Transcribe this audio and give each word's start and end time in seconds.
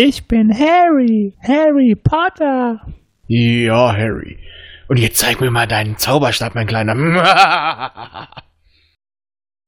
Ich 0.00 0.28
bin 0.28 0.56
Harry, 0.56 1.34
Harry 1.42 1.96
Potter. 1.96 2.86
Ja, 3.26 3.92
Harry. 3.92 4.38
Und 4.86 4.96
jetzt 5.00 5.18
zeig 5.18 5.40
mir 5.40 5.50
mal 5.50 5.66
deinen 5.66 5.96
Zauberstab, 5.96 6.54
mein 6.54 6.68
Kleiner. 6.68 6.94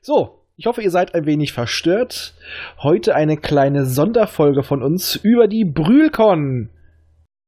so, 0.00 0.46
ich 0.56 0.66
hoffe, 0.66 0.82
ihr 0.82 0.92
seid 0.92 1.16
ein 1.16 1.26
wenig 1.26 1.52
verstört. 1.52 2.34
Heute 2.80 3.16
eine 3.16 3.38
kleine 3.38 3.86
Sonderfolge 3.86 4.62
von 4.62 4.84
uns 4.84 5.16
über 5.16 5.48
die 5.48 5.64
Brühlcon. 5.64 6.70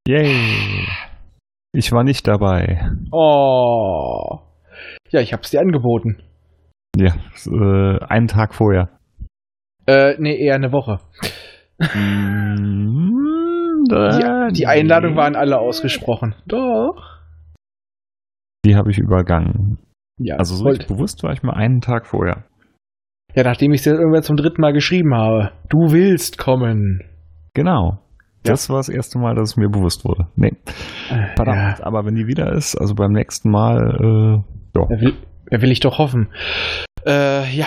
Yay. 0.08 0.84
Ich 1.72 1.92
war 1.92 2.02
nicht 2.02 2.26
dabei. 2.26 2.90
Oh. 3.12 4.40
Ja, 5.10 5.20
ich 5.20 5.32
hab's 5.32 5.52
dir 5.52 5.60
angeboten. 5.60 6.20
Ja, 6.96 7.14
äh, 7.46 8.04
einen 8.06 8.26
Tag 8.26 8.56
vorher. 8.56 8.88
Äh, 9.86 10.16
nee, 10.18 10.36
eher 10.36 10.56
eine 10.56 10.72
Woche. 10.72 10.98
Mm, 11.94 13.84
Die, 13.88 14.52
die 14.52 14.66
Einladungen 14.66 15.16
waren 15.16 15.36
alle 15.36 15.58
ausgesprochen. 15.58 16.34
Doch. 16.46 17.20
Die 18.64 18.76
habe 18.76 18.90
ich 18.90 18.98
übergangen. 18.98 19.78
Ja, 20.18 20.36
Also 20.36 20.54
so 20.54 20.64
bewusst 20.64 21.22
war 21.22 21.32
ich 21.32 21.42
mal 21.42 21.54
einen 21.54 21.80
Tag 21.80 22.06
vorher. 22.06 22.44
ja 23.34 23.42
nachdem 23.42 23.72
ich 23.72 23.80
es 23.80 23.84
dir 23.84 23.94
irgendwann 23.94 24.22
zum 24.22 24.36
dritten 24.36 24.60
Mal 24.60 24.72
geschrieben 24.72 25.14
habe. 25.14 25.50
Du 25.68 25.90
willst 25.92 26.38
kommen. 26.38 27.02
Genau. 27.54 27.98
Das 28.44 28.68
war 28.70 28.78
das 28.78 28.88
erste 28.88 29.18
Mal, 29.18 29.34
dass 29.34 29.50
es 29.50 29.56
mir 29.56 29.68
bewusst 29.68 30.04
wurde. 30.04 30.26
Nee, 30.36 30.52
Äh, 31.10 31.34
verdammt. 31.36 31.78
Ja, 31.78 31.86
Aber 31.86 32.04
wenn 32.04 32.14
die 32.16 32.26
wieder 32.26 32.52
ist, 32.52 32.76
also 32.76 32.94
beim 32.94 33.12
nächsten 33.12 33.50
Mal, 33.50 33.78
äh, 33.78 34.78
ja. 34.78 34.86
wer 34.88 35.00
will, 35.00 35.14
wer 35.48 35.62
will 35.62 35.70
ich 35.70 35.80
doch 35.80 35.98
hoffen. 35.98 36.28
Äh, 37.06 37.48
ja. 37.54 37.66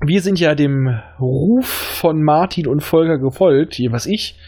Wir 0.00 0.20
sind 0.20 0.38
ja 0.38 0.54
dem 0.54 0.88
Ruf 1.18 1.66
von 1.66 2.22
Martin 2.22 2.66
und 2.66 2.82
Volker 2.82 3.18
gefolgt, 3.18 3.78
jeweils 3.78 4.06
ich. 4.06 4.38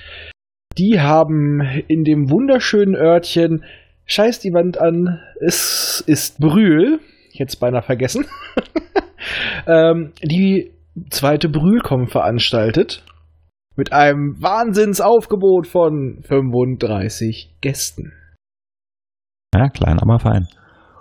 Die 0.77 1.01
haben 1.01 1.61
in 1.89 2.05
dem 2.05 2.31
wunderschönen 2.31 2.95
Örtchen 2.95 3.65
Scheiß 4.11 4.41
die 4.41 4.55
Wand 4.55 4.79
an, 4.79 5.21
es 5.41 6.03
ist 6.07 6.39
Brühl, 6.39 7.01
jetzt 7.31 7.57
beinahe 7.57 7.83
vergessen, 7.83 8.25
ähm, 9.67 10.13
die 10.23 10.73
zweite 11.11 11.49
Brühlcom 11.49 12.07
veranstaltet. 12.07 13.05
Mit 13.77 13.93
einem 13.93 14.43
Wahnsinnsaufgebot 14.43 15.67
von 15.67 16.23
35 16.23 17.59
Gästen. 17.61 18.13
ja, 19.55 19.69
klein, 19.69 20.01
aber 20.01 20.19
fein. 20.19 20.49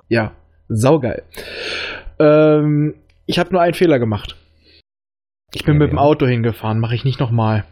Ja, 0.09 0.34
saugeil. 0.67 1.23
Ähm, 2.20 2.95
ich 3.28 3.38
habe 3.39 3.52
nur 3.52 3.61
einen 3.61 3.73
Fehler 3.75 4.00
gemacht. 4.00 4.36
Ich 5.53 5.64
bin 5.64 5.75
Ja, 5.75 5.80
mit 5.81 5.92
dem. 5.92 6.00
Auto 6.00 6.25
hingefahren, 6.25 6.80
mache 6.80 6.95
ich 6.95 7.06
nicht 7.06 7.20
nochmal. 7.20 7.66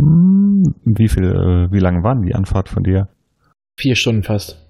Hm, 0.00 0.62
Wie 0.84 1.08
viel, 1.08 1.24
äh, 1.24 1.72
wie 1.72 1.80
lange 1.80 2.02
waren 2.02 2.22
die 2.22 2.34
Anfahrt 2.34 2.68
von 2.68 2.84
dir? 2.84 3.08
Vier 3.78 3.94
Stunden 3.96 4.22
fast. 4.22 4.64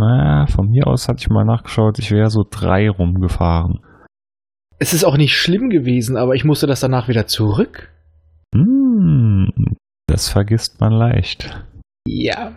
Naja, 0.00 0.46
von 0.46 0.68
mir 0.70 0.86
aus 0.86 1.08
hatte 1.08 1.20
ich 1.20 1.28
mal 1.30 1.44
nachgeschaut, 1.44 1.98
ich 1.98 2.10
wäre 2.10 2.30
so 2.30 2.44
drei 2.48 2.90
rumgefahren. 2.90 3.80
Es 4.78 4.92
ist 4.92 5.04
auch 5.04 5.16
nicht 5.16 5.34
schlimm 5.34 5.70
gewesen, 5.70 6.16
aber 6.18 6.34
ich 6.34 6.44
musste 6.44 6.66
das 6.66 6.80
danach 6.80 7.08
wieder 7.08 7.26
zurück. 7.26 7.90
Hm, 8.54 9.50
das 10.06 10.28
vergisst 10.28 10.80
man 10.80 10.92
leicht. 10.92 11.64
Ja. 12.06 12.52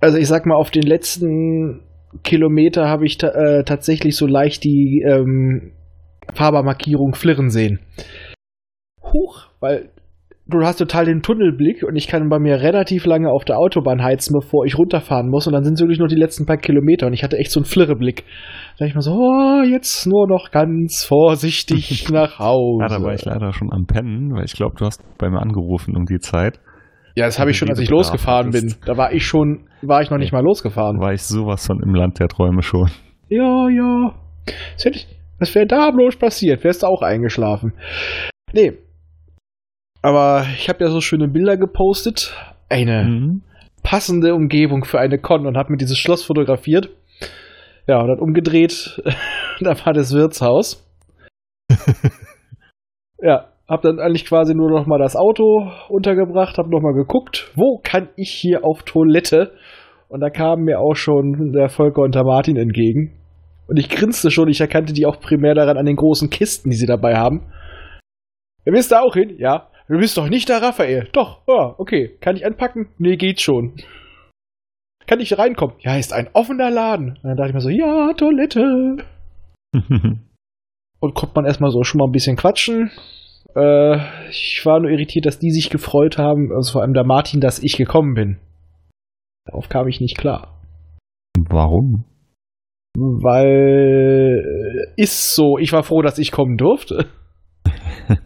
Also 0.00 0.18
ich 0.18 0.28
sag 0.28 0.46
mal, 0.46 0.54
auf 0.54 0.70
den 0.70 0.84
letzten 0.84 1.80
Kilometer 2.22 2.88
habe 2.88 3.06
ich 3.06 3.18
ta 3.18 3.28
äh, 3.28 3.64
tatsächlich 3.64 4.16
so 4.16 4.26
leicht 4.26 4.64
die 4.64 5.04
ähm, 5.06 5.72
Fahrbarmarkierung 6.32 7.14
flirren 7.14 7.50
sehen. 7.50 7.80
Huch, 9.02 9.46
weil 9.60 9.90
du 10.48 10.60
hast 10.62 10.78
total 10.78 11.04
den 11.04 11.22
Tunnelblick 11.22 11.82
und 11.82 11.96
ich 11.96 12.08
kann 12.08 12.28
bei 12.28 12.38
mir 12.38 12.60
relativ 12.60 13.04
lange 13.04 13.30
auf 13.30 13.44
der 13.44 13.58
Autobahn 13.58 14.02
heizen, 14.02 14.32
bevor 14.32 14.64
ich 14.64 14.78
runterfahren 14.78 15.28
muss 15.28 15.46
und 15.46 15.52
dann 15.52 15.62
sind 15.62 15.74
es 15.74 15.80
wirklich 15.80 15.98
nur 15.98 16.08
die 16.08 16.16
letzten 16.16 16.46
paar 16.46 16.56
Kilometer 16.56 17.06
und 17.06 17.12
ich 17.12 17.22
hatte 17.22 17.36
echt 17.36 17.50
so 17.50 17.60
einen 17.60 17.66
Flirreblick. 17.66 18.24
Da 18.78 18.84
dachte 18.84 18.88
ich 18.88 18.94
mir 18.94 19.02
so, 19.02 19.12
oh, 19.12 19.62
jetzt 19.62 20.06
nur 20.06 20.26
noch 20.26 20.50
ganz 20.50 21.04
vorsichtig 21.04 22.08
nach 22.12 22.38
Hause. 22.38 22.82
Ja, 22.82 22.98
da 22.98 23.04
war 23.04 23.14
ich 23.14 23.24
leider 23.24 23.52
schon 23.52 23.72
am 23.72 23.84
Pennen, 23.86 24.32
weil 24.34 24.44
ich 24.44 24.54
glaube, 24.54 24.74
du 24.78 24.86
hast 24.86 25.02
bei 25.18 25.28
mir 25.28 25.40
angerufen 25.40 25.96
um 25.96 26.06
die 26.06 26.18
Zeit. 26.18 26.58
Ja, 27.18 27.26
das 27.26 27.40
habe 27.40 27.50
ich 27.50 27.58
schon, 27.58 27.68
als 27.68 27.80
ich 27.80 27.90
losgefahren 27.90 28.50
bin. 28.52 28.76
Da 28.86 28.96
war 28.96 29.12
ich 29.12 29.26
schon, 29.26 29.66
war 29.82 30.02
ich 30.02 30.08
noch 30.10 30.18
nicht 30.18 30.32
mal 30.32 30.42
losgefahren. 30.44 31.00
War 31.00 31.12
ich 31.12 31.22
sowas 31.22 31.66
von 31.66 31.82
im 31.82 31.92
Land 31.92 32.20
der 32.20 32.28
Träume 32.28 32.62
schon. 32.62 32.88
Ja, 33.28 33.68
ja. 33.68 34.14
Was, 34.76 34.84
hätte 34.84 34.98
ich- 34.98 35.08
was 35.40 35.52
wäre 35.56 35.66
da 35.66 35.90
bloß 35.90 36.14
passiert? 36.16 36.62
Wärst 36.62 36.84
du 36.84 36.86
auch 36.86 37.02
eingeschlafen? 37.02 37.72
Nee. 38.52 38.74
Aber 40.00 40.46
ich 40.54 40.68
habe 40.68 40.84
ja 40.84 40.90
so 40.90 41.00
schöne 41.00 41.26
Bilder 41.26 41.56
gepostet. 41.56 42.32
Eine 42.68 43.02
Mhm. 43.04 43.42
passende 43.82 44.34
Umgebung 44.36 44.84
für 44.84 45.00
eine 45.00 45.18
Con 45.18 45.44
und 45.46 45.56
habe 45.56 45.72
mir 45.72 45.76
dieses 45.78 45.98
Schloss 45.98 46.22
fotografiert. 46.22 46.88
Ja, 47.88 48.00
und 48.00 48.08
dann 48.08 48.20
umgedreht. 48.20 49.02
da 49.60 49.74
war 49.84 49.92
das 49.92 50.12
Wirtshaus. 50.12 50.86
ja, 53.20 53.48
hab 53.68 53.82
dann 53.82 54.00
eigentlich 54.00 54.24
quasi 54.24 54.54
nur 54.54 54.70
noch 54.70 54.86
mal 54.86 54.98
das 54.98 55.14
Auto 55.14 55.70
untergebracht, 55.90 56.56
hab 56.56 56.68
noch 56.68 56.80
mal 56.80 56.94
geguckt, 56.94 57.52
wo 57.54 57.80
kann 57.82 58.08
ich 58.16 58.30
hier 58.30 58.64
auf 58.64 58.82
Toilette? 58.82 59.52
Und 60.08 60.20
da 60.20 60.30
kamen 60.30 60.64
mir 60.64 60.80
auch 60.80 60.94
schon 60.94 61.52
der 61.52 61.68
Volker 61.68 62.00
und 62.00 62.14
der 62.14 62.24
Martin 62.24 62.56
entgegen. 62.56 63.18
Und 63.66 63.78
ich 63.78 63.90
grinste 63.90 64.30
schon, 64.30 64.48
ich 64.48 64.62
erkannte 64.62 64.94
die 64.94 65.04
auch 65.04 65.20
primär 65.20 65.54
daran 65.54 65.76
an 65.76 65.84
den 65.84 65.96
großen 65.96 66.30
Kisten, 66.30 66.70
die 66.70 66.76
sie 66.76 66.86
dabei 66.86 67.16
haben. 67.16 67.52
Ihr 68.64 68.72
wisst 68.72 68.90
da 68.90 69.00
auch 69.00 69.14
hin? 69.14 69.36
Ja. 69.38 69.68
Du 69.88 69.98
bist 69.98 70.16
doch 70.16 70.28
nicht 70.28 70.48
der 70.48 70.62
Raphael. 70.62 71.08
Doch, 71.12 71.42
ja, 71.46 71.74
okay. 71.78 72.16
Kann 72.20 72.36
ich 72.36 72.46
anpacken? 72.46 72.88
Nee, 72.98 73.16
geht 73.16 73.40
schon. 73.40 73.74
Kann 75.06 75.20
ich 75.20 75.38
reinkommen? 75.38 75.76
Ja, 75.80 75.96
ist 75.96 76.12
ein 76.12 76.28
offener 76.32 76.70
Laden. 76.70 77.18
Und 77.22 77.24
dann 77.24 77.36
dachte 77.36 77.50
ich 77.50 77.54
mir 77.54 77.60
so, 77.60 77.70
ja, 77.70 78.12
Toilette. 78.14 79.04
Und 81.00 81.14
konnte 81.14 81.34
man 81.34 81.46
erstmal 81.46 81.70
so 81.70 81.82
schon 81.84 81.98
mal 81.98 82.06
ein 82.06 82.12
bisschen 82.12 82.36
quatschen. 82.36 82.90
Äh, 83.58 84.28
ich 84.30 84.62
war 84.64 84.80
nur 84.80 84.90
irritiert, 84.90 85.26
dass 85.26 85.38
die 85.38 85.50
sich 85.50 85.70
gefreut 85.70 86.18
haben, 86.18 86.52
also 86.54 86.72
vor 86.72 86.82
allem 86.82 86.94
der 86.94 87.04
Martin, 87.04 87.40
dass 87.40 87.62
ich 87.62 87.76
gekommen 87.76 88.14
bin. 88.14 88.38
Darauf 89.46 89.68
kam 89.68 89.88
ich 89.88 90.00
nicht 90.00 90.18
klar. 90.18 90.60
Warum? 91.48 92.04
Weil 92.94 94.44
äh, 94.96 95.02
ist 95.02 95.34
so, 95.34 95.58
ich 95.58 95.72
war 95.72 95.82
froh, 95.82 96.02
dass 96.02 96.18
ich 96.18 96.32
kommen 96.32 96.56
durfte. 96.56 97.06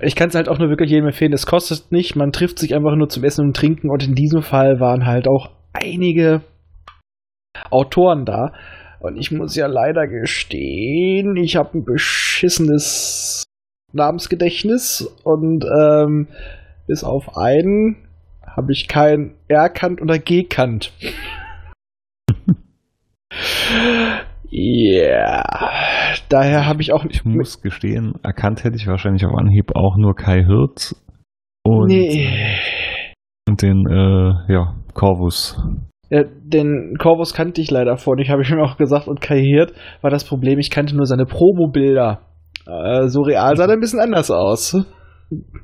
Ich 0.00 0.14
kann 0.16 0.28
es 0.28 0.34
halt 0.34 0.48
auch 0.48 0.58
nur 0.58 0.68
wirklich 0.68 0.90
jedem 0.90 1.06
empfehlen, 1.06 1.32
es 1.32 1.46
kostet 1.46 1.90
nicht, 1.90 2.16
man 2.16 2.32
trifft 2.32 2.58
sich 2.58 2.74
einfach 2.74 2.94
nur 2.96 3.08
zum 3.08 3.24
Essen 3.24 3.46
und 3.46 3.56
Trinken 3.56 3.90
und 3.90 4.06
in 4.06 4.14
diesem 4.14 4.42
Fall 4.42 4.80
waren 4.80 5.06
halt 5.06 5.28
auch 5.28 5.50
einige 5.72 6.42
Autoren 7.70 8.24
da. 8.24 8.52
Und 9.00 9.16
ich 9.16 9.30
muss 9.30 9.54
ja 9.56 9.66
leider 9.66 10.06
gestehen, 10.06 11.36
ich 11.36 11.56
habe 11.56 11.78
ein 11.78 11.84
beschissenes 11.84 13.45
Namensgedächtnis 13.96 15.02
und 15.24 15.64
ähm, 15.64 16.28
bis 16.86 17.02
auf 17.02 17.36
einen 17.36 17.96
habe 18.46 18.72
ich 18.72 18.88
kein 18.88 19.34
R-Kant 19.48 20.00
oder 20.00 20.18
G-Kant. 20.18 20.92
Ja, 24.48 25.42
daher 26.28 26.66
habe 26.66 26.80
ich 26.80 26.92
auch 26.92 27.04
Ich 27.04 27.24
muss 27.24 27.60
gestehen, 27.60 28.14
erkannt 28.22 28.64
hätte 28.64 28.76
ich 28.76 28.86
wahrscheinlich 28.86 29.26
auf 29.26 29.34
Anhieb 29.34 29.72
auch 29.74 29.96
nur 29.98 30.14
Kai 30.14 30.44
Hirt 30.44 30.94
und, 31.64 31.88
nee. 31.88 32.28
und 33.48 33.60
den, 33.60 33.84
äh, 33.86 34.52
ja, 34.52 34.76
Corvus. 34.94 35.60
Ja, 36.08 36.22
den 36.24 36.94
Corvus 36.98 37.34
kannte 37.34 37.60
ich 37.60 37.70
leider 37.70 37.96
vorhin, 37.96 38.28
habe 38.28 38.42
ich 38.42 38.50
mir 38.50 38.62
auch 38.62 38.76
gesagt, 38.76 39.08
und 39.08 39.20
Kai 39.20 39.40
Hirt 39.40 39.72
war 40.00 40.10
das 40.10 40.24
Problem, 40.24 40.58
ich 40.58 40.70
kannte 40.70 40.96
nur 40.96 41.06
seine 41.06 41.26
Promo-Bilder. 41.26 42.20
Äh, 42.66 43.08
so 43.08 43.22
real 43.22 43.56
sah 43.56 43.66
er 43.66 43.72
ein 43.72 43.80
bisschen 43.80 44.00
anders 44.00 44.30
aus. 44.30 44.76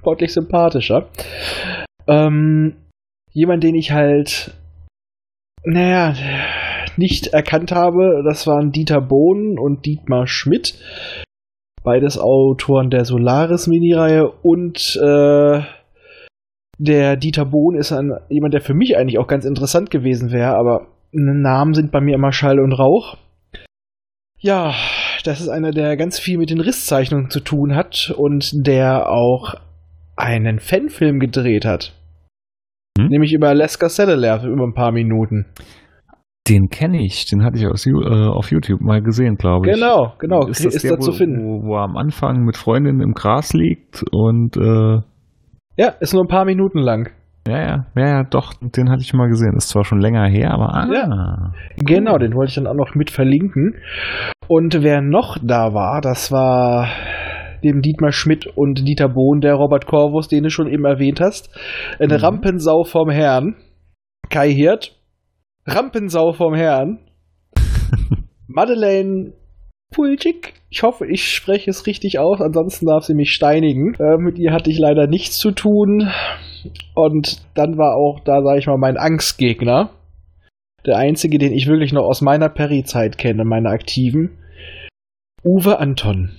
Deutlich 0.04 0.32
sympathischer. 0.32 1.08
Ähm, 2.06 2.76
jemand, 3.32 3.62
den 3.62 3.74
ich 3.74 3.92
halt, 3.92 4.54
naja, 5.64 6.14
nicht 6.96 7.28
erkannt 7.28 7.72
habe, 7.72 8.22
das 8.24 8.46
waren 8.46 8.72
Dieter 8.72 9.00
Bohn 9.00 9.58
und 9.58 9.86
Dietmar 9.86 10.26
Schmidt. 10.26 10.74
Beides 11.84 12.18
Autoren 12.18 12.90
der 12.90 13.04
Solaris-Mini-Reihe 13.04 14.30
und 14.42 14.96
äh, 15.02 15.62
der 16.78 17.16
Dieter 17.16 17.44
Bohn 17.44 17.76
ist 17.76 17.92
ein, 17.92 18.12
jemand, 18.28 18.54
der 18.54 18.60
für 18.60 18.74
mich 18.74 18.96
eigentlich 18.96 19.18
auch 19.18 19.26
ganz 19.26 19.44
interessant 19.44 19.90
gewesen 19.90 20.30
wäre, 20.32 20.54
aber 20.54 20.88
Namen 21.12 21.74
sind 21.74 21.92
bei 21.92 22.00
mir 22.00 22.14
immer 22.14 22.32
Schall 22.32 22.58
und 22.60 22.72
Rauch. 22.72 23.16
Ja, 24.38 24.74
das 25.24 25.40
ist 25.40 25.48
einer, 25.48 25.70
der 25.70 25.96
ganz 25.96 26.18
viel 26.18 26.38
mit 26.38 26.50
den 26.50 26.60
Risszeichnungen 26.60 27.30
zu 27.30 27.40
tun 27.40 27.74
hat 27.74 28.14
und 28.16 28.66
der 28.66 29.08
auch 29.08 29.54
einen 30.16 30.58
Fanfilm 30.58 31.18
gedreht 31.18 31.64
hat. 31.64 31.94
Hm? 32.98 33.08
Nämlich 33.08 33.32
über 33.32 33.48
Alaska 33.48 33.88
Satellite 33.88 34.46
über 34.46 34.64
ein 34.64 34.74
paar 34.74 34.92
Minuten. 34.92 35.46
Den 36.48 36.68
kenne 36.68 37.04
ich, 37.04 37.26
den 37.26 37.44
hatte 37.44 37.58
ich 37.58 37.66
aus, 37.66 37.86
äh, 37.86 37.92
auf 37.92 38.50
YouTube 38.50 38.80
mal 38.80 39.00
gesehen, 39.00 39.36
glaube 39.36 39.68
ich. 39.68 39.74
Genau, 39.74 40.14
genau, 40.18 40.48
Ist, 40.48 40.64
ist, 40.64 40.82
der, 40.82 40.96
da 40.96 40.98
zu 40.98 41.12
wo, 41.12 41.16
finden. 41.16 41.44
Wo, 41.44 41.68
wo 41.68 41.76
er 41.76 41.84
am 41.84 41.96
Anfang 41.96 42.44
mit 42.44 42.56
Freundinnen 42.56 43.00
im 43.00 43.12
Gras 43.12 43.52
liegt 43.52 44.04
und 44.10 44.56
äh, 44.56 45.00
Ja, 45.76 45.88
ist 46.00 46.12
nur 46.12 46.24
ein 46.24 46.28
paar 46.28 46.44
Minuten 46.44 46.78
lang. 46.78 47.12
Ja, 47.48 47.58
ja, 47.58 47.86
ja, 47.96 48.06
ja, 48.06 48.22
doch, 48.24 48.52
den 48.60 48.90
hatte 48.90 49.02
ich 49.02 49.12
mal 49.14 49.28
gesehen. 49.28 49.56
Ist 49.56 49.68
zwar 49.70 49.84
schon 49.84 50.00
länger 50.00 50.26
her, 50.28 50.52
aber 50.52 50.74
ah, 50.74 50.86
Ja. 50.92 51.52
Genau, 51.76 52.18
den 52.18 52.34
wollte 52.34 52.50
ich 52.50 52.54
dann 52.54 52.66
auch 52.66 52.74
noch 52.74 52.94
mit 52.94 53.10
verlinken. 53.10 53.74
Und 54.48 54.82
wer 54.82 55.00
noch 55.00 55.38
da 55.42 55.72
war, 55.74 56.00
das 56.00 56.30
war 56.30 56.88
dem 57.64 57.80
Dietmar 57.80 58.12
Schmidt 58.12 58.46
und 58.56 58.86
Dieter 58.86 59.08
Bohn, 59.08 59.40
der 59.40 59.54
Robert 59.54 59.86
Corvus, 59.86 60.28
den 60.28 60.42
du 60.44 60.50
schon 60.50 60.68
eben 60.68 60.84
erwähnt 60.84 61.20
hast. 61.20 61.50
Eine 61.98 62.18
Mhm. 62.18 62.24
Rampensau 62.24 62.84
vom 62.84 63.08
Herrn. 63.10 63.56
Kai 64.30 64.50
Hirt. 64.50 64.96
Rampensau 65.66 66.32
vom 66.32 66.54
Herrn. 66.54 66.98
Madeleine 68.48 69.32
Pulcik. 69.94 70.54
Ich 70.70 70.82
hoffe, 70.82 71.06
ich 71.06 71.30
spreche 71.30 71.70
es 71.70 71.86
richtig 71.86 72.18
aus, 72.18 72.40
ansonsten 72.40 72.86
darf 72.86 73.04
sie 73.04 73.14
mich 73.14 73.30
steinigen. 73.30 73.94
Äh, 73.94 74.16
mit 74.18 74.38
ihr 74.38 74.52
hatte 74.52 74.70
ich 74.70 74.78
leider 74.78 75.06
nichts 75.06 75.38
zu 75.38 75.50
tun. 75.52 76.08
Und 76.94 77.42
dann 77.54 77.78
war 77.78 77.96
auch 77.96 78.20
da, 78.20 78.42
sage 78.42 78.58
ich 78.58 78.66
mal, 78.66 78.78
mein 78.78 78.96
Angstgegner. 78.96 79.90
Der 80.86 80.96
einzige, 80.96 81.38
den 81.38 81.52
ich 81.52 81.68
wirklich 81.68 81.92
noch 81.92 82.04
aus 82.04 82.22
meiner 82.22 82.48
Peri-Zeit 82.48 83.18
kenne, 83.18 83.44
meiner 83.44 83.70
aktiven. 83.70 84.38
Uwe 85.44 85.78
Anton. 85.78 86.30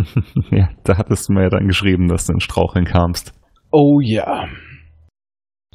ja, 0.50 0.70
da 0.84 0.98
hattest 0.98 1.28
du 1.28 1.32
mir 1.32 1.44
ja 1.44 1.48
dann 1.48 1.66
geschrieben, 1.66 2.08
dass 2.08 2.26
du 2.26 2.34
in 2.34 2.40
Straucheln 2.40 2.84
kamst. 2.84 3.32
Oh 3.70 4.00
ja. 4.00 4.48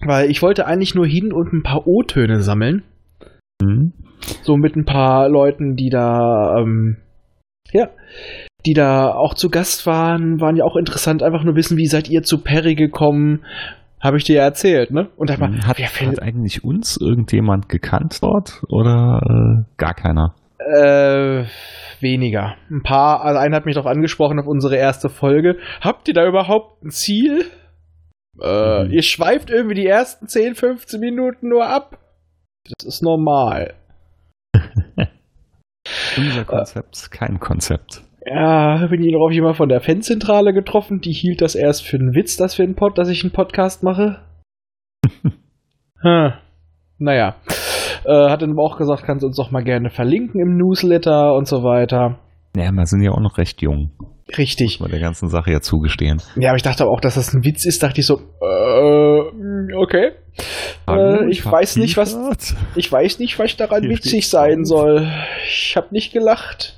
Weil 0.01 0.29
ich 0.29 0.41
wollte 0.41 0.67
eigentlich 0.67 0.93
nur 0.93 1.07
hin 1.07 1.33
und 1.33 1.53
ein 1.53 1.63
paar 1.63 1.87
O-Töne 1.87 2.41
sammeln. 2.41 2.83
Hm? 3.61 3.93
So 4.43 4.57
mit 4.57 4.75
ein 4.75 4.85
paar 4.85 5.29
Leuten, 5.29 5.75
die 5.75 5.89
da, 5.89 6.59
ähm, 6.59 6.97
ja, 7.71 7.89
die 8.67 8.73
da 8.73 9.13
auch 9.13 9.33
zu 9.33 9.49
Gast 9.49 9.85
waren, 9.85 10.41
waren 10.41 10.57
ja 10.57 10.65
auch 10.65 10.75
interessant. 10.75 11.23
Einfach 11.23 11.43
nur 11.43 11.55
wissen, 11.55 11.77
wie 11.77 11.85
seid 11.87 12.09
ihr 12.09 12.21
zu 12.23 12.39
Perry 12.43 12.75
gekommen? 12.75 13.45
Habe 14.01 14.17
ich 14.17 14.25
dir 14.25 14.35
ja 14.37 14.43
erzählt, 14.43 14.91
ne? 14.91 15.09
Und 15.15 15.29
da 15.29 15.37
mal, 15.37 15.47
Hm, 15.49 15.65
Hat, 15.65 15.79
hat 15.79 16.21
eigentlich 16.21 16.63
uns 16.63 16.97
irgendjemand 16.97 17.69
gekannt 17.69 18.21
dort 18.21 18.61
oder 18.69 19.21
äh, 19.23 19.63
gar 19.77 19.93
keiner? 19.93 20.35
Äh, 20.59 21.45
weniger. 22.01 22.55
Ein 22.69 22.83
paar, 22.83 23.21
also 23.21 23.39
einer 23.39 23.55
hat 23.55 23.65
mich 23.65 23.75
darauf 23.75 23.89
angesprochen 23.89 24.39
auf 24.39 24.47
unsere 24.47 24.75
erste 24.75 25.09
Folge. 25.09 25.57
Habt 25.81 26.07
ihr 26.09 26.13
da 26.13 26.27
überhaupt 26.27 26.83
ein 26.83 26.91
Ziel? 26.91 27.45
Äh, 28.41 28.83
Mhm. 28.83 28.91
ihr 28.91 29.01
schweift 29.01 29.49
irgendwie 29.49 29.75
die 29.75 29.87
ersten 29.87 30.27
10, 30.27 30.53
15 30.55 30.99
Minuten 30.99 31.49
nur 31.49 31.65
ab. 31.67 31.97
Das 32.77 32.85
ist 32.87 33.01
normal. 33.01 33.73
Unser 36.17 36.43
Konzept, 36.45 37.09
kein 37.11 37.39
Konzept. 37.39 38.03
Ja, 38.29 38.85
bin 38.87 39.01
ich 39.03 39.13
noch 39.13 39.25
auf 39.25 39.31
jemand 39.31 39.55
von 39.55 39.69
der 39.69 39.79
Fanzentrale 39.79 40.53
getroffen, 40.53 40.99
die 40.99 41.13
hielt 41.13 41.41
das 41.41 41.55
erst 41.55 41.85
für 41.85 41.97
einen 41.97 42.13
Witz, 42.13 42.35
dass 42.35 42.57
wir 42.57 42.65
einen 42.65 42.75
Pod, 42.75 42.97
dass 42.97 43.07
ich 43.07 43.23
einen 43.23 43.31
Podcast 43.31 43.83
mache. 43.83 44.19
hm. 46.01 46.33
Naja. 46.97 47.35
Äh, 48.05 48.29
hat 48.29 48.41
dann 48.41 48.51
aber 48.51 48.63
auch 48.63 48.77
gesagt, 48.77 49.03
kannst 49.05 49.23
du 49.23 49.27
uns 49.27 49.37
doch 49.37 49.51
mal 49.51 49.63
gerne 49.63 49.89
verlinken 49.89 50.41
im 50.41 50.57
Newsletter 50.57 51.35
und 51.35 51.47
so 51.47 51.63
weiter. 51.63 52.19
Ja, 52.55 52.71
wir 52.71 52.85
sind 52.85 53.01
ja 53.01 53.11
auch 53.11 53.21
noch 53.21 53.37
recht 53.37 53.61
jung, 53.61 53.91
Richtig. 54.37 54.79
muss 54.79 54.79
man 54.81 54.91
der 54.91 54.99
ganzen 54.99 55.29
Sache 55.29 55.51
ja 55.51 55.61
zugestehen. 55.61 56.21
Ja, 56.35 56.49
aber 56.49 56.57
ich 56.57 56.63
dachte 56.63 56.83
aber 56.83 56.91
auch, 56.91 56.99
dass 56.99 57.15
das 57.15 57.33
ein 57.33 57.45
Witz 57.45 57.65
ist, 57.65 57.81
dachte 57.83 58.01
ich 58.01 58.07
so, 58.07 58.15
äh, 58.15 59.75
okay. 59.75 60.11
Äh, 60.87 61.29
ich 61.29 61.45
weiß 61.45 61.77
nicht, 61.77 61.97
was, 61.97 62.55
ich 62.75 62.91
weiß 62.91 63.19
nicht, 63.19 63.39
was 63.39 63.55
daran 63.55 63.83
Hier 63.83 63.91
witzig 63.91 64.29
sein 64.29 64.65
soll. 64.65 65.07
Ich 65.47 65.75
habe 65.77 65.87
nicht 65.91 66.11
gelacht. 66.11 66.76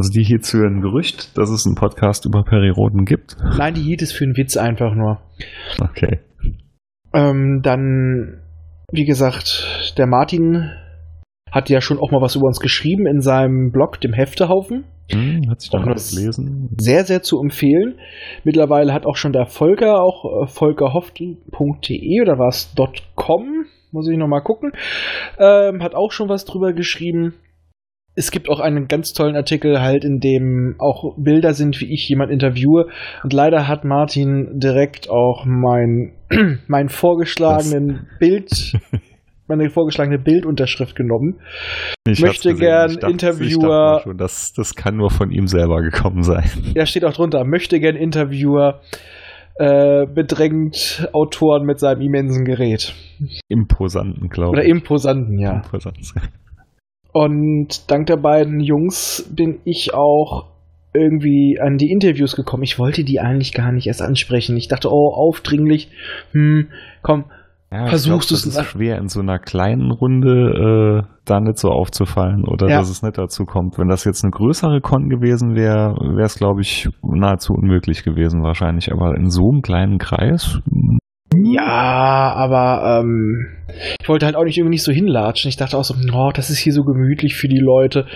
Also 0.00 0.12
die 0.14 0.24
hierzu 0.24 0.56
ein 0.62 0.80
Gerücht, 0.80 1.36
dass 1.36 1.50
es 1.50 1.66
einen 1.66 1.74
Podcast 1.74 2.24
über 2.24 2.42
Perioden 2.42 3.04
gibt. 3.04 3.36
Nein, 3.58 3.74
die 3.74 3.82
hielt 3.82 4.00
es 4.00 4.12
für 4.12 4.24
einen 4.24 4.34
Witz 4.34 4.56
einfach 4.56 4.94
nur. 4.94 5.20
Okay. 5.78 6.20
Ähm, 7.12 7.60
dann, 7.62 8.40
wie 8.90 9.04
gesagt, 9.04 9.92
der 9.98 10.06
Martin 10.06 10.70
hat 11.52 11.68
ja 11.68 11.82
schon 11.82 11.98
auch 11.98 12.10
mal 12.12 12.22
was 12.22 12.34
über 12.34 12.46
uns 12.46 12.60
geschrieben 12.60 13.06
in 13.06 13.20
seinem 13.20 13.72
Blog, 13.72 14.00
dem 14.00 14.14
Heftehaufen. 14.14 14.84
Hm, 15.12 15.50
hat 15.50 15.60
sich 15.60 15.68
dann 15.68 15.86
alles 15.86 16.16
gelesen. 16.16 16.74
Sehr, 16.78 17.04
sehr 17.04 17.22
zu 17.22 17.38
empfehlen. 17.38 17.98
Mittlerweile 18.42 18.94
hat 18.94 19.04
auch 19.04 19.16
schon 19.16 19.34
der 19.34 19.44
Volker, 19.44 20.02
auch 20.02 20.44
äh, 20.44 20.46
volkerhoft.de 20.46 22.22
oder 22.22 22.38
war 22.38 22.48
es 22.48 22.74
.com, 23.16 23.66
muss 23.92 24.08
ich 24.08 24.16
nochmal 24.16 24.42
gucken, 24.42 24.72
ähm, 25.38 25.82
hat 25.82 25.94
auch 25.94 26.10
schon 26.10 26.30
was 26.30 26.46
drüber 26.46 26.72
geschrieben. 26.72 27.34
Es 28.16 28.30
gibt 28.32 28.48
auch 28.50 28.60
einen 28.60 28.86
ganz 28.88 29.12
tollen 29.12 29.36
Artikel 29.36 29.80
halt, 29.80 30.04
in 30.04 30.18
dem 30.18 30.74
auch 30.78 31.14
Bilder 31.16 31.54
sind, 31.54 31.80
wie 31.80 31.92
ich 31.92 32.08
jemand 32.08 32.30
interviewe. 32.32 32.88
Und 33.22 33.32
leider 33.32 33.68
hat 33.68 33.84
Martin 33.84 34.58
direkt 34.58 35.08
auch 35.08 35.44
mein, 35.46 36.12
mein 36.66 36.88
vorgeschlagenen 36.88 38.08
Bild, 38.18 38.50
meine 39.46 39.70
vorgeschlagene 39.70 40.18
Bildunterschrift 40.18 40.96
genommen. 40.96 41.40
Ich 42.06 42.20
möchte 42.20 42.54
gern 42.54 42.90
Ich 42.90 42.96
dachte- 42.98 43.12
Interviewer- 43.12 43.96
Ich 43.98 44.02
schon, 44.02 44.16
das, 44.18 44.52
das 44.54 44.74
kann 44.74 44.96
nur 44.96 45.10
von 45.10 45.30
ihm 45.30 45.46
selber 45.46 45.80
gekommen 45.80 46.22
sein. 46.22 46.44
Ja, 46.74 46.86
steht 46.86 47.04
auch 47.04 47.12
drunter, 47.12 47.44
möchte 47.44 47.78
gern 47.80 47.96
Interviewer, 47.96 48.80
äh, 49.54 50.06
bedrängt 50.06 51.08
Autoren 51.12 51.64
mit 51.64 51.78
seinem 51.78 52.00
immensen 52.00 52.44
Gerät. 52.44 52.94
Imposanten, 53.48 54.28
glaube 54.28 54.50
Oder 54.52 54.64
ich. 54.64 54.70
imposanten, 54.70 55.38
ja. 55.38 55.56
Imposant. 55.56 55.98
Und 57.12 57.90
dank 57.90 58.06
der 58.06 58.16
beiden 58.16 58.60
Jungs 58.60 59.28
bin 59.34 59.58
ich 59.64 59.94
auch 59.94 60.46
irgendwie 60.92 61.58
an 61.60 61.76
die 61.76 61.90
Interviews 61.90 62.34
gekommen. 62.36 62.62
Ich 62.64 62.78
wollte 62.78 63.04
die 63.04 63.20
eigentlich 63.20 63.52
gar 63.52 63.72
nicht 63.72 63.86
erst 63.86 64.02
ansprechen. 64.02 64.56
Ich 64.56 64.68
dachte, 64.68 64.88
oh, 64.90 65.12
aufdringlich, 65.14 65.88
hm, 66.32 66.68
komm, 67.02 67.24
Ja, 67.72 67.86
Versuchst 67.86 68.30
glaub, 68.30 68.40
das 68.42 68.56
nach- 68.56 68.62
ist 68.64 68.70
schwer 68.70 68.98
in 68.98 69.06
so 69.06 69.20
einer 69.20 69.38
kleinen 69.38 69.92
Runde 69.92 71.04
äh, 71.04 71.08
da 71.24 71.38
nicht 71.38 71.58
so 71.58 71.68
aufzufallen 71.68 72.44
oder 72.44 72.68
Ja. 72.68 72.78
dass 72.78 72.90
es 72.90 73.02
nicht 73.04 73.16
dazu 73.16 73.44
kommt. 73.44 73.78
Wenn 73.78 73.86
das 73.88 74.04
jetzt 74.04 74.24
eine 74.24 74.32
größere 74.32 74.80
Con 74.80 75.08
gewesen 75.08 75.54
wäre, 75.54 75.94
wäre 76.16 76.26
es 76.26 76.34
glaube 76.34 76.62
ich 76.62 76.88
nahezu 77.02 77.52
unmöglich 77.52 78.02
gewesen 78.02 78.42
wahrscheinlich. 78.42 78.90
Aber 78.90 79.14
in 79.16 79.30
so 79.30 79.48
einem 79.52 79.62
kleinen 79.62 79.98
Kreis, 79.98 80.58
Ja, 81.36 82.34
aber 82.34 83.00
ähm, 83.00 83.46
ich 84.00 84.08
wollte 84.08 84.26
halt 84.26 84.34
auch 84.34 84.44
nicht 84.44 84.58
irgendwie 84.58 84.74
nicht 84.74 84.82
so 84.82 84.92
hinlatschen. 84.92 85.48
Ich 85.48 85.56
dachte 85.56 85.78
auch 85.78 85.84
so, 85.84 85.94
oh, 86.12 86.30
das 86.34 86.50
ist 86.50 86.58
hier 86.58 86.72
so 86.72 86.82
gemütlich 86.82 87.36
für 87.36 87.48
die 87.48 87.60
Leute. 87.60 88.06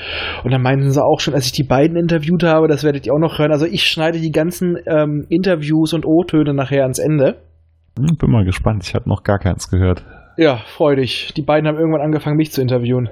Und 0.42 0.52
dann 0.52 0.62
meinten 0.62 0.90
sie 0.90 1.02
auch 1.02 1.21
schon, 1.21 1.35
als 1.35 1.47
ich 1.47 1.52
die 1.52 1.62
beiden 1.62 1.97
interviewt 1.97 2.42
habe, 2.42 2.66
das 2.66 2.83
werdet 2.83 3.06
ihr 3.06 3.14
auch 3.14 3.21
noch 3.21 3.38
hören. 3.38 3.52
Also 3.52 3.66
ich 3.66 3.87
schneide 3.87 4.21
die 4.21 4.33
ganzen 4.33 4.76
ähm, 4.87 5.26
Interviews 5.28 5.92
und 5.92 6.04
O-Töne 6.04 6.54
nachher 6.54 6.83
ans 6.83 6.99
Ende. 6.99 7.37
hm, 7.99 8.16
bin 8.18 8.30
mal 8.30 8.44
gespannt. 8.44 8.83
Ich 8.85 8.94
habe 8.94 9.09
noch 9.09 9.23
gar 9.23 9.38
keins 9.38 9.71
gehört. 9.71 10.04
Ja, 10.37 10.56
freu 10.66 10.97
dich. 10.97 11.33
Die 11.37 11.42
beiden 11.42 11.68
haben 11.68 11.78
irgendwann 11.78 12.00
angefangen, 12.00 12.37
mich 12.37 12.50
zu 12.50 12.61
interviewen. 12.61 13.09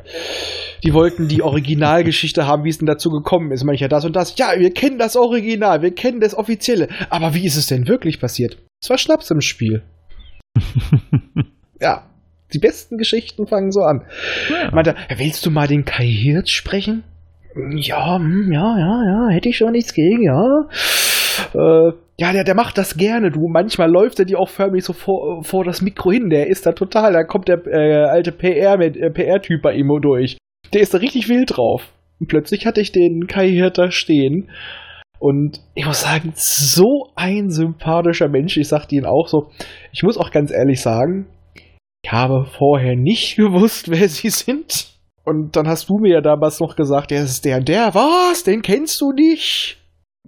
Die 0.83 0.93
wollten 0.93 1.29
die 1.29 1.43
Originalgeschichte 1.43 2.49
haben, 2.49 2.65
wie 2.65 2.71
es 2.71 2.79
denn 2.79 2.87
dazu 2.87 3.11
gekommen 3.11 3.53
ist. 3.53 3.63
Meine 3.63 3.77
ich 3.77 3.81
ja 3.81 3.87
das 3.87 4.05
und 4.05 4.17
das. 4.17 4.37
Ja, 4.37 4.49
wir 4.59 4.73
kennen 4.73 4.99
das 4.99 5.17
Original, 5.17 5.83
wir 5.83 5.95
kennen 5.95 6.19
das 6.19 6.37
Offizielle. 6.37 6.89
Aber 7.11 7.35
wie 7.35 7.47
ist 7.47 7.57
es 7.57 7.69
denn 7.69 7.87
wirklich 7.87 8.21
passiert? 8.21 8.59
Es 8.83 8.91
war 8.91 8.99
Schnaps 8.99 9.31
im 9.31 9.41
Spiel. 9.41 9.83
Ja, 11.81 12.05
die 12.55 12.61
besten 12.61 12.97
Geschichten 12.97 13.49
fangen 13.49 13.73
so 13.73 13.81
an. 13.81 14.07
Meinte, 14.73 14.95
er, 15.09 15.19
willst 15.19 15.45
du 15.45 15.51
mal 15.51 15.67
den 15.67 15.85
Kai 15.85 16.07
Hirt 16.07 16.49
sprechen? 16.49 17.03
Ja, 17.75 18.17
hm, 18.19 18.53
ja, 18.53 18.79
ja, 18.79 19.03
ja, 19.05 19.29
hätte 19.35 19.49
ich 19.49 19.57
schon 19.57 19.73
nichts 19.73 19.93
gegen, 19.93 20.23
ja. 20.23 20.69
Äh, 21.55 21.93
ja, 22.19 22.33
der, 22.33 22.45
der 22.45 22.55
macht 22.55 22.79
das 22.79 22.97
gerne, 22.97 23.31
du. 23.31 23.49
Manchmal 23.49 23.91
läuft 23.91 24.21
er 24.21 24.27
dir 24.27 24.39
auch 24.39 24.49
förmlich 24.49 24.85
so 24.85 24.93
vor, 24.93 25.43
vor 25.43 25.65
das 25.65 25.83
Mikro 25.83 26.13
hin. 26.13 26.31
Der 26.31 26.47
ist 26.47 26.67
da 26.67 26.73
total, 26.73 27.13
da 27.13 27.25
kommt 27.25 27.49
der 27.49 27.67
äh, 27.67 28.05
alte 28.05 28.31
PR 28.31 28.77
mit 28.79 28.97
äh, 28.97 29.11
PR-Typ 29.11 29.61
bei 29.61 29.75
ihm 29.75 29.89
durch. 30.01 30.37
Der 30.73 30.83
ist 30.83 30.95
da 30.95 30.99
richtig 30.99 31.29
wild 31.29 31.57
drauf. 31.57 31.93
Und 32.21 32.29
plötzlich 32.29 32.65
hatte 32.65 32.81
ich 32.81 32.93
den 32.93 33.27
Kai 33.27 33.49
Hirt 33.49 33.79
da 33.79 33.91
stehen. 33.91 34.51
Und 35.23 35.61
ich 35.77 35.87
muss 35.87 36.01
sagen, 36.01 36.33
so 36.35 37.13
ein 37.15 37.49
sympathischer 37.49 38.29
Mensch. 38.29 38.57
Ich 38.57 38.67
sagte 38.67 38.97
ihn 38.97 39.07
auch 39.07 39.29
so. 39.29 39.51
Ich 39.93 40.03
muss 40.03 40.19
auch 40.19 40.33
ganz 40.33 40.51
ehrlich 40.51 40.81
sagen, 40.81 41.29
ich 42.03 42.11
habe 42.11 42.45
vorher 42.59 42.97
nicht 42.97 43.37
gewusst, 43.37 43.89
wer 43.89 44.09
sie 44.09 44.31
sind. 44.31 44.89
Und 45.25 45.55
dann 45.55 45.69
hast 45.69 45.89
du 45.89 45.99
mir 46.01 46.15
ja 46.15 46.21
damals 46.21 46.59
noch 46.59 46.75
gesagt, 46.75 47.13
der 47.13 47.23
ist 47.23 47.45
der 47.45 47.59
und 47.59 47.69
der. 47.69 47.95
Was? 47.95 48.43
Den 48.43 48.63
kennst 48.63 49.01
du 49.01 49.13
nicht? 49.13 49.79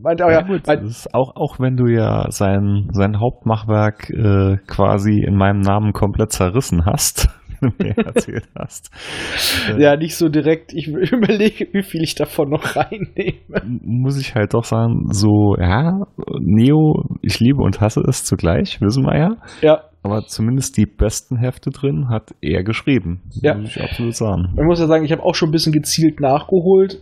Meint 0.01 0.21
er, 0.21 0.29
Ja, 0.29 0.33
ja, 0.41 0.47
gut, 0.47 0.63
mein, 0.69 0.95
auch, 1.13 1.35
auch 1.35 1.59
wenn 1.59 1.77
du 1.77 1.87
ja 1.89 2.31
sein, 2.31 2.89
sein 2.93 3.19
Hauptmachwerk 3.19 4.11
äh, 4.11 4.59
quasi 4.69 5.25
in 5.27 5.35
meinem 5.35 5.59
Namen 5.59 5.93
komplett 5.93 6.31
zerrissen 6.31 6.87
hast, 6.87 7.29
du 7.65 7.85
mir 7.85 7.97
erzählt 7.97 8.49
hast. 8.59 8.91
ja, 9.79 9.97
nicht 9.97 10.17
so 10.17 10.29
direkt. 10.29 10.73
Ich 10.73 10.89
überlege, 10.89 11.69
wie 11.73 11.83
viel 11.83 12.03
ich 12.03 12.15
davon 12.15 12.51
noch 12.51 12.77
reinnehme. 12.77 13.81
muss 13.83 14.21
ich 14.21 14.35
halt 14.35 14.55
doch 14.55 14.65
sagen, 14.65 15.07
so, 15.11 15.57
ja, 15.59 16.03
Neo, 16.41 17.05
ich 17.23 17.41
liebe 17.41 17.63
und 17.63 17.81
hasse 17.81 18.01
es 18.09 18.25
zugleich, 18.25 18.81
wissen 18.81 19.05
wir 19.05 19.19
ja. 19.19 19.31
Ja, 19.63 19.85
Aber 20.03 20.27
zumindest 20.27 20.77
die 20.77 20.87
besten 20.87 21.37
Hefte 21.37 21.71
drin 21.71 22.09
hat 22.09 22.35
er 22.41 22.63
geschrieben. 22.63 23.23
Ja. 23.43 23.55
Muss 23.57 23.77
ich 23.77 23.83
absolut 23.83 24.15
sagen. 24.15 24.53
Man 24.55 24.67
muss 24.67 24.81
ja 24.81 24.87
sagen, 24.87 25.05
ich 25.05 25.13
habe 25.13 25.23
auch 25.23 25.35
schon 25.35 25.49
ein 25.49 25.53
bisschen 25.53 25.73
gezielt 25.73 26.21
nachgeholt. 26.21 27.01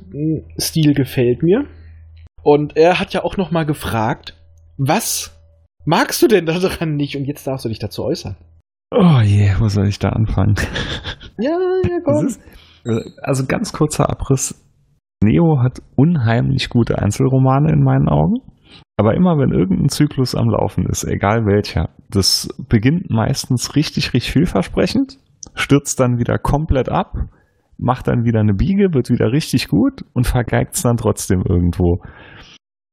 Stil 0.59 0.95
gefällt 0.95 1.43
mir. 1.43 1.65
Und 2.43 2.77
er 2.77 2.99
hat 2.99 3.13
ja 3.13 3.25
auch 3.25 3.37
noch 3.37 3.51
mal 3.51 3.65
gefragt, 3.65 4.37
was 4.77 5.39
magst 5.85 6.23
du 6.23 6.29
denn 6.29 6.47
daran 6.47 6.97
nicht? 6.97 7.17
Und 7.17 7.25
jetzt 7.25 7.47
darfst 7.47 7.65
du 7.65 7.69
dich 7.69 7.79
dazu 7.79 8.05
äußern. 8.05 8.37
Oh 8.95 9.21
je, 9.23 9.55
wo 9.59 9.69
soll 9.69 9.89
ich 9.89 9.99
da 9.99 10.11
anfangen? 10.11 10.55
Ja, 11.39 11.51
ja, 11.51 11.99
Das 12.05 12.23
ist, 12.23 12.43
also 13.23 13.47
ganz 13.47 13.73
kurzer 13.73 14.11
Abriss. 14.11 14.55
Neo 15.25 15.61
hat 15.63 15.79
unheimlich 15.97 16.69
gute 16.69 16.99
Einzelromane 16.99 17.73
in 17.73 17.83
meinen 17.83 18.09
Augen. 18.09 18.41
Aber 18.99 19.15
immer 19.15 19.39
wenn 19.39 19.51
irgendein 19.51 19.89
Zyklus 19.89 20.35
am 20.35 20.49
Laufen 20.51 20.87
ist, 20.87 21.05
egal 21.05 21.47
welcher, 21.47 21.89
das 22.11 22.49
beginnt 22.69 23.11
meistens 23.11 23.75
richtig, 23.75 24.13
richtig 24.13 24.31
vielversprechend, 24.31 25.19
stürzt 25.55 25.99
dann 25.99 26.19
wieder 26.19 26.39
komplett 26.39 26.91
ab, 26.91 27.15
macht 27.79 28.09
dann 28.09 28.25
wieder 28.25 28.41
eine 28.41 28.55
Biege, 28.55 28.93
wird 28.93 29.09
wieder 29.09 29.33
richtig 29.33 29.69
gut 29.69 30.03
und 30.13 30.27
vergeigt 30.27 30.75
es 30.75 30.83
dann 30.83 30.99
trotzdem 30.99 31.43
irgendwo. 31.49 32.03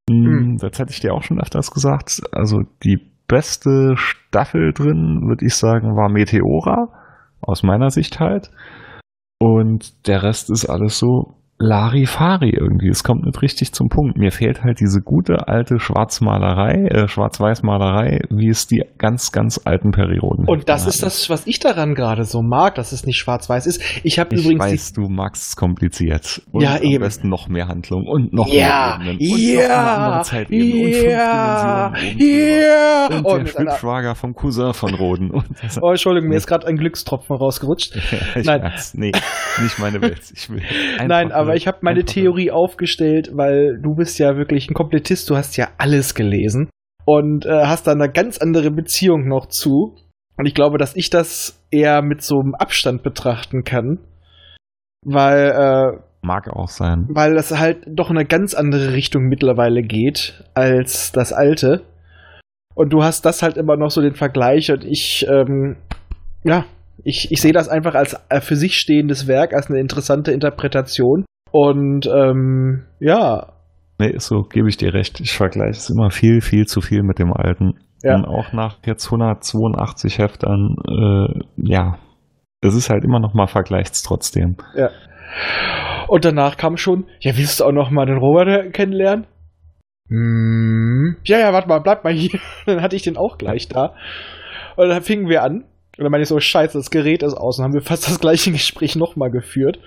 Hm. 0.09 0.25
Hm. 0.25 0.57
Das 0.59 0.79
hatte 0.79 0.91
ich 0.91 1.01
dir 1.01 1.13
auch 1.13 1.23
schon 1.23 1.41
öfters 1.41 1.71
gesagt. 1.71 2.21
Also 2.31 2.61
die 2.83 2.99
beste 3.29 3.93
Staffel 3.95 4.73
drin, 4.73 5.21
würde 5.29 5.45
ich 5.45 5.55
sagen, 5.55 5.95
war 5.95 6.09
Meteora, 6.09 6.89
aus 7.39 7.63
meiner 7.63 7.89
Sicht 7.89 8.19
halt. 8.19 8.51
Und 9.39 10.07
der 10.07 10.23
Rest 10.23 10.49
ist 10.49 10.65
alles 10.65 10.99
so 10.99 11.38
Larifari 11.61 12.51
irgendwie. 12.51 12.87
Es 12.87 13.03
kommt 13.03 13.25
nicht 13.25 13.41
richtig 13.41 13.73
zum 13.73 13.89
Punkt. 13.89 14.17
Mir 14.17 14.31
fehlt 14.31 14.63
halt 14.63 14.79
diese 14.79 15.01
gute 15.01 15.49
alte 15.49 15.77
Schwarzmalerei, 15.79 16.87
äh, 16.87 17.07
Schwarz-Weiß-Malerei, 17.09 18.21
wie 18.29 18.47
es 18.47 18.65
die 18.65 18.85
ganz, 18.97 19.33
ganz 19.33 19.59
alten 19.65 19.91
Perioden 19.91 20.45
Und 20.47 20.69
das 20.69 20.81
hatten. 20.81 20.89
ist 20.91 21.03
das, 21.03 21.29
was 21.29 21.45
ich 21.47 21.59
daran 21.59 21.95
gerade 21.95 22.23
so 22.23 22.41
mag, 22.41 22.75
dass 22.75 22.93
es 22.93 23.05
nicht 23.05 23.17
schwarz-weiß 23.17 23.65
ist. 23.67 23.81
Ich 24.03 24.19
habe 24.19 24.35
Ich 24.35 24.45
übrigens 24.45 24.63
weiß, 24.63 24.93
du 24.93 25.09
magst 25.09 25.49
es 25.49 25.55
kompliziert. 25.57 26.41
Und 26.53 26.61
Ja, 26.63 26.75
am 26.77 26.81
eben. 26.81 27.03
besten 27.03 27.27
noch 27.27 27.49
mehr 27.49 27.67
Handlung 27.67 28.05
und 28.07 28.31
noch 28.31 28.47
ja, 28.47 28.97
mehr 29.03 29.15
Ebenen 29.19 29.19
und 29.19 29.67
noch 29.67 30.31
eine 30.31 30.47
andere 30.47 30.49
ja, 30.49 31.87
und 31.87 32.17
ja, 32.17 32.17
ja. 32.17 33.07
Und 33.17 33.25
Oh, 33.25 33.37
der 33.37 33.45
Schwibschwager 33.47 34.15
vom 34.15 34.33
Cousin 34.33 34.73
von 34.73 34.93
Roden. 34.93 35.29
Und 35.39 35.45
das, 35.61 35.77
oh, 35.81 35.89
Entschuldigung, 35.89 36.29
mir 36.29 36.37
ist 36.37 36.47
gerade 36.47 36.65
ein 36.67 36.77
Glückstropfen 36.77 37.35
rausgerutscht. 37.35 37.95
ich 38.35 38.45
Nein. 38.45 38.61
weiß, 38.61 38.93
nee, 38.95 39.11
nicht 39.61 39.77
meine 39.79 40.01
Welt. 40.01 40.21
Ich 40.33 40.49
will 40.49 40.61
Nein, 41.05 41.31
einfach 41.31 41.48
aber 41.49 41.57
ich 41.57 41.67
habe 41.67 41.79
meine 41.81 42.03
Theorie 42.05 42.51
aufgestellt, 42.51 43.31
weil 43.33 43.79
du 43.81 43.95
bist 43.95 44.19
ja 44.19 44.37
wirklich 44.37 44.69
ein 44.69 44.73
Komplettist, 44.73 45.29
du 45.29 45.35
hast 45.35 45.57
ja 45.57 45.69
alles 45.77 46.15
gelesen 46.15 46.69
und 47.05 47.45
äh, 47.45 47.65
hast 47.65 47.87
da 47.87 47.91
eine 47.91 48.09
ganz 48.09 48.37
andere 48.37 48.71
Beziehung 48.71 49.27
noch 49.27 49.47
zu. 49.47 49.95
Und 50.37 50.45
ich 50.45 50.53
glaube, 50.53 50.77
dass 50.77 50.95
ich 50.95 51.09
das 51.09 51.61
eher 51.71 52.01
mit 52.01 52.21
so 52.21 52.39
einem 52.39 52.55
Abstand 52.55 53.03
betrachten 53.03 53.63
kann, 53.63 53.99
weil 55.03 55.49
äh, 55.49 55.99
Mag 56.21 56.49
auch 56.49 56.69
sein. 56.69 57.07
weil 57.09 57.33
das 57.35 57.57
halt 57.57 57.85
doch 57.87 58.09
in 58.09 58.17
eine 58.17 58.25
ganz 58.27 58.53
andere 58.53 58.93
Richtung 58.93 59.23
mittlerweile 59.23 59.81
geht 59.81 60.43
als 60.53 61.11
das 61.11 61.33
alte. 61.33 61.81
Und 62.75 62.93
du 62.93 63.03
hast 63.03 63.25
das 63.25 63.41
halt 63.41 63.57
immer 63.57 63.75
noch 63.75 63.89
so 63.89 64.01
den 64.01 64.15
Vergleich 64.15 64.71
und 64.71 64.85
ich, 64.85 65.25
ähm, 65.29 65.77
ja, 66.43 66.65
ich, 67.03 67.31
ich 67.31 67.41
sehe 67.41 67.53
das 67.53 67.69
einfach 67.69 67.95
als 67.95 68.15
äh, 68.29 68.41
für 68.41 68.55
sich 68.55 68.77
stehendes 68.77 69.27
Werk, 69.27 69.53
als 69.53 69.69
eine 69.69 69.79
interessante 69.79 70.31
Interpretation. 70.31 71.25
Und 71.51 72.07
ähm, 72.07 72.85
ja, 72.99 73.47
Nee, 73.99 74.17
so, 74.17 74.43
gebe 74.43 74.69
ich 74.69 74.77
dir 74.77 74.93
recht. 74.93 75.19
Ich 75.19 75.33
vergleiche 75.33 75.71
es 75.71 75.89
immer 75.89 76.09
viel, 76.09 76.39
viel 76.39 76.65
zu 76.65 76.79
viel 76.79 77.03
mit 77.03 77.19
dem 77.19 77.33
alten. 77.33 77.73
Ja. 78.01 78.15
Und 78.15 78.25
auch 78.25 78.53
nach 78.53 78.77
jetzt 78.85 79.05
182 79.07 80.19
Heftern, 80.19 80.75
äh, 80.87 81.41
ja, 81.57 81.97
es 82.61 82.75
ist 82.75 82.89
halt 82.89 83.03
immer 83.03 83.19
noch 83.19 83.33
mal 83.33 83.47
vergleichs 83.47 84.01
trotzdem. 84.01 84.55
ja. 84.75 84.89
Und 86.07 86.25
danach 86.25 86.57
kam 86.57 86.77
schon, 86.77 87.05
ja, 87.19 87.37
willst 87.37 87.59
du 87.59 87.65
auch 87.65 87.71
noch 87.71 87.91
mal 87.91 88.05
den 88.05 88.17
Robert 88.17 88.73
kennenlernen? 88.73 89.27
Hm. 90.07 91.17
Ja, 91.25 91.37
ja, 91.37 91.53
warte 91.53 91.67
mal, 91.67 91.81
bleib 91.81 92.03
mal 92.03 92.13
hier. 92.13 92.39
Dann 92.65 92.81
hatte 92.81 92.95
ich 92.95 93.03
den 93.03 93.17
auch 93.17 93.37
gleich 93.37 93.67
da. 93.67 93.93
Und 94.75 94.89
dann 94.89 95.03
fingen 95.03 95.27
wir 95.27 95.43
an. 95.43 95.65
Und 95.97 96.03
dann 96.03 96.11
meine 96.11 96.23
ich 96.23 96.29
so, 96.29 96.39
scheiße, 96.39 96.77
das 96.77 96.89
Gerät 96.89 97.21
ist 97.21 97.35
aus. 97.35 97.59
Und 97.59 97.65
haben 97.65 97.73
wir 97.73 97.81
fast 97.81 98.07
das 98.07 98.19
gleiche 98.19 98.51
Gespräch 98.51 98.95
nochmal 98.95 99.29
geführt. 99.29 99.77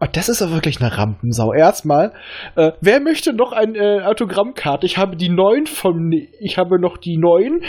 Und 0.00 0.16
das 0.16 0.30
ist 0.30 0.40
doch 0.40 0.50
wirklich 0.50 0.80
eine 0.80 0.96
Rampensau. 0.96 1.52
Erstmal, 1.52 2.12
äh, 2.56 2.72
wer 2.80 3.00
möchte 3.00 3.34
noch 3.34 3.52
eine 3.52 3.78
äh, 3.78 4.02
Autogrammkarte? 4.02 4.86
Ich 4.86 4.96
habe 4.96 5.14
die 5.16 5.28
neuen 5.28 5.66
vom, 5.66 6.08
ne 6.08 6.28
ich 6.40 6.56
habe 6.56 6.80
noch 6.80 6.96
die 6.96 7.18
neuen, 7.18 7.60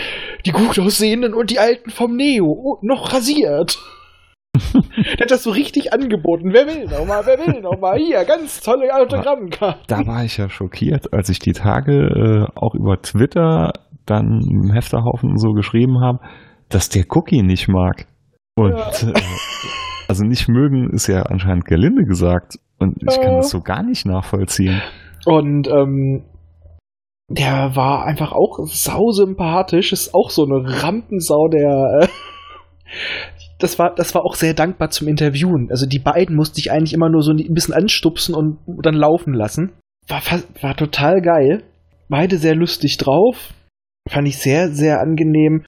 die 0.46 0.52
gut 0.52 0.80
aussehenden 0.80 1.34
und 1.34 1.52
die 1.52 1.60
alten 1.60 1.90
vom 1.90 2.16
Neo. 2.16 2.46
Oh, 2.46 2.78
noch 2.82 3.12
rasiert. 3.14 3.78
Der 4.74 5.24
hat 5.26 5.32
das 5.32 5.44
so 5.44 5.52
richtig 5.52 5.94
angeboten. 5.94 6.54
Wer 6.54 6.68
will 6.68 6.86
noch 6.86 7.06
mal? 7.06 7.26
Wer 7.26 7.40
will 7.40 7.62
noch 7.62 7.80
mal? 7.80 7.98
Hier, 7.98 8.24
ganz 8.24 8.62
tolle 8.62 8.94
Autogrammkarte. 8.94 9.80
Da 9.88 10.08
war 10.08 10.24
ich 10.24 10.38
ja 10.38 10.50
schockiert, 10.50 11.14
als 11.14 11.30
ich 11.30 11.40
die 11.40 11.54
Tage 11.54 11.94
äh, 11.94 12.46
auch 12.56 12.76
über 12.76 13.02
Twitter 13.02 13.74
dann 14.06 14.42
im 14.50 14.72
Hefterhaufen 14.72 15.38
so 15.38 15.52
geschrieben 15.52 16.02
habe, 16.02 16.20
dass 16.70 16.90
der 16.90 17.06
Cookie 17.10 17.44
nicht 17.44 17.68
mag. 17.68 18.08
Und 18.56 18.74
äh, 18.74 19.14
also 20.12 20.26
nicht 20.26 20.50
mögen 20.50 20.90
ist 20.90 21.08
ja 21.08 21.22
anscheinend 21.22 21.64
gelinde 21.64 22.04
gesagt. 22.04 22.60
Und 22.80 22.98
ich 23.02 23.22
kann 23.22 23.38
das 23.38 23.50
so 23.50 23.62
gar 23.62 23.82
nicht 23.82 24.06
nachvollziehen. 24.06 24.82
Und 25.26 25.70
ähm, 25.70 26.26
der 27.30 27.78
war 27.78 28.04
einfach 28.06 28.34
auch 28.34 28.60
sausympathisch. 28.66 29.94
Ist 29.94 30.14
auch 30.14 30.30
so 30.30 30.44
eine 30.44 30.84
Rampensau, 30.84 31.48
der. 31.48 32.02
Äh, 32.02 32.08
das 33.60 33.80
war, 33.80 33.96
das 33.96 34.14
war 34.14 34.26
auch 34.26 34.36
sehr 34.36 34.54
dankbar 34.54 34.90
zum 34.90 35.08
Interviewen. 35.08 35.70
Also 35.70 35.86
die 35.86 36.00
beiden 36.00 36.36
musste 36.36 36.60
ich 36.60 36.74
eigentlich 36.74 36.94
immer 36.94 37.10
nur 37.10 37.22
so 37.22 37.32
ein 37.32 37.54
bisschen 37.54 37.74
anstupsen 37.74 38.36
und 38.36 38.58
dann 38.84 38.96
laufen 38.96 39.34
lassen. 39.34 39.72
War, 40.10 40.22
war 40.60 40.76
total 40.76 41.22
geil. 41.22 41.64
Beide 42.10 42.36
sehr 42.36 42.56
lustig 42.56 42.98
drauf. 42.98 43.54
Fand 44.10 44.28
ich 44.28 44.40
sehr, 44.40 44.72
sehr 44.72 45.00
angenehm. 45.00 45.64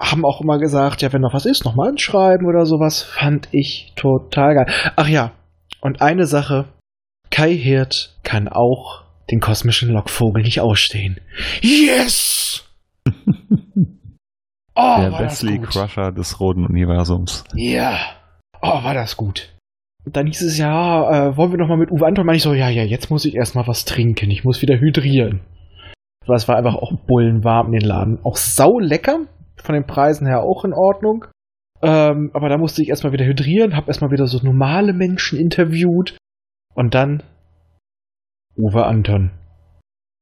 Haben 0.00 0.24
auch 0.24 0.40
immer 0.40 0.58
gesagt, 0.58 1.02
ja, 1.02 1.12
wenn 1.12 1.20
noch 1.20 1.34
was 1.34 1.46
ist, 1.46 1.64
nochmal 1.64 1.90
anschreiben 1.90 2.46
oder 2.46 2.66
sowas. 2.66 3.02
Fand 3.02 3.48
ich 3.52 3.92
total 3.96 4.54
geil. 4.54 4.74
Ach 4.96 5.08
ja, 5.08 5.32
und 5.80 6.00
eine 6.02 6.26
Sache. 6.26 6.66
Kai 7.30 7.54
Hirt 7.54 8.16
kann 8.22 8.48
auch 8.48 9.02
den 9.30 9.40
kosmischen 9.40 9.90
Lockvogel 9.90 10.42
nicht 10.42 10.60
ausstehen. 10.60 11.20
Yes! 11.60 12.64
Oh, 14.76 14.96
der 14.98 15.12
Wesley. 15.20 15.60
Crusher 15.60 16.10
des 16.10 16.40
Roden-Universums. 16.40 17.44
Ja. 17.54 17.96
Oh, 18.60 18.82
war 18.82 18.94
das 18.94 19.16
gut. 19.16 19.54
Und 20.04 20.16
dann 20.16 20.26
hieß 20.26 20.42
es 20.42 20.58
ja, 20.58 21.28
äh, 21.28 21.36
wollen 21.36 21.52
wir 21.52 21.58
noch 21.58 21.68
mal 21.68 21.78
mit 21.78 21.92
Uwe 21.92 22.06
Anton? 22.06 22.26
Meine 22.26 22.36
ich 22.36 22.42
so, 22.42 22.54
ja, 22.54 22.68
ja, 22.68 22.82
jetzt 22.82 23.08
muss 23.08 23.24
ich 23.24 23.36
erstmal 23.36 23.68
was 23.68 23.84
trinken. 23.84 24.30
Ich 24.30 24.42
muss 24.42 24.62
wieder 24.62 24.78
hydrieren. 24.78 25.40
Aber 26.26 26.34
es 26.34 26.48
war 26.48 26.56
einfach 26.56 26.74
auch 26.74 26.92
bullenwarm 27.06 27.66
in 27.68 27.80
den 27.80 27.88
Laden. 27.88 28.18
Auch 28.24 28.36
sau 28.36 28.80
lecker. 28.80 29.20
Von 29.64 29.74
den 29.74 29.86
Preisen 29.86 30.26
her 30.26 30.42
auch 30.42 30.64
in 30.64 30.72
Ordnung. 30.72 31.24
Ähm, 31.82 32.30
aber 32.34 32.48
da 32.48 32.58
musste 32.58 32.82
ich 32.82 32.88
erstmal 32.88 33.12
wieder 33.12 33.24
hydrieren, 33.24 33.76
hab 33.76 33.88
erstmal 33.88 34.10
wieder 34.10 34.26
so 34.26 34.38
normale 34.42 34.92
Menschen 34.92 35.38
interviewt. 35.38 36.16
Und 36.74 36.94
dann 36.94 37.22
Uwe 38.56 38.84
Anton. 38.84 39.30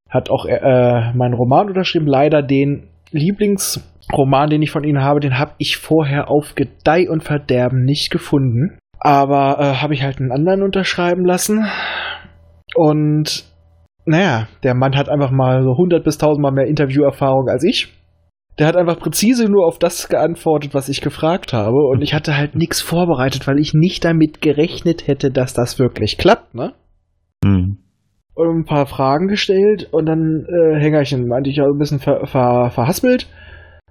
Hat 0.08 0.30
auch 0.30 0.46
äh, 0.46 1.12
meinen 1.14 1.34
Roman 1.34 1.68
unterschrieben. 1.68 2.06
Leider 2.06 2.42
den 2.42 2.88
Lieblingsroman, 3.10 4.50
den 4.50 4.62
ich 4.62 4.70
von 4.70 4.84
Ihnen 4.84 5.02
habe, 5.02 5.20
den 5.20 5.38
habe 5.38 5.52
ich 5.58 5.76
vorher 5.76 6.30
auf 6.30 6.54
Gedeih 6.54 7.08
und 7.08 7.22
Verderben 7.22 7.84
nicht 7.84 8.10
gefunden. 8.10 8.78
Aber 8.98 9.58
äh, 9.58 9.74
habe 9.82 9.94
ich 9.94 10.02
halt 10.02 10.20
einen 10.20 10.32
anderen 10.32 10.62
unterschreiben 10.62 11.24
lassen. 11.24 11.66
Und 12.74 13.44
naja, 14.04 14.48
der 14.62 14.74
Mann 14.74 14.96
hat 14.96 15.08
einfach 15.08 15.30
mal 15.30 15.62
so 15.62 15.72
100 15.72 16.04
bis 16.04 16.16
1000 16.16 16.42
Mal 16.42 16.52
mehr 16.52 16.66
Interviewerfahrung 16.66 17.48
als 17.48 17.64
ich. 17.64 17.92
Der 18.58 18.66
hat 18.66 18.76
einfach 18.76 18.98
präzise 18.98 19.46
nur 19.46 19.66
auf 19.66 19.78
das 19.78 20.08
geantwortet, 20.08 20.74
was 20.74 20.88
ich 20.88 21.00
gefragt 21.00 21.52
habe. 21.52 21.86
Und 21.88 22.02
ich 22.02 22.12
hatte 22.12 22.36
halt 22.36 22.54
nichts 22.54 22.82
vorbereitet, 22.82 23.46
weil 23.46 23.58
ich 23.58 23.72
nicht 23.74 24.04
damit 24.04 24.42
gerechnet 24.42 25.06
hätte, 25.06 25.30
dass 25.30 25.54
das 25.54 25.78
wirklich 25.78 26.18
klappt, 26.18 26.54
ne? 26.54 26.74
Hm. 27.44 27.78
und 28.34 28.60
ein 28.60 28.64
paar 28.64 28.86
Fragen 28.86 29.26
gestellt 29.26 29.88
und 29.90 30.06
dann 30.06 30.46
äh, 30.46 30.78
Hängerchen 30.80 31.26
meinte 31.26 31.50
ich 31.50 31.56
ja 31.56 31.64
ein 31.64 31.76
bisschen 31.76 31.98
ver, 31.98 32.24
ver, 32.26 32.70
verhaspelt. 32.70 33.26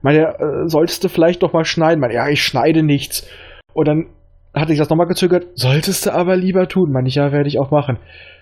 Meinte, 0.02 0.22
äh, 0.22 0.68
solltest 0.68 1.04
du 1.04 1.10
vielleicht 1.10 1.44
doch 1.44 1.54
mal 1.54 1.66
schneiden? 1.66 2.00
Meinte, 2.00 2.16
ja, 2.16 2.30
ich 2.30 2.44
schneide 2.44 2.82
nichts. 2.82 3.30
Und 3.74 3.88
dann 3.88 4.08
hatte 4.54 4.74
ich 4.74 4.80
das 4.80 4.90
nochmal 4.90 5.08
gezögert. 5.08 5.48
Solltest 5.56 6.06
du 6.06 6.14
aber 6.14 6.36
lieber 6.36 6.68
tun. 6.68 6.92
Meinte 6.92 7.10
ich, 7.10 7.16
ja, 7.16 7.32
werde 7.32 7.48
ich 7.48 7.60
auch 7.60 7.72
machen. 7.72 7.98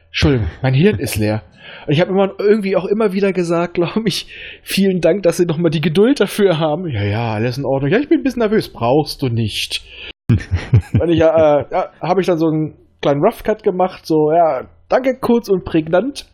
Entschuldigung, 0.09 0.47
mein 0.61 0.73
Hirn 0.73 0.99
ist 0.99 1.15
leer. 1.15 1.43
Und 1.85 1.93
ich 1.93 2.01
habe 2.01 2.11
immer 2.11 2.31
irgendwie 2.39 2.75
auch 2.75 2.85
immer 2.85 3.13
wieder 3.13 3.31
gesagt, 3.31 3.73
glaube 3.75 4.03
ich, 4.05 4.27
vielen 4.63 5.01
Dank, 5.01 5.23
dass 5.23 5.37
Sie 5.37 5.45
nochmal 5.45 5.71
die 5.71 5.81
Geduld 5.81 6.19
dafür 6.19 6.59
haben. 6.59 6.87
Ja, 6.87 7.03
ja, 7.03 7.33
alles 7.33 7.57
in 7.57 7.65
Ordnung. 7.65 7.91
Ja, 7.91 7.99
ich 7.99 8.09
bin 8.09 8.19
ein 8.19 8.23
bisschen 8.23 8.41
nervös. 8.41 8.71
Brauchst 8.71 9.21
du 9.21 9.29
nicht. 9.29 9.83
Und 10.29 11.09
ich, 11.09 11.19
äh, 11.19 11.23
ja 11.23 11.91
habe 12.01 12.21
ich 12.21 12.27
dann 12.27 12.37
so 12.37 12.47
einen 12.47 12.75
kleinen 13.01 13.23
Rough 13.23 13.43
Cut 13.43 13.63
gemacht, 13.63 14.05
so, 14.05 14.31
ja, 14.31 14.67
danke, 14.89 15.17
kurz 15.19 15.49
und 15.49 15.63
prägnant. 15.63 16.25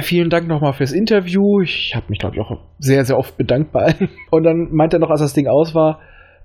vielen 0.00 0.30
Dank 0.30 0.46
nochmal 0.46 0.72
fürs 0.72 0.92
Interview. 0.92 1.60
Ich 1.60 1.94
habe 1.94 2.06
mich, 2.08 2.18
glaube 2.18 2.36
ich, 2.36 2.42
auch 2.42 2.58
sehr, 2.78 3.04
sehr 3.04 3.18
oft 3.18 3.36
bedankt 3.36 3.72
bei 3.72 3.80
allen. 3.86 4.08
Und 4.30 4.44
dann 4.44 4.68
meint 4.72 4.92
er 4.92 5.00
noch, 5.00 5.10
als 5.10 5.20
das 5.20 5.34
Ding 5.34 5.48
aus 5.48 5.74
war, 5.74 6.00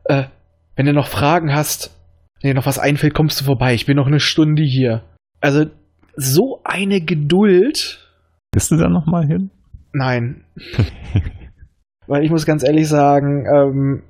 äh, 0.05 0.23
wenn 0.75 0.85
du 0.85 0.93
noch 0.93 1.07
Fragen 1.07 1.53
hast, 1.53 1.95
wenn 2.41 2.49
dir 2.49 2.55
noch 2.55 2.65
was 2.65 2.79
einfällt, 2.79 3.13
kommst 3.13 3.39
du 3.39 3.45
vorbei. 3.45 3.73
Ich 3.73 3.85
bin 3.85 3.97
noch 3.97 4.07
eine 4.07 4.19
Stunde 4.19 4.63
hier. 4.63 5.03
Also, 5.41 5.65
so 6.17 6.59
eine 6.63 6.99
Geduld. 6.99 7.99
Bist 8.51 8.71
du 8.71 8.75
da 8.75 8.89
nochmal 8.89 9.25
hin? 9.25 9.51
Nein. 9.93 10.43
Weil 12.07 12.23
ich 12.23 12.31
muss 12.31 12.45
ganz 12.45 12.63
ehrlich 12.63 12.87
sagen, 12.87 13.45
ähm, 13.45 14.03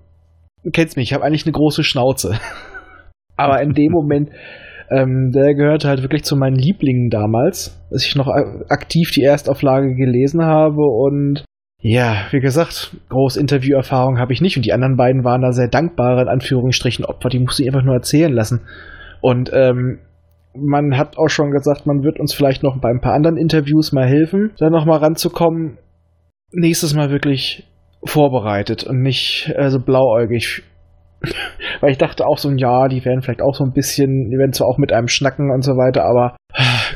du 0.64 0.72
kennst 0.72 0.98
mich, 0.98 1.10
ich 1.10 1.14
habe 1.14 1.24
eigentlich 1.24 1.46
eine 1.46 1.52
große 1.52 1.84
Schnauze. 1.84 2.40
Aber 3.36 3.62
in 3.62 3.74
dem 3.74 3.92
Moment, 3.92 4.30
ähm, 4.90 5.32
der 5.32 5.54
gehörte 5.54 5.90
halt 5.90 6.02
wirklich 6.02 6.24
zu 6.24 6.36
meinen 6.36 6.56
Lieblingen 6.56 7.10
damals, 7.10 7.78
dass 7.92 8.06
ich 8.06 8.16
noch 8.16 8.28
aktiv 8.70 9.12
die 9.12 9.24
Erstauflage 9.24 9.94
gelesen 9.96 10.44
habe 10.44 10.82
und 10.82 11.44
ja, 11.80 12.26
wie 12.32 12.40
gesagt, 12.40 12.96
große 13.10 13.40
Interviewerfahrung 13.40 14.18
habe 14.18 14.34
ich 14.34 14.42
nicht 14.42 14.58
und 14.58 14.66
die 14.66 14.74
anderen 14.74 14.98
beiden 14.98 15.24
waren 15.24 15.42
da 15.42 15.52
sehr 15.52 15.68
dankbare, 15.68 16.24
in 16.24 16.28
Anführungsstrichen, 16.28 17.06
Opfer, 17.06 17.30
die 17.30 17.40
musste 17.40 17.62
ich 17.62 17.70
einfach 17.70 17.84
nur 17.84 17.94
erzählen 17.94 18.34
lassen. 18.34 18.62
Und 19.22 19.52
ähm, 19.54 20.00
man 20.60 20.98
hat 20.98 21.18
auch 21.18 21.30
schon 21.30 21.52
gesagt, 21.52 21.86
man 21.86 22.04
wird 22.04 22.20
uns 22.20 22.34
vielleicht 22.34 22.64
noch 22.64 22.80
bei 22.80 22.90
ein 22.90 23.02
paar 23.02 23.14
anderen 23.14 23.38
Interviews 23.38 23.92
mal 23.92 24.08
helfen, 24.08 24.52
da 24.58 24.70
nochmal 24.70 25.00
ranzukommen. 25.00 25.78
Nächstes 26.52 26.94
Mal 26.94 27.10
wirklich 27.10 27.68
vorbereitet 28.04 28.84
und 28.84 29.02
nicht 29.02 29.52
äh, 29.56 29.70
so 29.70 29.80
blauäugig. 29.80 30.64
Weil 31.82 31.92
ich 31.92 31.98
dachte 31.98 32.26
auch 32.26 32.38
so, 32.38 32.52
ja, 32.52 32.88
die 32.88 33.04
werden 33.04 33.22
vielleicht 33.22 33.42
auch 33.42 33.56
so 33.56 33.64
ein 33.64 33.74
bisschen, 33.74 34.30
die 34.30 34.38
werden 34.38 34.54
zwar 34.54 34.68
auch 34.68 34.78
mit 34.78 34.94
einem 34.94 35.08
schnacken 35.08 35.52
und 35.52 35.64
so 35.64 35.74
weiter, 35.74 36.04
aber 36.06 36.36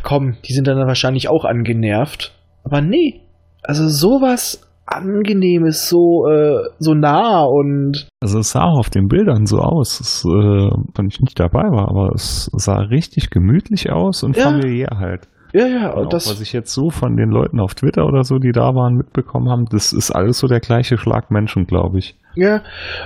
komm, 0.03 0.37
die 0.45 0.53
sind 0.53 0.67
dann 0.67 0.77
wahrscheinlich 0.87 1.29
auch 1.29 1.45
angenervt. 1.45 2.33
Aber 2.63 2.81
nee, 2.81 3.21
also 3.63 3.87
sowas 3.87 4.70
Angenehmes, 4.91 5.89
so, 5.89 6.27
äh, 6.27 6.69
so 6.79 6.93
nah 6.93 7.43
und. 7.43 8.07
Also 8.21 8.39
es 8.39 8.51
sah 8.51 8.63
auch 8.63 8.79
auf 8.79 8.89
den 8.89 9.07
Bildern 9.07 9.45
so 9.45 9.59
aus, 9.59 9.99
das, 9.99 10.23
äh, 10.25 10.29
wenn 10.29 11.07
ich 11.07 11.19
nicht 11.21 11.39
dabei 11.39 11.63
war, 11.63 11.89
aber 11.89 12.13
es 12.13 12.49
sah 12.53 12.77
richtig 12.77 13.29
gemütlich 13.29 13.91
aus 13.91 14.23
und 14.23 14.35
ja. 14.35 14.43
familiär 14.43 14.97
halt. 14.99 15.27
Ja, 15.53 15.67
ja, 15.67 15.93
und 15.93 16.13
das. 16.13 16.29
Was 16.29 16.41
ich 16.41 16.53
jetzt 16.53 16.73
so 16.73 16.89
von 16.89 17.17
den 17.17 17.29
Leuten 17.29 17.59
auf 17.59 17.75
Twitter 17.75 18.05
oder 18.05 18.23
so, 18.23 18.37
die 18.37 18.51
da 18.51 18.73
waren, 18.73 18.95
mitbekommen 18.95 19.49
haben, 19.49 19.65
das 19.65 19.91
ist 19.91 20.11
alles 20.11 20.39
so 20.39 20.47
der 20.47 20.59
gleiche 20.59 20.97
Schlag 20.97 21.29
Menschen, 21.29 21.65
glaube 21.65 21.99
ich. 21.99 22.15
Ja, 22.35 22.61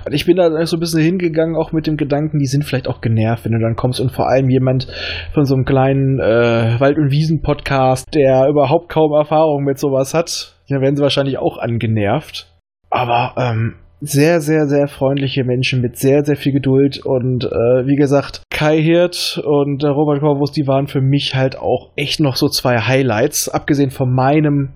und 0.05 0.13
ich 0.13 0.25
bin 0.25 0.37
da 0.37 0.65
so 0.65 0.77
ein 0.77 0.79
bisschen 0.79 1.01
hingegangen, 1.01 1.55
auch 1.55 1.71
mit 1.71 1.87
dem 1.87 1.97
Gedanken, 1.97 2.37
die 2.37 2.45
sind 2.45 2.63
vielleicht 2.63 2.87
auch 2.87 3.01
genervt, 3.01 3.45
wenn 3.45 3.53
du 3.53 3.59
dann 3.59 3.75
kommst 3.75 3.99
und 3.99 4.11
vor 4.11 4.29
allem 4.29 4.49
jemand 4.49 4.87
von 5.33 5.45
so 5.45 5.55
einem 5.55 5.65
kleinen 5.65 6.19
äh, 6.19 6.79
Wald- 6.79 6.97
und 6.97 7.11
Wiesen-Podcast, 7.11 8.13
der 8.13 8.47
überhaupt 8.47 8.89
kaum 8.89 9.13
Erfahrung 9.13 9.63
mit 9.63 9.79
sowas 9.79 10.13
hat, 10.13 10.55
dann 10.69 10.81
werden 10.81 10.95
sie 10.95 11.01
wahrscheinlich 11.01 11.39
auch 11.39 11.57
angenervt. 11.57 12.51
Aber 12.91 13.33
ähm, 13.37 13.75
sehr, 14.01 14.41
sehr, 14.41 14.67
sehr 14.67 14.87
freundliche 14.87 15.43
Menschen 15.43 15.81
mit 15.81 15.97
sehr, 15.97 16.25
sehr 16.25 16.35
viel 16.35 16.51
Geduld 16.51 17.05
und 17.05 17.45
äh, 17.45 17.87
wie 17.87 17.95
gesagt, 17.95 18.43
Kai 18.49 18.81
Hirt 18.81 19.41
und 19.43 19.83
äh, 19.83 19.87
Robert 19.87 20.19
Corvus, 20.19 20.51
die 20.51 20.67
waren 20.67 20.87
für 20.87 21.01
mich 21.01 21.35
halt 21.35 21.57
auch 21.57 21.91
echt 21.95 22.19
noch 22.19 22.35
so 22.35 22.49
zwei 22.49 22.77
Highlights, 22.79 23.49
abgesehen 23.49 23.91
von 23.91 24.13
meinem 24.13 24.73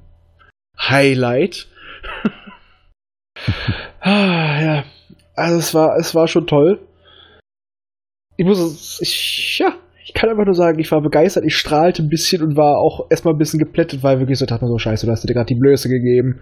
Highlight. 0.80 1.68
ah, 4.00 4.62
ja, 4.62 4.84
also 5.36 5.58
es 5.60 5.74
war, 5.74 5.98
es 5.98 6.16
war 6.16 6.28
schon 6.28 6.48
toll. 6.48 6.80
Ich 8.38 8.46
muss, 8.46 9.00
ich, 9.02 9.60
ja, 9.60 9.74
ich 10.06 10.14
kann 10.14 10.30
einfach 10.30 10.46
nur 10.46 10.56
sagen, 10.56 10.80
ich 10.80 10.92
war 10.92 11.02
begeistert, 11.02 11.44
ich 11.44 11.58
strahlte 11.58 12.02
ein 12.02 12.10
bisschen 12.10 12.42
und 12.42 12.56
war 12.56 12.78
auch 12.78 13.08
erstmal 13.10 13.34
ein 13.34 13.38
bisschen 13.38 13.60
geplättet, 13.60 14.02
weil 14.02 14.20
wirklich 14.20 14.40
so 14.40 14.46
dachte 14.46 14.64
man 14.64 14.72
so, 14.72 14.80
scheiße, 14.80 15.06
du 15.06 15.12
hast 15.12 15.28
dir 15.28 15.34
gerade 15.34 15.54
die 15.54 15.60
Blöße 15.60 15.90
gegeben. 15.90 16.42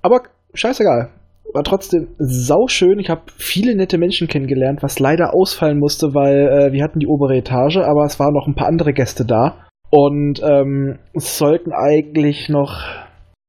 Aber 0.00 0.22
scheißegal 0.54 1.10
war 1.54 1.64
trotzdem 1.64 2.08
sauschön. 2.18 2.98
Ich 2.98 3.10
habe 3.10 3.22
viele 3.36 3.74
nette 3.74 3.98
Menschen 3.98 4.28
kennengelernt, 4.28 4.82
was 4.82 4.98
leider 4.98 5.34
ausfallen 5.34 5.78
musste, 5.78 6.14
weil 6.14 6.48
äh, 6.48 6.72
wir 6.72 6.82
hatten 6.82 7.00
die 7.00 7.06
obere 7.06 7.36
Etage, 7.36 7.78
aber 7.78 8.04
es 8.04 8.18
waren 8.18 8.34
noch 8.34 8.46
ein 8.46 8.54
paar 8.54 8.68
andere 8.68 8.92
Gäste 8.92 9.24
da. 9.24 9.66
Und 9.90 10.40
ähm, 10.42 10.98
es 11.14 11.36
sollten 11.36 11.72
eigentlich 11.72 12.48
noch 12.48 12.80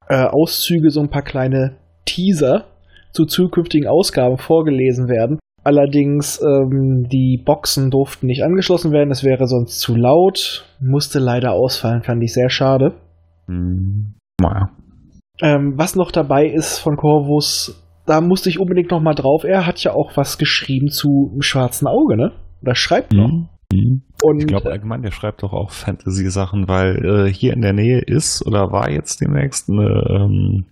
äh, 0.08 0.26
Auszüge, 0.26 0.90
so 0.90 1.00
ein 1.00 1.10
paar 1.10 1.22
kleine 1.22 1.78
Teaser 2.06 2.66
zu 3.14 3.26
zukünftigen 3.26 3.88
Ausgaben 3.88 4.38
vorgelesen 4.38 5.08
werden. 5.08 5.40
Allerdings, 5.64 6.42
ähm, 6.42 7.08
die 7.12 7.40
Boxen 7.44 7.92
durften 7.92 8.26
nicht 8.26 8.44
angeschlossen 8.44 8.92
werden, 8.92 9.12
es 9.12 9.24
wäre 9.24 9.48
sonst 9.48 9.80
zu 9.80 9.96
laut. 9.96 10.66
Musste 10.80 11.20
leider 11.20 11.52
ausfallen, 11.52 12.02
fand 12.02 12.24
ich 12.24 12.34
sehr 12.34 12.50
schade. 12.50 12.96
Hm. 13.48 14.16
Naja. 14.42 14.72
Ähm, 15.42 15.74
was 15.76 15.96
noch 15.96 16.12
dabei 16.12 16.48
ist 16.48 16.80
von 16.80 16.98
Corvus, 16.98 17.81
da 18.06 18.22
musste 18.22 18.50
ich 18.50 18.60
unbedingt 18.60 18.92
noch 18.92 19.02
mal 19.02 19.14
drauf. 19.14 19.44
Er 19.44 19.66
hat 19.66 19.84
ja 19.84 19.94
auch 19.94 20.16
was 20.16 20.38
geschrieben 20.38 20.90
zu 20.90 21.32
dem 21.34 21.42
schwarzen 21.42 21.88
Auge, 21.88 22.16
ne? 22.18 22.32
Oder 22.62 22.76
schreibt 22.76 23.14
noch. 23.14 23.30
Mhm. 23.30 23.48
mhm. 23.74 24.04
Und, 24.24 24.40
ich 24.40 24.48
glaube 24.48 24.72
allgemein, 24.72 25.02
der 25.02 25.12
schreibt 25.12 25.44
doch 25.44 25.54
auch 25.54 25.72
Fantasy-Sachen, 25.72 26.68
weil 26.68 27.04
äh, 27.04 27.34
hier 27.34 27.54
in 27.54 27.62
der 27.62 27.74
Nähe 27.74 28.00
ist 28.00 28.46
oder 28.46 28.72
war 28.72 28.92
jetzt 28.92 29.22
demnächst 29.22 29.70
eine, 29.70 30.04
ähm, 30.10 30.66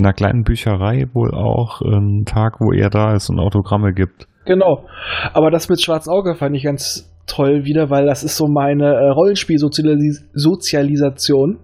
in 0.00 0.06
einer 0.06 0.12
kleinen 0.12 0.42
Bücherei 0.42 1.06
wohl 1.12 1.32
auch 1.34 1.80
ein 1.82 2.24
Tag, 2.24 2.60
wo 2.60 2.72
er 2.72 2.90
da 2.90 3.14
ist 3.14 3.30
und 3.30 3.38
Autogramme 3.38 3.94
gibt. 3.94 4.26
Genau. 4.44 4.86
Aber 5.32 5.50
das 5.50 5.68
mit 5.68 5.80
Schwarzen 5.80 6.10
Auge 6.10 6.34
fand 6.34 6.56
ich 6.56 6.64
ganz 6.64 7.08
toll 7.26 7.64
wieder, 7.64 7.90
weil 7.90 8.06
das 8.06 8.24
ist 8.24 8.36
so 8.36 8.48
meine 8.48 8.94
äh, 8.94 9.10
Rollenspiel-Sozialisation. 9.10 11.60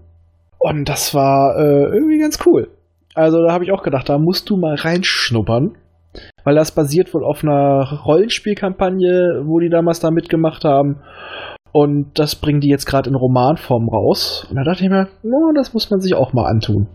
Und 0.59 0.89
das 0.89 1.15
war 1.15 1.57
äh, 1.59 1.93
irgendwie 1.93 2.19
ganz 2.19 2.39
cool. 2.47 2.69
Also 3.15 3.43
da 3.43 3.53
habe 3.53 3.65
ich 3.65 3.73
auch 3.73 3.83
gedacht, 3.83 4.09
da 4.09 4.19
musst 4.19 4.49
du 4.51 4.57
mal 4.57 4.75
reinschnuppern. 4.75 5.77
Weil 6.45 6.57
das 6.57 6.75
basiert 6.75 7.15
wohl 7.15 7.25
auf 7.25 7.45
einer 7.45 8.01
Rollenspielkampagne, 8.05 9.43
wo 9.45 9.61
die 9.61 9.69
damals 9.69 10.01
da 10.01 10.11
mitgemacht 10.11 10.65
haben. 10.65 11.03
Und 11.73 12.19
das 12.19 12.35
bringen 12.35 12.61
die 12.61 12.69
jetzt 12.69 12.87
gerade 12.87 13.09
in 13.09 13.15
Romanform 13.15 13.89
raus. 13.89 14.47
Und 14.51 14.57
da 14.57 14.65
dachte 14.65 14.83
ich 14.83 14.91
mir, 14.91 15.09
no, 15.23 15.53
das 15.55 15.73
muss 15.73 15.91
man 15.91 16.01
sich 16.01 16.15
auch 16.15 16.33
mal 16.33 16.47
antun. 16.47 16.89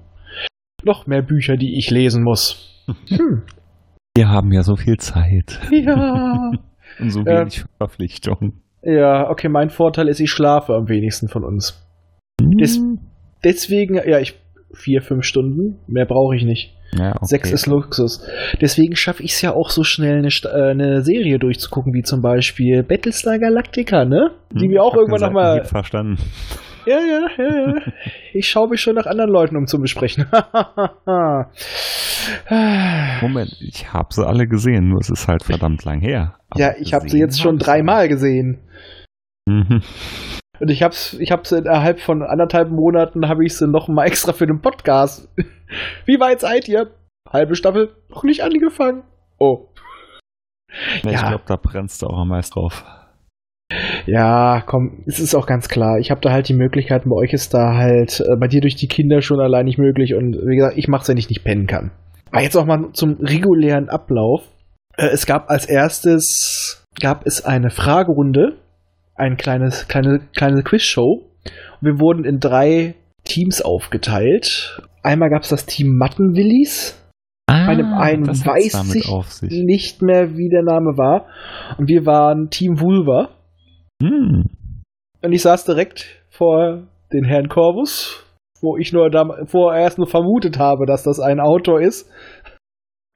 Noch 0.83 1.07
mehr 1.07 1.21
Bücher, 1.21 1.55
die 1.55 1.77
ich 1.77 1.89
lesen 1.91 2.23
muss. 2.23 2.71
Hm. 3.07 3.41
Wir 4.15 4.29
haben 4.29 4.51
ja 4.53 4.61
so 4.61 4.75
viel 4.75 4.97
Zeit. 4.97 5.59
Ja. 5.71 6.51
Und 6.99 7.09
so 7.09 7.25
wenig 7.25 7.61
äh, 7.61 7.63
Verpflichtung. 7.77 8.61
Ja, 8.83 9.27
okay, 9.29 9.49
mein 9.49 9.71
Vorteil 9.71 10.07
ist, 10.07 10.19
ich 10.19 10.29
schlafe 10.29 10.73
am 10.73 10.87
wenigsten 10.87 11.27
von 11.27 11.43
uns. 11.43 11.83
Hm. 12.39 12.51
Des, 12.51 12.79
deswegen, 13.43 13.95
ja, 13.95 14.19
ich 14.19 14.35
vier, 14.75 15.01
fünf 15.01 15.25
Stunden. 15.25 15.79
Mehr 15.87 16.05
brauche 16.05 16.35
ich 16.35 16.43
nicht. 16.43 16.75
Ja, 16.93 17.11
okay. 17.11 17.25
Sechs 17.25 17.51
ist 17.51 17.65
Luxus. 17.65 18.25
Deswegen 18.61 18.95
schaffe 18.95 19.23
ich 19.23 19.33
es 19.33 19.41
ja 19.41 19.53
auch 19.53 19.69
so 19.69 19.83
schnell, 19.83 20.17
eine, 20.19 20.29
äh, 20.29 20.71
eine, 20.71 21.01
Serie 21.01 21.39
durchzugucken, 21.39 21.93
wie 21.93 22.03
zum 22.03 22.21
Beispiel 22.21 22.83
Battlestar 22.83 23.39
Galactica, 23.39 24.05
ne? 24.05 24.31
Die 24.51 24.65
hm, 24.65 24.71
wir 24.71 24.83
auch 24.83 24.95
irgendwann 24.95 25.21
nochmal. 25.21 25.65
Verstanden. 25.65 26.17
Ja, 26.87 26.99
ja, 26.99 27.27
ja, 27.39 27.67
ja. 27.67 27.73
Ich 28.31 28.47
schaue 28.47 28.69
mich 28.69 28.79
schon 28.79 28.93
nach 28.93 29.07
anderen 29.07 29.31
Leuten 29.31 29.57
um 29.57 29.65
zu 29.65 29.79
besprechen. 29.79 30.27
Moment, 33.21 33.57
ich 33.59 33.91
habe 33.91 34.09
sie 34.11 34.23
alle 34.23 34.45
gesehen, 34.45 34.89
nur 34.89 34.99
es 34.99 35.09
ist 35.09 35.27
halt 35.27 35.41
verdammt 35.41 35.83
lang 35.83 35.99
her. 36.01 36.35
Aber 36.51 36.61
ja, 36.61 36.73
ich 36.79 36.93
habe 36.93 37.09
sie 37.09 37.17
jetzt 37.17 37.41
schon 37.41 37.57
dreimal 37.57 38.07
gesehen. 38.07 38.59
Mhm. 39.47 39.81
Und 40.59 40.69
ich 40.69 40.83
hab's, 40.83 41.13
ich 41.13 41.31
hab's 41.31 41.51
innerhalb 41.51 41.99
von 41.99 42.23
anderthalb 42.23 42.69
Monaten 42.69 43.27
habe 43.27 43.45
ich 43.45 43.55
sie 43.57 43.67
noch 43.67 43.87
mal 43.87 44.05
extra 44.07 44.33
für 44.33 44.47
den 44.47 44.61
Podcast. 44.61 45.29
Wie 46.05 46.19
weit 46.19 46.41
seid 46.41 46.67
ihr? 46.67 46.91
Halbe 47.31 47.55
Staffel 47.55 47.89
noch 48.09 48.23
nicht 48.23 48.41
angefangen. 48.41 49.03
Oh. 49.39 49.67
Ja, 51.03 51.11
ja. 51.11 51.19
Ich 51.19 51.27
glaube, 51.27 51.43
da 51.47 51.55
brennst 51.55 52.01
du 52.01 52.07
auch 52.07 52.19
am 52.19 52.29
meisten 52.29 52.53
drauf. 52.53 52.83
Ja, 54.05 54.61
komm, 54.65 55.03
es 55.07 55.19
ist 55.19 55.33
auch 55.33 55.47
ganz 55.47 55.69
klar. 55.69 55.97
Ich 55.99 56.11
habe 56.11 56.21
da 56.21 56.31
halt 56.31 56.47
die 56.47 56.53
Möglichkeiten. 56.53 57.09
Bei 57.09 57.15
euch 57.15 57.33
ist 57.33 57.53
da 57.53 57.75
halt 57.75 58.19
äh, 58.19 58.35
bei 58.35 58.47
dir 58.47 58.61
durch 58.61 58.75
die 58.75 58.87
Kinder 58.87 59.21
schon 59.21 59.39
allein 59.39 59.65
nicht 59.65 59.79
möglich. 59.79 60.13
Und 60.13 60.35
wie 60.45 60.55
gesagt, 60.55 60.77
ich 60.77 60.87
mach's, 60.87 61.07
wenn 61.07 61.17
ich 61.17 61.29
nicht 61.29 61.43
pennen 61.43 61.65
kann. 61.65 61.91
Aber 62.31 62.41
jetzt 62.41 62.55
auch 62.55 62.65
mal 62.65 62.91
zum 62.93 63.17
regulären 63.19 63.89
Ablauf. 63.89 64.43
Äh, 64.97 65.07
es 65.07 65.25
gab 65.25 65.49
als 65.49 65.65
erstes 65.65 66.83
gab 67.01 67.25
es 67.25 67.43
eine 67.43 67.71
Fragerunde 67.71 68.57
ein 69.15 69.37
kleines, 69.37 69.87
kleine, 69.87 70.27
kleine 70.35 70.63
Quizshow. 70.63 71.23
Und 71.81 71.81
wir 71.81 71.99
wurden 71.99 72.25
in 72.25 72.39
drei 72.39 72.95
Teams 73.23 73.61
aufgeteilt. 73.61 74.81
Einmal 75.03 75.29
gab 75.29 75.43
es 75.43 75.49
das 75.49 75.65
Team 75.65 75.97
Mattenwillis. 75.97 77.01
Ah, 77.47 77.67
Bei 77.67 77.75
dem 77.75 77.93
einen 77.93 78.27
weiß 78.27 78.95
ich 78.95 79.63
nicht 79.63 80.01
mehr, 80.01 80.35
wie 80.35 80.49
der 80.49 80.63
Name 80.63 80.97
war. 80.97 81.27
Und 81.77 81.87
wir 81.87 82.05
waren 82.05 82.49
Team 82.49 82.79
Vulva. 82.79 83.29
Hm. 84.01 84.45
Und 85.21 85.31
ich 85.31 85.41
saß 85.41 85.65
direkt 85.65 86.23
vor 86.29 86.87
den 87.13 87.23
Herrn 87.23 87.49
Corvus, 87.49 88.25
wo 88.61 88.77
ich 88.77 88.93
nur 88.93 89.09
da, 89.09 89.23
vorerst 89.45 89.97
nur 89.97 90.07
vermutet 90.07 90.59
habe, 90.59 90.85
dass 90.85 91.03
das 91.03 91.19
ein 91.19 91.39
Autor 91.39 91.81
ist. 91.81 92.09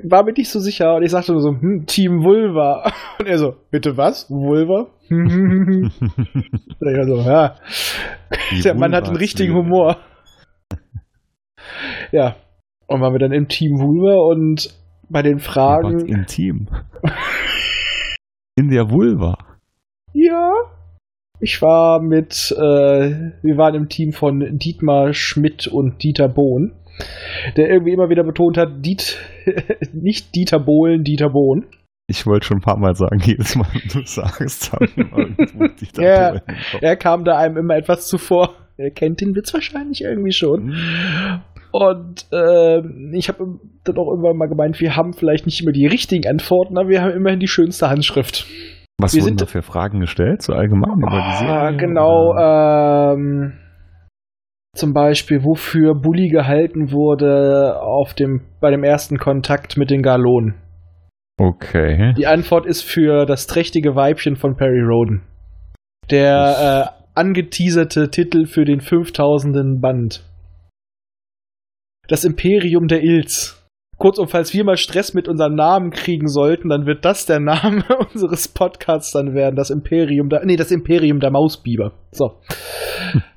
War 0.04 0.24
mir 0.24 0.32
nicht 0.32 0.50
so 0.50 0.60
sicher 0.60 0.96
und 0.96 1.04
ich 1.04 1.12
sagte 1.12 1.34
nur 1.34 1.42
so, 1.42 1.50
hm, 1.50 1.86
Team 1.86 2.24
Vulva. 2.24 2.90
Und 3.20 3.28
er 3.28 3.38
so, 3.38 3.56
bitte 3.70 3.98
was? 3.98 4.30
Vulva? 4.30 4.88
Ich 5.10 7.06
so, 7.06 7.22
ja. 7.22 7.56
Der 8.64 8.76
Mann 8.76 8.94
hat 8.94 9.08
einen 9.08 9.18
richtigen 9.18 9.54
Humor. 9.56 9.98
Ja. 12.12 12.36
Und 12.88 13.02
waren 13.02 13.14
wir 13.14 13.20
dann 13.20 13.32
im 13.32 13.48
Team 13.48 13.80
Vulva 13.80 14.18
und 14.32 14.74
bei 15.10 15.22
den 15.22 15.40
Fragen. 15.40 16.08
intim. 16.08 16.68
In 18.56 18.70
der 18.70 18.90
Vulva. 18.90 19.38
Ja. 20.14 20.52
Ich 21.40 21.62
war 21.62 22.02
mit, 22.02 22.52
äh, 22.58 22.60
wir 23.42 23.58
waren 23.58 23.76
im 23.76 23.88
Team 23.90 24.12
von 24.12 24.58
Dietmar 24.58 25.14
Schmidt 25.14 25.68
und 25.68 26.04
Dieter 26.04 26.28
Bohn, 26.28 26.74
der 27.56 27.70
irgendwie 27.70 27.94
immer 27.94 28.10
wieder 28.10 28.24
betont 28.24 28.58
hat, 28.58 28.86
Diet, 28.86 29.18
nicht 29.94 30.36
Dieter 30.36 30.60
Bohlen, 30.60 31.04
Dieter 31.04 31.30
Bohn. 31.30 31.66
Ich 32.10 32.26
wollte 32.26 32.48
schon 32.48 32.58
ein 32.58 32.62
paar 32.62 32.78
Mal 32.78 32.96
sagen, 32.96 33.20
jedes 33.24 33.56
Mal, 33.56 33.68
wenn 33.72 34.02
du 34.02 34.06
sagst, 34.08 34.74
habe 34.74 34.86
ich 34.86 34.98
irgendwo 34.98 35.68
die 35.80 36.02
Ja. 36.02 36.32
Kopf. 36.40 36.42
Er 36.82 36.96
kam 36.98 37.24
da 37.24 37.38
einem 37.38 37.58
immer 37.58 37.76
etwas 37.78 38.08
zuvor. 38.08 38.56
Er 38.78 38.92
kennt 38.92 39.22
den 39.22 39.36
Witz 39.36 39.54
wahrscheinlich 39.54 40.02
irgendwie 40.02 40.32
schon. 40.32 40.72
Hm. 40.74 41.40
Und 41.72 42.26
äh, 42.32 42.80
ich 43.16 43.30
habe 43.30 43.60
dann 43.84 43.98
auch 43.98 44.08
irgendwann 44.10 44.38
mal 44.38 44.48
gemeint, 44.48 44.80
wir 44.80 44.96
haben 44.96 45.14
vielleicht 45.14 45.46
nicht 45.46 45.62
immer 45.62 45.72
die 45.72 45.86
richtigen 45.86 46.28
Antworten, 46.28 46.78
aber 46.80 46.90
wir 46.90 47.02
haben 47.02 47.12
immerhin 47.12 47.40
die 47.40 47.48
schönste 47.48 47.90
Handschrift. 47.90 48.48
Was 49.00 49.14
Wir 49.14 49.22
wurden 49.22 49.28
sind- 49.38 49.42
da 49.42 49.46
für 49.46 49.62
Fragen 49.62 50.00
gestellt? 50.00 50.42
So 50.42 50.54
allgemein? 50.54 51.04
Ah, 51.06 51.72
genau. 51.72 52.32
oder? 52.32 53.14
Ähm, 53.16 53.54
zum 54.76 54.94
Beispiel, 54.94 55.44
wofür 55.44 55.94
Bully 55.94 56.30
gehalten 56.30 56.92
wurde 56.92 57.80
auf 57.82 58.14
dem, 58.14 58.42
bei 58.62 58.72
dem 58.72 58.84
ersten 58.84 59.18
Kontakt 59.18 59.78
mit 59.78 59.90
den 59.92 60.02
Galonen. 60.02 60.56
Okay. 61.40 62.14
Die 62.18 62.28
Antwort 62.28 62.66
ist 62.66 62.82
für 62.82 63.26
das 63.26 63.48
trächtige 63.48 63.96
Weibchen 63.96 64.36
von 64.36 64.58
Perry 64.58 64.82
Roden. 64.82 65.24
Der 66.12 66.94
äh, 66.96 67.00
angeteaserte 67.16 68.10
Titel 68.10 68.46
für 68.46 68.66
den 68.66 68.82
5000. 68.82 69.82
Band. 69.82 70.26
Das 72.10 72.26
Imperium 72.26 72.88
der 72.88 73.04
Ilz. 73.04 73.56
Kurzum, 73.98 74.28
falls 74.28 74.54
wir 74.54 74.66
mal 74.66 74.78
Stress 74.78 75.14
mit 75.14 75.28
unserem 75.28 75.56
Namen 75.56 75.92
kriegen 75.92 76.28
sollten, 76.28 76.70
dann 76.70 76.86
wird 76.86 77.06
das 77.06 77.26
der 77.26 77.40
Name 77.40 77.84
unseres 78.14 78.50
Podcasts 78.50 79.12
dann 79.12 79.34
werden. 79.34 79.56
Das 79.56 79.70
Imperium 79.70 80.28
der, 80.28 80.44
nee, 80.46 80.58
das 80.58 80.72
Imperium 80.72 81.20
der 81.22 81.32
Mausbiber. 81.32 81.94
So. 82.12 82.36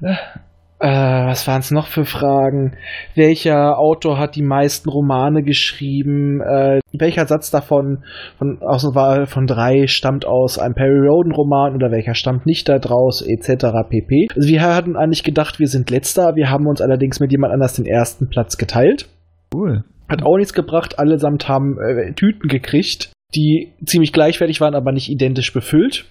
Äh, 0.83 0.89
was 1.29 1.47
waren 1.47 1.61
es 1.61 1.71
noch 1.71 1.87
für 1.87 2.05
Fragen? 2.05 2.77
Welcher 3.15 3.79
Autor 3.79 4.19
hat 4.19 4.35
die 4.35 4.43
meisten 4.43 4.91
Romane 4.91 5.45
geschrieben? 5.45 6.41
Äh, 6.41 6.81
welcher 6.93 7.25
Satz 7.27 7.53
davon 7.53 8.03
von 8.37 8.61
aus 8.63 8.83
der 8.83 8.97
Wahl 8.97 9.27
von 9.27 9.47
drei 9.47 9.87
stammt 9.87 10.27
aus 10.27 10.59
einem 10.59 10.75
Perry 10.75 11.07
Roden 11.07 11.31
Roman 11.31 11.77
oder 11.77 11.93
welcher 11.93 12.17
stammt 12.17 12.47
nicht 12.47 12.69
da 12.69 12.81
draus 12.81 13.23
etc. 13.23 13.67
pp. 13.89 14.27
Also 14.35 14.49
wir 14.49 14.63
hatten 14.63 14.97
eigentlich 14.97 15.23
gedacht, 15.23 15.61
wir 15.61 15.69
sind 15.69 15.89
letzter, 15.89 16.35
wir 16.35 16.51
haben 16.51 16.67
uns 16.67 16.81
allerdings 16.81 17.21
mit 17.21 17.31
jemand 17.31 17.53
anders 17.53 17.75
den 17.75 17.87
ersten 17.87 18.29
Platz 18.29 18.59
geteilt. 18.59 19.09
Cool. 19.55 19.85
Hat 20.09 20.25
auch 20.25 20.37
nichts 20.37 20.53
gebracht, 20.53 20.99
allesamt 20.99 21.47
haben 21.47 21.79
äh, 21.79 22.13
Tüten 22.15 22.49
gekriegt, 22.49 23.13
die 23.37 23.73
ziemlich 23.87 24.13
gleichwertig 24.13 24.61
waren, 24.61 24.75
aber 24.75 24.91
nicht 24.91 25.11
identisch 25.11 25.53
befüllt. 25.53 26.07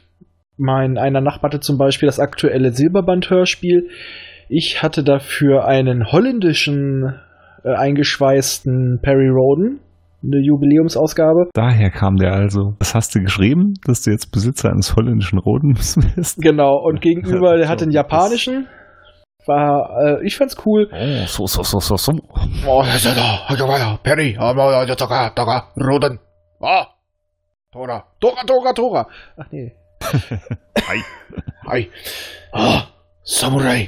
Mein 0.56 0.98
einer 0.98 1.20
Nachbar 1.20 1.50
hatte 1.50 1.60
zum 1.60 1.78
Beispiel 1.78 2.08
das 2.08 2.22
aktuelle 2.22 2.72
Silberband-Hörspiel. 2.72 3.90
Ich 4.54 4.84
hatte 4.84 5.02
dafür 5.06 5.64
einen 5.64 6.12
holländischen 6.12 7.18
äh, 7.64 7.74
eingeschweißten 7.74 9.00
Perry 9.02 9.30
Roden, 9.30 9.80
eine 10.22 10.46
Jubiläumsausgabe. 10.46 11.52
Daher 11.54 11.90
kam 11.90 12.18
der 12.18 12.34
also. 12.34 12.74
Das 12.78 12.94
hast 12.94 13.16
du 13.16 13.22
geschrieben, 13.22 13.76
dass 13.86 14.02
du 14.02 14.12
jetzt 14.12 14.34
Besitzer 14.34 14.70
eines 14.70 14.94
holländischen 14.94 15.40
Rodens 15.40 15.98
bist? 16.18 16.42
Genau, 16.42 16.76
und 16.84 17.00
gegenüber, 17.00 17.56
der 17.56 17.70
hatte 17.70 17.86
einen 17.86 17.94
japanischen. 17.94 18.68
War, 19.46 20.20
äh, 20.20 20.28
ich 20.28 20.36
fand's 20.36 20.58
cool. 20.66 20.90
Oh, 20.92 21.26
so, 21.28 21.48
so, 21.48 21.64
so, 21.64 21.80
so, 21.80 21.96
so. 21.96 22.12
Oh, 22.68 22.84
Perry, 24.04 24.34
da, 24.34 25.30
da, 25.34 25.46
da, 25.46 25.64
Roden. 25.82 26.20
Ah, 26.60 26.88
Tora, 27.72 28.04
Tora, 28.20 28.44
Tora, 28.46 28.74
Tora. 28.74 29.08
Ach 29.38 29.46
nee. 29.50 29.72
Hi. 30.90 31.02
hi. 31.66 31.90
Ah, 32.52 32.88
Samurai. 33.24 33.88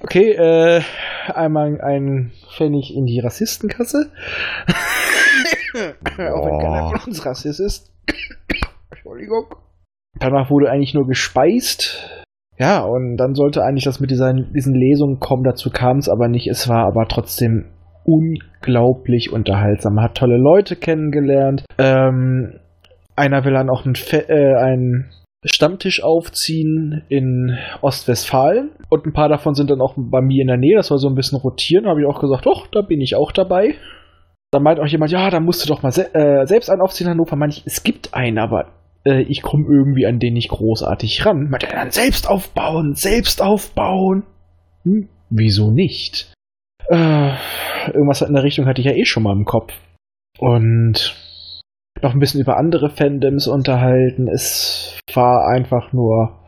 Okay, 0.00 0.32
äh, 0.32 0.82
einmal 1.28 1.80
ein 1.80 2.32
Pfennig 2.56 2.94
in 2.94 3.06
die 3.06 3.20
Rassistenkasse. 3.20 4.10
Auch 5.74 6.46
wenn 6.46 6.58
keiner 6.58 6.90
von 6.90 7.00
uns 7.08 7.24
Rassist 7.24 7.60
ist. 7.60 7.92
Entschuldigung. 8.90 9.54
Danach 10.18 10.50
wurde 10.50 10.70
eigentlich 10.70 10.94
nur 10.94 11.06
gespeist. 11.06 12.24
Ja, 12.58 12.80
und 12.80 13.16
dann 13.16 13.34
sollte 13.34 13.62
eigentlich 13.62 13.84
das 13.84 14.00
mit 14.00 14.10
dieser, 14.10 14.34
diesen 14.34 14.74
Lesungen 14.74 15.18
kommen. 15.18 15.44
Dazu 15.44 15.70
kam 15.70 15.98
es 15.98 16.08
aber 16.08 16.28
nicht. 16.28 16.46
Es 16.46 16.68
war 16.68 16.86
aber 16.86 17.06
trotzdem 17.08 17.70
unglaublich 18.04 19.32
unterhaltsam. 19.32 19.94
Man 19.94 20.04
hat 20.04 20.16
tolle 20.16 20.36
Leute 20.36 20.76
kennengelernt. 20.76 21.64
Ähm, 21.78 22.58
einer 23.16 23.44
will 23.44 23.52
dann 23.52 23.70
auch 23.70 23.84
einen, 23.84 23.94
Fe 23.94 24.28
äh, 24.28 24.56
einen 24.56 25.10
Stammtisch 25.44 26.02
aufziehen 26.02 27.02
in 27.08 27.58
Ostwestfalen. 27.80 28.70
Und 28.88 29.06
ein 29.06 29.12
paar 29.12 29.28
davon 29.28 29.54
sind 29.54 29.70
dann 29.70 29.80
auch 29.80 29.94
bei 29.96 30.20
mir 30.20 30.40
in 30.40 30.48
der 30.48 30.56
Nähe. 30.56 30.76
Das 30.76 30.86
soll 30.86 30.98
so 30.98 31.08
ein 31.08 31.16
bisschen 31.16 31.38
rotieren. 31.38 31.86
Habe 31.86 32.00
ich 32.00 32.06
auch 32.06 32.20
gesagt, 32.20 32.46
doch, 32.46 32.68
da 32.68 32.82
bin 32.82 33.00
ich 33.00 33.16
auch 33.16 33.32
dabei. 33.32 33.74
Da 34.52 34.60
meint 34.60 34.78
auch 34.78 34.86
jemand, 34.86 35.10
ja, 35.10 35.30
da 35.30 35.40
musst 35.40 35.64
du 35.64 35.68
doch 35.68 35.82
mal 35.82 35.90
se 35.90 36.14
äh, 36.14 36.46
selbst 36.46 36.70
einen 36.70 36.82
aufziehen 36.82 37.06
in 37.06 37.14
Hannover. 37.14 37.36
Meine 37.36 37.52
ich, 37.52 37.62
es 37.66 37.82
gibt 37.82 38.14
einen, 38.14 38.38
aber 38.38 38.66
äh, 39.04 39.22
ich 39.22 39.42
komme 39.42 39.64
irgendwie 39.68 40.06
an 40.06 40.18
den 40.18 40.34
nicht 40.34 40.50
großartig 40.50 41.26
ran. 41.26 41.48
Meint 41.50 41.64
er 41.64 41.72
dann 41.72 41.90
selbst 41.90 42.28
aufbauen, 42.28 42.94
selbst 42.94 43.42
aufbauen. 43.42 44.24
Hm, 44.84 45.08
wieso 45.30 45.70
nicht? 45.70 46.34
Äh, 46.88 47.32
irgendwas 47.92 48.22
in 48.22 48.34
der 48.34 48.44
Richtung 48.44 48.66
hatte 48.66 48.80
ich 48.80 48.86
ja 48.86 48.92
eh 48.92 49.04
schon 49.04 49.22
mal 49.22 49.32
im 49.32 49.44
Kopf. 49.44 49.72
Und 50.38 51.16
noch 52.02 52.14
ein 52.14 52.18
bisschen 52.18 52.40
über 52.40 52.56
andere 52.56 52.90
Fandoms 52.90 53.46
unterhalten. 53.46 54.28
Es 54.28 54.98
war 55.14 55.46
einfach 55.48 55.92
nur 55.92 56.40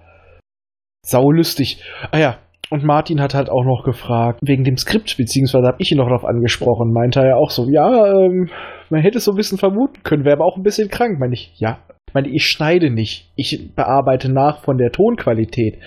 saulustig. 1.02 1.82
Ah 2.10 2.18
ja, 2.18 2.38
und 2.70 2.84
Martin 2.84 3.20
hat 3.20 3.34
halt 3.34 3.50
auch 3.50 3.64
noch 3.64 3.84
gefragt, 3.84 4.40
wegen 4.42 4.64
dem 4.64 4.76
Skript, 4.76 5.16
beziehungsweise 5.16 5.66
habe 5.66 5.76
ich 5.78 5.92
ihn 5.92 5.98
noch 5.98 6.08
darauf 6.08 6.24
angesprochen, 6.24 6.92
meinte 6.92 7.20
er 7.20 7.36
auch 7.36 7.50
so, 7.50 7.68
ja, 7.70 8.06
ähm, 8.06 8.48
man 8.90 9.00
hätte 9.00 9.18
es 9.18 9.24
so 9.24 9.32
ein 9.32 9.36
bisschen 9.36 9.58
vermuten 9.58 10.02
können, 10.02 10.24
wäre 10.24 10.36
aber 10.36 10.44
auch 10.44 10.56
ein 10.56 10.62
bisschen 10.62 10.88
krank, 10.88 11.18
meine 11.18 11.34
ich, 11.34 11.52
ja. 11.56 11.78
Meine, 12.14 12.28
ich 12.28 12.46
schneide 12.46 12.90
nicht. 12.90 13.32
Ich 13.34 13.74
bearbeite 13.74 14.32
nach 14.32 14.62
von 14.62 14.78
der 14.78 14.92
Tonqualität. 14.92 15.80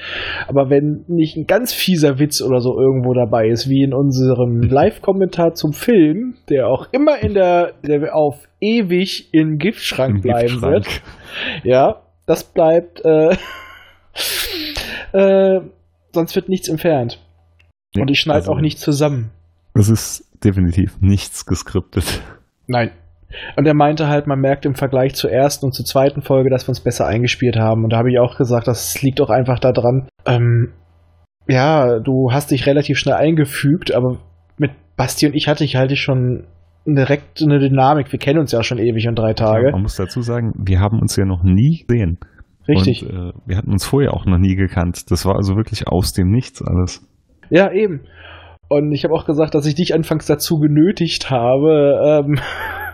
Aber 0.47 0.69
wenn 0.69 1.05
nicht 1.07 1.37
ein 1.37 1.47
ganz 1.47 1.73
fieser 1.73 2.19
Witz 2.19 2.41
oder 2.41 2.59
so 2.59 2.77
irgendwo 2.77 3.13
dabei 3.13 3.47
ist, 3.47 3.69
wie 3.69 3.81
in 3.81 3.93
unserem 3.93 4.61
Live-Kommentar 4.69 5.53
zum 5.53 5.71
Film, 5.71 6.35
der 6.49 6.67
auch 6.67 6.89
immer 6.91 7.23
in 7.23 7.33
der, 7.33 7.75
der 7.81 8.13
auf 8.13 8.45
ewig 8.59 9.33
im 9.33 9.57
Giftschrank 9.57 10.15
Im 10.15 10.21
bleiben 10.21 10.47
Giftschrank. 10.47 10.73
wird. 10.73 11.01
Ja, 11.63 12.01
das 12.25 12.43
bleibt, 12.43 13.05
äh, 13.05 13.37
äh, 15.13 15.61
sonst 16.11 16.35
wird 16.35 16.49
nichts 16.49 16.67
entfernt. 16.67 17.23
Nee, 17.95 18.01
Und 18.01 18.11
ich 18.11 18.19
schneide 18.19 18.39
also, 18.39 18.51
auch 18.51 18.59
nicht 18.59 18.79
zusammen. 18.79 19.31
Es 19.73 19.87
ist 19.87 20.29
definitiv 20.43 20.99
nichts 20.99 21.45
geskriptet. 21.45 22.21
Nein. 22.67 22.91
Und 23.55 23.65
er 23.65 23.73
meinte 23.73 24.07
halt, 24.07 24.27
man 24.27 24.39
merkt 24.39 24.65
im 24.65 24.75
Vergleich 24.75 25.15
zur 25.15 25.31
ersten 25.31 25.65
und 25.65 25.73
zur 25.73 25.85
zweiten 25.85 26.21
Folge, 26.21 26.49
dass 26.49 26.65
wir 26.65 26.69
uns 26.69 26.79
besser 26.79 27.05
eingespielt 27.05 27.57
haben. 27.57 27.83
Und 27.83 27.91
da 27.91 27.97
habe 27.97 28.11
ich 28.11 28.19
auch 28.19 28.37
gesagt, 28.37 28.67
das 28.67 29.01
liegt 29.01 29.19
auch 29.21 29.29
einfach 29.29 29.59
daran, 29.59 30.07
ähm, 30.25 30.71
ja, 31.47 31.99
du 31.99 32.31
hast 32.31 32.51
dich 32.51 32.65
relativ 32.65 32.97
schnell 32.97 33.15
eingefügt, 33.15 33.93
aber 33.93 34.17
mit 34.57 34.71
Basti 34.95 35.27
und 35.27 35.35
ich 35.35 35.47
hatte 35.47 35.63
ich 35.63 35.75
halt 35.75 35.97
schon 35.97 36.45
direkt 36.85 37.41
eine 37.41 37.59
Dynamik. 37.59 38.11
Wir 38.11 38.19
kennen 38.19 38.39
uns 38.39 38.51
ja 38.51 38.63
schon 38.63 38.79
ewig 38.79 39.07
und 39.07 39.15
drei 39.15 39.33
Tage. 39.33 39.71
Man 39.71 39.81
muss 39.81 39.95
dazu 39.95 40.21
sagen, 40.21 40.53
wir 40.57 40.79
haben 40.79 40.99
uns 40.99 41.15
ja 41.15 41.25
noch 41.25 41.43
nie 41.43 41.85
gesehen. 41.87 42.17
Richtig. 42.67 43.03
Und, 43.03 43.11
äh, 43.11 43.33
wir 43.45 43.57
hatten 43.57 43.71
uns 43.71 43.85
vorher 43.85 44.13
auch 44.13 44.25
noch 44.25 44.37
nie 44.37 44.55
gekannt. 44.55 45.09
Das 45.11 45.25
war 45.25 45.35
also 45.35 45.55
wirklich 45.55 45.87
aus 45.87 46.13
dem 46.13 46.31
Nichts 46.31 46.61
alles. 46.61 47.05
Ja, 47.49 47.71
eben. 47.71 48.01
Und 48.69 48.91
ich 48.91 49.05
habe 49.05 49.13
auch 49.13 49.25
gesagt, 49.25 49.55
dass 49.55 49.65
ich 49.65 49.75
dich 49.75 49.93
anfangs 49.93 50.25
dazu 50.25 50.59
genötigt 50.59 51.29
habe, 51.29 52.23
ähm, 52.25 52.39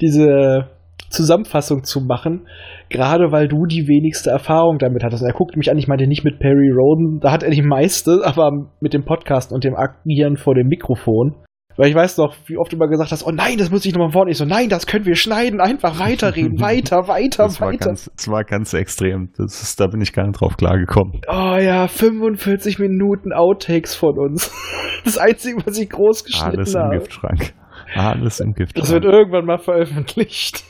diese 0.00 0.68
Zusammenfassung 1.10 1.84
zu 1.84 2.00
machen, 2.00 2.46
gerade 2.88 3.30
weil 3.30 3.46
du 3.46 3.66
die 3.66 3.86
wenigste 3.86 4.30
Erfahrung 4.30 4.78
damit 4.78 5.04
hattest. 5.04 5.22
Und 5.22 5.28
er 5.28 5.34
guckte 5.34 5.58
mich 5.58 5.70
an, 5.70 5.78
ich 5.78 5.88
meinte 5.88 6.06
nicht 6.06 6.24
mit 6.24 6.38
Perry 6.38 6.70
Roden, 6.70 7.20
da 7.20 7.30
hat 7.30 7.42
er 7.42 7.50
die 7.50 7.62
meiste, 7.62 8.22
aber 8.24 8.50
mit 8.80 8.94
dem 8.94 9.04
Podcast 9.04 9.52
und 9.52 9.64
dem 9.64 9.76
Agieren 9.76 10.36
vor 10.36 10.54
dem 10.54 10.68
Mikrofon. 10.68 11.34
Weil 11.76 11.88
ich 11.88 11.94
weiß 11.94 12.18
noch, 12.18 12.34
wie 12.46 12.58
oft 12.58 12.70
du 12.70 12.76
mal 12.76 12.88
gesagt 12.88 13.12
hast, 13.12 13.26
oh 13.26 13.30
nein, 13.30 13.56
das 13.56 13.70
muss 13.70 13.86
ich 13.86 13.94
nochmal 13.94 14.10
vorne. 14.12 14.30
Ich 14.30 14.36
so, 14.36 14.44
nein, 14.44 14.68
das 14.68 14.86
können 14.86 15.06
wir 15.06 15.14
schneiden, 15.14 15.58
einfach 15.60 15.98
weiterreden, 15.98 16.60
weiter, 16.60 17.08
weiter, 17.08 17.44
Das 17.44 17.60
war, 17.60 17.68
weiter. 17.68 17.86
ganz, 17.86 18.10
das 18.14 18.28
war 18.28 18.44
ganz 18.44 18.74
extrem. 18.74 19.30
Das 19.38 19.62
ist, 19.62 19.80
da 19.80 19.86
bin 19.86 20.00
ich 20.02 20.12
gar 20.12 20.26
nicht 20.26 20.38
drauf 20.38 20.56
klargekommen. 20.58 21.22
Oh 21.28 21.56
ja, 21.58 21.88
45 21.88 22.78
Minuten 22.78 23.32
Outtakes 23.32 23.94
von 23.94 24.18
uns. 24.18 24.50
Das 25.04 25.18
Einzige, 25.18 25.60
was 25.66 25.76
ich 25.78 25.90
groß 25.90 26.22
geschnitten 26.22 26.58
Alles 26.58 26.74
im 26.76 26.80
habe. 26.80 26.98
Giftschrank. 26.98 27.54
Alles 27.94 28.40
im 28.40 28.52
Giftschrank. 28.54 28.82
Das 28.82 28.92
wird 28.92 29.04
irgendwann 29.04 29.46
mal 29.46 29.58
veröffentlicht. 29.58 30.64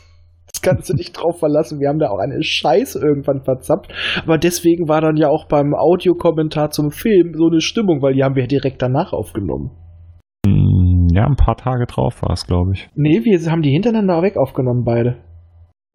Das 0.53 0.61
kannst 0.61 0.91
du 0.91 0.95
nicht 0.95 1.13
drauf 1.13 1.39
verlassen. 1.39 1.81
Wir 1.81 1.89
haben 1.89 1.99
da 1.99 2.11
auch 2.11 2.19
eine 2.19 2.43
Scheiße 2.43 2.99
irgendwann 3.01 3.43
verzapft. 3.43 3.93
Aber 4.23 4.39
deswegen 4.39 4.89
war 4.89 5.01
dann 5.01 5.17
ja 5.17 5.29
auch 5.29 5.47
beim 5.49 5.75
Audiokommentar 5.75 6.71
zum 6.71 6.91
Film 6.91 7.33
so 7.35 7.49
eine 7.49 7.61
Stimmung, 7.61 8.03
weil 8.03 8.15
die 8.15 8.23
haben 8.23 8.37
wir 8.37 8.47
direkt 8.47 8.83
danach 8.83 9.13
aufgenommen. 9.13 9.71
Ja, 11.15 11.27
ein 11.27 11.37
paar 11.37 11.57
Tage 11.57 11.87
drauf 11.87 12.23
war 12.23 12.33
es, 12.33 12.47
glaube 12.47 12.73
ich. 12.75 12.89
Nee, 12.95 13.21
wir 13.25 13.51
haben 13.51 13.63
die 13.63 13.71
hintereinander 13.71 14.23
weg 14.23 14.37
aufgenommen, 14.37 14.85
beide. 14.85 15.19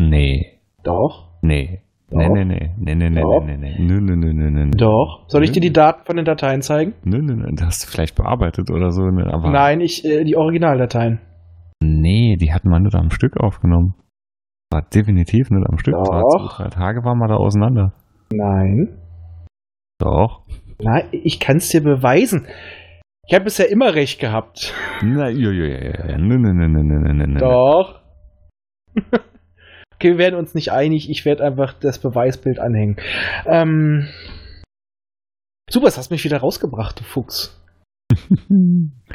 Nee. 0.01 0.59
Doch. 0.83 1.29
Nee. 1.41 1.81
Nee, 2.09 2.29
nee, 2.29 2.45
nee. 2.45 2.71
Nee, 2.77 2.95
nee, 2.95 3.09
nee, 3.09 3.23
nee, 3.45 3.57
nee. 3.57 3.75
Nö, 3.79 3.99
nö, 3.99 4.15
nö, 4.15 4.33
nö, 4.33 4.49
nö. 4.49 4.71
Doch. 4.77 5.25
Soll 5.27 5.43
ich 5.43 5.51
dir 5.51 5.59
die 5.59 5.73
Daten 5.73 6.05
von 6.05 6.15
den 6.15 6.23
Dateien 6.23 6.61
zeigen? 6.61 6.93
Nö, 7.03 7.21
nö, 7.21 7.35
nö. 7.35 7.49
Hast 7.61 7.83
du 7.83 7.87
vielleicht 7.91 8.15
bearbeitet 8.15 8.71
oder 8.71 8.91
so. 8.91 9.03
ne, 9.09 9.31
Aber 9.33 9.49
Nein, 9.51 9.81
ich, 9.81 10.05
äh, 10.05 10.23
die 10.23 10.37
Originaldateien. 10.37 11.19
Nee, 11.81 12.37
die 12.37 12.53
hatten 12.53 12.69
wir 12.69 12.79
nicht 12.79 12.95
am 12.95 13.11
Stück 13.11 13.37
aufgenommen. 13.37 13.93
War 14.71 14.83
definitiv 14.83 15.49
nicht 15.49 15.67
am 15.69 15.77
Stück. 15.77 15.95
Doch. 15.95 16.55
zwei, 16.55 16.63
drei 16.63 16.69
Tage 16.69 17.03
waren 17.03 17.17
wir 17.17 17.27
da 17.27 17.35
auseinander. 17.35 17.93
Nein. 18.33 18.97
Doch. 19.99 20.43
Nein, 20.79 21.03
ich 21.11 21.39
kann 21.39 21.57
es 21.57 21.69
dir 21.69 21.81
beweisen. 21.81 22.47
Ich 23.27 23.33
habe 23.33 23.45
bisher 23.45 23.69
immer 23.69 23.93
recht 23.95 24.19
gehabt. 24.21 24.73
Na, 25.03 25.29
ja, 25.29 25.51
ja, 25.51 25.65
ja, 25.65 26.09
ja. 26.11 26.17
Nö, 26.17 26.37
nö, 26.37 26.53
nö, 26.53 26.67
nö, 26.69 26.83
nö, 26.83 27.13
nö, 27.13 27.27
nö. 27.27 27.39
Doch. 27.39 27.99
okay, 29.97 30.12
wir 30.12 30.17
werden 30.17 30.36
uns 30.36 30.53
nicht 30.53 30.71
einig. 30.71 31.10
Ich 31.10 31.25
werde 31.25 31.43
einfach 31.43 31.73
das 31.73 31.99
Beweisbild 31.99 32.60
anhängen. 32.60 32.97
Ähm, 33.45 34.07
super, 35.69 35.86
das 35.86 35.97
hast 35.97 36.12
mich 36.12 36.23
wieder 36.23 36.38
rausgebracht, 36.38 36.99
du 36.99 37.03
Fuchs. 37.03 37.60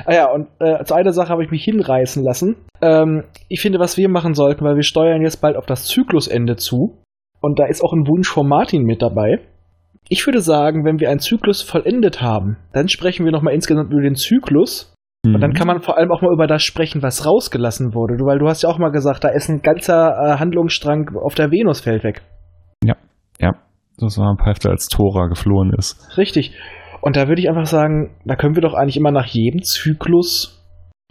Ah 0.04 0.14
ja, 0.14 0.30
und 0.30 0.48
äh, 0.58 0.82
zu 0.84 0.94
einer 0.94 1.12
Sache 1.12 1.28
habe 1.28 1.44
ich 1.44 1.50
mich 1.50 1.64
hinreißen 1.64 2.24
lassen. 2.24 2.56
Ähm, 2.80 3.24
ich 3.48 3.60
finde, 3.60 3.78
was 3.78 3.98
wir 3.98 4.08
machen 4.08 4.34
sollten, 4.34 4.64
weil 4.64 4.74
wir 4.74 4.82
steuern 4.82 5.22
jetzt 5.22 5.42
bald 5.42 5.56
auf 5.56 5.66
das 5.66 5.84
Zyklusende 5.84 6.56
zu. 6.56 7.02
Und 7.40 7.58
da 7.58 7.66
ist 7.66 7.82
auch 7.84 7.92
ein 7.92 8.06
Wunsch 8.06 8.28
von 8.28 8.48
Martin 8.48 8.84
mit 8.84 9.02
dabei. 9.02 9.40
Ich 10.08 10.26
würde 10.26 10.40
sagen, 10.40 10.84
wenn 10.84 10.98
wir 10.98 11.10
einen 11.10 11.20
Zyklus 11.20 11.62
vollendet 11.62 12.22
haben, 12.22 12.56
dann 12.72 12.88
sprechen 12.88 13.24
wir 13.24 13.32
nochmal 13.32 13.54
insgesamt 13.54 13.92
über 13.92 14.00
den 14.00 14.14
Zyklus. 14.14 14.91
Und 15.24 15.40
dann 15.40 15.52
kann 15.52 15.68
man 15.68 15.80
vor 15.80 15.96
allem 15.96 16.10
auch 16.10 16.20
mal 16.20 16.32
über 16.32 16.48
das 16.48 16.64
sprechen, 16.64 17.02
was 17.02 17.24
rausgelassen 17.24 17.94
wurde. 17.94 18.16
Du, 18.16 18.26
weil 18.26 18.40
du 18.40 18.48
hast 18.48 18.62
ja 18.62 18.68
auch 18.68 18.78
mal 18.78 18.90
gesagt, 18.90 19.22
da 19.22 19.28
ist 19.28 19.48
ein 19.48 19.62
ganzer 19.62 20.10
äh, 20.10 20.38
Handlungsstrang 20.38 21.16
auf 21.16 21.36
der 21.36 21.52
Venus 21.52 21.80
fällt 21.80 22.02
weg. 22.02 22.22
Ja, 23.40 23.52
das 23.98 24.18
war 24.18 24.30
ein 24.30 24.36
paar 24.36 24.46
Hälfte, 24.46 24.70
als 24.70 24.86
Tora 24.86 25.26
geflohen 25.26 25.72
ist. 25.76 26.16
Richtig. 26.16 26.56
Und 27.00 27.16
da 27.16 27.28
würde 27.28 27.40
ich 27.40 27.48
einfach 27.48 27.66
sagen, 27.66 28.16
da 28.24 28.36
können 28.36 28.54
wir 28.54 28.62
doch 28.62 28.74
eigentlich 28.74 28.96
immer 28.96 29.10
nach 29.10 29.26
jedem 29.26 29.62
Zyklus 29.62 30.60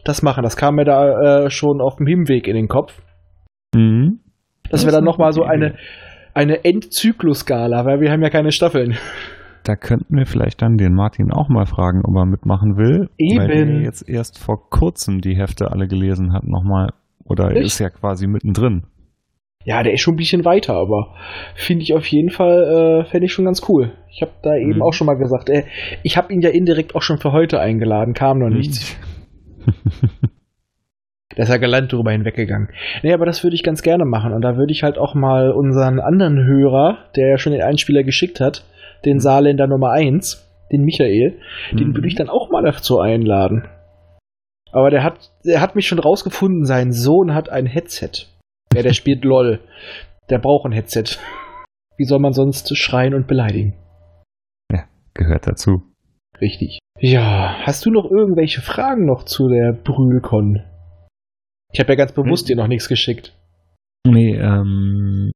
das 0.04 0.21
machen. 0.21 0.43
Das 0.43 0.58
kam 0.58 0.76
mir 0.76 0.86
da 0.86 1.45
äh, 1.45 1.50
schon 1.50 1.82
auf 1.82 1.97
dem 1.97 2.08
Hinweg 2.08 2.47
in 2.47 2.56
den 2.56 2.67
Kopf. 2.67 3.02
Mhm. 3.76 4.19
Dass 4.63 4.82
Das 4.82 4.86
wir 4.86 4.91
dann 4.91 5.04
nochmal 5.04 5.32
so 5.32 5.43
eine, 5.43 5.76
eine 6.34 6.63
Endzyklus-Skala, 6.63 7.86
weil 7.86 8.00
wir 8.00 8.12
haben 8.12 8.21
ja 8.21 8.30
keine 8.30 8.52
Staffeln. 8.52 8.97
Da 9.63 9.76
könnten 9.76 10.15
wir 10.17 10.26
vielleicht 10.26 10.62
dann 10.62 10.78
den 10.78 10.93
Martin 10.93 11.32
auch 11.32 11.50
mal 11.50 11.65
fragen, 11.65 12.02
ob 12.04 12.15
er 12.15 12.26
mitmachen 12.26 12.78
will. 12.78 13.10
Weil 13.19 13.47
der 13.47 13.56
Eben. 13.58 13.82
jetzt 13.84 14.08
erst 14.10 14.39
vor 14.39 14.69
kurzem 14.69 15.21
die 15.21 15.36
Hefte 15.36 15.71
alle 15.71 15.88
gelesen 15.88 16.34
hat 16.34 16.45
nochmal. 16.45 16.89
Oder 17.26 17.45
er 17.52 17.58
Echt? 17.58 17.65
ist 17.67 17.80
ja 17.80 17.89
quasi 17.89 18.28
mittendrin. 18.28 18.84
Ja, 19.63 19.84
der 19.84 19.93
ist 19.93 20.02
schon 20.02 20.15
ein 20.15 20.17
bisschen 20.17 20.43
weiter, 20.43 20.74
aber 20.74 21.13
finde 21.54 21.84
ich 21.84 21.93
auf 21.93 22.08
jeden 22.08 22.32
Fall, 22.32 23.04
äh, 23.04 23.10
fände 23.10 23.26
ich 23.28 23.34
schon 23.34 23.45
ganz 23.45 23.62
cool. 23.69 23.91
Ich 24.10 24.24
habe 24.24 24.32
da 24.41 24.56
eben 24.56 24.78
Mhm. 24.78 24.82
auch 24.82 24.93
schon 24.93 25.06
mal 25.06 25.13
gesagt, 25.17 25.50
äh, 25.50 25.65
ich 26.02 26.17
habe 26.17 26.34
ihn 26.34 26.41
ja 26.41 26.50
indirekt 26.50 26.95
auch 26.95 27.04
schon 27.04 27.19
für 27.19 27.32
heute 27.32 27.60
eingeladen, 27.60 28.15
kam 28.15 28.39
noch 28.39 28.50
nichts. 28.50 28.97
Da 31.38 31.43
ist 31.43 31.50
er 31.50 31.60
galant 31.60 31.93
drüber 31.93 32.12
hinweggegangen. 32.12 32.67
Nee, 33.04 33.13
aber 33.13 33.26
das 33.26 33.41
würde 33.41 33.56
ich 33.56 33.63
ganz 33.63 33.82
gerne 33.84 34.04
machen. 34.04 34.34
Und 34.34 34.41
da 34.41 34.58
würde 34.58 34.74
ich 34.74 34.84
halt 34.84 34.97
auch 34.97 35.15
mal 35.15 35.52
unseren 35.52 36.02
anderen 36.02 36.43
Hörer, 36.45 36.97
der 37.15 37.30
ja 37.30 37.38
schon 37.38 37.54
den 37.54 37.62
Einspieler 37.62 38.04
geschickt 38.04 38.41
hat, 38.41 38.65
den 39.05 39.19
Saarländer 39.19 39.67
Nummer 39.67 39.91
1, 39.91 40.47
den 40.71 40.83
Michael, 40.83 41.39
den 41.73 41.89
Mhm. 41.89 41.95
würde 41.95 42.07
ich 42.07 42.15
dann 42.15 42.29
auch 42.29 42.49
mal 42.49 42.63
dazu 42.63 42.99
einladen. 42.99 43.67
Aber 44.71 44.89
der 44.89 45.03
hat, 45.03 45.31
der 45.43 45.59
hat 45.59 45.75
mich 45.75 45.87
schon 45.87 45.99
rausgefunden, 45.99 46.65
sein 46.65 46.91
Sohn 46.93 47.33
hat 47.33 47.49
ein 47.49 47.65
Headset. 47.65 48.27
Ja, 48.73 48.81
der 48.83 48.93
spielt 48.93 49.25
LOL. 49.25 49.59
Der 50.29 50.39
braucht 50.39 50.65
ein 50.65 50.71
Headset. 50.71 51.17
Wie 51.97 52.05
soll 52.05 52.19
man 52.19 52.31
sonst 52.33 52.75
schreien 52.77 53.13
und 53.13 53.27
beleidigen? 53.27 53.73
Gehört 55.13 55.45
dazu. 55.45 55.81
Richtig. 56.39 56.79
Ja, 56.99 57.57
hast 57.65 57.85
du 57.85 57.91
noch 57.91 58.09
irgendwelche 58.09 58.61
Fragen 58.61 59.05
noch 59.05 59.23
zu 59.25 59.49
der 59.49 59.73
Brühlcon? 59.73 60.63
Ich 61.73 61.81
habe 61.81 61.91
ja 61.91 61.95
ganz 61.97 62.13
bewusst 62.13 62.47
Hm. 62.47 62.55
dir 62.55 62.61
noch 62.61 62.67
nichts 62.69 62.87
geschickt. 62.87 63.35
Nee, 64.07 64.35
ähm, 64.37 65.31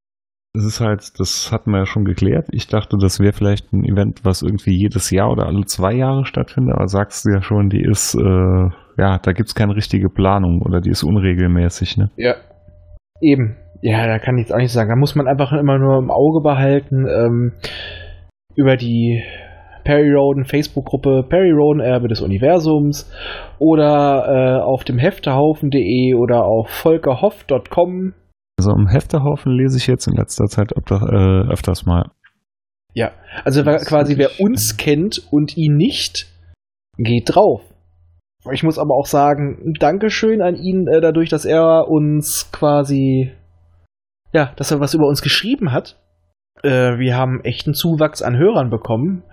es 0.56 0.64
ist 0.64 0.80
halt, 0.80 1.18
das 1.18 1.52
hatten 1.52 1.70
wir 1.70 1.78
ja 1.78 1.86
schon 1.86 2.04
geklärt. 2.04 2.48
Ich 2.50 2.66
dachte, 2.66 2.96
das 3.00 3.20
wäre 3.20 3.32
vielleicht 3.32 3.72
ein 3.72 3.84
Event, 3.84 4.24
was 4.24 4.42
irgendwie 4.42 4.76
jedes 4.76 5.10
Jahr 5.10 5.30
oder 5.30 5.46
alle 5.46 5.64
zwei 5.66 5.92
Jahre 5.92 6.24
stattfindet, 6.24 6.74
aber 6.74 6.88
sagst 6.88 7.24
du 7.24 7.30
ja 7.30 7.42
schon, 7.42 7.68
die 7.68 7.82
ist, 7.82 8.14
äh, 8.14 8.68
ja, 8.98 9.18
da 9.18 9.32
gibt's 9.32 9.54
keine 9.54 9.76
richtige 9.76 10.08
Planung 10.08 10.62
oder 10.62 10.80
die 10.80 10.90
ist 10.90 11.02
unregelmäßig, 11.02 11.96
ne? 11.96 12.10
Ja. 12.16 12.34
Eben. 13.20 13.56
Ja, 13.82 14.06
da 14.06 14.18
kann 14.18 14.36
ich 14.36 14.46
jetzt 14.46 14.54
auch 14.54 14.58
nicht 14.58 14.72
sagen. 14.72 14.88
Da 14.88 14.96
muss 14.96 15.14
man 15.14 15.28
einfach 15.28 15.52
immer 15.52 15.78
nur 15.78 15.98
im 15.98 16.10
Auge 16.10 16.40
behalten. 16.42 17.06
Ähm, 17.06 17.52
über 18.56 18.76
die 18.76 19.22
Perry 19.84 20.12
Roden 20.12 20.44
Facebook-Gruppe 20.44 21.24
Perry 21.28 21.52
Roden 21.52 21.80
Erbe 21.80 22.08
des 22.08 22.20
Universums 22.20 23.08
oder 23.58 24.58
äh, 24.58 24.62
auf 24.62 24.82
dem 24.82 24.98
Heftehaufen.de 24.98 26.14
oder 26.14 26.44
auf 26.44 26.68
volkerhoff.com. 26.70 28.14
Also 28.58 28.72
im 28.72 28.88
Hefterhaufen 28.88 29.52
lese 29.52 29.76
ich 29.76 29.86
jetzt 29.86 30.06
in 30.06 30.14
letzter 30.14 30.46
Zeit 30.46 30.72
da, 30.86 30.96
äh, 30.96 31.52
öfters 31.52 31.84
mal. 31.84 32.10
Ja, 32.94 33.12
also 33.44 33.62
quasi 33.62 34.16
wer 34.16 34.40
uns 34.40 34.78
kennt 34.78 35.22
und 35.30 35.56
ihn 35.56 35.76
nicht, 35.76 36.26
geht 36.96 37.34
drauf. 37.34 37.60
Ich 38.52 38.62
muss 38.62 38.78
aber 38.78 38.94
auch 38.94 39.06
sagen, 39.06 39.74
Dankeschön 39.78 40.40
an 40.40 40.56
ihn, 40.56 40.86
äh, 40.86 41.00
dadurch, 41.00 41.28
dass 41.28 41.44
er 41.44 41.88
uns 41.88 42.50
quasi, 42.52 43.32
ja, 44.32 44.52
dass 44.56 44.70
er 44.70 44.80
was 44.80 44.94
über 44.94 45.06
uns 45.06 45.20
geschrieben 45.20 45.72
hat. 45.72 46.00
Äh, 46.62 46.98
wir 46.98 47.16
haben 47.16 47.44
echten 47.44 47.74
Zuwachs 47.74 48.22
an 48.22 48.38
Hörern 48.38 48.70
bekommen, 48.70 49.24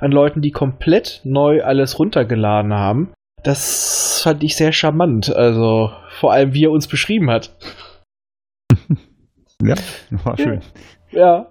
an 0.00 0.10
Leuten, 0.10 0.40
die 0.40 0.50
komplett 0.50 1.20
neu 1.24 1.62
alles 1.62 1.98
runtergeladen 1.98 2.72
haben. 2.72 3.12
Das 3.44 4.22
fand 4.22 4.42
ich 4.42 4.56
sehr 4.56 4.72
charmant, 4.72 5.34
also 5.34 5.90
vor 6.08 6.32
allem, 6.32 6.54
wie 6.54 6.64
er 6.64 6.70
uns 6.70 6.88
beschrieben 6.88 7.30
hat. 7.30 7.54
Ja, 9.64 9.74
war 10.24 10.38
Ja. 10.38 10.44
schön. 10.44 10.60
Ja, 11.10 11.46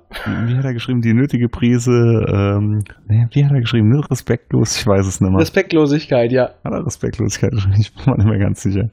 Wie 0.46 0.56
hat 0.58 0.66
er 0.66 0.74
geschrieben? 0.74 1.02
Die 1.02 1.14
nötige 1.14 1.48
Prise, 1.48 1.92
ähm, 2.28 2.84
wie 3.08 3.46
hat 3.46 3.52
er 3.54 3.62
geschrieben? 3.62 3.98
Respektlos? 4.12 4.76
Ich 4.78 4.86
weiß 4.86 5.08
es 5.08 5.22
nicht 5.22 5.30
mehr. 5.32 5.40
Respektlosigkeit, 5.40 6.34
ja. 6.34 6.50
Hat 6.66 6.74
er 6.74 6.86
Respektlosigkeit? 6.86 7.54
Ich 7.80 7.94
bin 7.94 8.04
mir 8.06 8.18
nicht 8.18 8.28
mehr 8.28 8.40
ganz 8.40 8.62
sicher. 8.62 8.90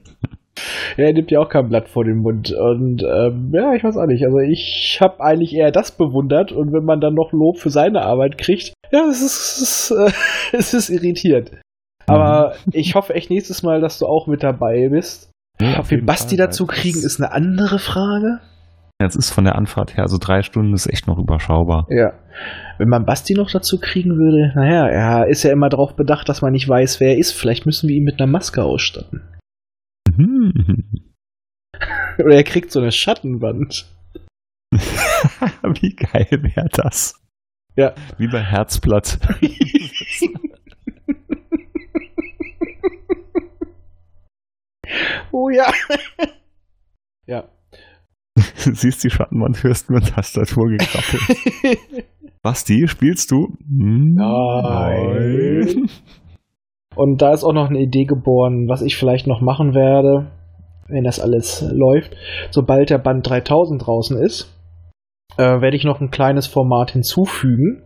Ja, 0.97 1.05
er 1.05 1.13
nimmt 1.13 1.29
ja 1.29 1.39
auch 1.39 1.49
kein 1.49 1.67
Blatt 1.67 1.89
vor 1.89 2.05
den 2.05 2.17
Mund. 2.19 2.51
Und 2.53 3.03
ähm, 3.03 3.51
ja, 3.53 3.73
ich 3.73 3.83
weiß 3.83 3.97
auch 3.97 4.05
nicht. 4.05 4.23
Also 4.23 4.39
ich 4.39 4.97
habe 5.01 5.21
eigentlich 5.21 5.53
eher 5.53 5.71
das 5.71 5.91
bewundert 5.91 6.51
und 6.53 6.71
wenn 6.71 6.85
man 6.85 7.01
dann 7.01 7.15
noch 7.15 7.33
Lob 7.33 7.57
für 7.57 7.69
seine 7.69 8.01
Arbeit 8.03 8.37
kriegt, 8.37 8.73
ja, 8.91 9.05
es 9.09 9.21
ist, 9.21 9.57
es 9.57 9.61
ist, 9.61 9.91
äh, 9.91 10.11
es 10.57 10.73
ist 10.73 10.89
irritierend. 10.89 11.51
Aber 12.07 12.53
ich 12.71 12.95
hoffe 12.95 13.13
echt 13.13 13.29
nächstes 13.29 13.61
Mal, 13.63 13.81
dass 13.81 13.99
du 13.99 14.05
auch 14.05 14.27
mit 14.27 14.41
dabei 14.43 14.89
bist. 14.89 15.31
Nee, 15.59 15.75
Ob 15.77 15.89
wir 15.91 16.05
Basti 16.05 16.37
Fall, 16.37 16.47
dazu 16.47 16.65
kriegen, 16.65 16.99
ist 16.99 17.21
eine 17.21 17.31
andere 17.31 17.77
Frage. 17.79 18.39
Jetzt 19.01 19.15
ist 19.15 19.31
von 19.31 19.43
der 19.43 19.55
Anfahrt 19.55 19.95
her, 19.97 20.03
also 20.03 20.17
drei 20.19 20.41
Stunden 20.43 20.73
ist 20.73 20.87
echt 20.87 21.07
noch 21.07 21.17
überschaubar. 21.17 21.87
Ja. 21.89 22.13
Wenn 22.77 22.87
man 22.87 23.05
Basti 23.05 23.33
noch 23.33 23.49
dazu 23.51 23.79
kriegen 23.79 24.11
würde, 24.11 24.53
naja, 24.55 24.87
er 24.87 25.27
ist 25.27 25.43
ja 25.43 25.51
immer 25.51 25.69
darauf 25.69 25.95
bedacht, 25.95 26.29
dass 26.29 26.41
man 26.41 26.51
nicht 26.51 26.69
weiß, 26.69 26.99
wer 26.99 27.09
er 27.09 27.17
ist. 27.17 27.31
Vielleicht 27.31 27.65
müssen 27.65 27.89
wir 27.89 27.95
ihn 27.95 28.03
mit 28.03 28.21
einer 28.21 28.31
Maske 28.31 28.63
ausstatten. 28.63 29.21
Oder 32.19 32.35
er 32.35 32.43
kriegt 32.43 32.71
so 32.71 32.79
eine 32.79 32.91
Schattenwand. 32.91 33.85
Wie 34.71 35.95
geil 35.95 36.27
wäre 36.29 36.69
das? 36.71 37.19
Ja. 37.75 37.93
Wie 38.17 38.27
bei 38.27 38.41
Herzblatt. 38.41 39.19
oh 45.31 45.49
ja. 45.49 45.71
ja. 47.25 47.47
Siehst 48.73 49.03
die 49.03 49.09
Schattenwand, 49.09 49.63
hörst 49.63 49.89
nur 49.89 50.01
Tastaturgekrabbel. 50.01 51.19
Basti, 52.43 52.87
spielst 52.87 53.31
du? 53.31 53.47
Hm, 53.67 54.15
Nein. 54.15 55.89
Und 56.95 57.21
da 57.21 57.31
ist 57.33 57.43
auch 57.43 57.53
noch 57.53 57.69
eine 57.69 57.79
Idee 57.79 58.05
geboren, 58.05 58.67
was 58.67 58.81
ich 58.81 58.97
vielleicht 58.97 59.27
noch 59.27 59.41
machen 59.41 59.73
werde, 59.73 60.31
wenn 60.87 61.03
das 61.03 61.19
alles 61.19 61.65
läuft. 61.71 62.15
Sobald 62.49 62.89
der 62.89 62.97
Band 62.97 63.27
3000 63.27 63.85
draußen 63.85 64.17
ist, 64.17 64.53
äh, 65.37 65.61
werde 65.61 65.77
ich 65.77 65.83
noch 65.83 66.01
ein 66.01 66.11
kleines 66.11 66.47
Format 66.47 66.91
hinzufügen. 66.91 67.83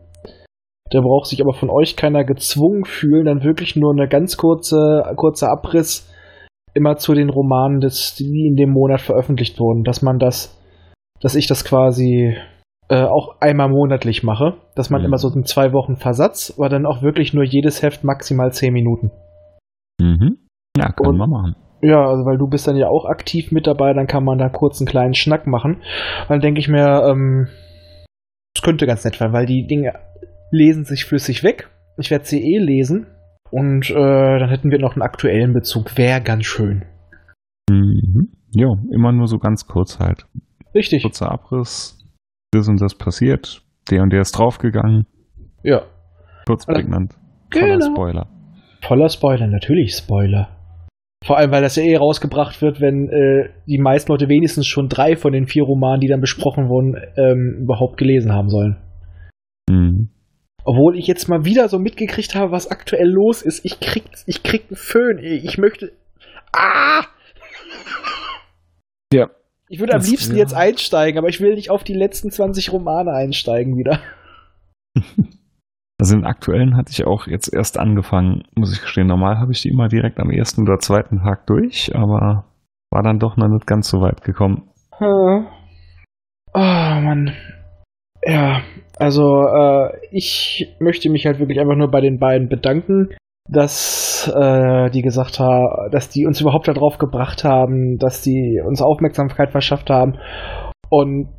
Da 0.91 1.01
braucht 1.01 1.27
sich 1.27 1.41
aber 1.41 1.53
von 1.53 1.69
euch 1.69 1.95
keiner 1.95 2.23
gezwungen 2.23 2.85
fühlen, 2.85 3.25
dann 3.25 3.43
wirklich 3.43 3.75
nur 3.75 3.91
eine 3.91 4.07
ganz 4.07 4.37
kurze, 4.37 5.03
kurzer 5.15 5.51
Abriss 5.51 6.11
immer 6.73 6.97
zu 6.97 7.13
den 7.13 7.29
Romanen, 7.29 7.79
des, 7.79 8.15
die 8.15 8.47
in 8.47 8.55
dem 8.55 8.71
Monat 8.71 9.01
veröffentlicht 9.01 9.59
wurden, 9.59 9.83
dass 9.83 10.01
man 10.01 10.19
das, 10.19 10.61
dass 11.25 11.33
ich 11.33 11.47
das 11.47 11.65
quasi 11.65 12.37
äh, 12.87 13.01
auch 13.01 13.41
einmal 13.41 13.67
monatlich 13.67 14.21
mache, 14.21 14.57
dass 14.75 14.91
man 14.91 15.01
Mhm. 15.01 15.07
immer 15.07 15.17
so 15.17 15.27
einen 15.33 15.43
zwei 15.43 15.73
Wochen 15.73 15.95
Versatz, 15.95 16.53
aber 16.55 16.69
dann 16.69 16.85
auch 16.85 17.01
wirklich 17.01 17.33
nur 17.33 17.43
jedes 17.43 17.81
Heft 17.81 18.03
maximal 18.03 18.51
zehn 18.51 18.71
Minuten. 18.73 19.09
Mhm. 19.99 20.37
Ja, 20.77 20.91
kann 20.91 21.07
Und- 21.07 21.17
man 21.17 21.29
machen. 21.31 21.55
Ja, 21.81 22.05
also 22.07 22.25
weil 22.25 22.37
du 22.37 22.47
bist 22.47 22.67
dann 22.67 22.75
ja 22.77 22.87
auch 22.87 23.05
aktiv 23.05 23.51
mit 23.51 23.65
dabei, 23.65 23.93
dann 23.93 24.05
kann 24.05 24.23
man 24.23 24.37
da 24.37 24.49
kurz 24.49 24.79
einen 24.79 24.87
kleinen 24.87 25.15
Schnack 25.15 25.47
machen. 25.47 25.81
Dann 26.29 26.41
denke 26.41 26.59
ich 26.59 26.67
mir, 26.67 27.03
ähm, 27.09 27.47
es 28.55 28.61
könnte 28.63 28.85
ganz 28.85 29.03
nett 29.03 29.19
werden, 29.19 29.33
weil 29.33 29.45
die 29.47 29.65
Dinge 29.65 29.93
lesen 30.51 30.85
sich 30.85 31.05
flüssig 31.05 31.43
weg. 31.43 31.69
Ich 31.97 32.11
werde 32.11 32.25
sie 32.25 32.41
eh 32.53 32.59
lesen. 32.59 33.07
Und 33.51 33.89
äh, 33.89 33.93
dann 34.39 34.49
hätten 34.49 34.69
wir 34.69 34.79
noch 34.79 34.93
einen 34.93 35.01
aktuellen 35.01 35.53
Bezug. 35.53 35.97
Wäre 35.97 36.21
ganz 36.21 36.45
schön. 36.45 36.85
Mhm. 37.69 38.29
Ja, 38.53 38.67
immer 38.91 39.11
nur 39.11 39.27
so 39.27 39.37
ganz 39.39 39.65
kurz 39.67 39.99
halt. 39.99 40.25
Richtig. 40.75 41.03
Kurzer 41.03 41.31
Abriss. 41.31 41.97
Das 42.51 42.67
und 42.67 42.81
das 42.81 42.95
passiert. 42.95 43.61
Der 43.89 44.01
und 44.01 44.11
der 44.11 44.21
ist 44.21 44.33
draufgegangen. 44.33 45.05
Ja. 45.63 45.83
Kurz 46.45 46.65
prägnant. 46.65 47.13
Voller 47.51 47.77
Genau. 47.77 47.85
Spoiler. 47.95 48.27
Voller 48.81 49.09
Spoiler, 49.09 49.47
natürlich 49.47 49.95
Spoiler. 49.95 50.49
Vor 51.25 51.37
allem, 51.37 51.51
weil 51.51 51.63
das 51.63 51.75
ja 51.75 51.83
eh 51.83 51.95
rausgebracht 51.95 52.61
wird, 52.61 52.81
wenn 52.81 53.09
äh, 53.09 53.49
die 53.65 53.79
meisten 53.79 54.11
Leute 54.11 54.29
wenigstens 54.29 54.67
schon 54.67 54.89
drei 54.89 55.15
von 55.15 55.31
den 55.33 55.47
vier 55.47 55.63
Romanen, 55.63 56.01
die 56.01 56.07
dann 56.07 56.21
besprochen 56.21 56.69
wurden, 56.69 56.95
ähm, 57.17 57.63
überhaupt 57.63 57.97
gelesen 57.97 58.31
haben 58.31 58.49
sollen. 58.49 58.77
Mhm. 59.69 60.09
Obwohl 60.63 60.97
ich 60.97 61.07
jetzt 61.07 61.27
mal 61.27 61.45
wieder 61.45 61.67
so 61.67 61.79
mitgekriegt 61.79 62.35
habe, 62.35 62.51
was 62.51 62.69
aktuell 62.69 63.07
los 63.07 63.41
ist. 63.41 63.65
Ich 63.65 63.79
krieg, 63.79 64.03
ich 64.27 64.43
krieg 64.43 64.65
einen 64.69 64.75
Föhn. 64.75 65.19
Ich 65.19 65.57
möchte. 65.57 65.93
Ah! 66.51 67.05
Ja. 69.13 69.29
Ich 69.75 69.81
würde 69.81 69.91
am 69.91 69.99
Das- 69.99 70.09
liebsten 70.09 70.35
ja. 70.35 70.39
jetzt 70.39 70.53
einsteigen, 70.53 71.17
aber 71.19 71.27
ich 71.27 71.41
will 71.41 71.53
nicht 71.53 71.69
auf 71.69 71.83
die 71.83 71.93
letzten 71.93 72.31
20 72.31 72.71
Romane 72.71 73.11
einsteigen 73.11 73.77
wieder. 73.77 73.99
Also 75.97 76.15
den 76.17 76.25
aktuellen 76.25 76.75
hatte 76.75 76.91
ich 76.91 77.05
auch 77.07 77.25
jetzt 77.25 77.53
erst 77.53 77.77
angefangen, 77.79 78.43
muss 78.53 78.73
ich 78.73 78.81
gestehen. 78.81 79.07
Normal 79.07 79.37
habe 79.39 79.53
ich 79.53 79.61
die 79.61 79.69
immer 79.69 79.87
direkt 79.87 80.19
am 80.19 80.29
ersten 80.29 80.63
oder 80.63 80.77
zweiten 80.77 81.19
Tag 81.19 81.47
durch, 81.47 81.95
aber 81.95 82.43
war 82.91 83.01
dann 83.01 83.17
doch 83.17 83.37
noch 83.37 83.47
nicht 83.47 83.65
ganz 83.65 83.87
so 83.89 84.01
weit 84.01 84.21
gekommen. 84.21 84.69
Oh, 84.99 85.43
Mann. 86.53 87.31
Ja, 88.25 88.61
also 88.99 89.45
äh, 89.47 89.97
ich 90.11 90.75
möchte 90.81 91.09
mich 91.09 91.25
halt 91.25 91.39
wirklich 91.39 91.61
einfach 91.61 91.77
nur 91.77 91.89
bei 91.89 92.01
den 92.01 92.19
beiden 92.19 92.49
bedanken, 92.49 93.15
dass 93.47 94.31
äh, 94.35 94.89
die 94.89 95.01
gesagt 95.01 95.39
haben, 95.39 95.91
dass 95.91 96.09
die 96.09 96.25
uns 96.25 96.41
überhaupt 96.41 96.67
darauf 96.67 96.97
gebracht 96.97 97.43
haben, 97.43 97.97
dass 97.97 98.21
die 98.21 98.59
uns 98.65 98.81
Aufmerksamkeit 98.81 99.51
verschafft 99.51 99.89
haben. 99.89 100.17
Und 100.89 101.29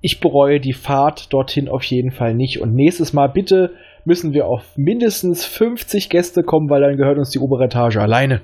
ich 0.00 0.20
bereue 0.20 0.60
die 0.60 0.74
Fahrt 0.74 1.32
dorthin 1.32 1.68
auf 1.68 1.82
jeden 1.84 2.10
Fall 2.10 2.34
nicht. 2.34 2.60
Und 2.60 2.74
nächstes 2.74 3.12
Mal 3.12 3.28
bitte 3.28 3.72
müssen 4.04 4.32
wir 4.32 4.46
auf 4.46 4.76
mindestens 4.76 5.44
50 5.44 6.08
Gäste 6.08 6.42
kommen, 6.42 6.70
weil 6.70 6.82
dann 6.82 6.96
gehört 6.96 7.18
uns 7.18 7.30
die 7.30 7.38
obere 7.38 7.64
Etage 7.64 7.96
alleine. 7.96 8.42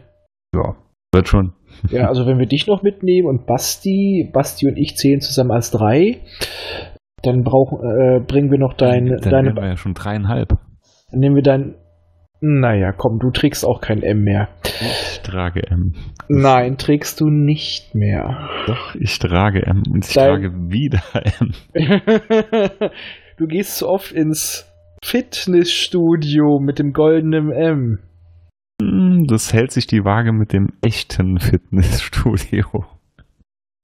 Ja, 0.54 0.74
wird 1.12 1.28
schon. 1.28 1.52
Ja, 1.90 2.08
also 2.08 2.26
wenn 2.26 2.38
wir 2.38 2.46
dich 2.46 2.66
noch 2.66 2.82
mitnehmen 2.82 3.28
und 3.28 3.46
Basti, 3.46 4.30
Basti 4.32 4.68
und 4.68 4.76
ich 4.76 4.96
zählen 4.96 5.20
zusammen 5.20 5.50
als 5.50 5.70
drei, 5.70 6.20
dann 7.22 7.42
brauchen, 7.42 7.78
äh, 7.78 8.20
bringen 8.20 8.50
wir 8.50 8.58
noch 8.58 8.74
dein, 8.74 9.06
dann 9.06 9.30
deine, 9.30 9.54
wir 9.54 9.66
ja 9.66 9.76
schon 9.76 9.94
dreieinhalb. 9.94 10.48
dann 11.10 11.20
nehmen 11.20 11.34
wir 11.34 11.42
dein, 11.42 11.74
naja, 12.46 12.92
komm, 12.92 13.18
du 13.18 13.30
trägst 13.30 13.64
auch 13.64 13.80
kein 13.80 14.02
M 14.02 14.22
mehr. 14.22 14.48
Ich 14.64 15.20
trage 15.22 15.62
M. 15.70 15.94
Nein, 16.28 16.76
trägst 16.76 17.20
du 17.20 17.28
nicht 17.30 17.94
mehr. 17.94 18.48
Doch, 18.66 18.94
ich 18.96 19.18
trage 19.18 19.64
M 19.66 19.82
und 19.90 20.04
ich 20.06 20.12
Dein- 20.14 20.28
trage 20.42 20.52
wieder 20.70 21.02
M. 21.40 21.52
du 23.38 23.46
gehst 23.46 23.78
zu 23.78 23.88
oft 23.88 24.12
ins 24.12 24.70
Fitnessstudio 25.04 26.58
mit 26.60 26.78
dem 26.78 26.92
goldenen 26.92 27.50
M. 27.52 27.98
Hm, 28.82 29.24
Das 29.28 29.52
hält 29.52 29.70
sich 29.72 29.86
die 29.86 30.04
Waage 30.04 30.32
mit 30.32 30.52
dem 30.52 30.68
echten 30.82 31.38
Fitnessstudio. 31.38 32.84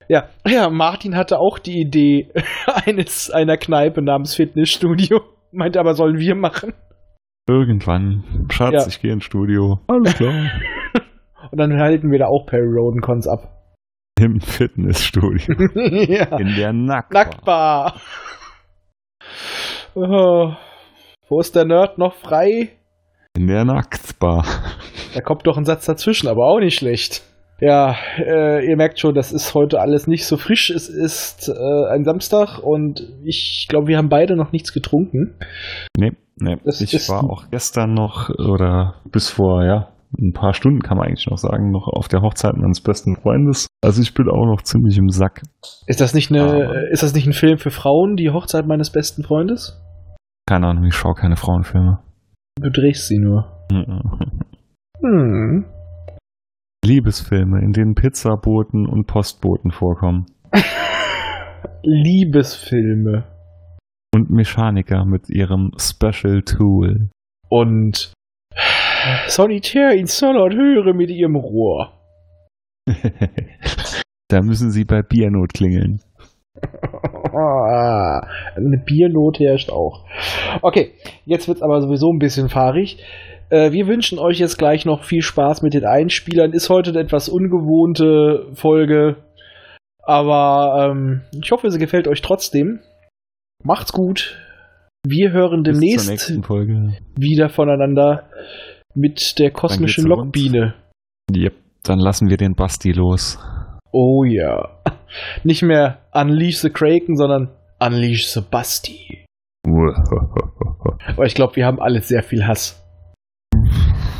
Ja, 0.08 0.28
ja, 0.46 0.68
Martin 0.70 1.14
hatte 1.16 1.38
auch 1.38 1.58
die 1.58 1.80
Idee 1.80 2.28
eines 2.86 3.30
einer 3.30 3.56
Kneipe 3.56 4.02
namens 4.02 4.34
Fitnessstudio. 4.34 5.20
Meinte 5.52 5.78
aber, 5.80 5.94
sollen 5.94 6.18
wir 6.18 6.34
machen? 6.34 6.72
Irgendwann, 7.48 8.46
Schatz, 8.50 8.72
Ja. 8.72 8.86
ich 8.86 9.00
gehe 9.00 9.12
ins 9.12 9.24
Studio. 9.24 9.80
Alles 9.88 10.14
klar. 10.14 10.50
Und 11.50 11.58
dann 11.58 11.80
halten 11.80 12.10
wir 12.10 12.18
da 12.18 12.26
auch 12.26 12.46
Perry 12.46 12.68
Roden 12.78 13.00
Cons 13.00 13.26
ab. 13.26 13.56
Im 14.20 14.40
Fitnessstudio. 14.40 15.54
ja. 15.74 16.36
In 16.38 16.54
der 16.56 16.72
Nacktbar. 16.72 17.24
Nacktbar. 17.24 18.00
Oh. 19.94 20.52
Wo 21.28 21.40
ist 21.40 21.54
der 21.56 21.64
Nerd 21.64 21.98
noch 21.98 22.14
frei? 22.14 22.70
In 23.36 23.46
der 23.46 23.64
Nacktbar. 23.64 24.44
Da 25.14 25.20
kommt 25.20 25.46
doch 25.46 25.56
ein 25.56 25.64
Satz 25.64 25.86
dazwischen, 25.86 26.28
aber 26.28 26.46
auch 26.46 26.60
nicht 26.60 26.76
schlecht. 26.78 27.22
Ja, 27.60 27.94
äh, 28.18 28.66
ihr 28.66 28.76
merkt 28.76 28.98
schon, 28.98 29.14
das 29.14 29.32
ist 29.32 29.54
heute 29.54 29.80
alles 29.80 30.06
nicht 30.06 30.26
so 30.26 30.36
frisch. 30.36 30.70
Es 30.70 30.88
ist 30.88 31.48
äh, 31.48 31.86
ein 31.90 32.04
Samstag 32.04 32.58
und 32.62 33.02
ich 33.24 33.66
glaube, 33.68 33.88
wir 33.88 33.98
haben 33.98 34.08
beide 34.08 34.34
noch 34.36 34.50
nichts 34.52 34.72
getrunken. 34.72 35.34
Nee, 35.96 36.12
nee. 36.36 36.56
Das 36.64 36.80
ich 36.80 37.08
war 37.08 37.24
auch 37.24 37.50
gestern 37.50 37.92
noch 37.92 38.30
oder 38.30 38.94
bis 39.12 39.28
vor, 39.28 39.62
ja, 39.64 39.88
ein 40.18 40.32
paar 40.32 40.54
Stunden 40.54 40.80
kann 40.80 40.96
man 40.96 41.06
eigentlich 41.08 41.28
noch 41.30 41.36
sagen, 41.38 41.70
noch 41.70 41.86
auf 41.86 42.08
der 42.08 42.22
Hochzeit 42.22 42.56
meines 42.56 42.80
besten 42.80 43.16
Freundes. 43.16 43.66
Also 43.82 44.00
ich 44.02 44.14
bin 44.14 44.28
auch 44.28 44.46
noch 44.46 44.62
ziemlich 44.62 44.96
im 44.98 45.08
Sack. 45.10 45.42
Ist 45.86 46.00
das 46.00 46.14
nicht 46.14 46.30
eine, 46.30 46.42
Aber- 46.42 46.90
ist 46.90 47.02
das 47.02 47.14
nicht 47.14 47.26
ein 47.26 47.32
Film 47.32 47.58
für 47.58 47.70
Frauen, 47.70 48.16
die 48.16 48.30
Hochzeit 48.30 48.66
meines 48.66 48.90
besten 48.90 49.22
Freundes? 49.22 49.80
Keine 50.48 50.66
Ahnung, 50.66 50.84
ich 50.84 50.94
schaue 50.94 51.14
keine 51.14 51.36
Frauenfilme. 51.36 51.98
Du 52.60 52.70
drehst 52.70 53.06
sie 53.06 53.18
nur. 53.18 53.44
Hm. 55.02 55.64
Liebesfilme, 56.84 57.60
in 57.60 57.72
denen 57.72 57.94
Pizzaboten 57.94 58.86
und 58.86 59.06
Postboten 59.06 59.70
vorkommen. 59.70 60.26
Liebesfilme. 61.82 63.24
Und 64.14 64.30
Mechaniker 64.30 65.04
mit 65.04 65.28
ihrem 65.28 65.72
Special 65.78 66.42
Tool. 66.42 67.10
Und 67.48 68.12
Solitär 69.28 69.92
in 69.92 70.06
Sollert 70.06 70.54
höre 70.54 70.94
mit 70.94 71.10
ihrem 71.10 71.36
Rohr. 71.36 71.92
da 74.28 74.42
müssen 74.42 74.70
sie 74.70 74.84
bei 74.84 75.02
Biernot 75.02 75.54
klingeln. 75.54 76.00
Eine 77.32 78.82
Biernote 78.84 79.44
herrscht 79.44 79.70
auch. 79.70 80.04
Okay, 80.62 80.92
jetzt 81.24 81.46
wird's 81.48 81.62
aber 81.62 81.80
sowieso 81.80 82.12
ein 82.12 82.18
bisschen 82.18 82.48
fahrig. 82.48 82.98
Äh, 83.50 83.72
wir 83.72 83.86
wünschen 83.88 84.18
euch 84.18 84.38
jetzt 84.38 84.58
gleich 84.58 84.84
noch 84.86 85.04
viel 85.04 85.22
Spaß 85.22 85.62
mit 85.62 85.74
den 85.74 85.84
Einspielern. 85.84 86.52
Ist 86.52 86.70
heute 86.70 86.90
eine 86.90 87.00
etwas 87.00 87.28
ungewohnte 87.28 88.46
Folge, 88.54 89.16
aber 90.02 90.90
ähm, 90.90 91.22
ich 91.42 91.50
hoffe, 91.50 91.70
sie 91.70 91.78
gefällt 91.78 92.08
euch 92.08 92.22
trotzdem. 92.22 92.80
Macht's 93.62 93.92
gut. 93.92 94.38
Wir 95.06 95.32
hören 95.32 95.64
demnächst 95.64 96.30
wieder 97.16 97.48
voneinander 97.48 98.28
mit 98.94 99.38
der 99.38 99.50
kosmischen. 99.50 100.06
Lokbiene. 100.06 100.74
Yep, 101.34 101.54
dann 101.82 101.98
lassen 101.98 102.28
wir 102.28 102.36
den 102.36 102.54
Basti 102.54 102.92
los. 102.92 103.38
Oh 103.92 104.24
ja. 104.24 104.80
Nicht 105.44 105.62
mehr 105.62 105.98
Unleash 106.12 106.58
the 106.58 106.70
Kraken, 106.70 107.16
sondern 107.16 107.50
Unleash 107.80 108.26
the 108.28 108.40
Basti. 108.40 109.24
Aber 109.64 111.24
ich 111.26 111.34
glaube, 111.34 111.56
wir 111.56 111.66
haben 111.66 111.80
alle 111.80 112.00
sehr 112.00 112.22
viel 112.22 112.46
Hass. 112.46 112.80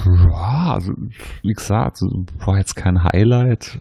Ja, 0.04 0.74
also, 0.74 0.92
wie 1.42 1.52
gesagt, 1.52 1.98
war 2.44 2.58
jetzt 2.58 2.74
kein 2.74 3.04
Highlight. 3.04 3.80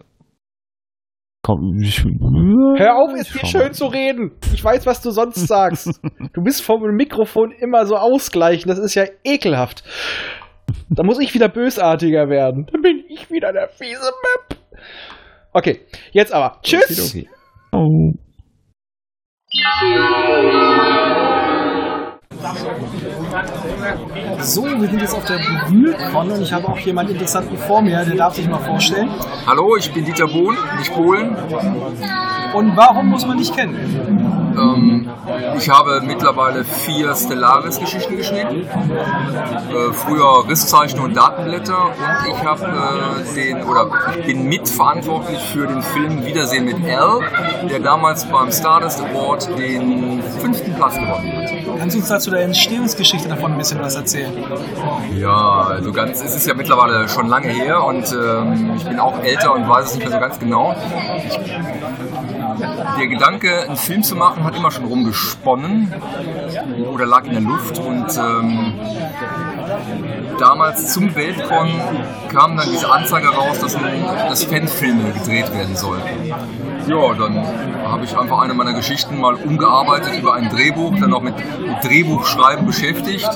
Komm, 1.42 1.78
ich, 1.82 2.04
Hör 2.04 2.96
auf, 2.96 3.14
es 3.18 3.34
ich 3.34 3.40
dir 3.40 3.46
schön 3.46 3.72
zu 3.72 3.86
reden. 3.86 4.32
Ich 4.52 4.62
weiß, 4.62 4.84
was 4.84 5.00
du 5.00 5.10
sonst 5.10 5.46
sagst. 5.46 6.00
Du 6.32 6.42
bist 6.42 6.62
vom 6.62 6.82
Mikrofon 6.94 7.50
immer 7.50 7.86
so 7.86 7.96
ausgleichen. 7.96 8.68
Das 8.68 8.78
ist 8.78 8.94
ja 8.94 9.04
ekelhaft. 9.24 9.82
Da 10.90 11.02
muss 11.02 11.18
ich 11.18 11.34
wieder 11.34 11.48
bösartiger 11.48 12.28
werden. 12.28 12.66
Dann 12.70 12.82
bin 12.82 13.02
ich 13.08 13.30
wieder 13.30 13.52
der 13.52 13.68
fiese 13.68 14.12
Map. 14.22 14.58
Okay, 15.52 15.80
jetzt 16.12 16.32
aber. 16.32 16.58
Tschüss. 16.62 17.14
Okidoki. 17.14 17.28
Oh. 17.72 18.12
So, 24.40 24.64
wir 24.64 24.88
sind 24.88 25.00
jetzt 25.00 25.14
auf 25.14 25.24
der 25.24 25.38
Bühlcon 25.68 26.30
und 26.30 26.42
ich 26.42 26.52
habe 26.52 26.68
auch 26.68 26.78
jemanden 26.78 27.12
Interessanten 27.12 27.56
vor 27.58 27.82
mir, 27.82 28.04
der 28.04 28.16
darf 28.16 28.34
sich 28.34 28.48
mal 28.48 28.58
vorstellen. 28.58 29.10
Hallo, 29.46 29.76
ich 29.76 29.92
bin 29.92 30.04
Dieter 30.04 30.26
Bohn, 30.26 30.56
nicht 30.78 30.94
Polen. 30.94 31.36
Und 32.54 32.76
warum 32.76 33.08
muss 33.08 33.26
man 33.26 33.38
dich 33.38 33.54
kennen? 33.54 34.20
Ähm, 34.58 35.08
ich 35.56 35.68
habe 35.68 36.00
mittlerweile 36.04 36.64
vier 36.64 37.14
Stellaris-Geschichten 37.14 38.16
geschrieben. 38.16 38.66
Äh, 38.66 39.92
früher 39.92 40.48
Risszeichen 40.48 40.98
und 41.00 41.16
Datenblätter. 41.16 41.84
Und 41.84 41.94
ich 42.34 42.44
habe 42.44 42.64
äh, 42.64 43.34
den, 43.34 43.62
oder 43.62 43.90
ich 44.18 44.26
bin 44.26 44.48
mitverantwortlich 44.48 45.40
für 45.40 45.66
den 45.66 45.82
Film 45.82 46.24
Wiedersehen 46.24 46.64
mit 46.64 46.84
L, 46.84 47.20
der 47.70 47.80
damals 47.80 48.24
beim 48.24 48.50
Stardust 48.50 49.00
Award 49.00 49.48
den 49.58 50.22
fünften 50.40 50.74
Platz 50.74 50.94
gewonnen 50.94 51.36
hat. 51.36 51.78
Kannst 51.78 51.94
du 51.94 52.00
uns 52.00 52.08
dazu 52.08 52.29
der 52.30 52.42
Entstehungsgeschichte 52.42 53.28
davon 53.28 53.52
ein 53.52 53.58
bisschen 53.58 53.80
was 53.80 53.94
erzählen? 53.94 54.32
Ja, 55.16 55.66
also 55.68 55.92
ganz, 55.92 56.22
es 56.22 56.34
ist 56.34 56.46
ja 56.46 56.54
mittlerweile 56.54 57.08
schon 57.08 57.28
lange 57.28 57.48
her 57.48 57.84
und 57.84 58.12
ähm, 58.12 58.72
ich 58.76 58.84
bin 58.84 58.98
auch 58.98 59.22
älter 59.22 59.54
und 59.54 59.68
weiß 59.68 59.86
es 59.86 59.94
nicht 59.94 60.04
mehr 60.04 60.12
so 60.12 60.20
ganz 60.20 60.38
genau. 60.38 60.74
Der 62.98 63.06
Gedanke, 63.06 63.62
einen 63.62 63.76
Film 63.76 64.02
zu 64.02 64.16
machen, 64.16 64.44
hat 64.44 64.56
immer 64.56 64.70
schon 64.70 64.84
rumgesponnen 64.84 65.92
oder 66.92 67.06
lag 67.06 67.24
in 67.24 67.32
der 67.32 67.42
Luft 67.42 67.78
und 67.78 68.06
ähm, 68.16 68.74
damals 70.38 70.92
zum 70.92 71.14
Weltcon 71.14 71.68
kam 72.32 72.56
dann 72.56 72.68
diese 72.70 72.90
Anzeige 72.90 73.28
raus, 73.28 73.58
dass, 73.60 73.76
dass 74.28 74.44
Fanfilme 74.44 75.12
gedreht 75.12 75.52
werden 75.52 75.76
sollten. 75.76 76.32
Ja, 76.86 77.14
dann 77.14 77.44
habe 77.84 78.04
ich 78.04 78.16
einfach 78.16 78.40
eine 78.40 78.54
meiner 78.54 78.72
Geschichten 78.72 79.18
mal 79.20 79.34
umgearbeitet 79.34 80.18
über 80.18 80.34
ein 80.34 80.48
Drehbuch, 80.48 80.94
dann 80.98 81.10
mit, 81.22 81.34
mit 81.36 81.84
Drehbuchschreiben 81.84 82.66
beschäftigt. 82.66 83.28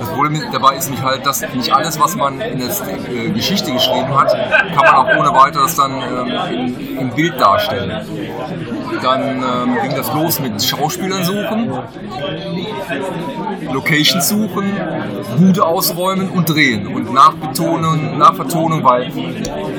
Das 0.00 0.08
Problem 0.10 0.42
dabei 0.52 0.76
ist 0.76 0.90
nicht 0.90 1.02
halt, 1.02 1.24
dass 1.26 1.40
nicht 1.54 1.72
alles, 1.72 2.00
was 2.00 2.16
man 2.16 2.40
in 2.40 2.58
der 2.58 2.68
äh, 2.68 3.30
Geschichte 3.30 3.72
geschrieben 3.72 4.18
hat, 4.18 4.32
kann 4.74 4.84
man 4.84 4.94
auch 4.94 5.18
ohne 5.18 5.34
weiteres 5.34 5.76
dann 5.76 5.92
ähm, 5.92 6.76
im, 6.76 6.98
im 6.98 7.10
Bild 7.10 7.40
darstellen. 7.40 8.06
Dann 9.02 9.42
ähm, 9.42 9.78
ging 9.82 9.94
das 9.96 10.12
los 10.12 10.40
mit 10.40 10.62
Schauspielern 10.62 11.24
suchen, 11.24 11.70
Locations 13.72 14.28
suchen, 14.28 14.72
Bude 15.38 15.64
ausräumen 15.64 16.28
und 16.30 16.48
drehen 16.48 16.88
und 16.88 17.12
nachbetonen, 17.12 18.18
nachvertonen, 18.18 18.82
weil 18.82 19.12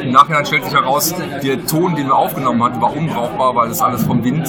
im 0.01 0.11
Nachhinein 0.11 0.45
stellt 0.45 0.63
sich 0.63 0.73
heraus, 0.73 1.13
der 1.43 1.65
Ton, 1.65 1.95
den 1.95 2.07
wir 2.07 2.15
aufgenommen 2.15 2.63
hatten, 2.63 2.81
war 2.81 2.95
unbrauchbar, 2.95 3.55
weil 3.55 3.69
das 3.69 3.81
alles 3.81 4.03
vom 4.03 4.23
Wind 4.23 4.47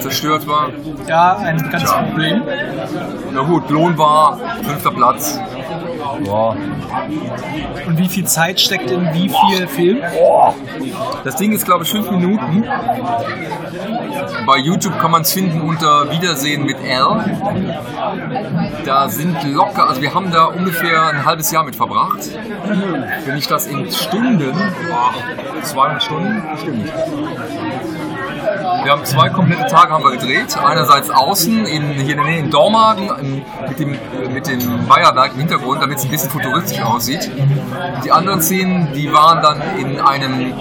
zerstört 0.00 0.46
war. 0.48 0.70
Ja, 1.06 1.36
ein 1.36 1.56
bekanntes 1.56 1.90
Tja. 1.90 2.02
Problem. 2.02 2.42
Na 3.32 3.42
gut, 3.42 3.70
Lohn 3.70 3.96
war 3.96 4.38
fünfter 4.62 4.90
Platz. 4.90 5.38
Ja. 6.24 6.56
Und 7.86 7.98
wie 7.98 8.08
viel 8.08 8.24
Zeit 8.26 8.60
steckt 8.60 8.90
in 8.90 9.12
wie 9.14 9.28
viel 9.28 9.66
Film? 9.66 9.98
Das 11.24 11.36
Ding 11.36 11.52
ist, 11.52 11.64
glaube 11.64 11.84
ich, 11.84 11.90
fünf 11.90 12.10
Minuten. 12.10 12.64
Bei 14.46 14.58
YouTube 14.58 14.98
kann 14.98 15.10
man 15.10 15.22
es 15.22 15.32
finden 15.32 15.62
unter 15.62 16.10
Wiedersehen 16.10 16.64
mit 16.64 16.76
L. 16.84 17.06
Da 18.84 19.08
sind 19.08 19.42
locker, 19.44 19.88
also 19.88 20.02
wir 20.02 20.14
haben 20.14 20.30
da 20.30 20.46
ungefähr 20.46 21.08
ein 21.08 21.24
halbes 21.24 21.50
Jahr 21.50 21.64
mit 21.64 21.76
verbracht. 21.76 22.20
Wenn 23.24 23.36
ich 23.36 23.46
das 23.46 23.66
in 23.66 23.90
Stunden, 23.90 24.52
boah, 24.52 25.14
200 25.62 26.02
Stunden, 26.02 26.42
bestimmt. 26.52 26.92
Wir 28.84 28.92
haben 28.92 29.04
zwei 29.06 29.30
komplette 29.30 29.66
Tage 29.66 29.92
haben 29.92 30.04
wir 30.04 30.10
gedreht. 30.10 30.56
Einerseits 30.62 31.08
außen 31.08 31.64
in, 31.64 31.92
hier 31.92 32.10
in 32.10 32.16
der 32.16 32.24
Nähe 32.26 32.38
in 32.40 32.50
Dormagen 32.50 33.08
im, 33.18 33.42
mit 33.66 33.78
dem, 33.78 33.98
mit 34.32 34.46
dem 34.46 34.86
Bayerwerk 34.86 35.32
im 35.32 35.38
Hintergrund, 35.38 35.80
damit 35.80 35.98
es 35.98 36.04
ein 36.04 36.10
bisschen 36.10 36.28
futuristisch 36.28 36.82
aussieht. 36.82 37.30
Die 38.04 38.12
anderen 38.12 38.42
Szenen, 38.42 38.92
die 38.92 39.10
waren 39.10 39.42
dann 39.42 39.62
in 39.78 39.98
einem, 39.98 40.52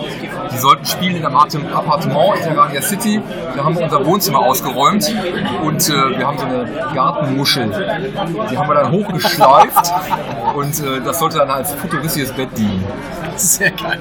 die 0.52 0.58
sollten 0.58 0.86
spielen 0.86 1.18
in 1.18 1.26
einem 1.26 1.36
Appartement 1.36 2.38
in 2.38 2.44
Terrania 2.44 2.82
City. 2.82 3.22
Da 3.58 3.66
haben 3.66 3.76
wir 3.76 3.84
unser 3.84 4.06
Wohnzimmer 4.06 4.40
ausgeräumt 4.40 5.14
und 5.62 5.90
äh, 5.90 6.18
wir 6.18 6.26
haben 6.26 6.38
so 6.38 6.46
eine 6.46 6.66
Gartenmuschel. 6.94 7.68
Die 8.50 8.58
haben 8.58 8.70
wir 8.70 8.76
dann 8.76 8.92
hochgeschleift 8.92 9.94
und 10.56 10.80
äh, 10.80 11.02
das 11.04 11.20
sollte 11.20 11.40
dann 11.40 11.50
als 11.50 11.74
futuristisches 11.74 12.32
Bett 12.32 12.58
dienen. 12.58 12.86
Sehr 13.36 13.72
geil. 13.72 14.00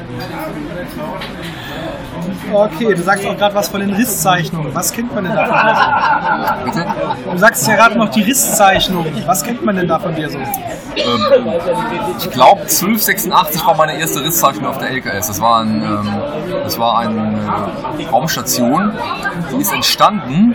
Okay, 2.53 2.95
du 2.95 3.03
sagst 3.03 3.27
auch 3.27 3.37
gerade 3.37 3.55
was 3.55 3.68
von 3.68 3.81
den 3.81 3.93
Risszeichnungen. 3.95 4.75
Was 4.75 4.93
kennt 4.93 5.14
man 5.14 5.25
denn 5.25 5.35
da 5.35 5.47
von 5.47 5.57
dir 5.66 5.75
so? 5.77 6.64
Bitte? 6.64 6.87
Du 7.33 7.39
sagst 7.39 7.66
ja 7.68 7.75
gerade 7.77 7.99
noch 7.99 8.09
die 8.11 8.23
Risszeichnungen. 8.23 9.23
Was 9.27 9.43
kennt 9.43 9.64
man 9.64 9.77
denn 9.77 9.89
da 9.89 9.99
von 9.99 10.14
dir 10.14 10.29
so? 10.31 10.39
Ähm, 10.39 10.47
ich 12.18 12.31
glaube 12.31 12.61
1286 12.62 13.66
war 13.66 13.75
meine 13.77 13.99
erste 13.99 14.23
Risszeichnung 14.23 14.66
auf 14.66 14.79
der 14.79 14.91
LKS. 14.91 15.29
Das 15.29 15.41
war, 15.41 15.61
ein, 15.62 15.83
ähm, 15.83 16.09
das 16.64 16.79
war 16.79 16.99
eine 16.99 17.39
Raumstation, 18.11 18.93
die 19.53 19.62
ist 19.62 19.73
entstanden, 19.73 20.55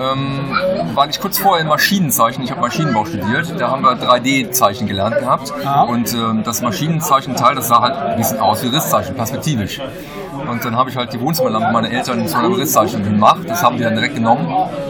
ähm, 0.00 0.58
weil 0.94 1.10
ich 1.10 1.20
kurz 1.20 1.38
vorher 1.38 1.62
in 1.62 1.68
Maschinenzeichen, 1.68 2.42
ich 2.42 2.50
habe 2.50 2.60
Maschinenbau 2.60 3.04
studiert, 3.04 3.54
da 3.58 3.70
haben 3.70 3.82
wir 3.82 3.92
3D-Zeichen 3.92 4.86
gelernt 4.88 5.18
gehabt 5.18 5.52
Ah. 5.64 5.82
und 5.82 6.12
ähm, 6.12 6.42
das 6.44 6.60
Maschinenzeichenteil, 6.60 7.54
das 7.54 7.68
sah 7.68 7.80
halt 7.82 7.96
ein 7.96 8.16
bisschen 8.16 8.40
aus 8.40 8.62
wie 8.64 8.68
Risszeichen, 8.68 9.14
perspektivisch. 9.14 9.80
Und 10.48 10.64
dann 10.64 10.76
habe 10.76 10.90
ich 10.90 10.96
halt 10.96 11.12
die 11.12 11.20
Wohnzimmerlampe 11.20 11.72
meiner 11.72 11.90
Eltern 11.90 12.26
zu 12.26 12.36
einem 12.36 12.52
Risszeichen 12.54 13.02
gemacht, 13.04 13.42
das 13.46 13.62
haben 13.62 13.76
die 13.76 13.84
dann 13.84 13.94
direkt 13.94 14.14
genommen, 14.14 14.46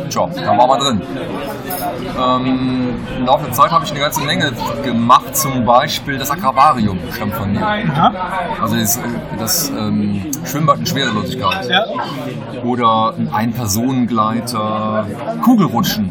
tja, 0.08 0.28
da 0.34 0.58
war 0.58 0.66
man 0.66 0.80
drin. 0.80 1.02
Ähm, 2.18 2.94
Im 3.18 3.26
Laufe 3.26 3.44
der 3.44 3.52
Zeit 3.52 3.70
habe 3.70 3.84
ich 3.84 3.90
eine 3.90 4.00
ganze 4.00 4.22
Menge 4.22 4.52
gemacht, 4.82 5.36
zum 5.36 5.64
Beispiel 5.64 6.18
das 6.18 6.30
Aquarium 6.30 6.98
stammt 7.10 7.34
von 7.34 7.52
mir. 7.52 7.66
Also 8.60 8.76
das, 8.76 9.00
das 9.38 9.70
ähm, 9.70 10.30
Schwimmbad 10.44 10.78
in 10.78 10.86
Schwerelosigkeit. 10.86 11.68
Oder 12.64 13.14
ein 13.16 13.28
Ein-Personengleiter, 13.32 15.06
Kugelrutschen 15.42 16.10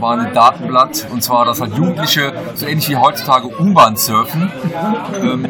war 0.00 0.18
ein 0.18 0.32
Datenblatt 0.32 1.06
und 1.12 1.22
zwar, 1.22 1.44
dass 1.44 1.60
halt 1.60 1.74
Jugendliche, 1.74 2.32
so 2.54 2.66
ähnlich 2.66 2.88
wie 2.88 2.96
heutzutage 2.96 3.48
U-Bahn 3.48 3.96
surfen, 3.96 4.50
ähm, 5.22 5.46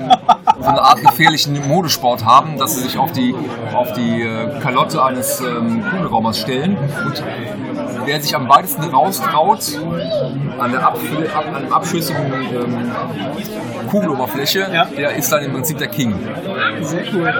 so 0.60 0.68
eine 0.68 0.82
Art 0.82 1.00
gefährlichen 1.02 1.66
Modesport 1.68 2.24
haben, 2.24 2.58
dass 2.58 2.76
sie 2.76 2.82
sich 2.82 2.98
auf 2.98 3.12
die, 3.12 3.34
auf 3.74 3.92
die 3.92 4.22
äh, 4.22 4.58
Kalotte 4.60 5.02
eines 5.04 5.40
ähm, 5.40 5.84
Kugelraumers 5.90 6.40
stellen 6.40 6.76
und 7.04 7.22
wer 8.04 8.20
sich 8.20 8.34
am 8.34 8.48
weitesten 8.48 8.84
raustraut 8.84 9.78
an 10.58 10.70
der 10.72 10.86
ab, 10.86 10.98
an 11.54 11.62
dem 11.62 11.72
abschüssigen 11.72 12.32
ähm, 12.32 12.92
Kugeloberfläche, 13.90 14.68
Ja. 14.72 14.84
der 14.86 15.14
ist 15.16 15.30
dann 15.32 15.42
im 15.44 15.52
Prinzip 15.52 15.78
der 15.78 15.88
King. 15.88 16.14
Sehr 16.80 17.02
cool. 17.12 17.32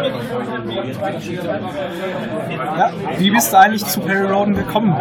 Ja, 2.78 2.90
wie 3.18 3.30
bist 3.30 3.52
du 3.52 3.58
eigentlich 3.58 3.84
zu 3.84 4.00
Perry 4.00 4.30
Roden 4.30 4.54
gekommen? 4.54 4.96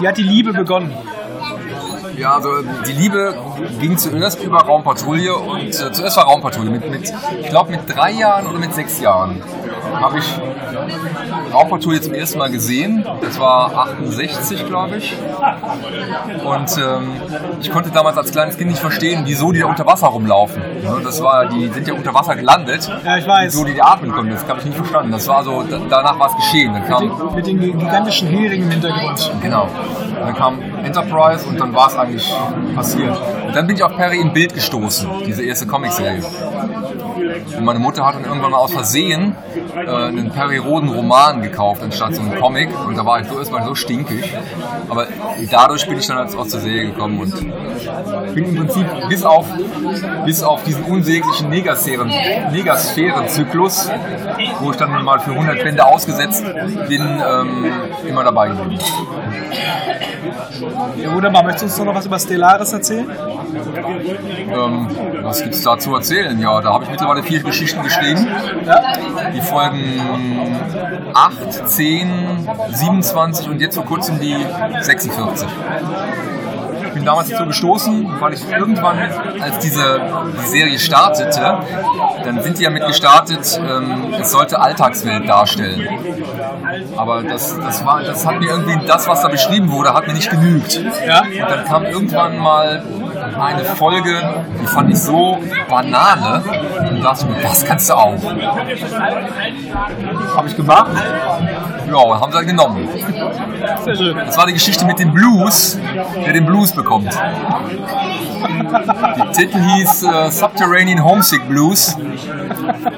Wie 0.00 0.08
hat 0.08 0.16
die 0.16 0.22
Liebe 0.22 0.52
begonnen? 0.64 0.92
Ja, 2.16 2.34
also 2.34 2.62
die 2.86 2.92
Liebe 2.92 3.34
ging 3.80 3.96
zuerst 3.96 4.42
über 4.42 4.58
Raumpatrouille 4.58 5.34
und 5.34 5.68
äh, 5.68 5.92
zuerst 5.92 6.16
war 6.16 6.24
Raumpatrouille 6.24 6.70
mit, 6.70 6.90
mit 6.90 7.12
ich 7.40 7.48
glaube 7.48 7.70
mit 7.70 7.80
drei 7.88 8.12
Jahren 8.12 8.46
oder 8.46 8.58
mit 8.58 8.74
sechs 8.74 9.00
Jahren 9.00 9.42
habe 9.94 10.18
ich 10.18 10.40
Raumpatrouille 11.52 12.00
zum 12.00 12.14
ersten 12.14 12.38
Mal 12.38 12.50
gesehen. 12.50 13.04
Das 13.20 13.38
war 13.38 13.74
68, 14.00 14.66
glaube 14.66 14.96
ich. 14.96 15.14
Und 16.44 16.76
ähm, 16.78 17.12
ich 17.60 17.70
konnte 17.70 17.90
damals 17.90 18.16
als 18.16 18.30
kleines 18.32 18.56
Kind 18.56 18.70
nicht 18.70 18.80
verstehen, 18.80 19.22
wieso 19.26 19.52
die 19.52 19.60
da 19.60 19.66
unter 19.66 19.86
Wasser 19.86 20.08
rumlaufen. 20.08 20.62
Ne, 20.62 21.00
Das 21.04 21.22
war, 21.22 21.46
die 21.46 21.68
sind 21.68 21.86
ja 21.86 21.94
unter 21.94 22.14
Wasser 22.14 22.36
gelandet. 22.36 22.90
Ja, 23.04 23.16
ich 23.16 23.26
weiß. 23.26 23.52
Wieso 23.52 23.64
die 23.64 23.74
da 23.74 23.84
atmen 23.84 24.12
konnten, 24.12 24.32
das 24.32 24.46
habe 24.48 24.60
ich 24.60 24.66
nicht 24.66 24.76
verstanden. 24.76 25.12
Das 25.12 25.28
war 25.28 25.44
so, 25.44 25.62
da- 25.62 25.80
danach 25.88 26.18
war 26.18 26.28
es 26.28 26.36
geschehen. 26.36 26.72
Dann 26.72 26.86
kam 26.86 27.34
Mit 27.34 27.46
den 27.46 27.60
gigantischen 27.60 28.28
Heringen 28.28 28.64
im 28.64 28.70
Hintergrund. 28.70 29.32
Genau. 29.42 29.68
Dann 30.20 30.34
kam 30.36 30.58
Enterprise 30.84 31.46
und 31.48 31.60
dann 31.60 31.74
war 31.74 31.88
es 31.88 31.96
eigentlich 31.96 32.32
passiert. 32.74 33.16
Und 33.46 33.54
dann 33.56 33.66
bin 33.66 33.76
ich 33.76 33.82
auf 33.82 33.96
Perry 33.96 34.20
im 34.20 34.32
Bild 34.32 34.54
gestoßen, 34.54 35.08
diese 35.26 35.42
erste 35.42 35.66
Comicserie. 35.66 36.22
Und 37.56 37.64
meine 37.64 37.78
Mutter 37.78 38.04
hat 38.06 38.16
dann 38.16 38.24
irgendwann 38.24 38.52
mal 38.52 38.58
aus 38.58 38.72
Versehen 38.72 39.36
äh, 39.76 39.88
einen 39.88 40.30
Perry 40.30 40.58
Roden 40.58 40.88
Roman 40.88 41.42
gekauft 41.42 41.82
anstatt 41.82 42.14
so 42.14 42.22
einen 42.22 42.38
Comic. 42.38 42.68
Und 42.86 42.96
da 42.96 43.04
war 43.04 43.20
ich 43.20 43.28
so 43.28 43.38
erstmal 43.38 43.64
so 43.64 43.74
stinkig. 43.74 44.34
Aber 44.88 45.06
dadurch 45.50 45.86
bin 45.86 45.98
ich 45.98 46.06
dann 46.06 46.18
als 46.18 46.34
aus 46.34 46.48
der 46.48 46.60
Serie 46.60 46.86
gekommen 46.86 47.20
und 47.20 48.34
bin 48.34 48.44
im 48.44 48.56
Prinzip 48.56 48.86
bis 49.08 49.24
auf, 49.24 49.46
bis 50.24 50.42
auf 50.42 50.62
diesen 50.64 50.84
unsäglichen 50.84 51.50
Negasphären, 51.50 52.08
Negasphären-Zyklus, 52.52 53.90
wo 54.60 54.70
ich 54.70 54.76
dann 54.76 55.04
mal 55.04 55.20
für 55.20 55.32
100 55.32 55.62
Bände 55.62 55.84
ausgesetzt 55.84 56.44
bin, 56.88 57.02
ähm, 57.02 57.72
immer 58.06 58.24
dabei 58.24 58.48
geblieben. 58.48 58.78
Ja, 60.96 61.14
wunderbar. 61.14 61.42
Möchtest 61.42 61.78
du 61.78 61.82
uns 61.82 61.86
noch 61.86 61.94
was 61.94 62.06
über 62.06 62.18
Stellaris 62.18 62.72
erzählen? 62.72 63.10
Ähm, 63.10 64.88
was 65.22 65.42
gibt's 65.42 65.62
da 65.62 65.78
zu 65.78 65.94
erzählen? 65.94 66.38
Ja, 66.40 66.60
da 66.60 66.72
habe 66.72 66.84
ich 66.84 66.90
mittlerweile 66.90 67.21
vier 67.22 67.42
Geschichten 67.42 67.82
geschrieben. 67.82 68.26
Die 69.34 69.40
Folgen 69.40 70.00
8, 71.14 71.68
10, 71.68 72.48
27 72.70 73.48
und 73.48 73.60
jetzt 73.60 73.74
vor 73.74 73.84
kurzem 73.84 74.20
die 74.20 74.36
46. 74.80 75.48
Ich 76.92 76.96
bin 76.96 77.06
damals 77.06 77.30
dazu 77.30 77.46
gestoßen, 77.46 78.20
weil 78.20 78.34
ich 78.34 78.50
irgendwann, 78.50 78.98
als 79.40 79.60
diese 79.60 80.00
die 80.42 80.46
Serie 80.46 80.78
startete, 80.78 81.58
dann 82.22 82.42
sind 82.42 82.58
die 82.58 82.64
ja 82.64 82.70
mit 82.70 82.86
gestartet, 82.86 83.58
ähm, 83.66 84.12
es 84.20 84.30
sollte 84.30 84.60
Alltagswelt 84.60 85.26
darstellen. 85.26 85.88
Aber 86.96 87.22
das, 87.22 87.58
das, 87.58 87.84
war, 87.86 88.02
das 88.02 88.26
hat 88.26 88.40
mir 88.40 88.50
irgendwie, 88.50 88.86
das, 88.86 89.08
was 89.08 89.22
da 89.22 89.28
beschrieben 89.28 89.70
wurde, 89.70 89.94
hat 89.94 90.06
mir 90.06 90.12
nicht 90.12 90.30
genügt. 90.30 90.76
Und 90.76 91.50
dann 91.50 91.64
kam 91.64 91.84
irgendwann 91.86 92.36
mal 92.36 92.82
eine 93.22 93.64
Folge, 93.64 94.44
die 94.60 94.66
fand 94.66 94.90
ich 94.90 94.98
so 94.98 95.38
Banane. 95.68 96.42
Und 96.90 97.02
dachte 97.02 97.26
mir, 97.26 97.40
das 97.42 97.64
kannst 97.64 97.88
du 97.90 97.94
auch. 97.94 98.22
Habe 100.36 100.48
ich 100.48 100.56
gemacht. 100.56 100.90
Ja, 101.88 101.96
und 101.96 102.20
haben 102.20 102.32
sie 102.32 102.38
dann 102.38 102.46
genommen. 102.46 102.88
Das 104.26 104.36
war 104.36 104.46
die 104.46 104.54
Geschichte 104.54 104.84
mit 104.84 104.98
dem 104.98 105.12
Blues, 105.12 105.78
der 106.24 106.32
den 106.32 106.46
Blues 106.46 106.72
bekommt. 106.72 107.12
Der 109.16 109.32
Titel 109.32 109.58
hieß 109.58 110.02
äh, 110.04 110.30
Subterranean 110.30 111.04
Homesick 111.04 111.46
Blues 111.48 111.96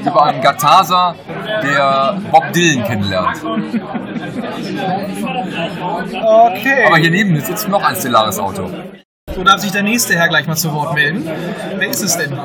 über 0.05 0.25
einen 0.25 0.41
Gatasa, 0.41 1.15
der 1.63 2.17
Bob 2.31 2.53
Dylan 2.53 2.85
kennenlernt. 2.85 3.43
Okay. 6.23 6.85
Aber 6.87 6.97
hier 6.99 7.11
neben 7.11 7.33
mir 7.33 7.41
sitzt 7.41 7.69
noch 7.69 7.83
ein 7.83 7.97
stellares 7.97 8.39
Auto. 8.39 8.71
So 9.35 9.43
darf 9.43 9.63
sich 9.63 9.73
der 9.73 9.83
nächste 9.83 10.15
Herr 10.15 10.29
gleich 10.29 10.47
mal 10.47 10.55
zu 10.55 10.73
Wort 10.73 10.95
melden. 10.95 11.29
Wer 11.77 11.89
ist 11.89 12.03
es 12.03 12.17
denn? 12.17 12.39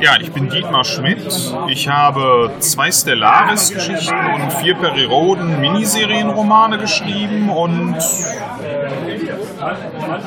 Ja, 0.00 0.18
ich 0.20 0.30
bin 0.32 0.50
Dietmar 0.50 0.84
Schmidt. 0.84 1.26
Ich 1.68 1.88
habe 1.88 2.50
zwei 2.58 2.92
Stellaris-Geschichten 2.92 4.34
und 4.34 4.52
vier 4.52 4.74
Periroden-Miniserienromane 4.74 6.76
geschrieben 6.76 7.48
und 7.48 7.96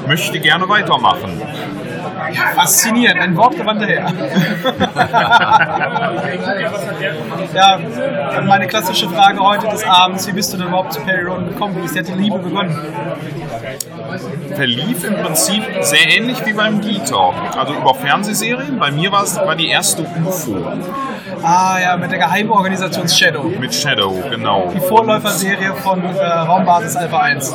möchte 0.08 0.40
gerne 0.40 0.68
weitermachen. 0.68 1.40
Faszinierend, 2.56 3.22
ein 3.22 3.38
wortgewandter 3.38 3.86
Herr. 3.86 4.12
ja, 7.54 7.78
meine 8.42 8.66
klassische 8.66 9.08
Frage 9.10 9.42
heute 9.42 9.68
des 9.68 9.84
Abends, 9.84 10.28
wie 10.28 10.32
bist 10.32 10.52
du 10.54 10.58
denn 10.58 10.70
überhaupt 10.70 10.94
zu 10.94 11.02
Perry 11.02 11.24
Roden 11.24 11.50
gekommen? 11.50 11.76
Wie 11.80 11.86
ist 11.86 11.96
die 11.96 12.02
Liebe 12.14 12.40
begonnen? 12.40 12.76
Verlief 14.56 15.04
im 15.04 15.16
Prinzip 15.16 15.64
sehr 15.82 16.18
ähnlich 16.18 16.46
wie 16.46 16.54
beim 16.54 16.82
Dieter. 16.82 17.34
Also 17.58 17.74
über 17.74 17.96
Fernsehserien. 17.96 18.80
Bei 18.80 18.92
mir 18.92 19.12
war 19.12 19.24
es 19.24 19.36
war 19.38 19.56
die 19.56 19.70
erste 19.70 20.04
UFO 20.04 20.58
Ah 21.44 21.78
ja, 21.80 21.98
mit 21.98 22.10
der 22.10 22.20
Geheimorganisation 22.20 23.08
Shadow. 23.10 23.44
mit 23.44 23.74
Shadow, 23.74 24.24
genau. 24.30 24.72
Die 24.74 24.80
Vorläuferserie 24.80 25.74
von 25.74 26.04
äh, 26.04 26.24
Raumbasis 26.26 26.96
Alpha 26.96 27.20
1. 27.20 27.54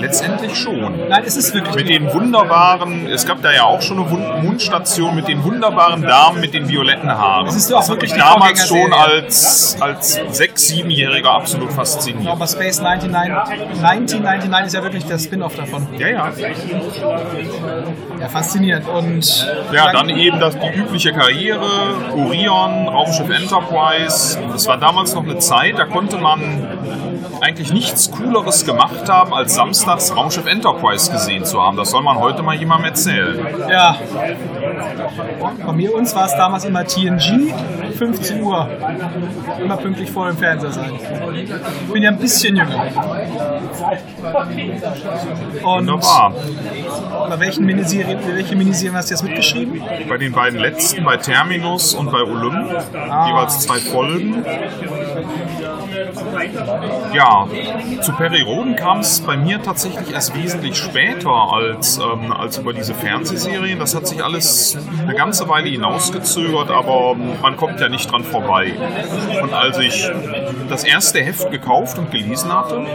Letztendlich 0.00 0.56
schon. 0.56 1.08
Nein, 1.08 1.22
es 1.26 1.36
ist 1.36 1.52
wirklich 1.52 1.74
Mit 1.74 1.88
den 1.88 2.12
wunderbaren, 2.12 3.06
es 3.06 3.26
gab 3.26 3.42
da 3.42 3.52
ja 3.52 3.64
auch 3.64 3.82
schon 3.82 3.98
eine 3.98 4.42
Mundstation 4.42 5.14
mit 5.14 5.28
den 5.28 5.44
wunderbaren 5.44 6.02
Damen 6.02 6.40
mit 6.40 6.54
den 6.54 6.68
violetten 6.68 7.10
Haaren. 7.10 7.46
Das 7.46 7.56
ist 7.56 7.70
doch 7.70 7.86
wirklich 7.88 8.12
die 8.14 8.18
damals 8.18 8.66
schon 8.66 8.92
als, 8.92 9.76
als 9.80 10.18
sechs-, 10.30 10.68
siebenjähriger 10.68 11.30
absolut 11.30 11.72
fasziniert. 11.72 12.32
Aber 12.32 12.46
Space 12.46 12.80
99, 12.80 13.32
1999 13.82 14.66
ist 14.66 14.74
ja 14.74 14.82
wirklich 14.82 15.04
der 15.04 15.18
Spin-off 15.18 15.56
davon. 15.56 15.85
Ja, 15.98 16.08
ja. 16.08 16.32
Ja, 18.20 18.28
faszinierend. 18.28 18.88
Und 18.88 19.46
Ja, 19.72 19.92
dann 19.92 20.08
eben 20.10 20.40
das, 20.40 20.56
die 20.58 20.78
übliche 20.78 21.12
Karriere, 21.12 21.66
Orion, 22.14 22.88
Raumschiff 22.88 23.28
Enterprise. 23.30 24.38
Das 24.52 24.66
war 24.66 24.78
damals 24.78 25.14
noch 25.14 25.22
eine 25.24 25.38
Zeit, 25.38 25.78
da 25.78 25.84
konnte 25.84 26.18
man 26.18 26.66
eigentlich 27.40 27.72
nichts 27.72 28.10
Cooleres 28.10 28.64
gemacht 28.64 29.08
haben, 29.08 29.34
als 29.34 29.54
samstags 29.54 30.14
Raumschiff 30.14 30.46
Enterprise 30.46 31.10
gesehen 31.10 31.44
zu 31.44 31.60
haben. 31.60 31.76
Das 31.76 31.90
soll 31.90 32.02
man 32.02 32.18
heute 32.18 32.42
mal 32.42 32.54
jemandem 32.54 32.90
erzählen. 32.90 33.46
Ja. 33.70 33.96
Bei 35.64 35.72
mir 35.72 35.94
uns 35.94 36.14
war 36.14 36.26
es 36.26 36.32
damals 36.32 36.64
immer 36.64 36.84
TNG, 36.84 37.52
15 37.96 38.42
Uhr. 38.42 38.68
Immer 39.60 39.76
pünktlich 39.76 40.10
vor 40.10 40.26
dem 40.28 40.36
Fernseher 40.36 40.72
sein. 40.72 40.92
Ich 40.94 41.92
bin 41.92 42.02
ja 42.02 42.10
ein 42.10 42.18
bisschen 42.18 42.56
jünger. 42.56 42.86
Und 45.62 45.88
Wunderbar. 45.88 46.34
bei 47.28 47.40
welchen 47.40 47.64
Miniserien, 47.64 48.18
welche 48.26 48.56
Miniserien 48.56 48.96
hast 48.96 49.10
du 49.10 49.14
jetzt 49.14 49.22
mitgeschrieben? 49.22 49.82
Bei 50.08 50.16
den 50.18 50.32
beiden 50.32 50.58
letzten, 50.58 51.04
bei 51.04 51.16
Terminus 51.16 51.94
und 51.94 52.10
bei 52.10 52.22
Olymp, 52.22 52.70
jeweils 52.92 53.60
zwei 53.60 53.78
Folgen. 53.78 54.44
Ja, 57.14 57.46
zu 58.00 58.12
Periroden 58.12 58.76
kam 58.76 59.00
es 59.00 59.20
bei 59.20 59.36
mir 59.36 59.62
tatsächlich 59.62 60.12
erst 60.12 60.36
wesentlich 60.36 60.76
später 60.76 61.30
als, 61.30 61.98
ähm, 61.98 62.32
als 62.32 62.58
über 62.58 62.72
diese 62.72 62.94
Fernsehserien. 62.94 63.78
Das 63.78 63.94
hat 63.94 64.06
sich 64.06 64.22
alles 64.22 64.76
eine 65.02 65.14
ganze 65.14 65.48
Weile 65.48 65.68
hinausgezögert, 65.68 66.70
aber 66.70 67.14
man 67.14 67.56
kommt 67.56 67.80
ja 67.80 67.88
nicht 67.88 68.10
dran 68.10 68.24
vorbei. 68.24 68.74
Und 69.42 69.52
als 69.52 69.78
ich 69.78 70.10
das 70.68 70.84
erste 70.84 71.22
Heft 71.22 71.50
gekauft 71.50 71.98
und 71.98 72.10
gelesen 72.10 72.52
hatte, 72.52 72.86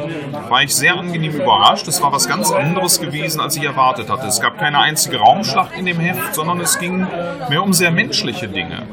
war 0.50 0.64
ich 0.64 0.76
sehr 0.76 0.96
angenehm 0.96 1.34
überrascht. 1.34 1.88
Es 1.88 2.02
war 2.02 2.12
was 2.12 2.28
ganz 2.28 2.52
anderes 2.52 3.00
gewesen, 3.00 3.42
als 3.42 3.56
ich 3.58 3.64
erwartet 3.64 4.10
hatte. 4.10 4.28
Es 4.28 4.42
gab 4.42 4.58
keine 4.58 4.80
einzige 4.80 5.18
Raumschlacht 5.18 5.78
in 5.78 5.86
dem 5.86 6.00
Heft, 6.00 6.36
sondern 6.36 6.60
es 6.60 6.80
ging 6.80 7.08
mehr 7.50 7.64
um 7.64 7.74
sehr 7.74 7.92
menschliche 7.92 8.48
Dinge. 8.48 8.84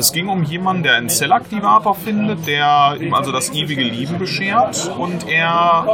Es 0.00 0.12
ging 0.12 0.30
um 0.30 0.44
jemanden, 0.44 0.82
der 0.82 0.94
einen 0.94 1.10
Zellaktivator 1.10 1.94
findet, 1.94 2.46
der 2.46 2.96
ihm 2.98 3.12
also 3.12 3.32
das 3.32 3.52
ewige 3.52 3.82
Leben 3.82 4.18
beschert 4.18 4.90
und 4.96 5.28
er 5.28 5.86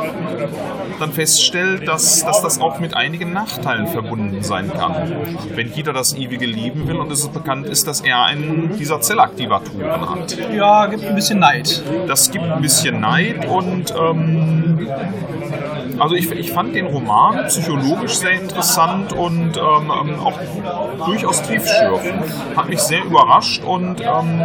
dann 1.00 1.12
feststellt, 1.12 1.88
dass, 1.88 2.24
dass 2.24 2.40
das 2.40 2.61
auch 2.61 2.78
mit 2.78 2.94
einigen 2.96 3.32
Nachteilen 3.32 3.88
verbunden 3.88 4.44
sein 4.44 4.72
kann. 4.72 5.12
Wenn 5.57 5.72
jeder 5.72 5.92
das 5.92 6.14
ewige 6.14 6.46
Leben 6.46 6.86
will 6.86 6.96
und 6.96 7.11
es 7.11 7.26
bekannt 7.26 7.66
ist, 7.66 7.88
dass 7.88 8.00
er 8.00 8.22
einen 8.22 8.76
dieser 8.78 9.00
Zellaktivatoren 9.00 10.09
hat. 10.09 10.36
Ja, 10.54 10.86
gibt 10.86 11.04
ein 11.04 11.16
bisschen 11.16 11.40
Neid. 11.40 11.82
Das 12.07 12.30
gibt 12.30 12.44
ein 12.44 12.62
bisschen 12.62 13.00
Neid 13.00 13.44
und 13.48 13.92
ähm, 13.92 14.88
also 15.98 16.14
ich, 16.14 16.30
ich 16.30 16.52
fand 16.52 16.74
den 16.74 16.86
Roman 16.86 17.46
psychologisch 17.46 18.16
sehr 18.16 18.32
interessant 18.32 19.12
und 19.12 19.57
ähm, 19.57 19.90
ähm, 19.90 20.20
auch 20.20 20.38
durchaus 21.07 21.42
tiefschürfend. 21.42 22.24
Hat 22.57 22.68
mich 22.68 22.80
sehr 22.80 23.04
überrascht 23.04 23.62
und 23.64 23.95
ähm, 24.01 24.42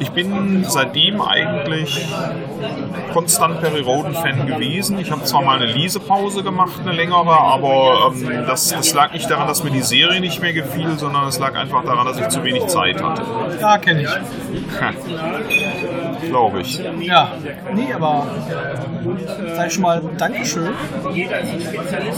ich 0.00 0.10
bin 0.10 0.64
seitdem 0.66 1.20
eigentlich 1.20 2.06
konstant 3.12 3.60
Perry 3.60 3.80
Roden-Fan 3.80 4.46
gewesen. 4.46 4.98
Ich 4.98 5.10
habe 5.10 5.22
zwar 5.24 5.42
mal 5.42 5.56
eine 5.56 5.72
Lesepause 5.72 6.42
gemacht, 6.42 6.80
eine 6.82 6.92
längere, 6.92 7.38
aber 7.38 8.12
ähm, 8.14 8.44
das, 8.46 8.68
das 8.68 8.94
lag 8.94 9.12
nicht 9.12 9.30
daran, 9.30 9.48
dass 9.48 9.64
mir 9.64 9.70
die 9.70 9.82
Serie 9.82 10.20
nicht 10.20 10.40
mehr 10.40 10.52
gefiel, 10.52 10.98
sondern 10.98 11.28
es 11.28 11.38
lag 11.38 11.54
einfach 11.54 11.84
daran, 11.84 12.06
dass 12.06 12.18
ich 12.18 12.28
zu 12.28 12.44
wenig 12.44 12.66
Zeit 12.66 13.02
hatte. 13.02 13.22
Ja, 13.60 13.78
kenne 13.78 14.02
ich. 14.02 14.08
Glaube 16.28 16.60
ich. 16.60 16.80
Ja, 17.00 17.32
nee, 17.74 17.92
aber 17.92 18.26
sag 19.54 19.68
ich 19.68 19.72
schon 19.72 19.82
mal 19.82 20.02
Dankeschön. 20.18 20.72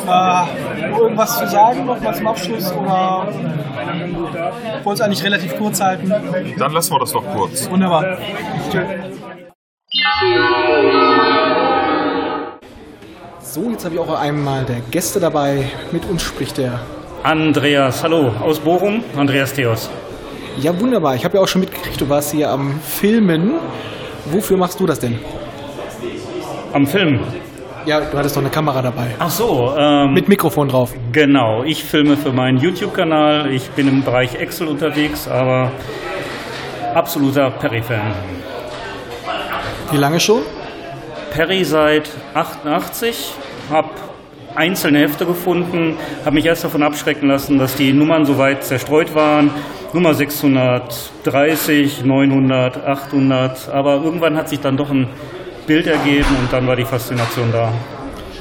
Äh, 0.09 0.99
irgendwas 0.99 1.39
zu 1.39 1.47
sagen 1.47 1.87
noch 1.87 2.01
mal 2.01 2.15
zum 2.15 2.27
Abschluss 2.27 2.73
oder 2.73 3.29
wollte 4.85 4.95
es 4.95 5.01
eigentlich 5.07 5.25
relativ 5.25 5.57
kurz 5.57 5.81
halten? 5.81 6.10
Dann 6.11 6.73
lassen 6.73 6.93
wir 6.93 6.99
das 6.99 7.13
doch 7.13 7.25
kurz. 7.35 7.71
Wunderbar. 7.71 8.19
So, 13.41 13.71
jetzt 13.71 13.85
habe 13.85 13.95
ich 13.95 14.01
auch 14.01 14.21
einmal 14.21 14.65
der 14.65 14.81
Gäste 14.91 15.21
dabei. 15.21 15.71
Mit 15.93 16.05
uns 16.09 16.23
spricht 16.23 16.59
der. 16.59 16.81
Andreas, 17.23 18.03
hallo, 18.03 18.33
aus 18.41 18.59
Bochum, 18.59 19.05
Andreas 19.17 19.53
Theos. 19.53 19.91
Ja, 20.59 20.79
wunderbar. 20.79 21.15
Ich 21.15 21.25
habe 21.25 21.37
ja 21.37 21.43
auch 21.43 21.49
schon 21.49 21.61
mitgekriegt, 21.61 22.01
du 22.01 22.09
warst 22.09 22.33
hier 22.33 22.51
am 22.51 22.81
Filmen. 22.81 23.55
Wofür 24.27 24.57
machst 24.57 24.81
du 24.81 24.87
das 24.87 25.01
denn? 25.01 25.19
Am 26.73 26.87
Film. 26.87 27.21
Ja, 27.87 28.01
du 28.01 28.17
hattest 28.19 28.37
doch 28.37 28.43
eine 28.43 28.51
Kamera 28.51 28.83
dabei. 28.83 29.15
Ach 29.19 29.31
so, 29.31 29.75
ähm, 29.77 30.13
Mit 30.13 30.29
Mikrofon 30.29 30.69
drauf. 30.69 30.93
genau. 31.13 31.63
Ich 31.65 31.83
filme 31.85 32.17
für 32.17 32.33
meinen 32.33 32.59
YouTube-Kanal. 32.59 33.51
Ich 33.53 33.71
bin 33.71 33.89
im 33.89 34.03
Bereich 34.05 34.35
Excel 34.35 34.69
unterwegs, 34.69 35.27
aber 35.29 35.73
absoluter 36.95 37.51
Perry-Fan. 37.51 38.13
Wie 39.91 39.97
lange 39.97 40.21
schon? 40.21 40.43
Perry 41.33 41.65
seit 41.65 42.11
88, 42.35 43.33
habe 43.71 43.89
einzelne 44.55 44.99
Hefte 45.01 45.25
gefunden, 45.27 45.97
habe 46.25 46.35
mich 46.35 46.45
erst 46.47 46.65
davon 46.65 46.83
abschrecken 46.83 47.29
lassen, 47.29 47.59
dass 47.59 47.77
die 47.77 47.93
Nummern 47.93 48.25
so 48.25 48.37
weit 48.37 48.65
zerstreut 48.65 49.15
waren. 49.15 49.51
Nummer 49.93 50.13
630, 50.15 52.05
900, 52.05 52.85
800, 52.85 53.69
aber 53.71 54.03
irgendwann 54.05 54.37
hat 54.37 54.49
sich 54.49 54.61
dann 54.61 54.77
doch 54.77 54.91
ein 54.91 55.09
Bild 55.71 55.87
ergeben 55.87 56.27
und 56.41 56.53
dann 56.53 56.67
war 56.67 56.75
die 56.75 56.85
Faszination 56.85 57.53
da. 57.53 57.73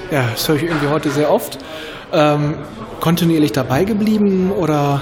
Ja, 0.10 0.24
das 0.32 0.50
höre 0.50 0.56
ich 0.56 0.64
irgendwie 0.64 0.88
heute 0.88 1.12
sehr 1.12 1.32
oft. 1.32 1.60
Ähm, 2.12 2.56
kontinuierlich 3.00 3.52
dabei 3.52 3.84
geblieben 3.84 4.52
oder? 4.52 5.00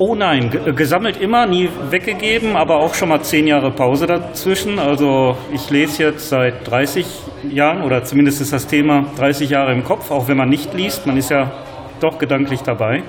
Oh 0.00 0.16
nein, 0.16 0.50
ge- 0.50 0.72
gesammelt 0.72 1.20
immer, 1.20 1.46
nie 1.46 1.68
weggegeben, 1.88 2.56
aber 2.56 2.78
auch 2.80 2.94
schon 2.94 3.10
mal 3.10 3.20
zehn 3.22 3.46
Jahre 3.46 3.70
Pause 3.70 4.08
dazwischen. 4.08 4.80
Also 4.80 5.36
ich 5.54 5.70
lese 5.70 6.02
jetzt 6.02 6.28
seit 6.30 6.68
30 6.68 7.06
Jahren 7.48 7.82
oder 7.82 8.02
zumindest 8.02 8.40
ist 8.40 8.52
das 8.52 8.66
Thema 8.66 9.04
30 9.16 9.48
Jahre 9.50 9.72
im 9.72 9.84
Kopf, 9.84 10.10
auch 10.10 10.26
wenn 10.26 10.36
man 10.38 10.48
nicht 10.48 10.74
liest. 10.74 11.06
Man 11.06 11.16
ist 11.16 11.30
ja 11.30 11.52
doch 12.00 12.18
gedanklich 12.18 12.62
dabei 12.62 13.04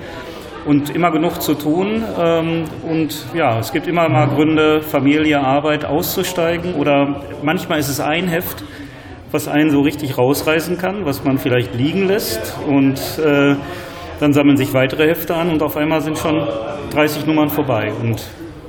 und 0.66 0.94
immer 0.94 1.10
genug 1.10 1.40
zu 1.42 1.54
tun. 1.54 2.02
Ähm, 2.18 2.64
und 2.88 3.26
ja, 3.34 3.58
es 3.58 3.72
gibt 3.72 3.86
immer 3.86 4.08
mal 4.08 4.28
Gründe, 4.28 4.80
Familie, 4.82 5.40
Arbeit 5.40 5.84
auszusteigen 5.84 6.74
oder 6.74 7.22
manchmal 7.42 7.78
ist 7.78 7.88
es 7.88 8.00
ein 8.00 8.28
Heft, 8.28 8.64
was 9.30 9.48
einen 9.48 9.70
so 9.70 9.80
richtig 9.80 10.16
rausreißen 10.16 10.78
kann, 10.78 11.04
was 11.04 11.24
man 11.24 11.38
vielleicht 11.38 11.74
liegen 11.74 12.06
lässt 12.06 12.56
und 12.68 12.98
äh, 13.18 13.56
Dann 14.20 14.32
sammeln 14.32 14.56
sich 14.56 14.72
weitere 14.72 15.08
Hefte 15.08 15.34
an 15.34 15.50
und 15.50 15.62
auf 15.62 15.76
einmal 15.76 16.00
sind 16.00 16.16
schon 16.16 16.46
30 16.92 17.26
Nummern 17.26 17.48
vorbei. 17.48 17.92
Und 18.00 18.22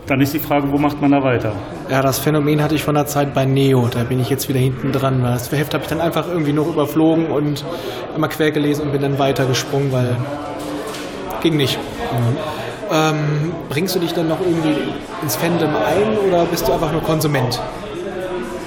dann 0.07 0.19
ist 0.19 0.33
die 0.33 0.39
Frage, 0.39 0.71
wo 0.71 0.77
macht 0.77 0.99
man 1.01 1.11
da 1.11 1.21
weiter? 1.23 1.53
Ja, 1.89 2.01
das 2.01 2.17
Phänomen 2.19 2.63
hatte 2.63 2.75
ich 2.75 2.83
von 2.83 2.95
der 2.95 3.05
Zeit 3.05 3.33
bei 3.33 3.45
Neo. 3.45 3.87
Da 3.87 4.03
bin 4.03 4.19
ich 4.19 4.29
jetzt 4.29 4.49
wieder 4.49 4.59
hinten 4.59 4.91
dran. 4.91 5.21
Das 5.21 5.51
Heft 5.51 5.73
habe 5.73 5.83
ich 5.83 5.89
dann 5.89 6.01
einfach 6.01 6.27
irgendwie 6.27 6.51
noch 6.53 6.67
überflogen 6.67 7.27
und 7.27 7.63
einmal 8.13 8.29
quer 8.29 8.51
gelesen 8.51 8.87
und 8.87 8.91
bin 8.91 9.01
dann 9.01 9.19
weitergesprungen, 9.19 9.91
weil 9.91 10.17
ging 11.41 11.57
nicht. 11.57 11.77
Ähm, 12.91 13.53
bringst 13.69 13.95
du 13.95 13.99
dich 13.99 14.13
dann 14.13 14.27
noch 14.27 14.39
irgendwie 14.39 14.75
ins 15.21 15.35
Fandom 15.35 15.69
ein 15.75 16.17
oder 16.27 16.45
bist 16.45 16.67
du 16.67 16.73
einfach 16.73 16.91
nur 16.91 17.01
Konsument? 17.01 17.59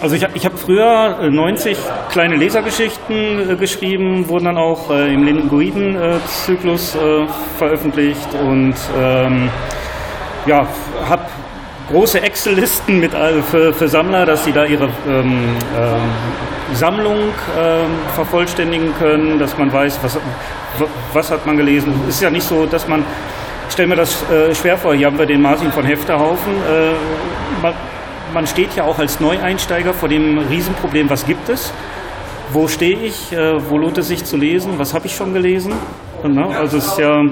Also 0.01 0.14
ich, 0.14 0.27
ich 0.35 0.45
habe 0.45 0.57
früher 0.57 1.19
äh, 1.23 1.31
90 1.31 1.77
kleine 2.11 2.37
Lesergeschichten 2.37 3.51
äh, 3.51 3.57
geschrieben, 3.57 4.29
wurden 4.29 4.45
dann 4.45 4.59
auch 4.59 4.91
äh, 4.91 5.12
im 5.12 5.25
Linguiden-Zyklus 5.25 6.95
äh, 6.95 7.27
veröffentlicht 7.59 8.29
und 8.41 8.75
ähm, 8.97 9.51
ja, 10.47 10.66
habe 11.09 11.23
große 11.91 12.21
Excel-Listen 12.21 13.01
mit 13.01 13.12
für, 13.51 13.73
für 13.73 13.89
Sammler, 13.89 14.27
dass 14.27 14.45
sie 14.45 14.53
da 14.53 14.64
ihre 14.64 14.85
ähm, 15.09 15.57
ähm, 15.77 16.01
Sammlung 16.75 17.19
ähm, 17.59 17.91
vervollständigen 18.14 18.95
können, 18.99 19.39
dass 19.39 19.57
man 19.57 19.73
weiß, 19.73 19.99
was, 20.03 20.19
was 21.12 21.31
hat 21.31 21.47
man 21.47 21.57
gelesen. 21.57 21.93
Es 22.09 22.16
ist 22.16 22.23
ja 22.23 22.31
nicht 22.31 22.45
so, 22.45 22.66
dass 22.66 22.87
man, 22.87 23.05
ich 23.66 23.73
stelle 23.73 23.89
mir 23.89 23.97
das 23.97 24.23
äh, 24.31 24.55
schwer 24.55 24.77
vor, 24.77 24.95
hier 24.95 25.07
haben 25.07 25.19
wir 25.19 25.27
den 25.27 25.41
Martin 25.41 25.73
von 25.73 25.85
Hefterhaufen, 25.85 26.53
äh, 26.53 26.93
man, 27.62 27.75
man 28.33 28.47
steht 28.47 28.75
ja 28.77 28.85
auch 28.85 28.99
als 28.99 29.21
Neueinsteiger 29.21 29.95
vor 29.95 30.09
dem 30.09 30.39
Riesenproblem, 30.39 31.09
was 31.11 31.27
gibt 31.27 31.49
es? 31.49 31.73
Wo 32.53 32.66
stehe 32.66 32.99
ich? 32.99 33.33
Äh, 33.33 33.57
wo 33.69 33.77
lohnt 33.77 33.99
es 33.99 34.09
sich 34.09 34.25
zu 34.25 34.37
lesen? 34.37 34.79
Was 34.79 34.95
habe 34.95 35.07
ich 35.07 35.14
schon 35.14 35.35
gelesen? 35.35 35.73
Ne? 36.25 36.47
Also 36.57 36.79
es 36.79 36.87
ist 36.87 36.99
ja, 36.99 37.23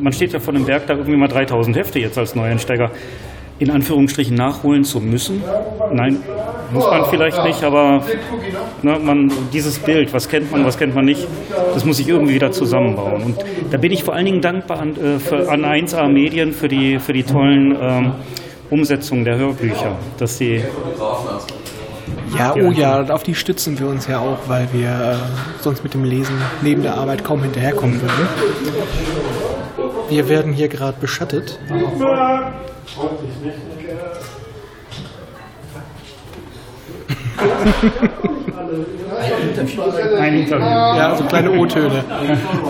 man 0.00 0.12
steht 0.12 0.32
ja 0.32 0.38
vor 0.38 0.52
dem 0.52 0.64
Berg, 0.64 0.86
da 0.86 0.94
irgendwie 0.94 1.16
mal 1.16 1.28
3000 1.28 1.76
Hefte 1.76 1.98
jetzt 1.98 2.16
als 2.16 2.34
Neueinsteiger 2.34 2.90
in 3.58 3.70
Anführungsstrichen 3.70 4.36
nachholen 4.36 4.84
zu 4.84 5.00
müssen. 5.00 5.42
Nein, 5.92 6.18
muss 6.72 6.84
man 6.84 7.04
vielleicht 7.06 7.42
nicht, 7.44 7.62
aber 7.64 8.04
ne, 8.82 8.98
man, 8.98 9.32
dieses 9.52 9.78
Bild, 9.78 10.12
was 10.12 10.28
kennt 10.28 10.50
man, 10.50 10.64
was 10.64 10.78
kennt 10.78 10.94
man 10.94 11.04
nicht, 11.04 11.26
das 11.74 11.84
muss 11.84 11.98
ich 11.98 12.08
irgendwie 12.08 12.34
wieder 12.34 12.52
zusammenbauen. 12.52 13.22
Und 13.22 13.36
da 13.70 13.78
bin 13.78 13.90
ich 13.92 14.04
vor 14.04 14.14
allen 14.14 14.26
Dingen 14.26 14.40
dankbar 14.40 14.80
an, 14.80 14.96
äh, 14.96 15.18
für, 15.18 15.48
an 15.50 15.64
1A 15.64 16.08
Medien 16.08 16.52
für 16.52 16.68
die, 16.68 16.98
für 16.98 17.12
die 17.12 17.22
tollen 17.22 17.76
ähm, 17.80 18.12
Umsetzungen 18.70 19.24
der 19.24 19.38
Hörbücher, 19.38 19.96
dass 20.18 20.38
sie 20.38 20.62
Ja, 22.36 22.54
oh 22.54 22.70
ja, 22.70 23.00
und 23.00 23.10
auf 23.10 23.22
die 23.22 23.34
stützen 23.34 23.78
wir 23.78 23.88
uns 23.88 24.06
ja 24.06 24.18
auch, 24.18 24.38
weil 24.46 24.68
wir 24.72 24.90
äh, 24.90 25.62
sonst 25.62 25.82
mit 25.82 25.94
dem 25.94 26.04
Lesen 26.04 26.36
neben 26.62 26.82
der 26.82 26.94
Arbeit 26.94 27.24
kaum 27.24 27.42
hinterherkommen 27.42 28.00
würden. 28.00 28.28
Wir 30.08 30.28
werden 30.28 30.52
hier 30.52 30.68
gerade 30.68 30.96
beschattet. 31.00 31.58
ein 40.18 40.34
Interview. 40.34 40.64
Ja, 40.66 41.14
so 41.16 41.24
kleine 41.24 41.50
O-Töne. 41.52 42.04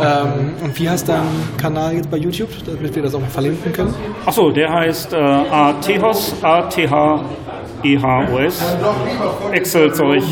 ähm, 0.03 0.55
und 0.63 0.79
wie 0.79 0.89
heißt 0.89 1.09
dein 1.09 1.23
Kanal 1.57 1.95
jetzt 1.95 2.11
bei 2.11 2.17
YouTube, 2.19 2.51
damit 2.67 2.95
wir 2.95 3.03
das 3.03 3.15
auch 3.15 3.21
mal 3.21 3.29
verlinken 3.29 3.73
können? 3.73 3.95
Achso, 4.25 4.51
der 4.51 4.73
heißt 4.73 5.13
äh, 5.13 5.17
ATHOS, 5.17 6.35
A-T-H-E-H-O-S. 6.43 7.17
Excel-Zeug. 9.53 10.23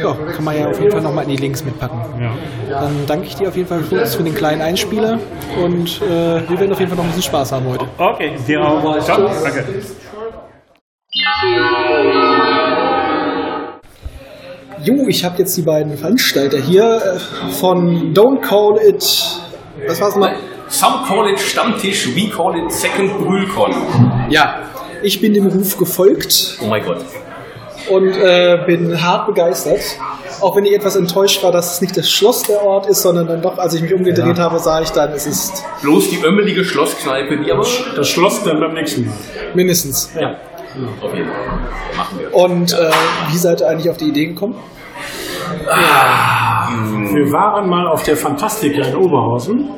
Ja, 0.00 0.16
kann 0.34 0.44
man 0.44 0.58
ja 0.58 0.68
auf 0.68 0.78
jeden 0.78 0.92
Fall 0.92 1.02
nochmal 1.02 1.24
in 1.24 1.30
die 1.30 1.36
Links 1.36 1.64
mitpacken. 1.64 1.98
Ja. 2.20 2.80
Dann 2.80 3.06
danke 3.06 3.26
ich 3.26 3.34
dir 3.36 3.48
auf 3.48 3.56
jeden 3.56 3.68
Fall 3.68 3.82
kurz 3.82 4.14
für 4.14 4.22
den 4.22 4.34
kleinen 4.34 4.62
Einspieler 4.62 5.18
und 5.62 6.00
äh, 6.02 6.48
wir 6.48 6.60
werden 6.60 6.72
auf 6.72 6.78
jeden 6.78 6.90
Fall 6.90 6.96
noch 6.96 7.04
ein 7.04 7.08
bisschen 7.08 7.22
Spaß 7.22 7.52
haben 7.52 7.66
heute. 7.68 7.86
Okay, 7.98 8.32
dir 8.46 8.60
auch. 8.60 8.98
Ciao. 9.00 9.30
Danke. 9.42 9.64
Jo, 14.82 15.06
ich 15.08 15.24
habe 15.24 15.38
jetzt 15.38 15.56
die 15.56 15.62
beiden 15.62 15.96
Veranstalter 15.98 16.58
hier 16.58 17.02
äh, 17.16 17.52
von 17.52 18.14
Don't 18.14 18.40
Call 18.40 18.78
It. 18.82 19.02
Was 19.86 20.00
war's 20.00 20.16
mal? 20.16 20.34
Some 20.68 21.04
call 21.06 21.28
it 21.28 21.38
Stammtisch, 21.38 22.14
we 22.14 22.30
call 22.30 22.56
it 22.56 22.70
Second 22.72 23.18
Brühlcon. 23.18 23.74
Ja, 24.30 24.60
ich 25.02 25.20
bin 25.20 25.34
dem 25.34 25.48
Ruf 25.48 25.76
gefolgt 25.76 26.58
Oh 26.62 26.66
mein 26.66 26.84
Gott. 26.84 27.04
Und 27.88 28.12
äh, 28.12 28.58
bin 28.66 29.02
hart 29.02 29.26
begeistert. 29.26 29.80
Auch 30.40 30.56
wenn 30.56 30.64
ich 30.64 30.74
etwas 30.74 30.96
enttäuscht 30.96 31.42
war, 31.42 31.52
dass 31.52 31.74
es 31.74 31.80
nicht 31.80 31.96
das 31.96 32.10
Schloss 32.10 32.42
der 32.44 32.62
Ort 32.62 32.86
ist, 32.86 33.02
sondern 33.02 33.26
dann 33.26 33.42
doch, 33.42 33.58
als 33.58 33.74
ich 33.74 33.82
mich 33.82 33.92
umgedreht 33.92 34.38
habe, 34.38 34.58
sah 34.58 34.80
ich 34.80 34.90
dann, 34.90 35.12
es 35.12 35.26
ist 35.26 35.64
Bloß 35.82 36.10
die 36.10 36.22
ömmelige 36.24 36.64
Schlosskneipe, 36.64 37.38
die 37.38 37.52
aber 37.52 37.66
Das 37.96 38.08
Schloss 38.08 38.42
dann 38.42 38.60
beim 38.60 38.74
nächsten 38.74 39.06
Mal. 39.06 39.14
mindestens. 39.54 40.10
auf 41.02 41.14
jeden 41.14 41.28
Fall 41.28 41.58
machen 41.96 42.18
wir. 42.18 42.34
Und 42.34 42.72
äh, 42.72 42.90
wie 43.30 43.36
seid 43.36 43.60
ihr 43.60 43.68
eigentlich 43.68 43.90
auf 43.90 43.96
die 43.96 44.08
Idee 44.08 44.26
gekommen? 44.26 44.54
Wir 47.12 47.32
waren 47.32 47.68
mal 47.68 47.88
auf 47.88 48.02
der 48.04 48.16
Fantastika 48.16 48.82
in 48.82 48.96
Oberhausen. 48.96 49.70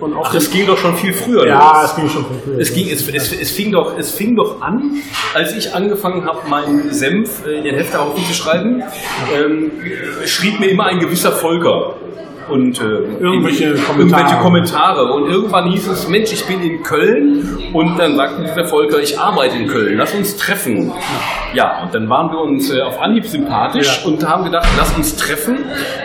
Auf 0.00 0.26
Ach, 0.26 0.32
das 0.32 0.50
ging 0.50 0.66
doch 0.66 0.76
schon 0.76 0.94
viel 0.96 1.12
früher 1.12 1.46
Ja, 1.46 1.80
los. 1.80 1.90
es 1.90 1.96
ging 1.96 2.08
schon 2.08 2.26
viel 2.26 2.38
früher. 2.44 2.58
Es, 2.60 2.74
ging, 2.74 2.88
es, 2.90 3.08
es, 3.08 3.32
es, 3.32 3.50
fing 3.50 3.72
doch, 3.72 3.96
es 3.98 4.10
fing 4.10 4.36
doch 4.36 4.60
an, 4.60 5.02
als 5.34 5.56
ich 5.56 5.74
angefangen 5.74 6.26
habe, 6.26 6.46
meinen 6.48 6.92
Senf 6.92 7.46
äh, 7.46 7.58
in 7.58 7.64
den 7.64 7.74
Hefterhaufen 7.76 8.22
zu 8.24 8.34
schreiben, 8.34 8.82
ähm, 9.34 9.70
schrieb 10.26 10.60
mir 10.60 10.68
immer 10.68 10.84
ein 10.86 10.98
gewisser 10.98 11.32
Volker. 11.32 11.94
Und 12.48 12.80
äh, 12.80 12.84
Irgendwelche 12.84 13.74
Kommentare. 13.74 13.98
irgendwelche 13.98 14.36
Kommentare. 14.36 15.12
Und 15.12 15.28
irgendwann 15.30 15.70
hieß 15.70 15.88
es, 15.88 16.08
Mensch, 16.08 16.32
ich 16.32 16.44
bin 16.46 16.62
in 16.62 16.82
Köln. 16.82 17.58
Und 17.72 17.98
dann 17.98 18.16
sagte 18.16 18.44
der 18.56 18.64
Volker, 18.66 19.00
ich 19.00 19.18
arbeite 19.18 19.56
in 19.56 19.66
Köln, 19.66 19.96
lass 19.98 20.14
uns 20.14 20.36
treffen. 20.36 20.92
Ja, 21.54 21.82
und 21.82 21.94
dann 21.94 22.08
waren 22.08 22.30
wir 22.30 22.38
uns 22.40 22.70
äh, 22.72 22.80
auf 22.82 23.00
Anhieb 23.00 23.26
sympathisch 23.26 24.04
und 24.04 24.26
haben 24.28 24.44
gedacht, 24.44 24.68
lass 24.78 24.94
uns 24.96 25.16
treffen. 25.16 25.58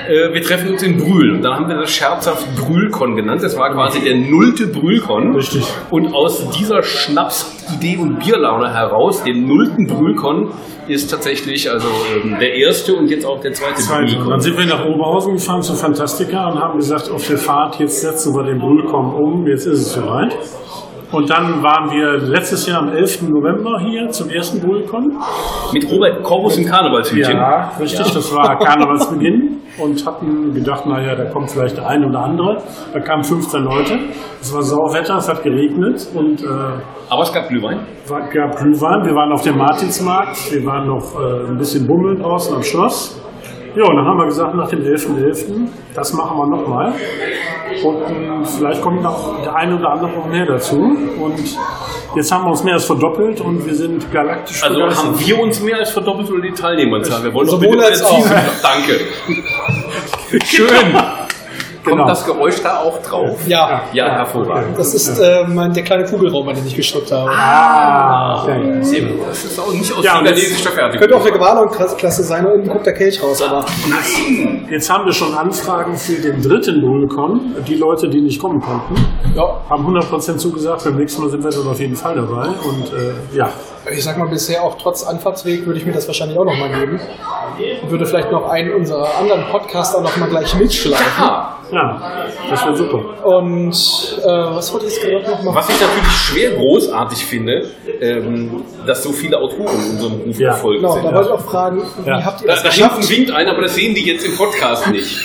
Äh, 0.08 0.34
wir 0.34 0.42
treffen 0.42 0.72
uns 0.72 0.82
in 0.84 0.98
Brühl. 0.98 1.32
Und 1.36 1.42
dann 1.44 1.54
haben 1.56 1.68
wir 1.68 1.76
das 1.76 1.92
scherzhaft 1.92 2.46
Brühlkon 2.56 3.16
genannt. 3.16 3.44
Das 3.44 3.58
war 3.58 3.72
quasi 3.72 4.02
der 4.02 4.16
nullte 4.16 4.68
Brühlkon. 4.68 5.36
Richtig. 5.36 5.64
Und 5.90 6.14
aus 6.14 6.50
dieser 6.58 6.82
Schnapsidee 7.72 7.98
und 7.98 8.20
Bierlaune 8.20 8.74
heraus, 8.74 9.24
dem 9.24 9.48
nullten 9.48 9.88
Brühlkon, 9.88 10.50
ist 10.88 11.10
tatsächlich 11.10 11.70
also 11.70 11.88
ähm, 12.24 12.38
der 12.40 12.56
erste 12.56 12.96
und 12.96 13.10
jetzt 13.10 13.26
auch 13.26 13.40
der 13.40 13.54
zweite, 13.54 13.82
Zweite. 13.82 14.14
Brühlkon. 14.14 14.30
Dann 14.30 14.40
sind 14.42 14.58
wir 14.58 14.66
nach 14.66 14.86
Oberhausen 14.86 15.34
gefahren 15.34 15.62
zur 15.62 15.76
Fantastika 15.76 16.50
und 16.50 16.60
haben 16.60 16.78
gesagt, 16.78 17.10
auf 17.10 17.26
der 17.28 17.38
Fahrt, 17.38 17.80
jetzt 17.80 18.02
setzen 18.02 18.36
wir 18.36 18.44
den 18.44 18.60
Brühlkon 18.60 19.14
um, 19.14 19.48
jetzt 19.48 19.66
ist 19.66 19.80
es 19.80 19.94
soweit. 19.94 20.36
Und 21.12 21.30
dann 21.30 21.62
waren 21.62 21.92
wir 21.92 22.18
letztes 22.20 22.66
Jahr 22.68 22.82
am 22.82 22.90
11. 22.90 23.24
November 23.24 23.80
hier 23.80 24.10
zum 24.10 24.30
ersten 24.30 24.62
Brühlkon. 24.62 25.12
Mit 25.74 25.92
Robert 25.92 26.24
Korbus 26.24 26.58
im 26.58 26.66
Karnevalshütchen. 26.66 27.36
Ja, 27.36 27.72
richtig, 27.80 28.14
das 28.14 28.34
war 28.34 28.58
Karnevalsbeginn 28.58 29.60
und 29.78 30.06
hatten 30.06 30.54
gedacht, 30.54 30.86
naja, 30.86 31.16
da 31.16 31.26
kommt 31.26 31.52
vielleicht 31.52 31.76
der 31.78 31.88
eine 31.88 32.08
oder 32.08 32.20
andere. 32.22 32.58
Da 32.94 33.00
kamen 33.02 33.24
15 33.24 33.62
Leute. 33.62 34.00
Es 34.40 34.54
war 34.54 34.62
Sauwetter, 34.62 35.18
es 35.18 35.28
hat 35.28 35.44
geregnet 35.44 36.08
und 36.14 36.42
äh, 36.44 36.48
Aber 37.10 37.24
es 37.24 37.34
gab 37.34 37.50
Glühwein. 37.50 37.80
war, 38.08 38.22
gab 38.30 38.56
Glühwein. 38.56 39.06
Wir 39.06 39.14
waren 39.14 39.34
auf 39.34 39.42
dem 39.44 39.58
Martinsmarkt, 39.58 40.52
wir 40.54 40.66
waren 40.66 40.88
noch 40.88 41.20
äh, 41.20 41.50
ein 41.50 41.58
bisschen 41.58 41.86
bummeln 41.88 42.22
draußen 42.22 42.56
am 42.56 42.64
Schloss. 42.64 43.22
Ja, 43.76 43.84
und 43.86 43.96
dann 43.96 44.06
haben 44.06 44.18
wir 44.18 44.26
gesagt, 44.26 44.54
nach 44.56 44.68
dem 44.70 44.82
11.11., 44.82 45.46
das 45.94 46.14
machen 46.14 46.38
wir 46.38 46.46
nochmal. 46.48 46.94
Und 47.86 47.98
ähm, 48.10 48.46
vielleicht 48.46 48.82
kommt 48.82 49.02
noch 49.02 49.42
der 49.44 49.56
eine 49.56 49.78
oder 49.78 49.92
andere 49.92 50.12
noch 50.12 50.26
mehr 50.28 50.46
dazu. 50.46 50.76
Und 50.78 51.40
jetzt 52.16 52.32
haben 52.32 52.44
wir 52.44 52.50
uns 52.52 52.64
mehr 52.66 52.74
als 52.74 52.86
verdoppelt 52.86 53.40
und 53.40 53.66
wir 53.66 53.74
sind 53.74 54.12
galaktisch 54.12 54.62
Also 54.62 54.76
begeistert. 54.80 55.06
haben 55.06 55.20
wir 55.26 55.40
uns 55.40 55.62
mehr 55.62 55.78
als 55.78 55.92
verdoppelt 55.92 56.30
oder 56.32 56.42
die 56.42 56.52
Teilnehmerzahl? 56.52 57.24
Wir 57.24 57.34
wollen 57.34 57.48
doch 57.48 57.54
Sowohl 57.62 57.78
bitte 57.78 57.86
als 57.86 58.04
auch. 58.04 58.26
Danke. 58.62 59.00
Schön. 60.46 60.68
Kommt 61.84 61.96
Genau. 61.98 62.08
das 62.08 62.26
Geräusch 62.26 62.62
da 62.62 62.78
auch 62.80 63.02
drauf? 63.02 63.40
Ja, 63.48 63.82
Ja, 63.94 64.10
hervorragend. 64.12 64.78
das 64.78 64.94
ist 64.94 65.18
äh, 65.20 65.44
mein, 65.48 65.74
der 65.74 65.84
kleine 65.84 66.06
Kugelraum, 66.06 66.48
an 66.50 66.56
den 66.56 66.68
ich 66.68 66.76
geschluckt 66.76 67.12
habe. 67.12 67.32
Ah, 67.32 68.44
okay. 68.44 68.78
Sehr 68.84 69.02
gut. 69.02 69.28
Das 69.28 69.44
ist 69.44 69.60
auch 69.60 69.74
nicht 69.74 69.92
aus 69.92 70.04
Ja, 70.04 70.18
und 70.18 70.24
niederländischer 70.24 70.70
Fertigung. 70.72 71.00
Könnte 71.00 71.16
auch 71.18 71.22
eine 71.22 71.32
Gewahrlaufklasse 71.32 72.24
sein, 72.24 72.46
und 72.46 72.52
unten 72.54 72.70
guckt 72.70 72.86
der 72.86 72.94
Kelch 72.94 73.22
raus, 73.24 73.42
aber 73.42 73.66
Jetzt 74.70 74.90
haben 74.90 75.06
wir 75.06 75.14
schon 75.14 75.34
Anfragen 75.34 75.96
für 75.98 76.14
den 76.22 76.42
dritten 76.42 76.82
Bullcon. 76.82 77.56
Die 77.68 77.76
Leute, 77.76 78.10
die 78.10 78.22
nicht 78.22 78.40
kommen 78.40 78.62
konnten, 78.62 78.96
ja, 79.36 79.62
haben 79.70 79.86
100% 79.88 80.38
zugesagt. 80.38 80.84
Beim 80.84 80.96
nächsten 80.98 81.22
Mal 81.22 81.30
sind 81.30 81.44
wir 81.44 81.52
dann 81.52 81.68
auf 81.68 81.80
jeden 81.80 81.96
Fall 81.96 82.16
dabei. 82.16 82.48
Und 82.48 82.94
äh, 82.94 83.36
ja, 83.38 83.50
ich 83.92 84.04
sag 84.04 84.18
mal, 84.18 84.28
bisher 84.28 84.62
auch 84.64 84.78
trotz 84.82 85.04
Anfahrtsweg 85.04 85.66
würde 85.66 85.80
ich 85.80 85.86
mir 85.86 85.94
das 85.94 86.08
wahrscheinlich 86.08 86.38
auch 86.38 86.46
nochmal 86.46 86.70
geben. 86.70 87.00
Und 87.00 87.60
würde 87.90 88.06
vielleicht 88.06 88.32
noch 88.32 88.50
einen 88.50 88.74
unserer 88.74 89.18
anderen 89.20 89.46
Podcaster 89.50 90.02
noch 90.02 90.16
mal 90.18 90.30
gleich 90.30 90.54
mitschleifen. 90.56 91.06
Ah, 91.24 91.58
Ja, 91.72 92.02
das 92.50 92.66
wäre 92.66 92.76
super. 92.76 93.26
Und 93.26 93.72
äh, 94.24 94.28
was 94.28 94.74
wollte 94.74 94.88
ich 94.88 94.94
jetzt 94.96 95.04
gerade 95.04 95.24
noch 95.32 95.42
machen? 95.44 95.56
Was 95.56 95.70
ich 95.70 95.80
natürlich 95.82 96.12
schwer 96.12 96.52
großartig 96.52 97.26
finde, 97.26 97.70
ähm, 98.02 98.64
dass 98.86 99.02
so 99.04 99.12
viele 99.12 99.38
Autoren 99.38 99.74
in 99.86 99.92
unserem 99.92 100.20
Beruf 100.20 100.38
Ja, 100.40 100.50
erfolgt 100.50 100.82
Genau, 100.82 100.94
sind. 100.94 101.06
da 101.06 101.14
wollte 101.16 101.30
ich 101.30 101.34
auch 101.36 101.42
fragen, 101.46 101.82
wie 102.04 102.10
Ja. 102.10 102.26
habt 102.26 102.42
ihr 102.42 102.48
Da, 102.48 102.54
das 102.54 102.64
da 102.64 102.70
geschafft? 102.70 102.96
hinten 102.98 103.10
winkt 103.10 103.32
einer, 103.32 103.52
aber 103.52 103.62
das 103.62 103.76
sehen 103.76 103.96
die 103.96 104.06
jetzt 104.06 104.26
im 104.26 104.36
Podcast 104.38 104.88
nicht. 104.90 105.18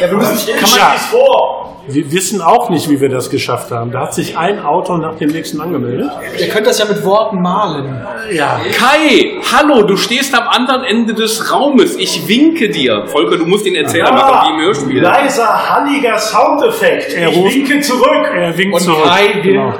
Ja, 0.00 0.10
wir 0.10 0.16
müssen, 0.18 0.54
Kann 0.56 0.70
man 0.70 0.98
vor? 0.98 1.63
Wir 1.86 2.10
wissen 2.12 2.40
auch 2.40 2.70
nicht, 2.70 2.88
wie 2.88 3.00
wir 3.00 3.08
das 3.10 3.28
geschafft 3.28 3.70
haben. 3.70 3.90
Da 3.92 4.00
hat 4.00 4.14
sich 4.14 4.38
ein 4.38 4.64
Autor 4.64 4.98
nach 4.98 5.16
dem 5.16 5.30
nächsten 5.30 5.60
angemeldet. 5.60 6.10
ihr 6.38 6.48
könnt 6.48 6.66
das 6.66 6.78
ja 6.78 6.86
mit 6.86 7.04
Worten 7.04 7.42
malen. 7.42 8.00
Ja. 8.32 8.58
Kai, 8.72 9.34
hallo, 9.52 9.82
du 9.82 9.96
stehst 9.96 10.34
am 10.34 10.48
anderen 10.48 10.82
Ende 10.84 11.12
des 11.12 11.52
Raumes. 11.52 11.96
Ich 11.96 12.26
winke 12.26 12.70
dir. 12.70 13.06
Volker, 13.06 13.36
du 13.36 13.44
musst 13.44 13.66
den 13.66 13.74
Erzähler 13.74 14.12
machen, 14.12 14.48
wie 14.48 14.60
im 14.60 14.66
Hörspiel. 14.66 15.02
Leiser, 15.02 15.46
halliger 15.70 16.16
Soundeffekt. 16.18 17.12
Er 17.14 17.28
ich 17.28 17.54
winke 17.54 17.80
zurück. 17.80 18.26
Er 18.34 18.56
winkt 18.56 18.74
Und 18.76 18.80
zurück. 18.80 19.04
Kai, 19.04 19.40
Genau. 19.42 19.74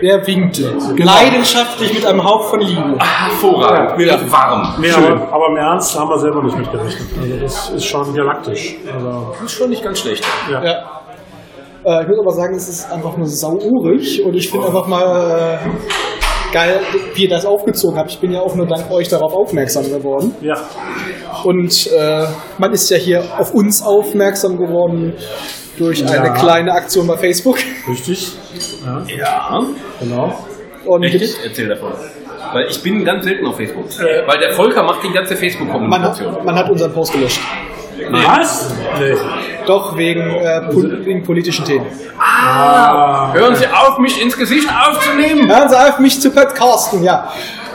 der 0.00 0.24
winkte. 0.28 0.74
Leidenschaftlich 0.96 1.92
mit 1.92 2.06
einem 2.06 2.22
Hauch 2.22 2.50
von 2.50 2.60
Liebe. 2.60 2.96
Hervorragend, 3.00 3.98
mir 3.98 4.06
wird 4.06 4.30
warm. 4.30 4.74
Nee, 4.78 4.92
aber, 4.92 5.28
aber 5.32 5.48
im 5.48 5.56
Ernst 5.56 5.98
haben 5.98 6.08
wir 6.08 6.18
selber 6.20 6.40
nicht 6.44 6.56
mitgerechnet. 6.56 7.08
Also 7.20 7.34
das 7.42 7.70
ist 7.70 7.84
schon 7.84 8.14
galaktisch. 8.14 8.76
Also, 8.94 9.32
Das 9.32 9.42
ist 9.50 9.58
schon 9.58 9.70
nicht 9.70 9.82
ganz 9.82 9.98
schlecht. 9.98 10.24
ja. 10.52 10.62
Ja. 10.62 10.74
Äh, 11.88 12.02
ich 12.02 12.08
muss 12.08 12.18
aber 12.20 12.32
sagen, 12.32 12.54
es 12.54 12.68
ist 12.68 12.92
einfach 12.92 13.16
nur 13.16 13.26
sauurig 13.26 14.22
und 14.24 14.34
ich 14.34 14.50
finde 14.50 14.66
einfach 14.66 14.86
mal 14.86 15.58
äh, 15.64 16.52
geil, 16.52 16.80
wie 17.14 17.22
ihr 17.24 17.28
das 17.30 17.46
aufgezogen 17.46 17.96
habt. 17.98 18.10
Ich 18.10 18.18
bin 18.18 18.32
ja 18.32 18.40
auch 18.40 18.54
nur 18.54 18.66
dank 18.66 18.90
euch 18.90 19.08
darauf 19.08 19.32
aufmerksam 19.32 19.84
geworden. 19.90 20.34
ja. 20.42 20.54
Und 21.44 21.86
äh, 21.92 22.26
man 22.58 22.72
ist 22.72 22.90
ja 22.90 22.96
hier 22.96 23.22
auf 23.38 23.54
uns 23.54 23.80
aufmerksam 23.82 24.56
geworden 24.58 25.12
durch 25.78 26.04
eine 26.04 26.26
Ja. 26.26 26.32
kleine 26.34 26.72
Aktion 26.72 27.06
bei 27.06 27.16
Facebook. 27.16 27.58
Richtig. 27.88 28.32
Ja, 28.84 29.02
Ja, 29.16 29.60
genau. 30.00 30.34
Und 30.84 31.04
echt? 31.04 31.36
Erzähl 31.44 31.68
davon. 31.68 31.92
Weil 32.52 32.66
ich 32.68 32.82
bin 32.82 33.04
ganz 33.04 33.24
selten 33.24 33.46
auf 33.46 33.56
Facebook. 33.56 33.84
Äh. 34.00 34.26
Weil 34.26 34.38
der 34.40 34.52
Volker 34.52 34.82
macht 34.82 35.04
die 35.04 35.12
ganze 35.12 35.34
man, 35.34 35.40
Facebook-Kommunikation. 35.42 36.34
hat, 36.34 36.44
man 36.44 36.54
hat 36.56 36.70
unseren 36.70 36.92
Post 36.92 37.12
gelöscht. 37.12 37.40
Was? 38.10 38.74
Nee. 38.98 39.14
Doch 39.68 39.96
wegen, 39.98 40.30
äh, 40.30 40.62
pol 40.72 41.04
wegen 41.04 41.22
politischen 41.24 41.64
Themen. 41.66 41.84
Hören 43.34 43.54
Sie 43.54 43.66
auf, 43.66 43.98
mich 43.98 44.20
ins 44.20 44.36
Gesicht 44.36 44.66
aufzunehmen! 44.68 45.46
Hören 45.48 45.68
Sie 45.68 45.76
auf, 45.78 45.98
mich 45.98 46.18
zu 46.20 46.30
podcasten, 46.30 47.02
ja. 47.02 47.28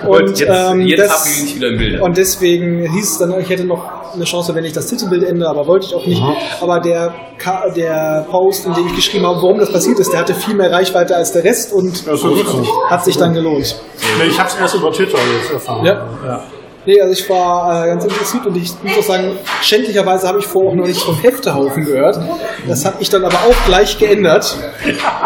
Und, 0.08 0.40
jetzt, 0.40 0.50
ähm, 0.50 0.82
jetzt 0.82 1.00
das- 1.00 1.20
habe 1.20 1.30
ich 1.46 1.56
wieder 1.56 1.68
im 1.70 1.78
Bild. 1.78 2.02
Und 2.02 2.18
deswegen 2.18 2.92
hieß 2.94 3.12
es 3.12 3.18
dann, 3.20 3.40
ich 3.40 3.48
hätte 3.50 3.64
noch 3.64 4.14
eine 4.14 4.24
Chance, 4.26 4.54
wenn 4.56 4.66
ich 4.66 4.74
das 4.74 4.88
Titelbild 4.88 5.24
ändere, 5.24 5.50
aber 5.52 5.66
wollte 5.68 5.86
ich 5.86 5.94
auch 5.96 6.06
nicht. 6.06 6.22
Aber 6.62 6.80
der, 6.80 7.14
Ka- 7.38 7.70
der 7.70 8.26
Post, 8.30 8.66
in 8.66 8.74
dem 8.74 8.88
ich 8.88 8.96
geschrieben 8.96 9.26
habe, 9.26 9.38
warum 9.42 9.60
das 9.60 9.72
passiert 9.72 10.00
ist, 10.00 10.12
der 10.12 10.20
hatte 10.22 10.34
viel 10.34 10.56
mehr 10.56 10.72
Reichweite 10.72 11.16
als 11.16 11.32
der 11.32 11.44
Rest 11.44 11.72
und 11.74 11.96
so. 11.96 12.66
hat 12.90 13.06
sich 13.06 13.18
dann 13.18 13.34
gelohnt. 13.34 13.76
Nee, 14.20 14.26
ich 14.30 14.38
habe 14.40 14.50
es 14.50 14.56
erst 14.60 14.76
über 14.76 14.92
Twitter 14.92 15.18
jetzt 15.40 15.54
erfahren. 15.54 15.86
Ja. 15.86 15.94
ja. 16.26 16.44
Nee, 16.86 17.00
also 17.00 17.14
ich 17.14 17.30
war 17.30 17.86
äh, 17.86 17.88
ganz 17.88 18.04
interessiert 18.04 18.46
und 18.46 18.58
ich 18.58 18.72
muss 18.84 18.98
auch 19.00 19.04
sagen, 19.04 19.32
schändlicherweise 19.62 20.28
habe 20.28 20.40
ich 20.40 20.46
vorher 20.46 20.72
auch 20.72 20.76
noch 20.76 20.86
nichts 20.86 21.04
vom 21.04 21.18
Heftehaufen 21.22 21.86
gehört. 21.86 22.20
Das 22.68 22.84
habe 22.86 22.98
ich 23.00 23.10
dann 23.10 23.24
aber 23.24 23.36
auch 23.36 23.66
gleich 23.66 23.98
geändert. 23.98 24.56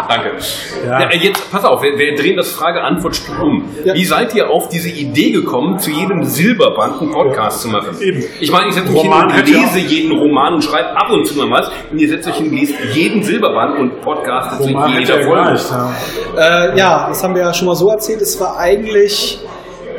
Danke. 0.08 0.32
Ja. 0.86 1.00
Ja, 1.00 1.12
jetzt, 1.12 1.50
pass 1.50 1.64
auf, 1.64 1.82
wir, 1.82 1.98
wir 1.98 2.14
drehen 2.14 2.36
das 2.36 2.50
Frage-Antwort-Spiel 2.52 3.34
um. 3.42 3.64
Ja. 3.84 3.94
Wie 3.94 4.04
seid 4.04 4.34
ihr 4.34 4.48
auf 4.50 4.68
diese 4.68 4.88
Idee 4.88 5.32
gekommen, 5.32 5.78
zu 5.78 5.90
jedem 5.90 6.22
Silberband 6.24 7.02
einen 7.02 7.10
Podcast 7.10 7.62
zu 7.62 7.68
machen? 7.68 7.96
Eben. 8.00 8.22
Ich 8.40 8.52
meine, 8.52 8.68
ich 8.68 8.74
setze 8.74 8.92
mich 8.92 9.02
hin 9.02 9.10
Roman 9.10 9.32
und 9.32 9.48
lese 9.48 9.78
jeden 9.78 10.12
Roman 10.12 10.54
und 10.54 10.62
schreibe 10.62 10.90
ab 10.90 11.10
und 11.10 11.26
zu 11.26 11.36
mal 11.36 11.50
was. 11.50 11.70
Und 11.90 11.98
ihr 11.98 12.08
setzt 12.08 12.28
euch 12.28 12.36
hin 12.36 12.50
und 12.50 12.56
lest 12.56 12.74
jeden 12.92 13.22
Silberband 13.22 13.78
und 13.78 14.00
podcastet 14.00 14.62
zu 14.62 14.68
jeder 14.68 15.20
ja 15.20 15.26
Folge. 15.26 15.60
Äh, 16.36 16.78
ja, 16.78 17.08
das 17.08 17.22
haben 17.22 17.34
wir 17.34 17.42
ja 17.42 17.52
schon 17.52 17.66
mal 17.66 17.74
so 17.74 17.88
erzählt. 17.88 18.20
Es 18.22 18.40
war 18.40 18.56
eigentlich, 18.58 19.40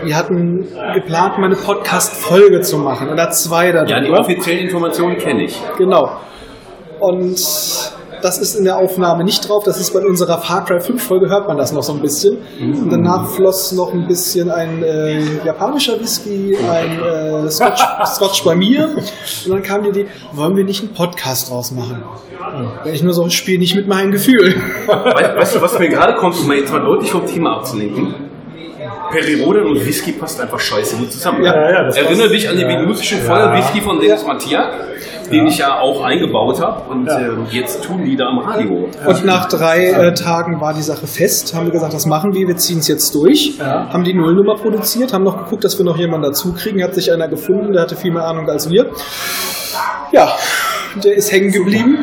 wir 0.03 0.15
hatten 0.15 0.67
geplant, 0.93 1.37
mal 1.37 1.45
eine 1.45 1.55
Podcast-Folge 1.55 2.61
zu 2.61 2.77
machen 2.77 3.09
oder 3.09 3.29
zwei 3.31 3.71
darüber. 3.71 3.89
Ja, 3.91 3.99
die 3.99 4.11
offiziellen 4.11 4.65
Informationen 4.65 5.17
kenne 5.17 5.43
ich. 5.43 5.61
Genau. 5.77 6.11
Und 6.99 7.39
das 8.21 8.37
ist 8.37 8.55
in 8.55 8.65
der 8.65 8.77
Aufnahme 8.77 9.23
nicht 9.23 9.47
drauf. 9.47 9.63
Das 9.63 9.79
ist 9.79 9.93
bei 9.93 10.05
unserer 10.05 10.37
Far 10.39 10.65
Cry 10.65 10.79
5 10.79 11.01
Folge, 11.01 11.29
hört 11.29 11.47
man 11.47 11.57
das 11.57 11.71
noch 11.71 11.83
so 11.83 11.93
ein 11.93 12.01
bisschen. 12.01 12.37
Und 12.59 12.91
danach 12.91 13.29
floss 13.29 13.71
noch 13.71 13.93
ein 13.93 14.07
bisschen 14.07 14.51
ein 14.51 14.83
äh, 14.83 15.21
japanischer 15.45 15.99
Whisky, 15.99 16.57
ein 16.57 17.01
äh, 17.01 17.49
Scotch, 17.49 17.81
Scotch 18.05 18.43
bei 18.43 18.55
mir. 18.55 18.89
Und 18.95 19.49
dann 19.49 19.63
kam 19.63 19.83
die 19.83 19.89
Idee, 19.89 20.07
wollen 20.33 20.55
wir 20.55 20.63
nicht 20.63 20.81
einen 20.81 20.93
Podcast 20.93 21.49
draus 21.49 21.71
machen? 21.71 22.03
Wenn 22.83 22.93
ich 22.93 23.03
nur 23.03 23.13
so 23.13 23.27
spiele, 23.29 23.59
nicht 23.59 23.75
mit 23.75 23.87
meinem 23.87 24.11
Gefühl. 24.11 24.55
Weißt, 24.87 25.35
weißt 25.35 25.55
du, 25.55 25.61
was 25.61 25.79
mir 25.79 25.89
gerade 25.89 26.15
kommt, 26.15 26.37
um 26.39 26.47
mal 26.47 26.57
jetzt 26.57 26.71
mal 26.71 26.83
deutlich 26.83 27.11
vom 27.11 27.25
Thema 27.25 27.57
abzulenken? 27.57 28.28
Periroden 29.11 29.65
und 29.67 29.85
Whisky 29.85 30.11
passt 30.13 30.39
einfach 30.41 30.59
scheiße 30.59 30.97
gut 30.97 31.11
zusammen. 31.11 31.43
Ja, 31.43 31.69
ja, 31.71 31.83
das 31.83 31.97
Erinnere 31.97 32.29
dich 32.29 32.47
an 32.49 32.55
den 32.57 32.69
Ja. 32.69 32.79
venusischen 32.79 33.19
Ja. 33.19 33.23
Feuerwhisky 33.25 33.81
von 33.81 33.99
Dennis 33.99 34.21
Ja. 34.21 34.27
Mattia, 34.33 34.71
den 35.31 35.45
ich 35.47 35.57
ja 35.59 35.79
auch 35.79 36.03
eingebaut 36.03 36.59
habe 36.61 36.89
und 36.91 37.05
Ja. 37.07 37.19
ähm, 37.19 37.45
jetzt 37.51 37.83
tun 37.83 38.03
die 38.03 38.15
da 38.15 38.27
am 38.27 38.39
Radio. 38.39 38.89
Und 39.05 39.25
nach 39.25 39.47
drei 39.47 39.85
äh, 39.91 40.13
Tagen 40.13 40.59
war 40.61 40.73
die 40.73 40.81
Sache 40.81 41.05
fest, 41.07 41.53
haben 41.53 41.65
wir 41.65 41.71
gesagt, 41.71 41.93
das 41.93 42.05
machen 42.05 42.33
wir, 42.33 42.47
wir 42.47 42.57
ziehen 42.57 42.79
es 42.79 42.87
jetzt 42.87 43.13
durch. 43.15 43.57
Ja. 43.57 43.89
Haben 43.91 44.03
die 44.03 44.13
Nullnummer 44.13 44.55
produziert, 44.55 45.13
haben 45.13 45.23
noch 45.23 45.37
geguckt, 45.43 45.63
dass 45.63 45.77
wir 45.77 45.85
noch 45.85 45.97
jemanden 45.97 46.23
dazu 46.27 46.53
kriegen. 46.53 46.81
Hat 46.83 46.95
sich 46.95 47.11
einer 47.11 47.27
gefunden, 47.27 47.73
der 47.73 47.83
hatte 47.83 47.95
viel 47.95 48.11
mehr 48.11 48.25
Ahnung 48.25 48.49
als 48.49 48.69
wir. 48.69 48.87
Ja, 50.11 50.29
der 50.95 51.13
ist 51.15 51.31
hängen 51.31 51.51
geblieben. 51.51 51.97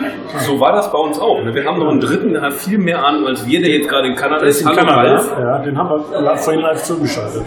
So 0.46 0.58
war 0.60 0.72
das 0.72 0.90
bei 0.90 0.98
uns 0.98 1.18
auch. 1.18 1.42
ne? 1.42 1.54
Wir 1.54 1.64
haben 1.64 1.78
noch 1.78 1.88
einen 1.90 2.00
dritten, 2.00 2.32
der 2.32 2.42
hat 2.42 2.52
viel 2.52 2.78
mehr 2.78 3.04
Ahnung 3.04 3.26
als 3.26 3.46
wir, 3.46 3.60
der 3.60 3.70
jetzt 3.70 3.88
gerade 3.88 4.08
in 4.08 4.14
Kanada 4.14 4.40
Der 4.40 4.48
ist 4.50 4.60
in 4.60 4.68
Hallo 4.68 4.76
Kanada. 4.78 5.00
Ralf. 5.14 5.32
Ja, 5.38 5.58
den 5.58 5.78
haben 5.78 5.88
wir 5.90 6.36
vorhin 6.36 6.62
live 6.62 6.82
zugeschaltet. 6.82 7.42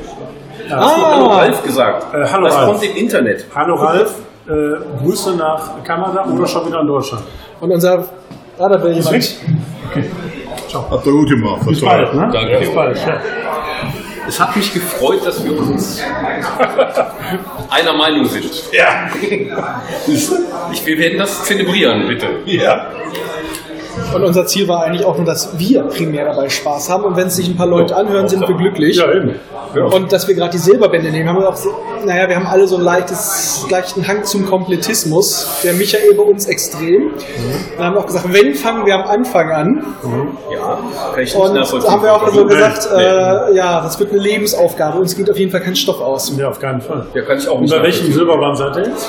Hallo 0.70 1.26
Ralf 1.28 1.64
gesagt. 1.64 2.14
Äh, 2.14 2.26
hallo 2.32 2.46
das 2.46 2.56
Ralf. 2.56 2.68
kommt 2.68 2.84
im 2.84 2.96
Internet. 2.96 3.46
Hallo 3.56 3.76
Ralf, 3.76 4.16
äh, 4.48 4.52
Grüße 5.04 5.36
nach 5.36 5.84
Kanada 5.84 6.26
oder 6.26 6.46
schon 6.48 6.68
wieder 6.68 6.82
in 6.82 6.88
Deutschland. 6.88 7.24
Und 7.60 7.72
unser, 7.72 8.06
ah, 8.60 8.70
da 8.70 8.84
will 8.84 8.92
jemand. 8.94 9.36
Habt 10.92 11.06
ihr 11.08 11.12
gut 11.12 11.30
gemacht. 11.30 11.62
Bis 11.68 11.82
bald, 11.82 12.14
ne? 12.14 12.30
Danke. 12.32 12.58
Bis 12.60 12.74
bald. 12.74 12.98
Ja. 12.98 13.18
Es 14.30 14.40
hat 14.40 14.56
mich 14.56 14.72
gefreut, 14.72 15.26
dass 15.26 15.44
wir 15.44 15.58
uns 15.58 16.00
einer 17.72 17.94
Meinung 17.94 18.26
sind. 18.26 18.72
ja. 18.72 19.10
Ich, 20.72 20.86
wir 20.86 20.98
werden 21.00 21.18
das 21.18 21.46
zelebrieren, 21.46 22.08
bitte. 22.08 22.28
ja. 22.46 22.92
Und 24.14 24.24
unser 24.24 24.46
Ziel 24.46 24.68
war 24.68 24.84
eigentlich 24.84 25.06
auch 25.06 25.18
nur, 25.18 25.26
dass 25.26 25.58
wir 25.58 25.84
primär 25.84 26.26
dabei 26.26 26.50
Spaß 26.50 26.90
haben. 26.90 27.04
Und 27.04 27.16
wenn 27.16 27.28
es 27.28 27.36
sich 27.36 27.48
ein 27.48 27.56
paar 27.56 27.68
Leute 27.68 27.96
anhören, 27.96 28.28
sind 28.28 28.48
wir 28.48 28.56
glücklich. 28.56 28.98
Ja, 28.98 29.12
eben. 29.12 29.36
Und 29.92 30.12
dass 30.12 30.28
wir 30.28 30.36
gerade 30.36 30.52
die 30.52 30.58
Silberbände 30.58 31.12
nehmen, 31.12 31.30
haben 31.30 31.40
wir 31.40 31.50
auch 31.50 31.56
so, 31.56 31.70
naja, 32.06 32.28
wir 32.28 32.36
haben 32.36 32.48
alle 32.48 32.68
so 32.68 32.76
einen 32.76 32.86
leichtes, 32.86 33.66
leichten 33.70 34.08
Hang 34.08 34.24
zum 34.24 34.46
Komplettismus. 34.46 35.60
Der 35.64 35.74
Michael 35.74 36.16
bei 36.16 36.24
uns 36.24 36.48
extrem. 36.48 37.12
Dann 37.78 37.86
haben 37.88 37.96
wir 37.96 38.00
auch 38.00 38.08
gesagt, 38.08 38.34
wenn, 38.34 38.56
fangen 38.56 38.86
wir 38.86 38.96
am 38.96 39.04
Anfang 39.04 39.52
an. 39.52 39.86
Ja, 40.52 40.80
kann 41.14 41.24
ich 41.24 41.34
nicht 41.34 41.36
Und 41.36 41.54
nachvollziehen. 41.54 41.88
da 41.88 41.92
haben 41.92 42.04
wir 42.04 42.14
auch 42.14 42.34
so 42.34 42.46
gesagt, 42.46 42.90
nee. 42.96 43.04
äh, 43.04 43.56
ja, 43.56 43.82
das 43.82 44.00
wird 44.00 44.12
eine 44.12 44.22
Lebensaufgabe. 44.22 44.98
Uns 45.00 45.16
geht 45.16 45.30
auf 45.30 45.38
jeden 45.38 45.52
Fall 45.52 45.62
kein 45.62 45.76
Stoff 45.76 46.02
aus. 46.02 46.32
Ja, 46.38 46.50
auf 46.50 46.60
keinen 46.60 46.82
Fall. 46.82 47.06
Ja, 47.14 47.22
kann 47.22 47.38
ich 47.38 47.48
auch 47.48 47.60
nicht 47.60 47.72
bei 47.72 47.84
welchem. 47.84 48.12
Silberband 48.12 48.58
seid 48.58 48.76
ihr 48.78 48.84
jetzt? 48.88 49.08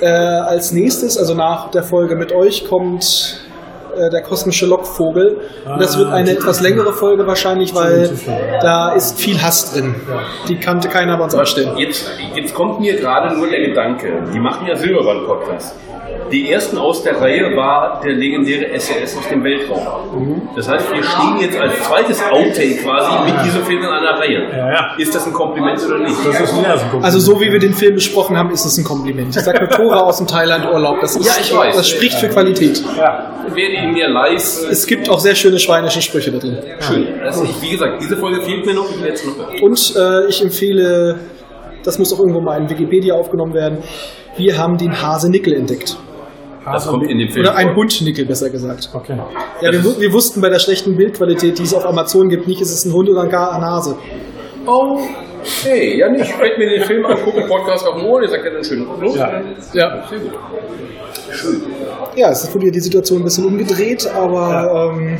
Äh, 0.00 0.06
als 0.06 0.72
nächstes, 0.72 1.16
also 1.18 1.34
nach 1.34 1.70
der 1.70 1.82
Folge 1.82 2.16
mit 2.16 2.32
euch, 2.32 2.66
kommt 2.68 3.40
äh, 3.96 4.10
der 4.10 4.22
kosmische 4.22 4.66
Lockvogel. 4.66 5.38
Und 5.66 5.80
das 5.80 5.98
wird 5.98 6.10
eine 6.10 6.32
etwas 6.32 6.60
längere 6.60 6.92
Folge 6.92 7.26
wahrscheinlich, 7.26 7.74
weil 7.74 8.10
da 8.60 8.92
ist 8.92 9.20
viel 9.20 9.40
Hass 9.42 9.72
drin. 9.72 9.94
Die 10.48 10.56
kannte 10.56 10.88
keiner 10.88 11.16
bei 11.16 11.24
uns 11.24 11.34
abstellen. 11.34 11.76
Jetzt, 11.76 12.10
jetzt 12.34 12.54
kommt 12.54 12.80
mir 12.80 12.96
gerade 12.96 13.34
nur 13.36 13.48
der 13.48 13.60
Gedanke, 13.60 14.22
die 14.32 14.40
machen 14.40 14.66
ja 14.66 14.76
Silberband-Podcast. 14.76 15.74
Die 16.32 16.50
ersten 16.50 16.78
aus 16.78 17.02
der 17.02 17.20
Reihe 17.20 17.54
war 17.56 18.00
der 18.02 18.14
legendäre 18.14 18.66
SES 18.78 19.18
aus 19.18 19.28
dem 19.28 19.44
Weltraum. 19.44 20.48
Das 20.56 20.66
heißt, 20.68 20.90
wir 20.90 21.02
stehen 21.02 21.36
jetzt 21.40 21.60
als 21.60 21.82
zweites 21.82 22.22
Outtake 22.22 22.76
quasi 22.82 23.30
mit 23.30 23.44
diesem 23.44 23.62
Film 23.62 23.80
in 23.80 23.88
einer 23.88 24.18
Reihe. 24.18 24.48
Ja, 24.50 24.72
ja. 24.72 24.94
Ist 24.96 25.14
das 25.14 25.26
ein 25.26 25.32
Kompliment 25.34 25.78
oder 25.84 25.98
nicht? 25.98 26.16
Das 26.26 26.40
ist 26.40 26.54
ein 26.54 26.64
Ersenpunkt. 26.64 27.04
Also 27.04 27.18
so 27.18 27.38
wie 27.40 27.52
wir 27.52 27.58
den 27.58 27.74
Film 27.74 27.94
besprochen 27.94 28.36
haben, 28.38 28.50
ist 28.50 28.64
es 28.64 28.78
ein 28.78 28.84
Kompliment. 28.84 29.36
Ich 29.36 29.42
sag 29.42 29.60
nur 29.60 29.68
Tora 29.68 30.00
aus 30.00 30.18
dem 30.18 30.26
Thailand-Urlaub. 30.26 31.00
Das, 31.00 31.16
ist, 31.16 31.26
Ja, 31.26 31.32
ich 31.40 31.54
weiß. 31.54 31.76
das 31.76 31.88
spricht 31.88 32.14
für 32.18 32.28
Qualität. 32.28 32.82
ja. 32.96 33.28
Werde 33.54 33.74
ihn 33.74 33.92
mir 33.92 34.08
leisten. 34.08 34.70
Es 34.70 34.86
gibt 34.86 35.10
auch 35.10 35.18
sehr 35.18 35.34
schöne 35.34 35.58
schweinische 35.58 36.00
Sprüche 36.00 36.30
da 36.32 36.38
drin. 36.38 36.56
Schön. 36.80 37.20
Also 37.22 37.44
ich, 37.44 37.60
wie 37.60 37.70
gesagt, 37.70 38.00
diese 38.00 38.16
Folge 38.16 38.40
fehlt 38.40 38.64
mir 38.64 38.72
noch, 38.74 38.88
ich 38.88 39.00
jetzt 39.04 39.26
noch. 39.26 39.36
Und 39.60 39.94
äh, 39.96 40.28
ich 40.28 40.40
empfehle, 40.42 41.18
das 41.84 41.98
muss 41.98 42.12
auch 42.14 42.20
irgendwo 42.20 42.40
mal 42.40 42.58
in 42.60 42.70
Wikipedia 42.70 43.14
aufgenommen 43.14 43.52
werden, 43.52 43.78
wir 44.36 44.56
haben 44.56 44.78
den 44.78 44.92
Hase-Nickel 45.02 45.52
entdeckt. 45.54 45.98
Das 46.64 46.86
kommt 46.86 47.08
in 47.10 47.18
dem 47.18 47.28
Film. 47.28 47.44
Oder 47.44 47.56
ein. 47.56 47.74
Hund-Nickel, 47.74 48.24
besser 48.24 48.50
gesagt. 48.50 48.90
Okay. 48.92 49.18
Ja, 49.60 49.72
wir, 49.72 49.82
wir 49.82 50.12
wussten 50.12 50.40
bei 50.40 50.48
der 50.48 50.58
schlechten 50.58 50.96
Bildqualität, 50.96 51.58
die 51.58 51.62
es 51.62 51.74
auf 51.74 51.84
Amazon 51.84 52.28
gibt, 52.28 52.46
nicht, 52.46 52.60
ist 52.60 52.70
es 52.70 52.84
ein 52.84 52.92
Hund 52.92 53.08
oder 53.08 53.26
gar 53.26 53.52
ein 53.54 53.62
Hase. 53.62 53.96
Oh, 54.66 55.00
hey, 55.64 55.98
ja 55.98 56.08
nicht. 56.08 56.30
Ich 56.30 56.38
werde 56.38 56.58
mir 56.58 56.70
den 56.70 56.84
Film 56.84 57.04
angucken, 57.04 57.44
Podcast 57.48 57.86
auf 57.86 57.96
dem 57.96 58.06
Ohr, 58.06 58.22
ihr 58.22 58.28
sagt 58.28 58.44
ja 58.44 58.50
einen 58.50 58.64
schönen 58.64 58.86
Schluss. 58.98 59.16
Ja. 59.16 59.40
Ja. 59.72 60.08
Sehr 60.08 60.18
gut. 60.20 60.32
Schön. 61.32 61.62
ja, 62.16 62.30
es 62.30 62.54
wurde 62.54 62.66
ja 62.66 62.72
die 62.72 62.80
Situation 62.80 63.20
ein 63.20 63.24
bisschen 63.24 63.46
umgedreht, 63.46 64.06
aber 64.14 64.92
ähm, 64.94 65.18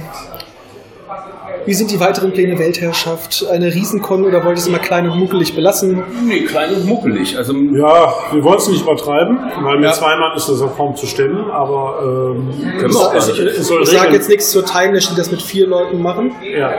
wie 1.64 1.74
sind 1.74 1.90
die 1.90 2.00
weiteren 2.00 2.32
Pläne 2.32 2.58
Weltherrschaft? 2.58 3.46
Eine 3.50 3.66
Riesenkon 3.74 4.24
oder 4.24 4.44
wollt 4.44 4.56
ihr 4.56 4.62
es 4.62 4.68
mal 4.68 4.78
klein 4.78 5.08
und 5.08 5.18
muckelig 5.18 5.54
belassen? 5.54 6.02
Nee, 6.26 6.40
klein 6.40 6.74
und 6.74 6.86
muckelig. 6.86 7.36
Also, 7.36 7.52
Ja, 7.54 8.14
wir 8.32 8.42
wollen 8.44 8.58
es 8.58 8.68
nicht 8.68 8.82
übertreiben, 8.82 9.38
weil 9.62 9.76
mit 9.76 9.84
Ja. 9.84 9.92
zwei 9.92 10.16
Mann 10.16 10.36
ist 10.36 10.48
das 10.48 10.60
auch 10.62 10.76
kaum 10.76 10.96
zu 10.96 11.06
stemmen, 11.06 11.50
aber 11.50 12.34
ähm, 12.34 12.78
Können 12.78 12.92
wir 12.94 13.00
auch 13.00 13.14
es, 13.14 13.28
nicht. 13.28 13.38
es 13.40 13.66
soll 13.68 13.82
Ich 13.82 13.90
sage 13.90 14.12
jetzt 14.14 14.28
nichts 14.28 14.50
zur 14.50 14.64
Timeless, 14.64 15.08
die 15.10 15.16
das 15.16 15.30
mit 15.30 15.42
vier 15.42 15.66
Leuten 15.66 16.00
machen. 16.02 16.32
Ja. 16.56 16.72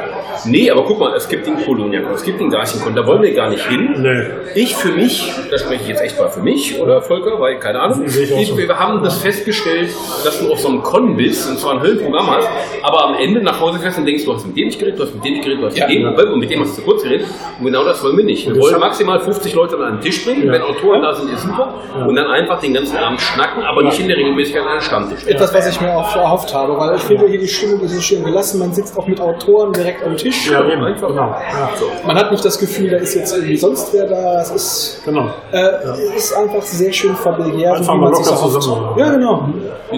nee, 0.46 0.70
aber 0.70 0.84
guck 0.84 1.00
mal, 1.00 1.16
es 1.16 1.28
gibt 1.30 1.48
den 1.48 1.64
Koloniakon, 1.64 2.14
es 2.14 2.24
gibt 2.24 2.40
den 2.40 2.50
Garchenkon, 2.50 2.96
da 2.96 3.06
wollen 3.08 3.22
wir 3.22 3.34
gar 3.34 3.50
nicht 3.50 3.66
hin. 3.68 3.96
Nee. 4.00 4.24
Ich 4.62 4.76
für 4.76 4.92
mich, 4.92 5.32
da 5.50 5.58
spreche 5.58 5.84
ich 5.84 5.88
jetzt 5.90 6.02
echt 6.02 6.20
mal 6.20 6.30
für 6.30 6.42
mich, 6.42 6.80
oder 6.82 7.02
Volker, 7.02 7.40
weil 7.40 7.58
keine 7.60 7.80
Ahnung, 7.80 8.04
ich 8.06 8.58
wir 8.58 8.80
haben 8.80 9.04
das 9.04 9.18
festgestellt, 9.20 9.90
dass 10.24 10.40
du 10.40 10.52
auf 10.52 10.60
so 10.60 10.68
einem 10.68 10.82
Con 10.84 11.16
bist 11.16 11.50
und 11.50 11.58
zwar 11.60 11.74
ein 11.76 11.82
Höllenprogramm 11.82 12.30
hast, 12.32 12.48
aber 12.82 13.06
am 13.06 13.16
Ende 13.16 13.42
nach 13.42 13.60
Hause 13.60 13.80
fährst 13.80 13.98
und 13.98 14.06
denkst, 14.06 14.26
du 14.26 14.34
hast 14.34 14.46
mit 14.46 14.58
dem 14.58 14.70
nicht 14.74 14.80
geredet, 14.80 15.00
du 15.00 15.04
hast 15.04 15.14
mit 15.16 15.24
dem 15.26 15.42
geredet, 15.42 15.62
du 15.62 15.66
hast 15.68 15.78
Ja. 15.78 15.88
mit 15.88 15.96
dem 16.20 16.34
und 16.34 16.40
mit 16.40 16.50
dem 16.52 16.60
hast 16.62 16.72
du 16.78 16.82
zu 16.82 16.88
kurz 16.88 17.04
geredet 17.04 17.28
und 17.60 17.66
genau 17.66 17.84
das 17.84 18.04
wollen 18.04 18.18
wir 18.18 18.24
nicht. 18.26 18.48
Wir 18.48 18.60
wollen 18.62 18.80
maximal 18.80 19.20
50 19.20 19.54
Leute 19.54 19.76
an 19.78 19.84
einen 19.84 20.02
Tisch 20.02 20.26
bringen, 20.26 20.46
Ja. 20.48 20.54
wenn 20.54 20.62
Autoren 20.62 21.02
da 21.02 21.14
sind, 21.14 21.32
ist 21.32 21.44
super 21.44 21.74
und 22.08 22.16
dann 22.16 22.28
einfach 22.28 22.60
den 22.60 22.74
ganzen 22.74 22.98
Abend 22.98 23.22
schnacken, 23.22 23.64
aber 23.64 23.84
nicht 23.84 24.00
in 24.00 24.08
der 24.08 24.18
Regelmäßigkeit 24.18 24.64
an 24.64 24.70
einem 24.70 24.82
Stammtisch. 24.82 25.26
Etwas, 25.28 25.54
was 25.54 25.68
ich 25.70 25.80
mir 25.82 25.96
auch 25.96 26.16
erhofft 26.16 26.54
habe, 26.54 26.78
weil 26.78 26.96
ich 26.96 27.02
finde 27.04 27.28
hier 27.28 27.40
die 27.40 27.48
Stimmung 27.48 27.82
ist 27.82 27.96
so 27.96 28.02
schön 28.02 28.24
gelassen. 28.24 28.60
Man 28.60 28.74
sitzt 28.74 28.98
auch 28.98 29.08
mit 29.08 29.20
Autoren 29.22 29.72
direkt 29.74 30.04
am 30.06 30.18
Tisch. 30.18 30.50
Ja, 30.50 30.64
eben. 30.68 30.84
Einfach. 30.84 31.08
Genau. 31.08 31.22
Ja. 31.30 31.70
Man 32.06 32.16
hat 32.18 32.32
nicht 32.32 32.44
das 32.44 32.58
Gefühl, 32.60 32.90
da 32.90 32.98
ist 32.98 33.14
jetzt 33.16 33.34
irgendwie 33.36 33.58
sonst 33.58 33.94
wer 33.94 34.08
da. 34.08 34.42
Es 34.42 34.52
ist, 34.52 35.02
Genau. 35.06 35.30
äh, 35.52 36.16
ist 36.16 36.34
einfach 36.34 36.62
sehr 36.62 36.92
schön 36.92 37.16
familiär. 37.16 37.74
Einfach 37.76 37.94
wie 37.94 37.98
mal 38.00 38.10
locker 38.12 38.24
zusammen. 38.24 38.90
Ja, 38.98 39.12
genau. 39.12 39.50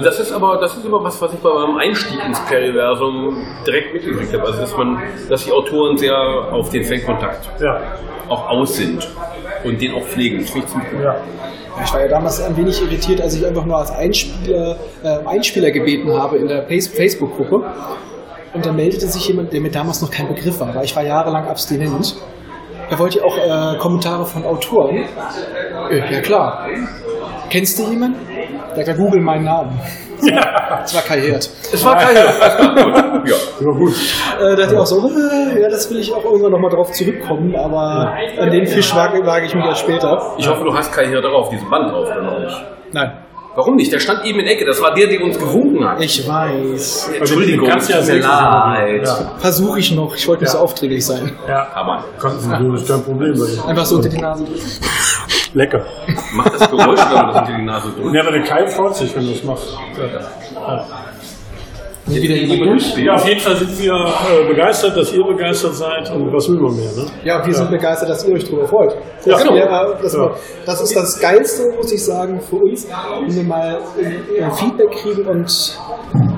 Das 0.04 0.20
ist 0.20 0.32
aber 0.34 0.58
das 0.60 0.76
ist 0.76 0.86
immer 0.86 1.02
was, 1.04 1.22
was 1.22 1.34
ich 1.34 1.40
bei 1.40 1.50
meinem 1.54 1.78
Einstieg 1.78 2.20
ins 2.26 2.40
Periversum 2.46 3.38
direkt 3.66 3.94
mitgekriegt 3.94 4.34
habe. 4.34 4.44
Also 4.46 4.62
dass 4.66 4.78
man, 4.78 5.02
dass 5.30 5.46
die 5.46 5.52
Autoren 5.52 5.96
sehr 5.98 6.16
auf 6.52 6.70
den 6.70 6.84
Fankontakt 6.84 7.48
Ja. 7.62 7.80
auch 8.30 8.50
aus 8.50 8.76
sind 8.76 9.08
und 9.64 9.80
den 9.82 9.94
auch 9.94 10.04
pflegen. 10.04 10.40
Das 10.42 10.50
finde 10.50 10.66
ich 10.68 10.72
ziemlich 10.74 10.92
gut. 10.92 11.02
Ja. 11.04 11.16
Ich 11.84 11.94
war 11.94 12.02
ja 12.02 12.08
damals 12.08 12.42
ein 12.42 12.56
wenig 12.58 12.82
irritiert, 12.82 13.22
als 13.22 13.36
ich 13.36 13.46
einfach 13.46 13.66
nur 13.66 13.78
als 13.78 13.92
Einspieler, 13.92 14.78
äh, 15.04 15.18
Einspieler 15.28 15.72
gebeten 15.72 16.12
habe 16.14 16.38
in 16.38 16.48
der 16.48 16.64
Face- 16.68 16.88
Facebook-Gruppe. 16.88 17.64
Und 18.54 18.66
dann 18.66 18.76
meldete 18.78 19.06
sich 19.08 19.28
jemand, 19.28 19.52
der 19.52 19.60
mir 19.60 19.70
damals 19.72 20.02
noch 20.02 20.10
kein 20.10 20.28
Begriff 20.30 20.60
war, 20.62 20.74
weil 20.74 20.86
ich 20.86 20.96
war 20.96 21.04
jahrelang 21.04 21.46
abstinent. 21.48 22.16
Er 22.90 22.98
wollte 23.00 23.20
ja 23.20 23.26
auch 23.26 23.38
äh, 23.38 23.78
Kommentare 23.78 24.26
von 24.26 24.46
Autoren. 24.46 25.04
Äh, 25.92 26.14
ja 26.14 26.22
klar. 26.22 26.68
Kennst 27.50 27.78
du 27.78 27.84
jemanden? 27.90 28.20
Da 28.76 28.92
hat 28.92 28.98
Google 28.98 29.22
meinen 29.22 29.46
Namen. 29.46 29.80
Ja. 30.22 30.80
Das 30.82 30.96
war 30.96 31.02
Kai 31.02 31.20
Herd. 31.20 31.50
Es 31.74 31.84
war 31.84 31.96
geil. 31.96 32.16
ja. 33.26 33.36
Ja, 33.60 33.72
gut. 33.72 33.94
Äh, 34.40 34.42
da 34.42 34.56
dachte 34.56 34.74
ich 34.74 34.80
auch 34.80 34.86
so, 34.86 35.10
äh, 35.10 35.62
ja, 35.62 35.70
das 35.70 35.90
will 35.90 36.00
ich 36.00 36.14
auch 36.14 36.24
irgendwann 36.24 36.52
nochmal 36.52 36.72
drauf 36.72 36.92
zurückkommen, 36.92 37.56
aber 37.56 38.14
an 38.40 38.50
den 38.52 38.66
Fisch 38.66 38.96
wage, 38.96 39.26
wage 39.26 39.46
ich 39.48 39.56
mich 39.56 39.66
erst 39.66 39.82
später. 39.82 40.34
Ich 40.38 40.48
hoffe, 40.48 40.64
du 40.64 40.74
hast 40.74 40.92
keinen 40.94 41.10
hier 41.10 41.22
drauf, 41.22 41.50
diesen 41.50 41.70
Band 41.70 41.92
drauf, 41.92 42.08
oder 42.08 42.22
noch 42.22 42.40
nicht? 42.40 42.66
Nein. 42.94 43.12
Warum 43.56 43.78
nicht? 43.78 43.92
Der 43.94 44.00
stand 44.00 44.26
eben 44.26 44.40
in 44.40 44.46
der 44.46 44.56
Ecke. 44.56 44.66
Das 44.66 44.82
war 44.82 44.94
der, 44.94 45.08
der 45.08 45.22
uns 45.22 45.40
gewunken 45.40 45.88
hat. 45.88 46.02
Ich 46.04 46.28
weiß. 46.28 47.12
Entschuldigung, 47.18 47.70
kannst 47.70 47.90
ja 47.90 48.00
tut 48.00 48.08
mir 48.08 48.20
leid. 48.20 49.02
Ja. 49.06 49.32
Versuche 49.38 49.80
ich 49.80 49.96
noch. 49.96 50.14
Ich 50.14 50.28
wollte 50.28 50.44
nicht 50.44 50.52
so 50.52 50.58
aufdringlich 50.58 51.06
sein. 51.06 51.32
Ja. 51.48 51.68
Aber 51.74 52.04
Kannst 52.20 52.46
du, 52.46 52.72
das 52.74 52.82
ist 52.82 52.90
kein 52.90 53.04
Problem 53.04 53.32
bei 53.40 53.46
dir. 53.46 53.66
Einfach 53.66 53.86
so 53.86 53.96
unter 53.96 54.10
die 54.10 54.18
Nase 54.18 54.44
drücken. 54.44 54.62
Lecker. 55.56 55.86
mach 56.34 56.50
das 56.50 56.70
Geräusch, 56.70 57.00
wenn 57.00 57.14
man 57.14 57.28
das 57.28 57.38
unter 57.42 57.58
die 57.58 57.64
Nase 57.64 57.92
drückt. 57.92 58.14
Ja, 58.14 58.22
aber 58.22 58.32
der 58.32 58.44
Kai 58.44 58.68
freut 58.68 58.96
sich, 58.96 59.16
wenn 59.16 59.26
du 59.26 59.32
es 59.32 59.44
machst. 59.44 59.76
Nie 62.08 62.22
wieder 62.22 62.36
jemand 62.36 62.72
durch. 62.72 62.98
Ja, 62.98 63.16
auf 63.16 63.28
jeden 63.28 63.40
Fall 63.40 63.56
sind 63.56 63.80
wir 63.82 63.94
äh, 63.94 64.48
begeistert, 64.48 64.96
dass 64.96 65.12
ihr 65.12 65.24
begeistert 65.24 65.74
seid 65.74 66.12
und 66.12 66.32
was 66.32 66.48
will 66.50 66.60
man 66.60 66.76
mehr, 66.76 66.92
ne? 66.96 67.06
Ja, 67.24 67.44
wir 67.44 67.54
sind 67.54 67.72
begeistert, 67.72 68.10
dass 68.10 68.24
ihr 68.28 68.36
euch 68.36 68.44
darüber 68.44 68.68
freut. 68.68 68.92
Ja, 69.26 69.32
das, 69.34 69.42
genau. 69.44 69.56
wäre- 69.56 69.98
das, 70.02 70.14
Ja. 70.14 70.32
das 70.68 70.82
ist 70.82 70.96
das 70.96 71.20
Geilste, 71.20 71.64
muss 71.76 71.92
ich 71.92 72.06
sagen, 72.06 72.40
für 72.42 72.58
uns, 72.58 72.88
wenn 73.26 73.36
wir 73.36 73.44
mal 73.44 73.80
äh, 74.00 74.52
Feedback 74.52 74.92
kriegen 74.92 75.26
und 75.26 75.80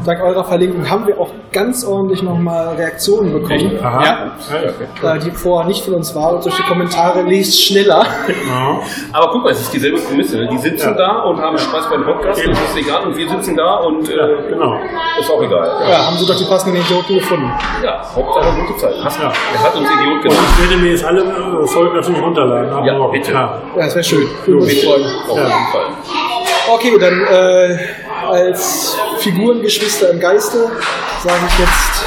dank 0.06 0.22
eurer 0.24 0.44
Verlinkung 0.46 0.90
haben 0.90 1.06
wir 1.06 1.20
auch 1.20 1.32
ganz 1.52 1.84
ordentlich 1.86 2.24
nochmal 2.24 2.76
Reaktionen 2.78 3.34
bekommen. 3.34 3.78
Aha. 3.84 4.04
Ja. 4.06 4.32
Ja, 5.04 5.16
Äh, 5.16 5.20
die 5.20 5.32
vorher 5.32 5.68
nicht 5.68 5.84
von 5.84 5.96
uns 5.96 6.16
waren 6.16 6.36
und 6.38 6.46
durch 6.46 6.56
die 6.56 6.64
Kommentare 6.64 7.24
lest 7.24 7.62
schneller. 7.62 8.06
ja. 8.48 8.80
Aber 9.12 9.32
guck 9.34 9.44
mal, 9.44 9.52
es 9.52 9.60
ist 9.62 9.74
dieselbe 9.74 9.98
Prämisse. 10.00 10.38
ne? 10.38 10.48
Die 10.50 10.58
sitzen 10.60 10.96
da 10.98 11.24
und 11.24 11.38
haben 11.42 11.58
Spaß 11.58 11.90
beim 11.90 12.06
Podcast, 12.06 12.46
und 12.48 12.52
das 12.56 12.70
ist 12.70 12.78
egal. 12.78 13.06
Und 13.08 13.18
wir 13.18 13.28
sitzen 13.30 13.56
da 13.58 13.76
und 13.82 14.08
äh, 14.10 14.14
Genau. 14.50 14.80
ist 15.20 15.30
auch 15.30 15.44
egal. 15.44 15.57
Ja, 15.90 16.06
haben 16.08 16.18
sie 16.18 16.26
doch 16.26 16.36
die 16.38 16.46
passenden 16.46 16.82
Idioten 16.82 17.16
gefunden. 17.16 17.52
Ja, 17.84 18.02
Hauptsache 18.16 18.60
gute 18.68 18.78
Zeit. 18.80 18.96
Hast, 19.04 19.20
Ja. 19.20 19.32
Er 19.54 19.64
hat 19.64 19.76
uns 19.76 19.88
Idiot 19.90 20.14
Und 20.16 20.22
genannt. 20.24 20.40
ich 20.58 20.70
werde 20.70 20.82
mir 20.84 20.92
jetzt 20.92 21.04
alle 21.06 21.22
äh, 21.22 21.68
Folgen 21.68 21.96
natürlich 21.96 22.22
runterladen. 22.22 22.86
Ja, 22.86 22.94
morgen. 22.98 23.12
bitte. 23.14 23.32
Klar. 23.32 23.62
Ja, 23.76 23.84
das 23.86 23.96
wäre 23.96 24.04
schön. 24.04 24.28
Würde 24.46 24.60
uns 24.62 24.70
Bitte. 24.74 24.86
freuen. 24.88 25.06
Auf 25.06 25.38
jeden 25.38 25.68
Fall. 25.72 25.86
Okay, 26.74 26.98
dann 27.00 27.26
äh, 27.26 27.78
als 28.30 28.98
Figurengeschwister 29.20 30.10
im 30.12 30.20
Geiste 30.20 30.58
sage 31.24 31.40
ich 31.48 31.60
jetzt 31.60 32.06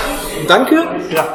Danke. 0.48 0.74
Ja. 1.10 1.26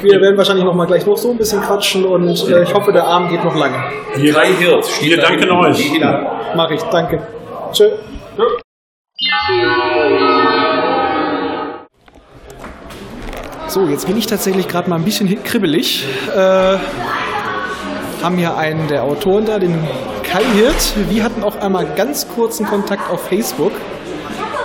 Wir 0.00 0.20
werden 0.20 0.36
wahrscheinlich 0.36 0.64
noch 0.64 0.74
mal 0.74 0.86
gleich 0.86 1.04
noch 1.06 1.16
so 1.16 1.30
ein 1.32 1.36
bisschen 1.38 1.60
quatschen 1.60 2.04
und 2.04 2.28
äh, 2.48 2.62
ich 2.62 2.72
hoffe, 2.72 2.92
der 2.92 3.04
Abend 3.04 3.30
geht 3.30 3.42
noch 3.44 3.54
lange. 3.56 3.82
Wir, 4.14 4.32
Drei 4.32 4.46
Hirts. 4.52 5.02
wir 5.02 5.16
da 5.16 5.28
danken 5.28 5.50
euch. 5.50 5.92
Ja, 5.98 6.40
mache 6.54 6.74
ich. 6.74 6.82
Danke. 6.84 7.20
Tschö. 7.72 7.88
So, 13.68 13.86
jetzt 13.86 14.06
bin 14.06 14.16
ich 14.16 14.26
tatsächlich 14.26 14.66
gerade 14.66 14.88
mal 14.88 14.96
ein 14.96 15.04
bisschen 15.04 15.44
kribbelig. 15.44 16.06
Äh, 16.34 16.78
haben 18.22 18.38
hier 18.38 18.56
einen 18.56 18.88
der 18.88 19.04
Autoren 19.04 19.44
da, 19.44 19.58
den 19.58 19.78
Kai 20.22 20.42
Hirt. 20.54 20.94
Wir 21.10 21.22
hatten 21.22 21.44
auch 21.44 21.60
einmal 21.60 21.86
ganz 21.94 22.26
kurzen 22.28 22.64
Kontakt 22.64 23.10
auf 23.10 23.28
Facebook. 23.28 23.72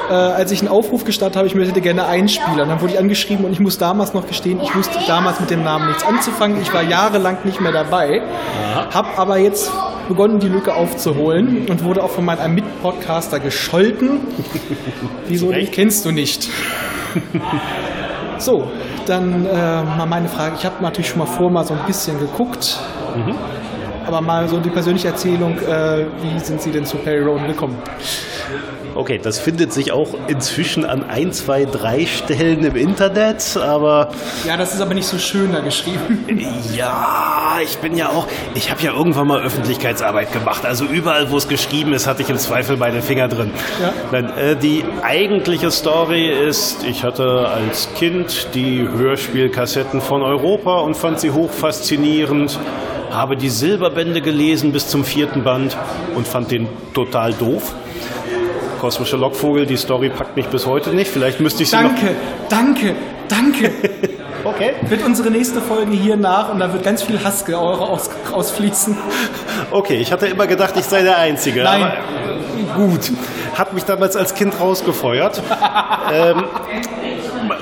Äh, 0.10 0.14
als 0.14 0.52
ich 0.52 0.62
einen 0.62 0.70
Aufruf 0.70 1.04
gestartet 1.04 1.36
habe, 1.36 1.48
ich 1.48 1.54
möchte 1.54 1.82
gerne 1.82 2.06
einspielen. 2.06 2.58
Dann 2.58 2.80
wurde 2.80 2.94
ich 2.94 3.00
angeschrieben 3.00 3.44
und 3.44 3.52
ich 3.52 3.60
muss 3.60 3.78
damals 3.78 4.14
noch 4.14 4.26
gestehen, 4.26 4.62
ich 4.64 4.74
wusste 4.74 4.98
damals 5.06 5.42
mit 5.42 5.50
dem 5.50 5.64
Namen 5.64 5.88
nichts 5.88 6.06
anzufangen. 6.06 6.62
Ich 6.62 6.74
war 6.74 6.82
jahrelang 6.82 7.40
nicht 7.44 7.60
mehr 7.60 7.74
dabei, 7.74 8.22
habe 8.94 9.18
aber 9.18 9.38
jetzt 9.38 9.70
begonnen, 10.08 10.40
die 10.40 10.48
Lücke 10.48 10.76
aufzuholen 10.76 11.68
und 11.68 11.84
wurde 11.84 12.02
auch 12.04 12.12
von 12.12 12.24
meinem 12.24 12.56
Mitpodcaster 12.56 13.42
gescholten. 13.42 14.22
Wieso, 15.28 15.52
den 15.52 15.70
kennst 15.72 16.06
du 16.06 16.12
nicht? 16.12 16.50
So, 18.44 18.70
dann 19.06 19.46
äh, 19.46 19.84
mal 19.84 20.06
meine 20.06 20.28
Frage. 20.28 20.56
Ich 20.60 20.66
habe 20.66 20.84
natürlich 20.84 21.08
schon 21.08 21.20
mal 21.20 21.26
vor 21.26 21.50
mal 21.50 21.64
so 21.64 21.74
ein 21.74 21.80
bisschen 21.88 22.20
geguckt. 22.20 22.78
Aber 24.06 24.20
mal 24.20 24.50
so 24.50 24.60
die 24.60 24.70
persönliche 24.70 25.08
Erzählung, 25.08 25.58
äh, 25.60 26.06
wie 26.22 26.38
sind 26.42 26.62
Sie 26.62 26.70
denn 26.70 26.86
zu 26.86 26.98
Perry 26.98 27.22
Roden 27.22 27.48
gekommen? 27.48 27.78
Okay, 28.96 29.20
das 29.22 29.40
findet 29.40 29.74
sich 29.74 29.92
auch 29.92 30.10
inzwischen 30.28 30.86
an 30.86 31.10
ein, 31.10 31.32
zwei, 31.32 31.66
drei 31.66 32.06
Stellen 32.06 32.64
im 32.64 32.76
Internet, 32.76 33.58
aber 33.58 34.10
Ja, 34.48 34.56
das 34.56 34.74
ist 34.74 34.82
aber 34.82 34.94
nicht 34.94 35.08
so 35.08 35.18
schön 35.18 35.52
da 35.52 35.62
geschrieben. 35.62 36.26
ja, 36.76 37.58
ich 37.64 37.78
bin 37.80 37.98
ja 37.98 38.10
auch, 38.10 38.28
ich 38.54 38.70
habe 38.70 38.82
ja 38.84 38.94
irgendwann 38.94 39.28
mal 39.28 39.42
Öffentlichkeitsarbeit 39.42 40.32
gemacht. 40.32 40.66
Also 40.66 40.86
überall, 40.86 41.32
wo 41.32 41.38
es 41.38 41.48
geschrieben 41.48 41.94
ist, 41.94 42.06
hatte 42.06 42.22
ich 42.22 42.30
im 42.30 42.38
Zweifel 42.38 42.78
meine 42.78 43.02
Finger 43.02 43.28
drin. 43.28 43.52
Ja. 43.82 43.94
Dann, 44.12 44.38
äh, 44.38 44.56
die 44.56 44.86
eigentliche 45.02 45.72
Story 45.72 46.30
ist, 46.30 46.84
ich 46.84 47.04
hatte 47.04 47.48
als 47.48 47.90
Kind 47.96 48.50
die 48.54 48.88
Hörspielkassetten 48.88 50.02
von 50.02 50.22
Europa 50.22 50.80
und 50.82 50.96
fand 50.96 51.20
sie 51.20 51.32
hoch 51.32 51.52
faszinierend. 51.52 52.60
Habe 53.12 53.38
die 53.38 53.50
Silberbände 53.50 54.22
gelesen 54.22 54.72
bis 54.72 54.88
zum 54.88 55.04
vierten 55.04 55.44
Band 55.44 55.78
und 56.16 56.28
fand 56.28 56.52
den 56.52 56.68
total 56.94 57.34
doof. 57.34 57.74
Kosmische 58.84 59.16
Lockvogel, 59.16 59.66
die 59.66 59.78
Story 59.78 60.10
packt 60.10 60.36
mich 60.36 60.46
bis 60.48 60.68
heute 60.68 60.90
nicht. 60.90 61.10
Vielleicht 61.10 61.40
müsste 61.40 61.64
ich 61.64 61.70
sie 61.70 61.78
noch 61.78 61.84
Danke, 61.84 62.16
danke, 62.50 62.96
danke. 63.30 63.72
Okay. 64.46 64.74
Wird 64.90 65.06
unsere 65.06 65.32
nächste 65.32 65.62
Folge 65.62 65.94
hier 65.94 66.18
nach 66.18 66.52
und 66.52 66.60
da 66.60 66.74
wird 66.74 66.84
ganz 66.84 67.02
viel 67.02 67.24
Hass 67.24 67.46
Eure 67.48 67.88
aus, 67.88 68.10
ausfließen. 68.30 68.98
Okay, 69.72 69.96
ich 69.96 70.12
hatte 70.12 70.28
immer 70.28 70.48
gedacht, 70.48 70.74
ich 70.76 70.84
sei 70.84 71.02
der 71.02 71.18
Einzige. 71.18 71.64
Nein. 71.64 71.82
Aber 71.82 72.76
gut. 72.76 73.14
Hat 73.58 73.72
mich 73.72 73.86
damals 73.86 74.18
als 74.18 74.36
Kind 74.36 74.60
rausgefeuert. 74.60 75.42
ähm, 76.14 76.44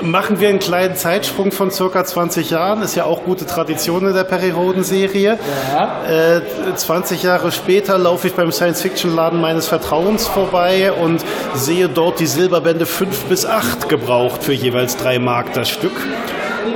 machen 0.02 0.40
wir 0.40 0.48
einen 0.48 0.58
kleinen 0.58 0.96
Zeitsprung 0.96 1.52
von 1.52 1.70
circa 1.70 2.04
20 2.04 2.50
Jahren. 2.50 2.82
Ist 2.82 2.94
ja 2.94 3.04
auch 3.04 3.24
gute 3.24 3.46
Tradition 3.46 4.06
in 4.06 4.14
der 4.14 4.24
Perry-Roden-Serie. 4.24 5.38
Äh, 6.08 6.40
20 6.74 7.22
Jahre 7.22 7.52
später 7.52 7.98
laufe 7.98 8.26
ich 8.26 8.34
beim 8.34 8.52
Science-Fiction-Laden 8.52 9.40
meines 9.40 9.68
Vertrauens 9.68 10.26
vorbei 10.26 10.92
und 10.92 11.24
sehe 11.54 11.88
dort 11.88 12.20
die 12.20 12.26
Silberbände 12.26 12.86
5 12.86 13.24
bis 13.24 13.46
8 13.46 13.88
gebraucht 13.88 14.42
für 14.42 14.52
jeweils 14.52 14.96
3 14.96 15.18
Mark 15.18 15.52
das 15.54 15.68
Stück. 15.68 15.94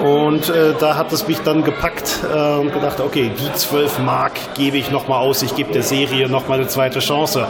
Und 0.02 0.48
äh, 0.50 0.74
da 0.78 0.96
hat 0.96 1.12
es 1.12 1.26
mich 1.26 1.40
dann 1.40 1.64
gepackt 1.64 2.20
äh, 2.22 2.58
und 2.58 2.72
gedacht, 2.72 3.00
okay, 3.00 3.30
die 3.38 3.52
12 3.52 4.00
Mark 4.00 4.32
gebe 4.54 4.76
ich 4.76 4.90
nochmal 4.90 5.20
aus, 5.20 5.42
ich 5.42 5.54
gebe 5.54 5.72
der 5.72 5.82
Serie 5.82 6.28
nochmal 6.28 6.58
eine 6.58 6.68
zweite 6.68 6.98
Chance. 6.98 7.46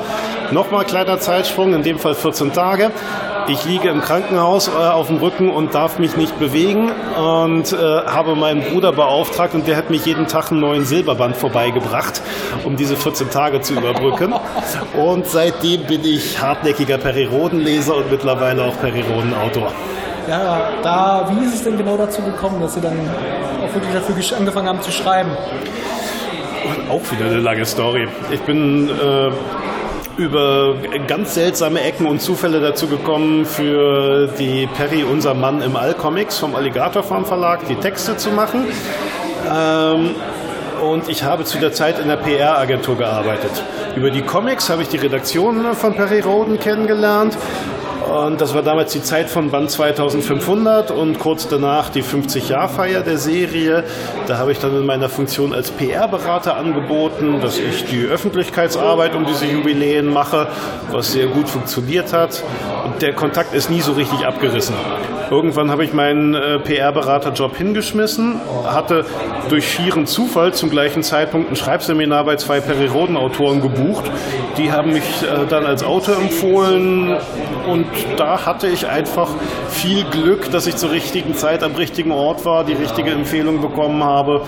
Nochmal 0.52 0.84
kleiner 0.84 1.18
Zeitsprung, 1.18 1.74
in 1.74 1.82
dem 1.82 1.98
Fall 1.98 2.14
14 2.14 2.52
Tage. 2.52 2.92
Ich 3.48 3.64
liege 3.64 3.88
im 3.90 4.00
Krankenhaus 4.00 4.66
äh, 4.66 4.72
auf 4.72 5.06
dem 5.06 5.18
Rücken 5.18 5.50
und 5.50 5.72
darf 5.72 6.00
mich 6.00 6.16
nicht 6.16 6.36
bewegen 6.40 6.90
und 6.90 7.72
äh, 7.72 7.76
habe 7.76 8.34
meinen 8.34 8.62
Bruder 8.62 8.90
beauftragt 8.92 9.54
und 9.54 9.68
der 9.68 9.76
hat 9.76 9.88
mich 9.88 10.04
jeden 10.04 10.26
Tag 10.26 10.50
einen 10.50 10.60
neuen 10.60 10.84
Silberband 10.84 11.36
vorbeigebracht, 11.36 12.22
um 12.64 12.76
diese 12.76 12.96
14 12.96 13.30
Tage 13.30 13.60
zu 13.60 13.74
überbrücken. 13.74 14.34
Und 14.96 15.26
seitdem 15.28 15.84
bin 15.84 16.04
ich 16.04 16.42
hartnäckiger 16.42 16.98
Perirodenleser 16.98 17.96
und 17.96 18.10
mittlerweile 18.10 18.64
auch 18.64 18.80
Perirodenautor. 18.80 19.70
Ja, 20.28 20.70
da, 20.82 21.30
wie 21.30 21.44
ist 21.44 21.54
es 21.54 21.62
denn 21.62 21.78
genau 21.78 21.96
dazu 21.96 22.22
gekommen, 22.22 22.60
dass 22.60 22.74
Sie 22.74 22.80
dann 22.80 22.98
auch 23.62 23.72
wirklich 23.72 23.92
dafür 23.92 24.38
angefangen 24.38 24.68
haben 24.68 24.82
zu 24.82 24.90
schreiben? 24.90 25.30
Auch 26.90 27.12
wieder 27.12 27.26
eine 27.26 27.38
lange 27.38 27.64
Story. 27.64 28.08
Ich 28.32 28.40
bin 28.40 28.88
äh, 28.88 29.30
über 30.16 30.76
ganz 31.06 31.34
seltsame 31.34 31.82
Ecken 31.82 32.06
und 32.06 32.20
Zufälle 32.20 32.60
dazu 32.60 32.86
gekommen, 32.86 33.44
für 33.44 34.28
die 34.38 34.66
Perry 34.66 35.04
Unser 35.04 35.34
Mann 35.34 35.60
im 35.60 35.76
All 35.76 35.94
Comics 35.94 36.38
vom 36.38 36.54
Alligator 36.54 37.02
Farm 37.02 37.24
Verlag 37.24 37.66
die 37.68 37.76
Texte 37.76 38.16
zu 38.16 38.30
machen. 38.30 38.66
Ähm, 39.52 40.14
und 40.82 41.08
ich 41.08 41.22
habe 41.22 41.44
zu 41.44 41.58
der 41.58 41.72
Zeit 41.72 41.98
in 41.98 42.08
der 42.08 42.16
PR-Agentur 42.16 42.96
gearbeitet. 42.96 43.50
Über 43.94 44.10
die 44.10 44.22
Comics 44.22 44.68
habe 44.68 44.82
ich 44.82 44.88
die 44.88 44.98
Redaktion 44.98 45.74
von 45.74 45.94
Perry 45.94 46.20
Roden 46.20 46.58
kennengelernt. 46.58 47.36
Und 48.06 48.40
das 48.40 48.54
war 48.54 48.62
damals 48.62 48.92
die 48.92 49.02
Zeit 49.02 49.28
von 49.28 49.50
Band 49.50 49.70
2500 49.70 50.92
und 50.92 51.18
kurz 51.18 51.48
danach 51.48 51.88
die 51.88 52.02
50-Jahr-Feier 52.02 53.00
der 53.02 53.18
Serie. 53.18 53.82
Da 54.28 54.38
habe 54.38 54.52
ich 54.52 54.58
dann 54.58 54.76
in 54.76 54.86
meiner 54.86 55.08
Funktion 55.08 55.52
als 55.52 55.72
PR-Berater 55.72 56.56
angeboten, 56.56 57.40
dass 57.40 57.58
ich 57.58 57.84
die 57.86 58.04
Öffentlichkeitsarbeit 58.04 59.14
um 59.16 59.26
diese 59.26 59.46
Jubiläen 59.46 60.06
mache, 60.06 60.46
was 60.92 61.12
sehr 61.12 61.26
gut 61.26 61.48
funktioniert 61.48 62.12
hat. 62.12 62.44
Und 62.84 63.02
der 63.02 63.12
Kontakt 63.12 63.54
ist 63.54 63.70
nie 63.70 63.80
so 63.80 63.92
richtig 63.92 64.24
abgerissen. 64.24 64.76
Irgendwann 65.30 65.70
habe 65.70 65.84
ich 65.84 65.92
meinen 65.92 66.34
äh, 66.34 66.58
PR-Beraterjob 66.58 67.56
hingeschmissen, 67.56 68.40
hatte 68.64 69.04
durch 69.48 69.68
schieren 69.68 70.06
Zufall 70.06 70.54
zum 70.54 70.70
gleichen 70.70 71.02
Zeitpunkt 71.02 71.50
ein 71.50 71.56
Schreibseminar 71.56 72.24
bei 72.24 72.36
zwei 72.36 72.60
Periroden-Autoren 72.60 73.60
gebucht. 73.60 74.04
Die 74.56 74.70
haben 74.70 74.92
mich 74.92 75.22
äh, 75.22 75.46
dann 75.48 75.66
als 75.66 75.82
Autor 75.82 76.16
empfohlen 76.16 77.16
und 77.66 77.86
da 78.16 78.46
hatte 78.46 78.68
ich 78.68 78.86
einfach 78.86 79.28
viel 79.68 80.04
Glück, 80.04 80.50
dass 80.50 80.66
ich 80.66 80.76
zur 80.76 80.92
richtigen 80.92 81.34
Zeit 81.34 81.62
am 81.62 81.74
richtigen 81.74 82.12
Ort 82.12 82.44
war, 82.44 82.64
die 82.64 82.74
richtige 82.74 83.10
Empfehlung 83.10 83.60
bekommen 83.60 84.04
habe, 84.04 84.42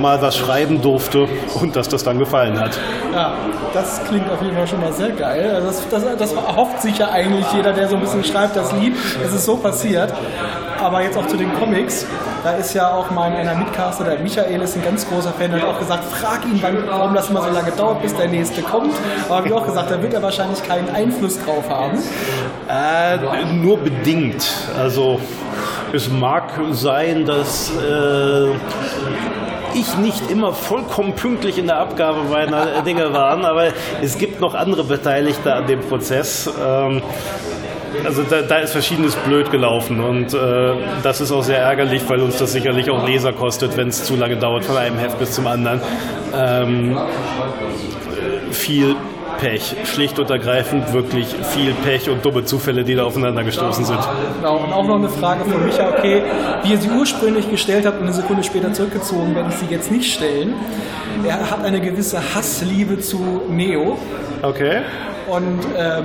mal 0.00 0.20
was 0.22 0.36
schreiben 0.36 0.80
durfte 0.80 1.26
und 1.60 1.76
dass 1.76 1.88
das 1.88 2.04
dann 2.04 2.18
gefallen 2.18 2.58
hat. 2.58 2.78
Ja, 3.12 3.34
das 3.72 4.02
klingt 4.04 4.30
auf 4.30 4.40
jeden 4.42 4.54
Fall 4.56 4.66
schon 4.66 4.80
mal 4.80 4.92
sehr 4.92 5.10
geil. 5.10 5.50
Also 5.54 5.66
das, 5.68 5.88
das, 5.88 6.16
das 6.16 6.32
erhofft 6.32 6.82
sich 6.82 6.98
ja 6.98 7.10
eigentlich 7.10 7.44
jeder, 7.52 7.72
der 7.72 7.88
so 7.88 7.96
ein 7.96 8.00
bisschen 8.00 8.24
schreibt, 8.24 8.56
das 8.56 8.72
Lied. 8.72 8.94
Es 9.24 9.32
ist 9.32 9.44
so 9.44 9.56
passiert. 9.56 10.03
Aber 10.80 11.02
jetzt 11.02 11.16
auch 11.16 11.26
zu 11.26 11.36
den 11.36 11.52
Comics. 11.54 12.06
Da 12.42 12.52
ist 12.52 12.74
ja 12.74 12.92
auch 12.92 13.10
mein 13.10 13.32
einer 13.32 13.54
Mitcaster, 13.54 14.04
der 14.04 14.18
Michael, 14.18 14.60
ist 14.60 14.76
ein 14.76 14.84
ganz 14.84 15.08
großer 15.08 15.32
Fan 15.32 15.52
und 15.52 15.62
hat 15.62 15.68
auch 15.68 15.78
gesagt, 15.78 16.04
frag 16.04 16.44
ihn, 16.44 16.62
warum 16.86 17.14
das 17.14 17.30
immer 17.30 17.42
so 17.42 17.50
lange 17.50 17.70
dauert, 17.72 18.02
bis 18.02 18.14
der 18.14 18.28
nächste 18.28 18.62
kommt. 18.62 18.94
Aber 19.28 19.44
wie 19.44 19.52
auch 19.52 19.64
gesagt, 19.64 19.90
da 19.90 20.02
wird 20.02 20.12
er 20.12 20.22
wahrscheinlich 20.22 20.62
keinen 20.62 20.90
Einfluss 20.90 21.38
drauf 21.42 21.68
haben. 21.70 21.98
Äh, 22.68 23.54
nur 23.54 23.78
bedingt. 23.78 24.46
Also 24.78 25.20
es 25.92 26.10
mag 26.10 26.50
sein, 26.72 27.24
dass 27.24 27.70
äh, 27.70 28.50
ich 29.74 29.96
nicht 29.96 30.30
immer 30.30 30.52
vollkommen 30.52 31.14
pünktlich 31.14 31.58
in 31.58 31.66
der 31.66 31.78
Abgabe 31.78 32.24
meiner 32.24 32.82
Dinge 32.82 33.12
war, 33.12 33.44
aber 33.44 33.68
es 34.02 34.18
gibt 34.18 34.40
noch 34.40 34.54
andere 34.54 34.84
Beteiligte 34.84 35.54
an 35.54 35.66
dem 35.66 35.80
Prozess. 35.80 36.50
Ähm, 36.64 37.02
also 38.04 38.22
da, 38.22 38.42
da 38.42 38.58
ist 38.58 38.72
verschiedenes 38.72 39.16
blöd 39.16 39.50
gelaufen 39.50 40.00
und 40.00 40.34
äh, 40.34 40.72
das 41.02 41.20
ist 41.20 41.32
auch 41.32 41.42
sehr 41.42 41.58
ärgerlich, 41.58 42.02
weil 42.08 42.20
uns 42.20 42.38
das 42.38 42.52
sicherlich 42.52 42.90
auch 42.90 43.06
Leser 43.06 43.32
kostet, 43.32 43.76
wenn 43.76 43.88
es 43.88 44.04
zu 44.04 44.16
lange 44.16 44.36
dauert 44.36 44.64
von 44.64 44.76
einem 44.76 44.98
Heft 44.98 45.18
bis 45.18 45.32
zum 45.32 45.46
anderen. 45.46 45.80
Ähm, 46.34 46.98
viel 48.50 48.96
Pech, 49.38 49.74
schlicht 49.84 50.18
und 50.18 50.30
ergreifend 50.30 50.92
wirklich 50.92 51.26
viel 51.26 51.74
Pech 51.84 52.08
und 52.08 52.24
dumme 52.24 52.44
Zufälle, 52.44 52.84
die 52.84 52.94
da 52.94 53.04
aufeinander 53.04 53.42
gestoßen 53.44 53.84
sind. 53.84 53.98
Genau, 54.36 54.56
und 54.58 54.72
auch 54.72 54.86
noch 54.86 54.96
eine 54.96 55.08
Frage 55.08 55.44
von 55.44 55.64
Micha, 55.64 55.88
okay, 55.90 56.22
wie 56.62 56.72
ihr 56.72 56.78
sie 56.78 56.88
ursprünglich 56.88 57.50
gestellt 57.50 57.84
habt 57.84 57.98
und 57.98 58.04
eine 58.04 58.14
Sekunde 58.14 58.42
später 58.44 58.72
zurückgezogen, 58.72 59.34
werde 59.34 59.50
ich 59.50 59.56
sie 59.56 59.66
jetzt 59.66 59.90
nicht 59.90 60.12
stellen. 60.12 60.54
Er 61.26 61.50
hat 61.50 61.64
eine 61.64 61.80
gewisse 61.80 62.18
Hassliebe 62.34 63.00
zu 63.00 63.42
Neo. 63.48 63.98
Okay. 64.42 64.82
Und 65.28 65.60
ähm, 65.76 66.04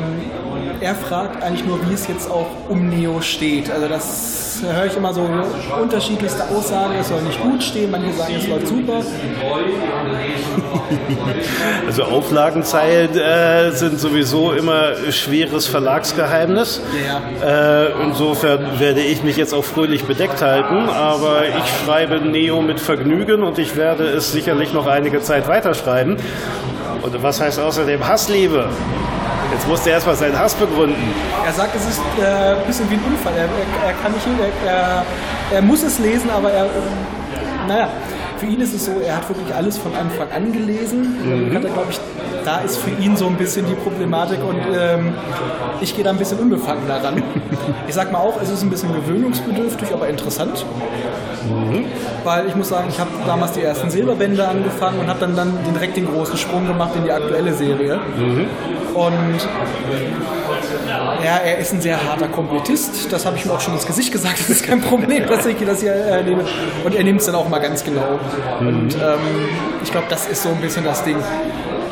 er 0.82 0.96
fragt 0.96 1.44
eigentlich 1.44 1.66
nur, 1.66 1.80
wie 1.88 1.94
es 1.94 2.08
jetzt 2.08 2.30
auch 2.30 2.48
um 2.70 2.90
Neo 2.90 3.22
steht. 3.22 3.70
Also 3.70 3.88
das 3.88 4.62
höre 4.62 4.86
ich 4.86 4.96
immer 4.96 5.14
so 5.14 5.28
unterschiedlichste 5.82 6.44
Aussagen. 6.46 6.94
Es 7.00 7.10
soll 7.10 7.22
nicht 7.22 7.42
gut 7.42 7.64
stehen, 7.64 7.92
manche 7.92 8.14
sagen, 8.14 8.36
es 8.38 8.48
läuft 8.48 8.68
super. 8.68 9.02
Also 11.86 12.04
Auflagenzeilen 12.04 13.18
äh, 13.18 13.72
sind 13.72 14.00
sowieso 14.00 14.54
immer 14.54 14.96
schweres 15.12 15.68
Verlagsgeheimnis. 15.68 16.82
Ja. 17.06 17.86
Äh, 17.86 17.92
insofern 18.04 18.80
werde 18.80 19.02
ich 19.02 19.24
mich 19.24 19.38
jetzt 19.38 19.54
auch 19.54 19.64
fröhlich 19.64 20.04
bedeckt 20.06 20.42
halten, 20.42 20.90
aber 20.90 21.48
ich 21.48 21.86
schreibe 21.86 22.20
Neo 22.22 22.62
mit 22.62 22.80
Vergnügen 22.80 23.44
und 23.44 23.58
ich 23.60 23.76
werde 23.76 24.06
es 24.06 24.32
sicherlich 24.32 24.74
noch 24.74 24.88
einige 24.88 25.22
Zeit 25.22 25.48
weiterschreiben. 25.48 26.18
Und 27.02 27.24
was 27.24 27.40
heißt 27.40 27.60
außerdem 27.60 28.06
Hassliebe? 28.06 28.70
Jetzt 29.52 29.68
muss 29.68 29.86
er 29.86 29.94
erstmal 29.94 30.16
seinen 30.16 30.38
Hass 30.38 30.54
begründen. 30.54 31.14
Er 31.46 31.54
sagt, 31.54 31.76
es 31.76 31.88
ist 31.88 32.02
äh, 32.20 32.56
ein 32.56 32.68
bisschen 32.68 32.90
wie 32.90 32.96
ein 32.96 33.04
Unfall. 33.04 33.34
Er, 33.36 33.44
er, 33.44 33.88
er 33.88 33.94
kann 34.02 34.12
nicht 34.12 34.24
hin, 34.24 34.36
er, 34.66 35.04
er, 35.52 35.62
muss 35.62 35.84
es 35.84 35.98
lesen, 36.00 36.30
aber 36.30 36.52
er, 36.52 36.66
ähm, 36.66 36.70
naja, 37.68 37.90
für 38.38 38.46
ihn 38.46 38.62
ist 38.62 38.74
es 38.74 38.86
so, 38.86 38.92
er 39.06 39.18
hat 39.18 39.28
wirklich 39.28 39.54
alles 39.54 39.78
von 39.78 39.94
Anfang 39.96 40.32
an 40.32 40.54
gelesen. 40.54 41.50
Mhm. 41.50 41.56
Hat 41.56 41.64
er, 41.64 41.72
glaube 41.72 41.88
ich, 41.90 42.00
da 42.46 42.60
ist 42.60 42.78
für 42.78 42.92
ihn 42.92 43.18
so 43.18 43.28
ein 43.28 43.36
bisschen 43.36 43.66
die 43.66 43.74
Problematik 43.74 44.40
und 44.44 44.62
ähm, 44.74 45.14
ich 45.82 45.96
gehe 45.96 46.04
da 46.04 46.12
ein 46.12 46.18
bisschen 46.18 46.40
unbefangen 46.40 46.88
daran. 46.88 47.22
Ich 47.88 47.96
sag 47.96 48.12
mal 48.12 48.20
auch, 48.20 48.40
es 48.40 48.50
ist 48.50 48.62
ein 48.62 48.70
bisschen 48.70 48.94
gewöhnungsbedürftig, 48.94 49.92
aber 49.92 50.08
interessant. 50.08 50.64
Weil 52.24 52.48
ich 52.48 52.56
muss 52.56 52.70
sagen, 52.70 52.88
ich 52.90 53.00
habe 53.00 53.10
damals 53.26 53.54
die 53.54 53.62
ersten 53.62 53.90
Silberbände 53.90 54.48
angefangen 54.48 55.00
und 55.00 55.08
habe 55.08 55.20
dann, 55.20 55.36
dann 55.36 55.58
direkt 55.74 55.98
den 55.98 56.08
großen 56.08 56.38
Sprung 56.38 56.68
gemacht 56.68 56.92
in 56.96 57.04
die 57.04 57.12
aktuelle 57.12 57.54
Serie. 57.54 58.00
Und 58.94 59.48
ja, 61.24 61.38
er 61.38 61.58
ist 61.58 61.74
ein 61.74 61.82
sehr 61.82 62.02
harter 62.04 62.28
Komplettist. 62.28 63.12
Das 63.12 63.26
habe 63.26 63.38
ich 63.38 63.46
ihm 63.46 63.52
auch 63.52 63.60
schon 63.62 63.74
ins 63.74 63.86
Gesicht 63.86 64.12
gesagt. 64.12 64.40
Das 64.50 64.50
ist 64.50 64.64
kein 64.66 64.82
Problem, 64.82 65.28
dass 65.28 65.46
ich 65.46 65.58
das 65.64 65.82
hier 65.82 65.94
äh, 65.94 66.24
nehme. 66.24 66.44
Und 66.84 66.96
er 66.96 67.04
nimmt 67.04 67.20
es 67.20 67.26
dann 67.28 67.36
auch 67.36 67.48
mal 67.50 67.60
ganz 67.60 67.84
genau. 67.84 68.20
Und 68.60 68.96
ähm, 68.96 69.20
ich 69.84 69.92
glaube, 69.92 70.08
das 70.10 70.28
ist 70.28 70.44
so 70.44 70.50
ein 70.50 70.60
bisschen 70.62 70.84
das 70.84 71.04
Ding. 71.04 71.18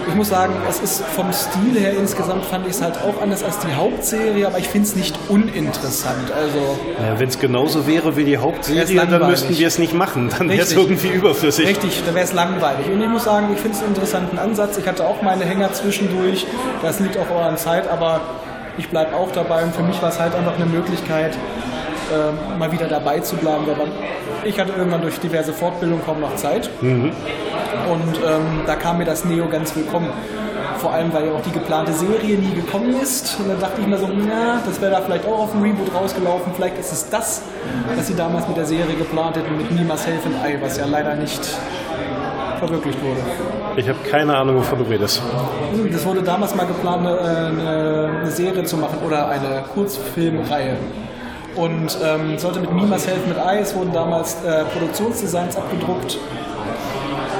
Ich 0.07 0.15
muss 0.15 0.29
sagen, 0.29 0.53
es 0.69 0.79
ist 0.79 1.03
vom 1.03 1.31
Stil 1.33 1.79
her 1.79 1.93
insgesamt 1.97 2.45
fand 2.45 2.65
ich 2.65 2.73
es 2.73 2.81
halt 2.81 2.97
auch 2.97 3.21
anders 3.21 3.43
als 3.43 3.59
die 3.59 3.73
Hauptserie, 3.73 4.47
aber 4.47 4.57
ich 4.57 4.67
finde 4.67 4.87
es 4.87 4.95
nicht 4.95 5.15
uninteressant. 5.29 6.31
Also 6.31 6.77
Ja, 7.05 7.19
Wenn 7.19 7.29
es 7.29 7.37
genauso 7.39 7.85
wäre 7.87 8.15
wie 8.15 8.23
die 8.23 8.37
Hauptserie, 8.37 9.05
dann 9.05 9.27
müssten 9.27 9.57
wir 9.57 9.67
es 9.67 9.77
nicht 9.77 9.93
machen. 9.93 10.29
Dann 10.37 10.49
wäre 10.49 10.61
es 10.61 10.73
irgendwie 10.73 11.09
überflüssig. 11.09 11.67
Richtig, 11.67 12.03
da 12.05 12.13
wäre 12.13 12.25
es 12.25 12.33
langweilig. 12.33 12.87
Und 12.91 13.01
ich 13.01 13.09
muss 13.09 13.25
sagen, 13.25 13.47
ich 13.53 13.59
finde 13.59 13.75
es 13.77 13.83
einen 13.83 13.93
interessanten 13.93 14.39
Ansatz. 14.39 14.77
Ich 14.77 14.87
hatte 14.87 15.05
auch 15.05 15.21
meine 15.21 15.45
Hänger 15.45 15.73
zwischendurch. 15.73 16.45
Das 16.81 16.99
liegt 16.99 17.17
auch 17.17 17.29
an 17.43 17.57
Zeit, 17.57 17.89
aber 17.89 18.21
ich 18.77 18.89
bleibe 18.89 19.15
auch 19.15 19.31
dabei. 19.31 19.63
Und 19.63 19.75
für 19.75 19.83
mich 19.83 20.01
war 20.01 20.09
es 20.09 20.19
halt 20.19 20.33
einfach 20.35 20.55
eine 20.55 20.65
Möglichkeit, 20.65 21.37
ähm, 22.13 22.57
mal 22.59 22.71
wieder 22.71 22.87
dabei 22.87 23.19
zu 23.19 23.35
bleiben. 23.35 23.65
Aber 23.69 23.85
ich 24.47 24.59
hatte 24.59 24.73
irgendwann 24.73 25.01
durch 25.01 25.19
diverse 25.19 25.53
Fortbildungen 25.53 26.03
kaum 26.05 26.21
noch 26.21 26.35
Zeit. 26.35 26.69
Und 26.81 28.17
ähm, 28.17 28.61
da 28.65 28.75
kam 28.75 28.97
mir 28.97 29.05
das 29.05 29.25
Neo 29.25 29.47
ganz 29.49 29.75
willkommen. 29.75 30.09
Vor 30.77 30.93
allem, 30.93 31.11
weil 31.11 31.25
ja 31.25 31.31
auch 31.33 31.41
die 31.41 31.51
geplante 31.51 31.91
Serie 31.91 32.37
nie 32.37 32.53
gekommen 32.53 32.95
ist. 33.01 33.37
Und 33.39 33.49
dann 33.49 33.59
dachte 33.59 33.81
ich 33.81 33.87
mir 33.87 33.97
so, 33.97 34.07
na, 34.07 34.61
das 34.65 34.79
wäre 34.79 34.91
da 34.91 35.01
vielleicht 35.01 35.25
auch 35.25 35.39
auf 35.39 35.51
dem 35.51 35.63
Reboot 35.63 35.93
rausgelaufen. 35.93 36.53
Vielleicht 36.55 36.77
ist 36.77 36.91
es 36.91 37.09
das, 37.09 37.41
was 37.95 38.07
sie 38.07 38.15
damals 38.15 38.47
mit 38.47 38.57
der 38.57 38.65
Serie 38.65 38.95
geplant 38.95 39.37
hätten, 39.37 39.57
mit 39.57 39.71
Nimas 39.71 40.05
Helf 40.05 40.25
and 40.25 40.35
I, 40.47 40.61
was 40.61 40.77
ja 40.77 40.85
leider 40.85 41.15
nicht 41.15 41.41
verwirklicht 42.59 42.99
wurde. 43.03 43.19
Ich 43.75 43.87
habe 43.87 43.99
keine 44.09 44.35
Ahnung, 44.35 44.57
wovon 44.57 44.79
du 44.79 44.85
redest. 44.85 45.21
Das 45.91 46.05
wurde 46.05 46.21
damals 46.23 46.55
mal 46.55 46.65
geplant, 46.65 47.05
eine, 47.05 48.19
eine 48.21 48.31
Serie 48.31 48.63
zu 48.63 48.77
machen 48.77 48.99
oder 49.05 49.29
eine 49.29 49.63
Kurzfilmreihe. 49.73 50.77
Und 51.57 51.97
ähm, 52.03 52.37
sollte 52.37 52.59
mit 52.59 52.71
Mimas 52.71 53.07
Helf 53.07 53.25
mit 53.25 53.37
es 53.37 53.73
wurden 53.75 53.91
damals 53.91 54.43
äh, 54.43 54.63
Produktionsdesigns 54.65 55.55
abgedruckt. 55.55 56.19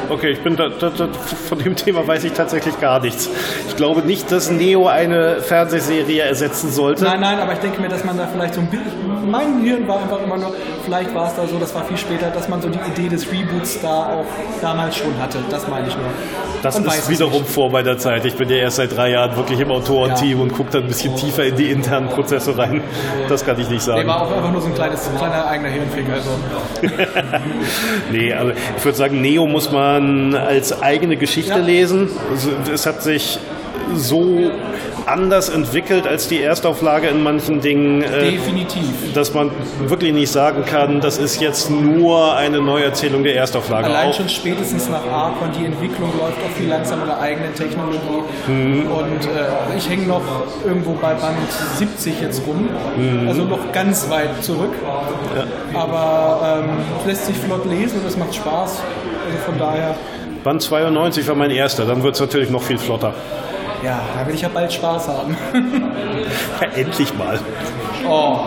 Okay, 0.10 0.32
ich 0.32 0.42
bin 0.42 0.56
da, 0.56 0.70
da, 0.70 0.90
da, 0.90 1.08
von 1.08 1.60
dem 1.60 1.76
Thema 1.76 2.08
weiß 2.08 2.24
ich 2.24 2.34
tatsächlich 2.34 2.80
gar 2.80 3.00
nichts. 3.02 3.30
Ich 3.68 3.76
glaube 3.76 4.02
nicht, 4.02 4.32
dass 4.32 4.50
Neo 4.50 4.88
eine 4.88 5.42
Fernsehserie 5.42 6.22
ersetzen 6.22 6.72
sollte. 6.72 7.04
Nein, 7.04 7.20
nein, 7.20 7.40
aber 7.40 7.54
ich 7.54 7.60
denke 7.60 7.82
mir, 7.82 7.90
dass 7.90 8.04
man 8.04 8.18
da 8.18 8.28
vielleicht 8.28 8.54
so 8.54 8.62
ein 8.62 8.68
Bild. 8.68 8.84
Mein 9.30 9.62
Hirn 9.62 9.88
war 9.88 10.02
einfach 10.02 10.22
immer 10.22 10.38
nur, 10.38 10.54
vielleicht 10.86 11.14
war 11.14 11.28
es 11.28 11.36
da 11.36 11.46
so, 11.46 11.60
das 11.60 11.76
war 11.76 11.84
viel 11.84 11.98
später, 11.98 12.30
dass 12.30 12.48
man 12.48 12.62
so 12.62 12.70
die 12.70 12.80
Idee 12.80 13.10
des 13.10 13.30
Reboots 13.30 13.82
da 13.82 14.14
auch 14.14 14.26
damals 14.62 14.96
schon 14.96 15.18
hatte. 15.20 15.40
Das 15.50 15.68
meine 15.68 15.88
ich 15.88 15.96
nur. 15.96 16.06
Das 16.62 16.80
Man 16.80 16.88
ist 16.88 17.10
wiederum 17.10 17.44
vor 17.46 17.70
meiner 17.70 17.98
Zeit. 17.98 18.26
Ich 18.26 18.36
bin 18.36 18.50
ja 18.50 18.58
erst 18.58 18.78
seit 18.78 18.96
drei 18.96 19.12
Jahren 19.12 19.36
wirklich 19.36 19.60
im 19.60 19.70
Autorenteam 19.70 20.40
und 20.40 20.54
gucke 20.54 20.72
dann 20.72 20.84
ein 20.84 20.88
bisschen 20.88 21.16
tiefer 21.16 21.44
in 21.44 21.56
die 21.56 21.72
internen 21.72 22.08
Prozesse 22.08 22.58
rein. 22.58 22.82
Das 23.28 23.46
kann 23.46 23.60
ich 23.60 23.70
nicht 23.70 23.82
sagen. 23.82 24.08
war 24.08 24.22
auch 24.22 24.32
einfach 24.32 24.52
nur 24.52 24.62
so 24.62 24.68
ein 24.68 24.76
kleines, 24.76 25.10
kleiner 25.18 25.46
eigener 25.48 25.70
Hirnfinger. 25.70 26.14
Also. 26.14 26.30
Nee, 28.12 28.34
also 28.34 28.52
ich 28.78 28.86
würde 28.86 28.98
sagen, 28.98 29.22
Neo 29.22 29.46
muss 29.48 29.72
man 29.72 29.97
als 30.36 30.82
eigene 30.82 31.16
Geschichte 31.18 31.52
Ja. 31.60 31.66
lesen. 31.66 32.10
Also, 32.32 32.50
Es 32.74 32.86
hat 32.86 33.02
sich 33.04 33.40
so 33.96 34.52
anders 35.06 35.48
entwickelt 35.48 36.06
als 36.06 36.28
die 36.28 36.42
Erstauflage 36.42 37.08
in 37.08 37.24
manchen 37.24 37.62
Dingen, 37.62 38.02
äh, 38.04 38.32
Definitiv. 38.32 39.14
dass 39.14 39.34
man 39.34 39.50
wirklich 39.88 40.12
nicht 40.12 40.30
sagen 40.30 40.66
kann, 40.66 41.00
das 41.00 41.18
ist 41.18 41.40
jetzt 41.40 41.70
nur 41.70 42.36
eine 42.36 42.60
Neuerzählung 42.60 43.24
der 43.24 43.36
Erstauflage. 43.38 43.86
Allein 43.88 44.10
Auch- 44.10 44.14
schon 44.14 44.28
spätestens 44.28 44.90
nach 44.90 45.06
Archon, 45.10 45.50
die 45.58 45.66
Entwicklung 45.66 46.10
läuft 46.20 46.38
auch 46.46 46.52
viel 46.58 46.68
langsamer 46.68 47.06
der 47.06 47.22
eigenen 47.22 47.56
Technologie. 47.56 47.98
Und 48.48 49.24
äh, 49.24 49.78
ich 49.78 49.90
hänge 49.90 50.08
noch 50.08 50.22
irgendwo 50.66 50.92
bei 51.02 51.14
Band 51.14 51.38
70 51.78 52.20
jetzt 52.22 52.42
rum. 52.46 52.68
Also 53.26 53.44
noch 53.46 53.72
ganz 53.72 54.10
weit 54.10 54.44
zurück. 54.44 54.74
Aber 55.74 56.62
ähm, 56.66 56.70
es 57.00 57.06
lässt 57.08 57.26
sich 57.28 57.38
flott 57.38 57.66
lesen 57.66 58.02
und 58.02 58.08
es 58.08 58.18
macht 58.18 58.36
Spaß. 58.36 58.82
Also 59.28 59.40
von 59.40 59.58
daher, 59.60 59.96
Band 60.44 60.62
92 60.62 61.28
war 61.28 61.36
mein 61.36 61.52
erster, 61.52 61.86
dann 61.86 62.02
wird 62.04 62.16
es 62.16 62.22
natürlich 62.22 62.50
noch 62.50 62.62
viel 62.64 62.78
flotter. 62.78 63.14
ja, 63.84 64.00
da 64.18 64.26
will 64.26 64.34
ich 64.36 64.42
ja 64.42 64.50
bald 64.54 64.72
Spaß 64.72 65.08
haben. 65.10 65.36
Ja, 66.60 66.68
endlich 66.76 67.14
mal. 67.14 67.40
Oh, 68.10 68.40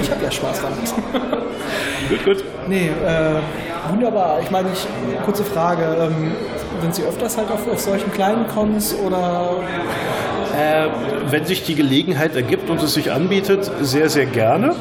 ich 0.00 0.10
habe 0.10 0.22
ja 0.22 0.30
Spaß 0.30 0.62
damit. 0.62 0.94
Gut, 2.08 2.24
gut. 2.24 2.44
Nee, 2.68 2.88
äh, 2.88 3.90
wunderbar. 3.90 4.38
Ich 4.40 4.50
meine, 4.50 4.68
ich, 4.72 4.86
kurze 5.24 5.42
Frage. 5.42 5.82
Ähm, 6.00 6.32
sind 6.80 6.94
Sie 6.94 7.02
öfters 7.02 7.36
halt 7.36 7.50
auf, 7.50 7.66
auf 7.70 7.80
solchen 7.80 8.12
kleinen 8.12 8.46
Cons 8.46 8.94
oder 8.94 9.56
wenn 11.30 11.44
sich 11.44 11.64
die 11.64 11.74
Gelegenheit 11.74 12.36
ergibt 12.36 12.70
und 12.70 12.82
es 12.82 12.94
sich 12.94 13.12
anbietet, 13.12 13.70
sehr, 13.80 14.08
sehr 14.08 14.26
gerne. 14.26 14.74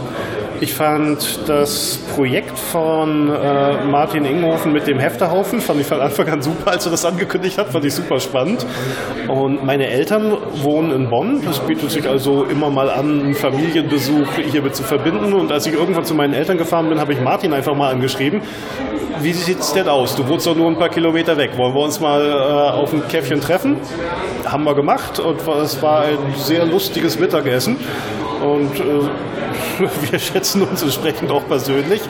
Ich 0.62 0.74
fand 0.74 1.48
das 1.48 2.00
Projekt 2.16 2.60
von 2.60 3.30
äh, 3.30 3.86
Martin 3.86 4.26
Inghofen 4.26 4.74
mit 4.74 4.88
dem 4.88 5.00
Hefterhaufen, 5.00 5.62
fand 5.62 5.80
ich 5.80 5.88
von 5.88 6.02
Anfang 6.02 6.28
an 6.28 6.42
super, 6.42 6.72
als 6.72 6.86
er 6.86 6.92
das 6.92 7.06
angekündigt 7.06 7.58
hat, 7.58 7.70
fand 7.70 7.86
ich 7.86 7.94
super 7.94 8.20
spannend. 8.20 8.66
Und 9.30 9.64
meine 9.64 9.88
Eltern 9.88 10.36
wohnen 10.56 10.92
in 10.92 11.10
Bonn, 11.10 11.42
das 11.46 11.60
bietet 11.60 11.92
sich 11.92 12.10
also 12.10 12.44
immer 12.44 12.70
mal 12.70 12.90
an, 12.90 13.22
einen 13.22 13.36
Familienbesuch 13.36 14.34
hiermit 14.52 14.76
zu 14.76 14.84
verbinden. 14.84 15.34
Und 15.34 15.50
als 15.54 15.66
ich 15.66 15.74
irgendwann 15.74 16.04
zu 16.04 16.14
meinen 16.14 16.34
Eltern 16.34 16.58
gefahren 16.58 16.90
bin, 16.90 17.00
habe 17.00 17.14
ich 17.14 17.22
Martin 17.22 17.54
einfach 17.54 17.76
mal 17.76 17.94
angeschrieben. 17.94 18.42
Wie 19.22 19.34
sieht's 19.34 19.74
denn 19.74 19.88
aus? 19.88 20.16
Du 20.16 20.28
wohnst 20.28 20.46
doch 20.46 20.56
nur 20.56 20.68
ein 20.68 20.78
paar 20.78 20.90
Kilometer 20.90 21.38
weg. 21.38 21.52
Wollen 21.58 21.74
wir 21.74 21.82
uns 21.82 22.02
mal 22.02 22.22
äh, 22.22 22.72
auf 22.72 22.92
ein 22.92 23.08
Käffchen 23.08 23.40
treffen? 23.40 23.78
Haben 24.50 24.64
wir 24.64 24.74
gemacht 24.74 25.20
und 25.20 25.48
es 25.62 25.80
war 25.82 26.02
ein 26.02 26.18
sehr 26.36 26.66
lustiges 26.66 27.20
Mittagessen. 27.20 27.78
Und 28.44 28.80
äh, 28.80 28.84
wir 30.12 30.20
schätzen 30.20 30.62
uns 30.62 30.82
entsprechend 30.82 31.32
auch 31.32 31.46
persönlich. 31.48 32.02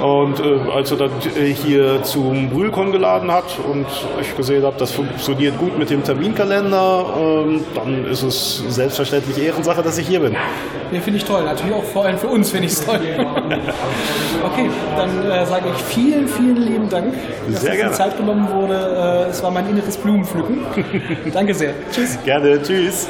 Und 0.00 0.40
äh, 0.40 0.70
als 0.74 0.90
er 0.90 0.96
dann 0.96 1.10
äh, 1.36 1.52
hier 1.52 2.02
zum 2.02 2.50
Brühlkon 2.50 2.92
geladen 2.92 3.30
hat 3.30 3.58
und 3.70 3.86
ich 4.20 4.36
gesehen 4.36 4.64
habe, 4.64 4.76
das 4.78 4.92
funktioniert 4.92 5.58
gut 5.58 5.78
mit 5.78 5.90
dem 5.90 6.02
Terminkalender, 6.02 7.06
ähm, 7.18 7.64
dann 7.74 8.06
ist 8.06 8.22
es 8.22 8.62
selbstverständlich 8.68 9.38
Ehrensache, 9.38 9.82
dass 9.82 9.98
ich 9.98 10.06
hier 10.06 10.20
bin. 10.20 10.36
Nee, 10.90 11.00
finde 11.00 11.18
ich 11.18 11.24
toll. 11.24 11.44
Natürlich 11.44 11.74
auch 11.74 11.84
vor 11.84 12.04
allem 12.04 12.18
für 12.18 12.28
uns 12.28 12.50
finde 12.50 12.66
ich 12.66 12.72
es 12.72 12.84
toll. 12.84 13.00
okay, 14.44 14.70
dann 14.96 15.30
äh, 15.30 15.46
sage 15.46 15.66
ich 15.74 15.82
vielen, 15.82 16.26
vielen 16.28 16.56
lieben 16.56 16.88
Dank, 16.88 17.14
dass 17.50 17.62
Sehr 17.62 17.76
gerne. 17.76 17.92
Zeit 17.92 18.16
genommen 18.16 18.48
wurde. 18.52 19.26
Äh, 19.26 19.30
es 19.30 19.42
war 19.42 19.50
mein 19.50 19.68
inneres 19.68 19.96
Blumenpflücken. 19.96 20.58
Danke 21.32 21.54
sehr. 21.54 21.74
Tschüss. 21.92 22.18
Gerne, 22.24 22.60
tschüss. 22.62 23.08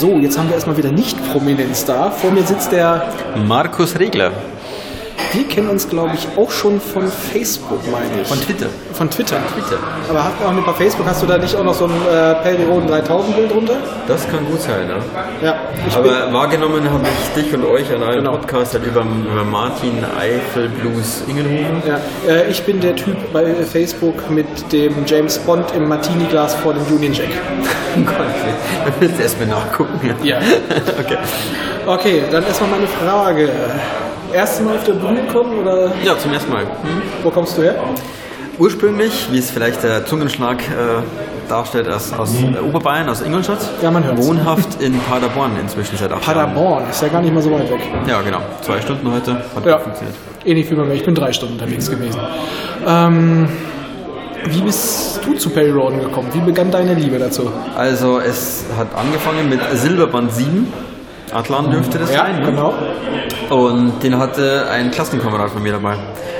So, 0.00 0.18
jetzt 0.18 0.38
haben 0.38 0.48
wir 0.48 0.54
erstmal 0.54 0.78
wieder 0.78 0.90
Nicht-Prominenz 0.90 1.84
da. 1.84 2.10
Vor 2.10 2.30
mir 2.30 2.42
sitzt 2.42 2.72
der, 2.72 3.12
Markus 3.46 3.98
Regler 3.98 4.32
wir 5.32 5.44
kennen 5.48 5.68
uns 5.70 5.88
glaube 5.88 6.12
ich 6.14 6.26
auch 6.36 6.50
schon 6.50 6.80
von 6.80 7.06
Facebook, 7.08 7.80
meine 7.90 8.22
ich. 8.22 8.28
von 8.28 8.40
Twitter. 8.40 8.66
Von 8.92 9.08
Twitter. 9.10 9.36
Twitter. 9.54 9.78
Aber 10.08 10.24
hast 10.24 10.32
du 10.40 10.44
auch 10.44 10.66
bei 10.66 10.72
Facebook, 10.84 11.06
hast 11.06 11.22
du 11.22 11.26
da 11.26 11.38
nicht 11.38 11.54
auch 11.56 11.64
noch 11.64 11.74
so 11.74 11.84
ein 11.86 11.90
äh, 11.92 12.34
Perioden 12.42 12.86
3000 12.88 13.36
Bild 13.36 13.52
drunter? 13.52 13.76
Das 14.08 14.28
kann 14.28 14.44
gut 14.46 14.60
sein, 14.60 14.86
ne? 14.88 14.96
Ja, 15.42 15.54
Aber 15.96 16.32
wahrgenommen 16.32 16.82
habe 16.90 17.04
ich 17.34 17.42
dich 17.42 17.54
und 17.54 17.64
euch 17.64 17.88
an 17.94 18.02
einem 18.02 18.20
Genau. 18.24 18.32
Podcast 18.32 18.74
halt 18.74 18.84
über, 18.86 19.00
über 19.02 19.44
Martin 19.44 20.04
Eifel 20.18 20.68
Blues 20.68 21.22
Ingenhofen. 21.28 21.82
ja, 21.86 21.98
äh, 22.28 22.50
ich 22.50 22.62
bin 22.64 22.80
der 22.80 22.94
Typ 22.96 23.16
bei 23.32 23.54
Facebook 23.64 24.30
mit 24.30 24.46
dem 24.72 24.94
James 25.06 25.38
Bond 25.38 25.64
im 25.76 25.88
Martini-Glas 25.88 26.54
vor 26.56 26.74
dem 26.74 26.82
Union 26.94 27.12
Jack. 27.14 27.28
Gott, 28.04 28.16
wir 29.00 29.08
müssen 29.08 29.20
erstmal 29.22 29.48
nachgucken. 29.48 30.10
Ja. 30.22 30.38
okay. 31.00 31.16
Okay, 31.86 32.22
dann 32.30 32.44
erstmal 32.44 32.70
meine 32.70 32.86
Frage. 32.86 33.48
Erste 34.32 34.62
Mal 34.62 34.76
auf 34.76 34.84
der 34.84 34.92
Bühne 34.92 35.20
kommen 35.32 35.58
oder 35.58 35.92
Ja, 36.04 36.16
zum 36.18 36.32
ersten 36.32 36.52
Mal. 36.52 36.64
wo 37.22 37.30
kommst 37.30 37.58
du 37.58 37.62
her? 37.62 37.74
Ursprünglich, 38.58 39.28
wie 39.32 39.38
es 39.38 39.50
vielleicht 39.50 39.82
der 39.82 40.04
Zungenschlag 40.06 40.58
äh, 40.60 41.02
darstellt, 41.48 41.88
aus, 41.88 42.12
aus 42.12 42.34
äh, 42.34 42.58
Oberbayern, 42.60 43.08
aus 43.08 43.22
Ingolstadt. 43.22 43.58
Ja, 43.82 43.90
man 43.90 44.04
hört's. 44.04 44.26
Wohnhaft 44.26 44.82
in 44.82 44.98
Paderborn 45.00 45.52
inzwischen 45.60 45.96
seit 45.96 46.12
acht 46.12 46.26
Jahren. 46.26 46.52
Paderborn, 46.54 46.84
ist 46.90 47.00
ja 47.02 47.08
gar 47.08 47.22
nicht 47.22 47.32
mal 47.34 47.42
so 47.42 47.50
weit 47.52 47.70
weg. 47.70 47.80
Ja, 48.06 48.20
genau. 48.20 48.40
Zwei 48.60 48.80
Stunden 48.80 49.10
heute. 49.12 49.32
Hat 49.56 49.66
Ja. 49.66 49.78
funktioniert. 49.78 50.16
Ähnlich 50.44 50.70
wie 50.70 50.74
bei 50.74 50.84
mir, 50.84 50.94
ich 50.94 51.04
bin 51.04 51.14
drei 51.14 51.32
Stunden 51.32 51.54
unterwegs 51.54 51.90
gewesen. 51.90 52.20
Ähm, 52.86 53.48
wie 54.44 54.60
bist 54.60 55.20
du 55.24 55.34
zu 55.34 55.50
Perry 55.50 55.70
Roden 55.70 56.00
gekommen? 56.00 56.28
Wie 56.32 56.40
begann 56.40 56.70
deine 56.70 56.94
Liebe 56.94 57.18
dazu? 57.18 57.50
Also 57.76 58.20
es 58.20 58.64
hat 58.78 58.88
angefangen 58.94 59.48
mit 59.48 59.60
Silberband 59.74 60.32
7. 60.32 60.70
Atlan 61.32 61.70
dürfte 61.70 61.98
das 61.98 62.12
sein. 62.12 62.40
ne? 62.40 62.46
genau. 62.46 62.74
Und 63.50 64.02
den 64.02 64.18
hatte 64.18 64.66
ein 64.70 64.90
Klassenkamerad 64.90 65.50
von 65.50 65.62
mir 65.62 65.72
dabei. 65.72 65.96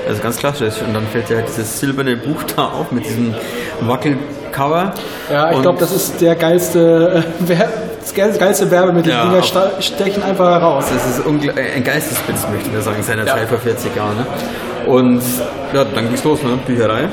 Also 0.07 0.21
ganz 0.21 0.37
klassisch. 0.37 0.75
Und 0.85 0.93
dann 0.93 1.07
fällt 1.07 1.29
ja 1.29 1.41
dieses 1.41 1.79
silberne 1.79 2.15
Buch 2.17 2.43
da 2.55 2.65
auf 2.65 2.91
mit 2.91 3.05
diesem 3.05 3.33
Wackelcover. 3.81 4.93
Ja, 5.31 5.51
ich 5.51 5.61
glaube, 5.61 5.79
das 5.79 5.91
ist 5.93 6.19
der 6.21 6.35
geilste, 6.35 7.23
äh, 7.47 7.55
das 7.99 8.13
geil- 8.13 8.35
geilste 8.37 8.69
Werbemittel. 8.71 9.11
Ja, 9.11 9.23
Die 9.25 9.29
Dinger 9.29 9.43
stechen 9.81 10.23
einfach 10.23 10.49
heraus. 10.49 10.85
Das 10.93 11.17
ist 11.19 11.25
ein 11.25 11.83
Geistesblitz, 11.83 12.47
möchte 12.51 12.67
ich 12.67 12.73
mal 12.73 12.81
sagen, 12.81 13.03
seiner 13.03 13.25
Zeit 13.25 13.47
vor 13.47 13.59
40 13.59 13.95
Jahren. 13.95 14.15
Ne? 14.17 14.25
Und 14.91 15.21
ja, 15.73 15.83
dann 15.85 16.07
ging's 16.07 16.23
los, 16.23 16.41
ne? 16.43 16.57
Bücherei. 16.65 17.07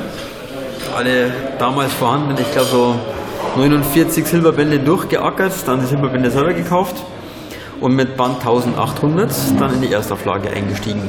Alle 0.97 1.31
damals 1.59 1.93
vorhanden, 1.93 2.35
ich 2.39 2.51
glaube 2.51 2.67
so 2.69 2.95
49 3.55 4.25
Silberbände 4.25 4.79
durchgeackert, 4.79 5.51
dann 5.67 5.81
die 5.81 5.85
Silberbände 5.85 6.31
selber 6.31 6.53
gekauft 6.53 6.95
und 7.81 7.95
mit 7.95 8.17
Band 8.17 8.39
1800 8.39 9.31
dann 9.59 9.73
in 9.73 9.81
die 9.81 9.93
Erstauflage 9.93 10.49
eingestiegen. 10.49 11.03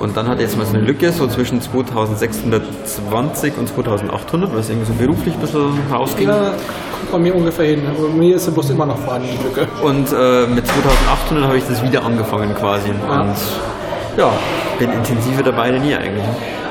Und 0.00 0.16
dann 0.16 0.28
hat 0.28 0.38
jetzt 0.38 0.56
mal 0.56 0.64
so 0.64 0.76
eine 0.76 0.86
Lücke, 0.86 1.10
so 1.10 1.26
zwischen 1.26 1.60
2620 1.60 3.58
und 3.58 3.68
2800, 3.68 4.54
was 4.54 4.68
irgendwie 4.70 4.86
so 4.86 4.92
beruflich 4.92 5.34
ein 5.34 5.40
bisschen 5.40 5.72
rausging. 5.92 6.28
Ja, 6.28 6.52
kommt 6.92 7.12
bei 7.12 7.18
mir 7.18 7.34
ungefähr 7.34 7.66
hin. 7.66 7.82
Bei 8.00 8.16
mir 8.16 8.36
ist 8.36 8.44
sie 8.44 8.52
bloß 8.52 8.70
immer 8.70 8.86
noch 8.86 8.98
vorhanden, 8.98 9.28
die 9.32 9.42
Lücke. 9.42 9.66
Und 9.82 10.12
äh, 10.12 10.46
mit 10.46 10.66
2800 10.66 11.46
habe 11.46 11.58
ich 11.58 11.64
das 11.64 11.82
wieder 11.82 12.04
angefangen 12.04 12.54
quasi. 12.54 12.90
Und 12.90 13.34
ja, 14.16 14.30
bin 14.78 14.92
intensiver 14.92 15.42
dabei 15.42 15.72
denn 15.72 15.84
je 15.84 15.96
eigentlich. 15.96 16.24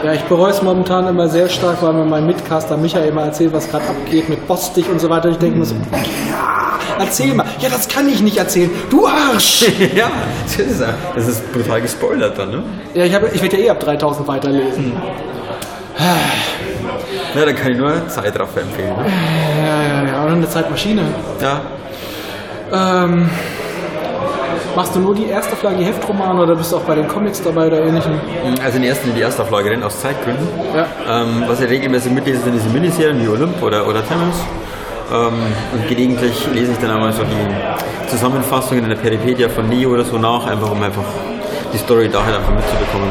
Ja, 0.03 0.13
ich 0.13 0.23
bereue 0.23 0.51
es 0.51 0.61
momentan 0.61 1.07
immer 1.07 1.27
sehr 1.27 1.49
stark, 1.49 1.81
weil 1.81 1.91
mir 1.93 2.05
mein 2.05 2.25
Mitcaster 2.27 2.77
Michael 2.77 3.09
immer 3.09 3.23
erzählt, 3.23 3.51
was 3.51 3.69
gerade 3.69 3.85
abgeht 3.87 4.29
mit 4.29 4.47
Bostich 4.47 4.87
und 4.89 5.01
so 5.01 5.09
weiter. 5.09 5.29
Ich 5.29 5.37
denke 5.37 5.57
mir 5.57 5.65
so, 5.65 5.75
ja, 5.75 6.26
erzähl 6.99 7.33
mal. 7.33 7.45
Ja, 7.59 7.69
das 7.69 7.87
kann 7.87 8.07
ich 8.09 8.21
nicht 8.21 8.37
erzählen. 8.37 8.69
Du 8.89 9.07
Arsch! 9.07 9.61
ja, 9.95 10.09
das 10.45 10.55
ist, 10.59 10.83
das 11.15 11.27
ist 11.27 11.53
brutal 11.53 11.81
gespoilert 11.81 12.37
dann, 12.37 12.51
ne? 12.51 12.63
Ja, 12.93 13.05
ich, 13.05 13.13
hab- 13.13 13.33
ich 13.33 13.41
werde 13.41 13.57
ja 13.57 13.65
eh 13.65 13.69
ab 13.69 13.79
3000 13.79 14.27
weiterlesen. 14.27 14.93
Ja, 17.35 17.45
da 17.45 17.53
kann 17.53 17.71
ich 17.71 17.77
nur 17.77 18.07
Zeitraffer 18.07 18.61
empfehlen. 18.61 18.89
Ne? 18.97 19.05
Ja, 19.59 20.03
ja, 20.03 20.07
ja. 20.11 20.23
Und 20.25 20.31
eine 20.33 20.49
Zeitmaschine. 20.49 21.03
Ja, 21.41 21.61
Ähm, 22.71 23.29
machst 24.75 24.95
du 24.95 24.99
nur 24.99 25.15
die 25.15 25.27
erste 25.27 25.55
Flagge, 25.55 25.77
die 25.77 25.85
Heftromane 25.85 26.41
oder 26.41 26.55
bist 26.55 26.71
du 26.71 26.77
auch 26.77 26.81
bei 26.83 26.95
den 26.95 27.07
Comics 27.07 27.41
dabei 27.41 27.67
oder 27.67 27.79
ähnlichem? 27.81 28.13
also 28.63 28.77
in 28.77 28.83
erster 28.83 29.07
die 29.09 29.21
Erstauflage 29.21 29.69
denn 29.69 29.83
aus 29.83 29.99
Zeitgründen. 30.01 30.47
Ja. 30.75 30.85
Ähm, 31.21 31.43
was 31.47 31.61
ich 31.61 31.69
regelmäßig 31.69 32.11
mitlese, 32.11 32.41
sind 32.43 32.53
diese 32.55 32.69
Miniserien 32.69 33.21
wie 33.23 33.27
Olymp 33.27 33.61
oder, 33.63 33.87
oder 33.87 34.05
Tennis. 34.07 34.35
Ähm, 35.09 35.33
und 35.73 35.87
gelegentlich 35.87 36.47
lese 36.53 36.73
ich 36.73 36.77
dann 36.79 36.91
einmal 36.91 37.13
so 37.13 37.23
die 37.23 38.09
Zusammenfassungen 38.09 38.83
in 38.83 38.89
der 38.89 38.97
Peripedia 38.97 39.47
von 39.47 39.69
Neo 39.69 39.91
oder 39.91 40.03
so 40.03 40.17
nach, 40.17 40.45
einfach 40.47 40.69
um 40.71 40.81
einfach 40.83 41.03
die 41.73 41.77
Story 41.77 42.09
daher 42.11 42.37
einfach 42.37 42.53
mitzubekommen. 42.53 43.07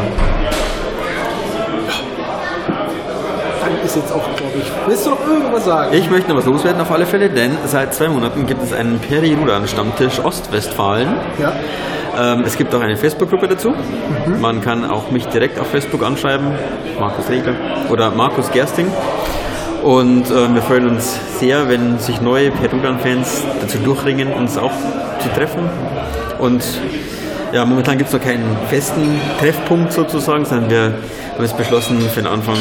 Dann 3.63 3.85
ist 3.85 3.97
jetzt 3.97 4.13
auch, 4.13 4.25
glaube 4.37 4.53
ich. 4.59 4.71
Willst 4.87 5.07
du 5.07 5.11
noch 5.11 5.27
irgendwas 5.27 5.65
sagen? 5.65 5.95
Ich 5.95 6.11
möchte 6.11 6.29
noch 6.29 6.37
was 6.37 6.45
loswerden 6.45 6.81
auf 6.83 6.91
alle 6.91 7.07
Fälle, 7.07 7.31
denn 7.31 7.53
seit 7.67 7.95
zwei 7.95 8.09
Monaten 8.09 8.47
gibt 8.47 8.63
es 8.63 8.73
einen 8.75 8.99
Peri-Rudan-Stammtisch 8.99 10.23
Ostwestfalen. 10.23 11.17
Ja. 11.39 11.53
Ähm, 12.19 12.45
es 12.47 12.57
gibt 12.57 12.75
auch 12.75 12.81
eine 12.81 12.97
Facebook-Gruppe 12.97 13.49
dazu. 13.49 13.75
Man 14.41 14.61
kann 14.61 14.89
auch 14.89 15.11
mich 15.11 15.27
direkt 15.27 15.59
auf 15.59 15.69
Facebook 15.69 16.03
anschreiben, 16.03 16.53
Markus 16.99 17.29
Regler 17.29 17.55
oder 17.91 18.11
Markus 18.11 18.51
Gersting. 18.53 18.87
Und 19.87 20.33
äh, 20.33 20.53
wir 20.53 20.63
freuen 20.63 20.89
uns 20.89 21.17
sehr, 21.39 21.69
wenn 21.69 22.01
sich 22.01 22.21
neue 22.21 22.51
Perudan-Fans 22.51 23.45
dazu 23.61 23.79
durchringen, 23.79 24.33
uns 24.33 24.59
auch 24.59 24.73
zu 25.21 25.29
treffen. 25.29 25.61
Und 26.41 26.65
ja, 27.53 27.65
momentan 27.65 27.97
gibt 27.97 28.09
es 28.09 28.13
noch 28.13 28.21
keinen 28.21 28.57
festen 28.69 29.21
Treffpunkt 29.39 29.93
sozusagen, 29.93 30.45
sondern 30.45 30.71
wir 30.71 30.83
haben 31.35 31.43
jetzt 31.45 31.57
beschlossen, 31.57 32.01
für 32.01 32.21
den 32.21 32.27
Anfang 32.27 32.57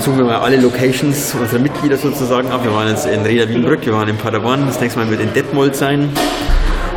suchen 0.00 0.18
wir 0.18 0.24
mal 0.24 0.40
alle 0.40 0.56
Locations 0.56 1.36
unserer 1.40 1.60
Mitglieder 1.60 1.98
sozusagen 1.98 2.50
ab. 2.50 2.64
Wir 2.64 2.74
waren 2.74 2.88
jetzt 2.88 3.06
in 3.06 3.22
Reda 3.22 3.48
Wienbrück, 3.48 3.86
wir 3.86 3.92
waren 3.92 4.08
in 4.08 4.16
Paderborn, 4.16 4.66
das 4.66 4.80
nächste 4.80 4.98
Mal 4.98 5.08
wird 5.10 5.20
in 5.20 5.32
Detmold 5.34 5.76
sein. 5.76 6.08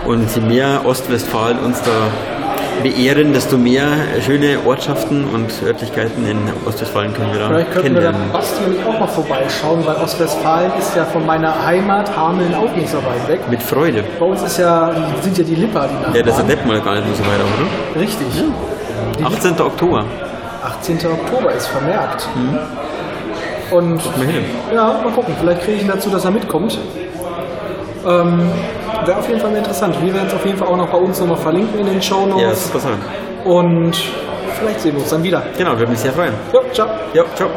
Und 0.08 0.36
je 0.36 0.42
mehr 0.42 0.82
Ostwestfalen 0.84 1.60
uns 1.60 1.80
da 1.84 2.37
beehren, 2.84 3.34
desto 3.34 3.58
mehr 3.58 3.88
schöne 4.22 4.58
Ortschaften 4.66 5.26
und 5.34 5.52
Örtlichkeiten 5.66 6.26
in 6.28 6.38
Ostwestfalen 6.66 7.14
können 7.14 7.32
wir 7.34 7.40
da 7.40 7.48
Vielleicht 7.48 7.72
könnten 7.72 7.94
wir 7.96 8.02
da. 8.02 8.14
Basti 8.32 8.64
und 8.66 8.76
ich 8.76 8.86
auch 8.86 9.00
mal 9.00 9.08
vorbeischauen, 9.08 9.86
weil 9.86 9.96
Ostwestfalen 9.98 10.72
ist 10.80 10.96
ja 10.96 11.06
von 11.06 11.26
meiner 11.26 11.66
Heimat 11.66 12.16
Hameln 12.16 12.54
auch 12.56 12.74
nicht 12.76 12.90
so 12.90 12.98
weit 12.98 13.28
weg. 13.28 13.40
Mit 13.50 13.62
Freude. 13.62 14.04
Bei 14.20 14.26
uns 14.26 14.42
ist 14.44 14.58
ja, 14.60 14.92
sind 15.22 15.38
ja 15.38 15.44
die 15.44 15.56
Lipper, 15.56 15.88
die 15.88 15.94
Nachbarn. 15.96 16.16
Ja, 16.16 16.24
das 16.24 16.40
ist 16.40 16.50
Detmold 16.50 16.84
gar 16.84 16.96
nicht 16.96 17.16
so 17.16 17.24
weit, 17.24 17.40
oder? 17.96 18.02
Richtig. 18.02 18.28
18. 19.24 19.60
Oktober. 19.62 20.06
18. 20.64 20.98
Oktober 21.12 21.52
ist 21.54 21.68
vermerkt. 21.68 22.28
Und 23.72 24.18
Mal 24.18 24.26
hin. 24.28 24.46
ja, 24.74 25.00
mal 25.04 25.12
gucken. 25.14 25.36
Vielleicht 25.40 25.62
kriege 25.62 25.78
ich 25.78 25.82
ihn 25.84 25.90
dazu, 25.90 26.10
dass 26.10 26.24
er 26.24 26.32
mitkommt. 26.32 26.78
Ähm, 28.08 28.50
Wäre 29.08 29.20
auf 29.20 29.30
jeden 29.30 29.40
Fall 29.40 29.56
interessant. 29.56 29.96
Wir 30.02 30.14
werden 30.14 30.28
es 30.28 30.34
auf 30.34 30.46
jeden 30.46 30.58
Fall 30.58 30.68
auch 30.68 30.76
noch 30.76 30.92
bei 30.92 30.98
uns 30.98 31.18
nochmal 31.22 31.38
verlinken 31.38 31.80
in 31.80 31.86
den 31.86 32.02
Show 32.02 32.26
Notes. 32.26 32.42
Ja, 32.42 32.54
super 32.54 32.80
sein. 32.80 32.98
Und 33.46 33.96
vielleicht 34.60 34.82
sehen 34.82 34.96
wir 34.96 35.00
uns 35.00 35.10
dann 35.10 35.24
wieder. 35.24 35.44
Genau, 35.58 35.72
würde 35.78 35.92
mich 35.92 36.00
sehr 36.00 36.12
freuen. 36.12 36.34
Jo, 36.52 36.60
ciao. 36.74 36.90
Ja, 37.14 37.24
ciao. 37.34 37.50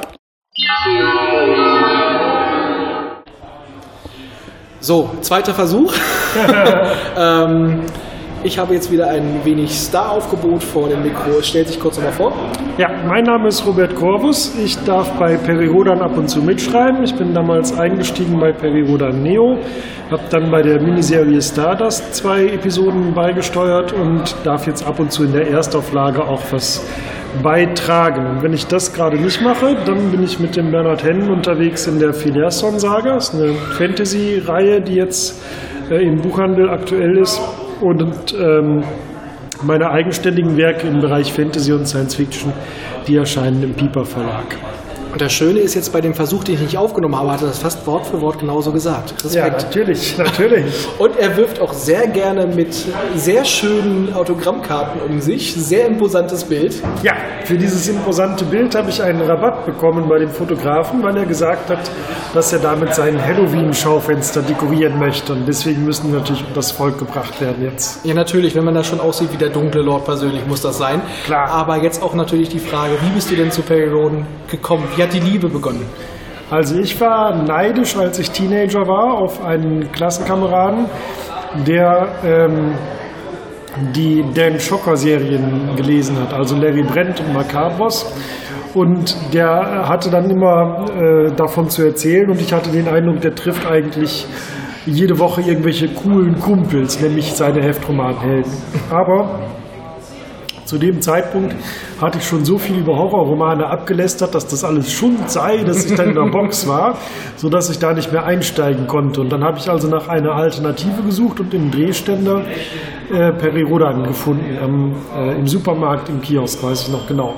So, 4.78 5.10
zweiter 5.22 5.52
Versuch. 5.52 5.92
ähm, 7.18 7.84
ich 8.42 8.58
habe 8.58 8.74
jetzt 8.74 8.90
wieder 8.90 9.08
ein 9.08 9.40
wenig 9.44 9.78
Star-Aufgebot 9.78 10.62
vor 10.62 10.88
dem 10.88 11.02
Mikro. 11.02 11.42
Stellt 11.42 11.68
sich 11.68 11.78
kurz 11.78 11.96
nochmal 11.96 12.12
vor. 12.12 12.32
Ja, 12.78 12.88
mein 13.06 13.24
Name 13.24 13.48
ist 13.48 13.66
Robert 13.66 13.94
Corvus. 13.94 14.54
Ich 14.56 14.82
darf 14.84 15.10
bei 15.18 15.36
Perirodan 15.36 16.00
ab 16.00 16.16
und 16.16 16.28
zu 16.28 16.40
mitschreiben. 16.40 17.02
Ich 17.04 17.14
bin 17.14 17.34
damals 17.34 17.76
eingestiegen 17.78 18.40
bei 18.40 18.52
Perirodan 18.52 19.22
Neo, 19.22 19.58
habe 20.10 20.22
dann 20.30 20.50
bei 20.50 20.62
der 20.62 20.80
Miniserie 20.80 21.42
Stardust 21.42 22.14
zwei 22.14 22.46
Episoden 22.46 23.12
beigesteuert 23.12 23.92
und 23.92 24.34
darf 24.44 24.66
jetzt 24.66 24.86
ab 24.86 24.98
und 25.00 25.12
zu 25.12 25.24
in 25.24 25.32
der 25.32 25.50
Erstauflage 25.50 26.24
auch 26.24 26.42
was 26.50 26.86
beitragen. 27.42 28.26
Und 28.26 28.42
wenn 28.42 28.52
ich 28.52 28.66
das 28.66 28.92
gerade 28.92 29.16
nicht 29.18 29.42
mache, 29.42 29.76
dann 29.84 30.10
bin 30.10 30.22
ich 30.22 30.40
mit 30.40 30.56
dem 30.56 30.70
Bernhard 30.70 31.04
Hennen 31.04 31.30
unterwegs 31.30 31.86
in 31.86 31.98
der 31.98 32.14
Filerson-Saga. 32.14 33.14
Das 33.14 33.34
ist 33.34 33.40
eine 33.40 33.52
Fantasy-Reihe, 33.52 34.80
die 34.80 34.94
jetzt 34.94 35.42
äh, 35.90 36.02
im 36.02 36.20
Buchhandel 36.20 36.70
aktuell 36.70 37.18
ist. 37.18 37.40
Und 37.80 38.34
ähm, 38.38 38.82
meine 39.62 39.90
eigenständigen 39.90 40.56
Werke 40.56 40.86
im 40.86 41.00
Bereich 41.00 41.32
Fantasy 41.32 41.72
und 41.72 41.86
Science 41.86 42.14
Fiction, 42.14 42.52
die 43.06 43.16
erscheinen 43.16 43.62
im 43.62 43.74
Piper 43.74 44.04
Verlag. 44.04 44.56
Und 45.12 45.20
das 45.20 45.32
Schöne 45.32 45.58
ist 45.60 45.74
jetzt 45.74 45.92
bei 45.92 46.00
dem 46.00 46.14
Versuch, 46.14 46.44
den 46.44 46.54
ich 46.54 46.60
nicht 46.60 46.78
aufgenommen 46.78 47.16
habe, 47.16 47.32
hat 47.32 47.40
er 47.40 47.48
das 47.48 47.58
fast 47.58 47.86
Wort 47.86 48.06
für 48.06 48.20
Wort 48.20 48.38
genauso 48.38 48.72
gesagt. 48.72 49.12
Respekt. 49.24 49.64
natürlich, 49.64 50.18
natürlich. 50.18 50.64
Und 50.98 51.16
er 51.18 51.36
wirft 51.36 51.60
auch 51.60 51.72
sehr 51.72 52.06
gerne 52.06 52.46
mit 52.46 52.86
sehr 53.16 53.44
schönen 53.44 54.14
Autogrammkarten 54.14 55.00
um 55.08 55.20
sich. 55.20 55.54
Sehr 55.54 55.86
imposantes 55.86 56.44
Bild. 56.44 56.80
Ja, 57.02 57.14
für 57.44 57.58
dieses 57.58 57.88
imposante 57.88 58.44
Bild 58.44 58.74
habe 58.74 58.90
ich 58.90 59.02
einen 59.02 59.22
Rabatt 59.22 59.66
bekommen 59.66 60.08
bei 60.08 60.18
dem 60.18 60.30
Fotografen, 60.30 61.02
weil 61.02 61.16
er 61.16 61.26
gesagt 61.26 61.70
hat, 61.70 61.90
dass 62.34 62.52
er 62.52 62.60
damit 62.60 62.94
sein 62.94 63.20
Halloween-Schaufenster 63.20 64.42
dekorieren 64.42 64.98
möchte. 64.98 65.32
Und 65.32 65.46
deswegen 65.46 65.84
müssen 65.84 66.12
wir 66.12 66.20
natürlich 66.20 66.42
unter 66.42 66.54
das 66.54 66.70
Volk 66.70 66.98
gebracht 66.98 67.40
werden 67.40 67.64
jetzt. 67.64 68.04
Ja, 68.04 68.14
natürlich, 68.14 68.54
wenn 68.54 68.64
man 68.64 68.74
da 68.74 68.84
schon 68.84 69.00
aussieht 69.00 69.32
wie 69.32 69.38
der 69.38 69.48
dunkle 69.48 69.82
Lord 69.82 70.04
persönlich, 70.04 70.46
muss 70.46 70.60
das 70.60 70.78
sein. 70.78 71.00
Klar. 71.24 71.48
Aber 71.50 71.82
jetzt 71.82 72.02
auch 72.02 72.14
natürlich 72.14 72.48
die 72.48 72.60
Frage, 72.60 72.94
wie 73.02 73.10
bist 73.10 73.30
du 73.30 73.36
denn 73.36 73.50
zu 73.50 73.62
Perry 73.62 73.88
Roden 73.88 74.26
gekommen? 74.50 74.84
Wie 74.94 74.99
hat 75.02 75.12
die 75.12 75.20
Liebe 75.20 75.48
begonnen? 75.48 75.86
Also 76.50 76.78
ich 76.78 77.00
war 77.00 77.44
neidisch, 77.44 77.96
als 77.96 78.18
ich 78.18 78.30
Teenager 78.30 78.86
war, 78.86 79.14
auf 79.18 79.42
einen 79.44 79.92
Klassenkameraden, 79.92 80.86
der 81.66 82.08
ähm, 82.24 82.74
die 83.94 84.24
Dan 84.34 84.58
Schocker-Serien 84.58 85.76
gelesen 85.76 86.18
hat, 86.20 86.32
also 86.32 86.56
Larry 86.56 86.82
Brent 86.82 87.20
und 87.20 87.32
Macabros. 87.32 88.12
Und 88.74 89.16
der 89.32 89.88
hatte 89.88 90.10
dann 90.10 90.30
immer 90.30 90.86
äh, 90.90 91.32
davon 91.34 91.68
zu 91.68 91.82
erzählen 91.82 92.30
und 92.30 92.40
ich 92.40 92.52
hatte 92.52 92.70
den 92.70 92.88
Eindruck, 92.88 93.20
der 93.20 93.34
trifft 93.34 93.66
eigentlich 93.66 94.26
jede 94.86 95.18
Woche 95.18 95.42
irgendwelche 95.42 95.88
coolen 95.88 96.38
Kumpels, 96.38 97.00
nämlich 97.00 97.32
seine 97.32 97.62
Heftromanhelden. 97.62 98.52
Aber 98.90 99.40
zu 100.70 100.78
dem 100.78 101.00
Zeitpunkt 101.00 101.56
hatte 102.00 102.18
ich 102.18 102.24
schon 102.24 102.44
so 102.44 102.56
viel 102.56 102.78
über 102.78 102.96
Horrorromane 102.96 103.66
abgelästert, 103.66 104.36
dass 104.36 104.46
das 104.46 104.62
alles 104.62 104.92
Schund 104.92 105.28
sei, 105.28 105.64
dass 105.64 105.84
ich 105.84 105.96
dann 105.96 106.10
in 106.10 106.14
der 106.14 106.30
Box 106.30 106.68
war, 106.68 106.96
sodass 107.34 107.68
ich 107.70 107.80
da 107.80 107.92
nicht 107.92 108.12
mehr 108.12 108.24
einsteigen 108.24 108.86
konnte. 108.86 109.20
Und 109.20 109.32
dann 109.32 109.42
habe 109.42 109.58
ich 109.58 109.68
also 109.68 109.88
nach 109.88 110.06
einer 110.06 110.32
Alternative 110.32 111.02
gesucht 111.02 111.40
und 111.40 111.52
im 111.54 111.72
Drehständer 111.72 112.42
äh, 113.10 113.32
Peri 113.32 113.62
Rodan 113.62 114.04
gefunden, 114.04 114.58
am, 114.62 114.94
äh, 115.12 115.34
im 115.40 115.48
Supermarkt, 115.48 116.08
im 116.08 116.20
Kiosk, 116.20 116.62
weiß 116.62 116.82
ich 116.82 116.92
noch 116.92 117.08
genau. 117.08 117.34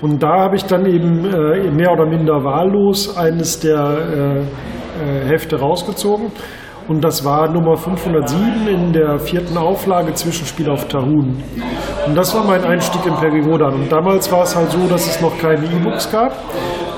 Und 0.00 0.20
da 0.20 0.40
habe 0.40 0.56
ich 0.56 0.64
dann 0.64 0.84
eben 0.84 1.24
äh, 1.26 1.70
mehr 1.70 1.92
oder 1.92 2.06
minder 2.06 2.42
wahllos 2.42 3.16
eines 3.16 3.60
der 3.60 3.78
äh, 3.78 4.40
äh, 4.40 5.28
Hefte 5.28 5.60
rausgezogen. 5.60 6.32
Und 6.86 7.02
das 7.02 7.24
war 7.24 7.50
Nummer 7.50 7.76
507 7.76 8.68
in 8.68 8.92
der 8.92 9.18
vierten 9.18 9.56
Auflage 9.56 10.12
Zwischenspiel 10.12 10.68
auf 10.68 10.86
Tarun. 10.86 11.42
Und 12.06 12.14
das 12.14 12.34
war 12.34 12.44
mein 12.44 12.62
Einstieg 12.62 13.06
in 13.06 13.14
Perirodan. 13.14 13.74
Und 13.74 13.90
damals 13.90 14.30
war 14.30 14.42
es 14.42 14.54
halt 14.54 14.70
so, 14.70 14.86
dass 14.88 15.06
es 15.06 15.20
noch 15.22 15.38
keine 15.38 15.64
E-Books 15.64 16.10
gab. 16.12 16.32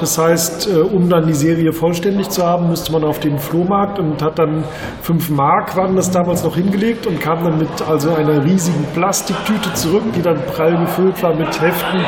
Das 0.01 0.19
heißt, 0.19 0.69
äh, 0.69 0.81
um 0.81 1.09
dann 1.09 1.27
die 1.27 1.33
Serie 1.35 1.73
vollständig 1.73 2.29
zu 2.29 2.45
haben, 2.45 2.69
musste 2.69 2.93
man 2.93 3.05
auf 3.05 3.19
den 3.19 3.39
Flohmarkt 3.39 3.99
und 3.99 4.23
hat 4.23 4.39
dann 4.39 4.65
5 5.03 5.31
Mark 5.31 5.77
waren 5.77 5.97
das 5.97 6.11
damals 6.11 6.45
noch 6.45 6.57
hingelegt 6.57 7.07
und 7.07 7.19
kam 7.19 7.43
dann 7.45 7.59
mit 7.59 7.69
also 7.87 8.15
einer 8.15 8.45
riesigen 8.45 8.85
Plastiktüte 8.93 9.73
zurück, 9.73 10.03
die 10.15 10.23
dann 10.23 10.37
prall 10.47 10.77
gefüllt 10.77 11.23
war 11.23 11.35
mit 11.35 11.61
Heften, 11.61 12.05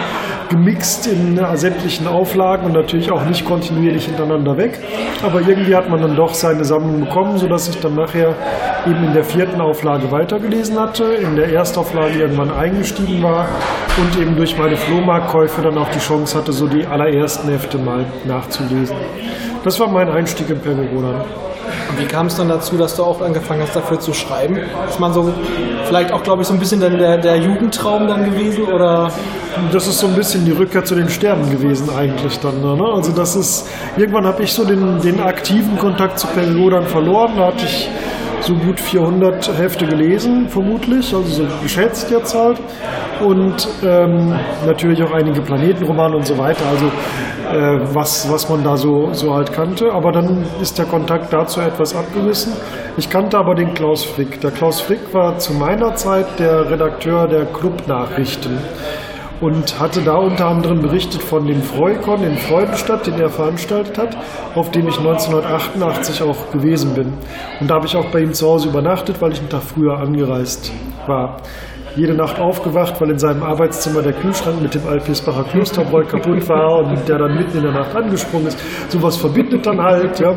gemixt 0.50 1.06
in 1.06 1.38
äh, 1.38 1.56
sämtlichen 1.56 2.06
Auflagen 2.06 2.66
und 2.66 2.72
natürlich 2.72 3.10
auch 3.10 3.24
nicht 3.24 3.46
kontinuierlich 3.46 4.04
hintereinander 4.04 4.56
weg. 4.58 4.78
Aber 5.22 5.40
irgendwie 5.40 5.74
hat 5.74 5.88
man 5.88 6.00
dann 6.00 6.14
doch 6.14 6.34
seine 6.34 6.64
Sammlung 6.64 7.00
bekommen, 7.00 7.38
sodass 7.38 7.67
ich 7.68 7.80
dann 7.80 7.94
nachher 7.94 8.34
eben 8.86 9.04
in 9.04 9.12
der 9.14 9.24
vierten 9.24 9.60
Auflage 9.60 10.10
weitergelesen 10.10 10.78
hatte, 10.78 11.04
in 11.04 11.36
der 11.36 11.52
Erstauflage 11.52 12.18
irgendwann 12.18 12.50
eingestiegen 12.50 13.22
war 13.22 13.48
und 13.96 14.20
eben 14.20 14.36
durch 14.36 14.56
meine 14.56 14.76
Flohmarktkäufe 14.76 15.62
dann 15.62 15.78
auch 15.78 15.88
die 15.90 15.98
Chance 15.98 16.36
hatte, 16.36 16.52
so 16.52 16.66
die 16.66 16.86
allerersten 16.86 17.48
Hefte 17.48 17.78
mal 17.78 18.04
nachzulesen. 18.26 18.96
Das 19.64 19.78
war 19.80 19.88
mein 19.88 20.08
Einstieg 20.08 20.50
in 20.50 20.60
Pergodan. 20.60 21.24
Und 21.88 21.98
wie 21.98 22.04
kam 22.04 22.26
es 22.26 22.36
dann 22.36 22.48
dazu, 22.48 22.76
dass 22.76 22.96
du 22.96 23.04
auch 23.04 23.20
angefangen 23.20 23.62
hast, 23.62 23.74
dafür 23.74 23.98
zu 23.98 24.12
schreiben? 24.12 24.58
Ist 24.88 25.00
man 25.00 25.12
so, 25.12 25.32
vielleicht 25.86 26.12
auch, 26.12 26.22
glaube 26.22 26.42
ich, 26.42 26.48
so 26.48 26.54
ein 26.54 26.60
bisschen 26.60 26.80
der, 26.80 27.18
der 27.18 27.36
Jugendtraum 27.36 28.06
dann 28.06 28.24
gewesen? 28.24 28.64
Oder? 28.64 29.10
Das 29.72 29.86
ist 29.86 29.98
so 29.98 30.06
ein 30.06 30.14
bisschen 30.14 30.44
die 30.44 30.52
Rückkehr 30.52 30.84
zu 30.84 30.94
den 30.94 31.08
Sternen 31.08 31.50
gewesen 31.50 31.88
eigentlich 31.96 32.38
dann. 32.40 32.60
Ne? 32.60 32.84
Also 32.92 33.12
das 33.12 33.34
ist, 33.34 33.66
irgendwann 33.96 34.26
habe 34.26 34.42
ich 34.42 34.52
so 34.52 34.64
den, 34.64 35.00
den 35.00 35.20
aktiven 35.20 35.76
Kontakt 35.78 36.18
zu 36.18 36.26
Pergodan 36.28 36.86
verloren. 36.86 37.32
Da 37.36 37.46
hatte 37.46 37.64
ich 37.64 37.88
so 38.40 38.54
gut 38.54 38.80
400 38.80 39.58
Hefte 39.58 39.86
gelesen, 39.86 40.48
vermutlich, 40.48 41.14
also 41.14 41.22
so 41.22 41.46
geschätzt 41.62 42.10
jetzt 42.10 42.34
halt. 42.34 42.58
Und 43.20 43.68
ähm, 43.84 44.38
natürlich 44.66 45.02
auch 45.02 45.12
einige 45.12 45.40
Planetenromane 45.40 46.16
und 46.16 46.26
so 46.26 46.38
weiter, 46.38 46.64
also 46.66 46.86
äh, 47.52 47.80
was, 47.94 48.30
was 48.30 48.48
man 48.48 48.62
da 48.62 48.76
so, 48.76 49.12
so 49.12 49.34
halt 49.34 49.52
kannte. 49.52 49.92
Aber 49.92 50.12
dann 50.12 50.44
ist 50.60 50.78
der 50.78 50.86
Kontakt 50.86 51.32
dazu 51.32 51.60
etwas 51.60 51.96
abgerissen. 51.96 52.52
Ich 52.96 53.10
kannte 53.10 53.38
aber 53.38 53.54
den 53.54 53.74
Klaus 53.74 54.04
Frick. 54.04 54.40
Der 54.40 54.50
Klaus 54.50 54.80
Frick 54.80 55.12
war 55.12 55.38
zu 55.38 55.54
meiner 55.54 55.94
Zeit 55.94 56.26
der 56.38 56.70
Redakteur 56.70 57.26
der 57.26 57.46
Clubnachrichten 57.46 58.58
und 59.40 59.78
hatte 59.78 60.02
da 60.02 60.16
unter 60.16 60.46
anderem 60.46 60.82
berichtet 60.82 61.22
von 61.22 61.46
dem 61.46 61.62
Freukon 61.62 62.22
in 62.22 62.36
Freudenstadt, 62.36 63.06
den 63.06 63.20
er 63.20 63.30
veranstaltet 63.30 63.98
hat, 63.98 64.16
auf 64.54 64.70
dem 64.70 64.88
ich 64.88 64.98
1988 64.98 66.22
auch 66.22 66.50
gewesen 66.50 66.94
bin. 66.94 67.12
Und 67.60 67.68
da 67.68 67.76
habe 67.76 67.86
ich 67.86 67.96
auch 67.96 68.06
bei 68.06 68.20
ihm 68.20 68.34
zu 68.34 68.46
Hause 68.46 68.68
übernachtet, 68.68 69.20
weil 69.20 69.32
ich 69.32 69.38
einen 69.38 69.48
Tag 69.48 69.62
früher 69.62 69.98
angereist 69.98 70.72
war. 71.06 71.38
Jede 71.98 72.14
Nacht 72.14 72.38
aufgewacht, 72.38 73.00
weil 73.00 73.10
in 73.10 73.18
seinem 73.18 73.42
Arbeitszimmer 73.42 74.02
der 74.02 74.12
Kühlschrank 74.12 74.62
mit 74.62 74.74
dem 74.74 74.86
Alpirsbacher 74.86 75.44
Klosterbräu 75.44 76.04
kaputt 76.04 76.48
war 76.48 76.84
und 76.84 77.08
der 77.08 77.18
dann 77.18 77.34
mitten 77.34 77.56
in 77.56 77.64
der 77.64 77.72
Nacht 77.72 77.94
angesprungen 77.94 78.46
ist. 78.46 78.58
Sowas 78.88 79.16
verbindet 79.16 79.66
dann 79.66 79.80
halt. 79.80 80.20
Ja. 80.20 80.32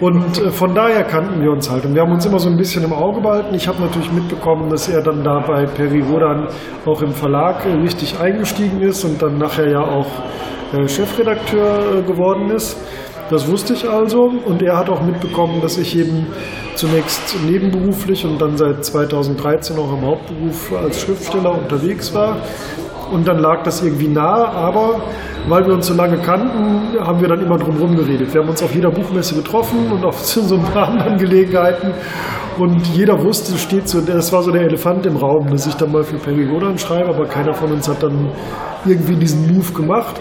Und 0.00 0.38
äh, 0.38 0.50
von 0.50 0.74
daher 0.74 1.04
kannten 1.04 1.40
wir 1.40 1.52
uns 1.52 1.70
halt. 1.70 1.84
Und 1.84 1.94
wir 1.94 2.02
haben 2.02 2.12
uns 2.12 2.26
immer 2.26 2.40
so 2.40 2.48
ein 2.48 2.56
bisschen 2.56 2.82
im 2.82 2.92
Auge 2.92 3.20
behalten. 3.20 3.54
Ich 3.54 3.68
habe 3.68 3.80
natürlich 3.80 4.10
mitbekommen, 4.10 4.68
dass 4.68 4.88
er 4.88 5.00
dann 5.02 5.22
da 5.22 5.38
bei 5.46 5.64
Peri 5.66 6.00
Rodan 6.00 6.48
auch 6.84 7.02
im 7.02 7.12
Verlag 7.12 7.64
äh, 7.66 7.72
richtig 7.74 8.18
eingestiegen 8.18 8.80
ist 8.82 9.04
und 9.04 9.22
dann 9.22 9.38
nachher 9.38 9.70
ja 9.70 9.80
auch 9.80 10.08
äh, 10.72 10.88
Chefredakteur 10.88 11.98
äh, 11.98 12.02
geworden 12.02 12.50
ist. 12.50 12.76
Das 13.30 13.48
wusste 13.48 13.74
ich 13.74 13.88
also 13.88 14.32
und 14.44 14.60
er 14.60 14.76
hat 14.76 14.90
auch 14.90 15.02
mitbekommen, 15.02 15.60
dass 15.62 15.78
ich 15.78 15.96
eben 15.96 16.26
zunächst 16.74 17.36
nebenberuflich 17.46 18.24
und 18.24 18.40
dann 18.40 18.56
seit 18.56 18.84
2013 18.84 19.78
auch 19.78 19.92
im 19.92 20.04
Hauptberuf 20.04 20.72
als 20.72 21.00
Schriftsteller 21.00 21.52
unterwegs 21.52 22.12
war. 22.12 22.38
Und 23.12 23.28
dann 23.28 23.38
lag 23.38 23.62
das 23.62 23.84
irgendwie 23.84 24.08
nah, 24.08 24.48
aber 24.48 25.00
weil 25.48 25.64
wir 25.64 25.74
uns 25.74 25.86
so 25.86 25.94
lange 25.94 26.18
kannten, 26.18 26.98
haben 27.00 27.20
wir 27.20 27.28
dann 27.28 27.40
immer 27.40 27.56
drum 27.56 27.76
herum 27.76 27.96
geredet. 27.96 28.34
Wir 28.34 28.42
haben 28.42 28.48
uns 28.48 28.62
auf 28.64 28.74
jeder 28.74 28.90
Buchmesse 28.90 29.36
getroffen 29.36 29.92
und 29.92 30.04
auf 30.04 30.18
so 30.24 30.56
ein 30.56 30.64
paar 30.64 30.88
anderen 30.88 31.16
Gelegenheiten. 31.16 31.92
Und 32.58 32.84
jeder 32.88 33.22
wusste, 33.22 33.56
steht 33.58 33.88
so, 33.88 34.00
das 34.00 34.32
war 34.32 34.42
so 34.42 34.50
der 34.50 34.62
Elefant 34.62 35.06
im 35.06 35.16
Raum, 35.16 35.48
dass 35.50 35.68
ich 35.68 35.74
dann 35.74 35.92
mal 35.92 36.02
für 36.02 36.16
Perry 36.16 36.48
Rodan 36.48 36.78
schreibe, 36.78 37.10
aber 37.10 37.26
keiner 37.26 37.54
von 37.54 37.70
uns 37.70 37.88
hat 37.88 38.02
dann 38.02 38.28
irgendwie 38.84 39.14
diesen 39.14 39.54
Move 39.54 39.72
gemacht. 39.72 40.20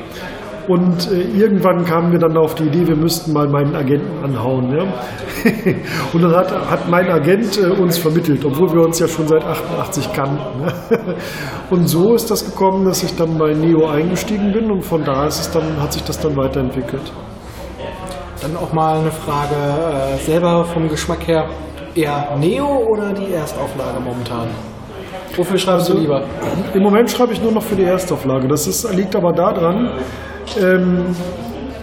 Und 0.70 1.12
äh, 1.12 1.24
irgendwann 1.36 1.84
kamen 1.84 2.12
wir 2.12 2.20
dann 2.20 2.38
auf 2.38 2.54
die 2.54 2.66
Idee, 2.66 2.88
wir 2.88 2.96
müssten 2.96 3.34
mal 3.34 3.48
meinen 3.48 3.76
Agenten 3.76 4.24
anhauen. 4.24 4.72
Ja? 4.72 4.84
und 6.14 6.22
dann 6.22 6.36
hat, 6.36 6.52
hat 6.70 6.88
mein 6.88 7.10
Agent 7.10 7.58
äh, 7.58 7.72
uns 7.72 7.98
vermittelt, 7.98 8.46
obwohl 8.46 8.72
wir 8.76 8.82
uns 8.84 9.00
ja 9.00 9.08
schon 9.08 9.28
seit 9.28 9.44
88 9.44 10.14
kannten. 10.14 10.62
Ne? 10.62 10.72
und 11.72 11.88
so 11.88 12.14
ist 12.14 12.30
das 12.30 12.46
gekommen, 12.46 12.86
dass 12.86 13.02
ich 13.02 13.16
dann 13.16 13.40
bei 13.40 13.52
Neo 13.52 13.88
eingestiegen 13.88 14.52
bin 14.52 14.70
und 14.70 14.84
von 14.84 15.04
da 15.04 15.26
ist 15.26 15.40
es 15.40 15.50
dann, 15.50 15.82
hat 15.82 15.92
sich 15.92 16.04
das 16.04 16.20
dann 16.20 16.38
weiterentwickelt. 16.38 17.12
Dann 18.44 18.56
auch 18.56 18.72
mal 18.72 19.00
eine 19.00 19.12
Frage 19.12 19.56
äh, 19.56 20.18
selber 20.18 20.66
vom 20.66 20.88
Geschmack 20.88 21.28
her. 21.28 21.50
Eher 21.96 22.38
Neo 22.40 22.86
oder 22.92 23.12
die 23.12 23.34
Erstauflage 23.34 24.00
momentan? 24.00 24.50
Wofür 25.36 25.58
schreibst 25.58 25.90
du 25.90 25.98
lieber? 25.98 26.24
Im 26.74 26.84
Moment 26.84 27.10
schreibe 27.10 27.34
ich 27.34 27.42
nur 27.42 27.52
noch 27.52 27.64
für 27.64 27.76
die 27.76 27.84
Erstauflage. 27.84 28.48
Das 28.48 28.68
ist, 28.68 28.92
liegt 28.94 29.16
aber 29.16 29.32
daran, 29.34 29.92
ähm, 30.62 31.16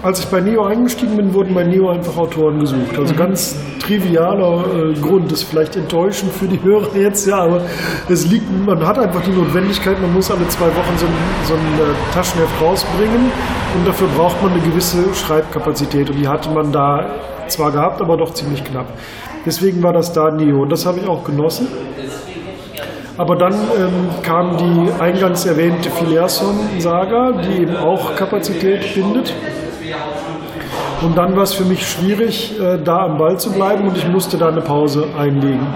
als 0.03 0.21
ich 0.21 0.27
bei 0.27 0.41
Neo 0.41 0.65
eingestiegen 0.65 1.17
bin, 1.17 1.35
wurden 1.35 1.55
bei 1.55 1.65
Neo 1.65 1.91
einfach 1.91 2.17
Autoren 2.17 2.61
gesucht. 2.61 2.99
Also 2.99 3.15
ganz 3.15 3.57
trivialer 3.81 4.65
äh, 4.75 5.01
Grund, 5.01 5.33
ist 5.33 5.45
vielleicht 5.45 5.77
enttäuschend 5.77 6.33
für 6.33 6.47
die 6.47 6.63
Hörer 6.63 6.95
jetzt, 6.97 7.27
ja, 7.27 7.39
aber 7.39 7.63
es 8.09 8.27
liegt, 8.27 8.47
man 8.65 8.87
hat 8.87 8.99
einfach 8.99 9.23
die 9.23 9.31
Notwendigkeit, 9.31 10.01
man 10.01 10.13
muss 10.13 10.31
alle 10.31 10.47
zwei 10.49 10.67
Wochen 10.67 10.99
so 10.99 11.07
ein, 11.07 11.13
so 11.45 11.55
ein 11.55 11.61
äh, 11.61 12.15
Taschenheft 12.15 12.61
rausbringen 12.61 13.33
und 13.77 13.87
dafür 13.87 14.09
braucht 14.17 14.43
man 14.43 14.53
eine 14.53 14.61
gewisse 14.61 15.15
Schreibkapazität 15.15 16.11
und 16.11 16.17
die 16.17 16.29
hatte 16.29 16.51
man 16.51 16.73
da 16.73 17.11
zwar 17.49 17.71
gehabt, 17.71 18.01
aber 18.01 18.17
doch 18.17 18.35
ziemlich 18.35 18.65
knapp. 18.65 18.87
Deswegen 19.45 19.83
war 19.83 19.93
das 19.93 20.13
da 20.13 20.31
Neo 20.31 20.63
und 20.63 20.71
das 20.71 20.85
habe 20.87 20.99
ich 21.01 21.09
auch 21.09 21.25
genossen. 21.25 21.69
Aber 23.19 23.37
dann 23.37 23.55
ähm, 23.55 24.09
kam 24.23 24.57
die 24.59 24.91
eingangs 25.01 25.47
erwähnte 25.47 25.91
Filerson-Saga, 25.91 27.33
die 27.33 27.63
eben 27.63 27.77
auch 27.77 28.15
Kapazität 28.15 28.95
bindet. 28.95 29.33
Und 31.03 31.17
dann 31.17 31.37
war 31.37 31.43
es 31.43 31.53
für 31.53 31.65
mich 31.65 31.87
schwierig, 31.87 32.59
äh, 32.59 32.79
da 32.83 33.05
am 33.05 33.19
Ball 33.19 33.39
zu 33.39 33.53
bleiben 33.53 33.89
und 33.89 33.97
ich 33.97 34.09
musste 34.09 34.39
da 34.39 34.49
eine 34.49 34.63
Pause 34.63 35.07
einlegen. 35.19 35.67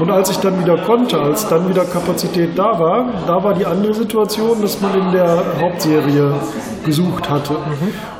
Und 0.00 0.10
als 0.10 0.30
ich 0.30 0.38
dann 0.38 0.58
wieder 0.60 0.78
konnte, 0.78 1.20
als 1.20 1.46
dann 1.48 1.68
wieder 1.68 1.84
Kapazität 1.84 2.50
da 2.56 2.78
war, 2.78 3.04
da 3.26 3.44
war 3.44 3.54
die 3.54 3.66
andere 3.66 3.92
Situation, 3.92 4.62
dass 4.62 4.80
man 4.80 4.94
in 4.98 5.12
der 5.12 5.42
Hauptserie 5.60 6.32
gesucht 6.84 7.28
hatte. 7.28 7.56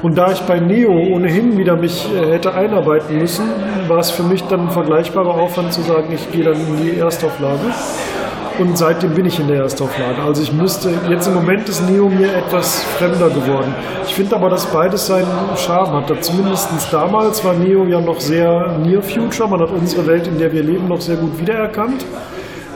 Und 0.02 0.16
da 0.16 0.30
ich 0.30 0.40
bei 0.42 0.60
Neo 0.60 0.92
ohnehin 0.92 1.56
wieder 1.56 1.76
mich 1.76 2.08
äh, 2.14 2.32
hätte 2.32 2.52
einarbeiten 2.54 3.18
müssen, 3.18 3.46
war 3.88 3.98
es 3.98 4.10
für 4.10 4.22
mich 4.22 4.42
dann 4.44 4.68
ein 4.68 4.70
vergleichbarer 4.70 5.34
Aufwand 5.34 5.72
zu 5.72 5.80
sagen, 5.80 6.12
ich 6.12 6.30
gehe 6.30 6.44
dann 6.44 6.54
in 6.54 6.76
die 6.76 6.98
Erstauflage. 6.98 7.60
Und 8.58 8.76
seitdem 8.76 9.14
bin 9.14 9.26
ich 9.26 9.40
in 9.40 9.48
der 9.48 9.62
Erstauflage. 9.62 10.22
Also 10.22 10.42
ich 10.42 10.52
müsste, 10.52 10.90
jetzt 11.08 11.26
im 11.26 11.34
Moment 11.34 11.68
ist 11.68 11.88
Neo 11.88 12.08
mir 12.08 12.34
etwas 12.34 12.82
fremder 12.98 13.28
geworden. 13.28 13.74
Ich 14.06 14.14
finde 14.14 14.36
aber, 14.36 14.50
dass 14.50 14.66
beides 14.66 15.06
seinen 15.06 15.26
Charme 15.56 15.92
hat. 15.92 16.24
Zumindest 16.24 16.68
damals 16.90 17.44
war 17.44 17.54
Neo 17.54 17.84
ja 17.84 18.00
noch 18.00 18.20
sehr 18.20 18.78
Near 18.78 19.02
Future. 19.02 19.48
Man 19.48 19.60
hat 19.60 19.70
unsere 19.70 20.06
Welt, 20.06 20.26
in 20.26 20.38
der 20.38 20.52
wir 20.52 20.62
leben, 20.62 20.88
noch 20.88 21.00
sehr 21.00 21.16
gut 21.16 21.38
wiedererkannt. 21.38 22.04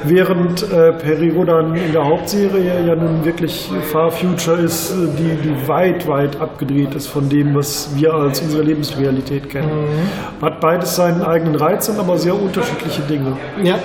Während 0.04 0.62
äh, 0.70 0.92
Perigo 0.92 1.44
dann 1.44 1.74
in 1.74 1.92
der 1.92 2.04
Hauptserie 2.04 2.86
ja 2.86 2.94
nun 2.94 3.24
wirklich 3.24 3.70
Far 3.90 4.10
Future 4.10 4.56
ist, 4.56 4.92
äh, 4.92 5.08
die, 5.18 5.48
die 5.48 5.68
weit, 5.68 6.06
weit 6.06 6.40
abgedreht 6.40 6.94
ist 6.94 7.08
von 7.08 7.28
dem, 7.28 7.54
was 7.54 7.90
wir 7.94 8.14
als 8.14 8.40
unsere 8.40 8.62
Lebensrealität 8.62 9.48
kennen. 9.48 9.68
Mhm. 9.68 10.44
Hat 10.44 10.60
beides 10.60 10.94
seinen 10.94 11.22
eigenen 11.22 11.56
Reiz, 11.56 11.86
sind 11.86 11.98
aber 11.98 12.18
sehr 12.18 12.40
unterschiedliche 12.40 13.02
Dinge. 13.02 13.36
Ja, 13.62 13.78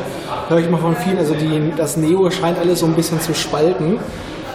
höre 0.51 0.59
ich 0.59 0.69
mal 0.69 0.77
von 0.79 0.95
vielen. 0.95 1.17
Also 1.17 1.33
die, 1.33 1.73
das 1.75 1.97
Neo 1.97 2.29
scheint 2.29 2.59
alles 2.59 2.79
so 2.79 2.85
ein 2.85 2.93
bisschen 2.93 3.19
zu 3.19 3.33
spalten. 3.33 3.99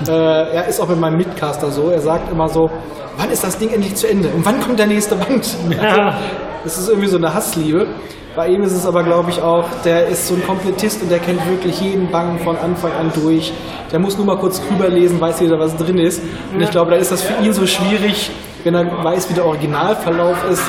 Äh, 0.06 0.12
er 0.12 0.66
ist 0.68 0.80
auch 0.80 0.88
mit 0.88 1.00
meinem 1.00 1.16
Mitcaster 1.16 1.70
so. 1.70 1.90
Er 1.90 2.00
sagt 2.00 2.30
immer 2.30 2.48
so, 2.48 2.70
wann 3.16 3.30
ist 3.30 3.42
das 3.42 3.58
Ding 3.58 3.70
endlich 3.70 3.96
zu 3.96 4.08
Ende? 4.08 4.28
Und 4.28 4.44
wann 4.44 4.60
kommt 4.60 4.78
der 4.78 4.86
nächste 4.86 5.16
Band? 5.16 5.56
Ja. 5.70 6.18
Das 6.64 6.78
ist 6.78 6.88
irgendwie 6.88 7.08
so 7.08 7.16
eine 7.16 7.32
Hassliebe. 7.32 7.86
Bei 8.34 8.48
ihm 8.48 8.62
ist 8.62 8.72
es 8.72 8.84
aber, 8.84 9.04
glaube 9.04 9.30
ich, 9.30 9.40
auch, 9.40 9.64
der 9.84 10.08
ist 10.08 10.26
so 10.26 10.34
ein 10.34 10.44
Komplettist 10.44 11.00
und 11.00 11.10
der 11.10 11.20
kennt 11.20 11.48
wirklich 11.48 11.80
jeden 11.80 12.10
Bang 12.10 12.38
von 12.40 12.56
Anfang 12.56 12.92
an 12.92 13.12
durch. 13.14 13.52
Der 13.92 14.00
muss 14.00 14.16
nur 14.18 14.26
mal 14.26 14.36
kurz 14.36 14.60
drüber 14.60 14.88
lesen, 14.88 15.20
weiß 15.20 15.40
wieder, 15.40 15.58
was 15.58 15.76
drin 15.76 15.96
ist. 15.98 16.20
Und 16.52 16.60
ich 16.60 16.70
glaube, 16.70 16.90
da 16.90 16.96
ist 16.96 17.12
das 17.12 17.22
für 17.22 17.40
ihn 17.42 17.52
so 17.52 17.66
schwierig, 17.66 18.30
wenn 18.64 18.74
er 18.74 18.84
weiß, 19.04 19.30
wie 19.30 19.34
der 19.34 19.46
Originalverlauf 19.46 20.50
ist, 20.50 20.64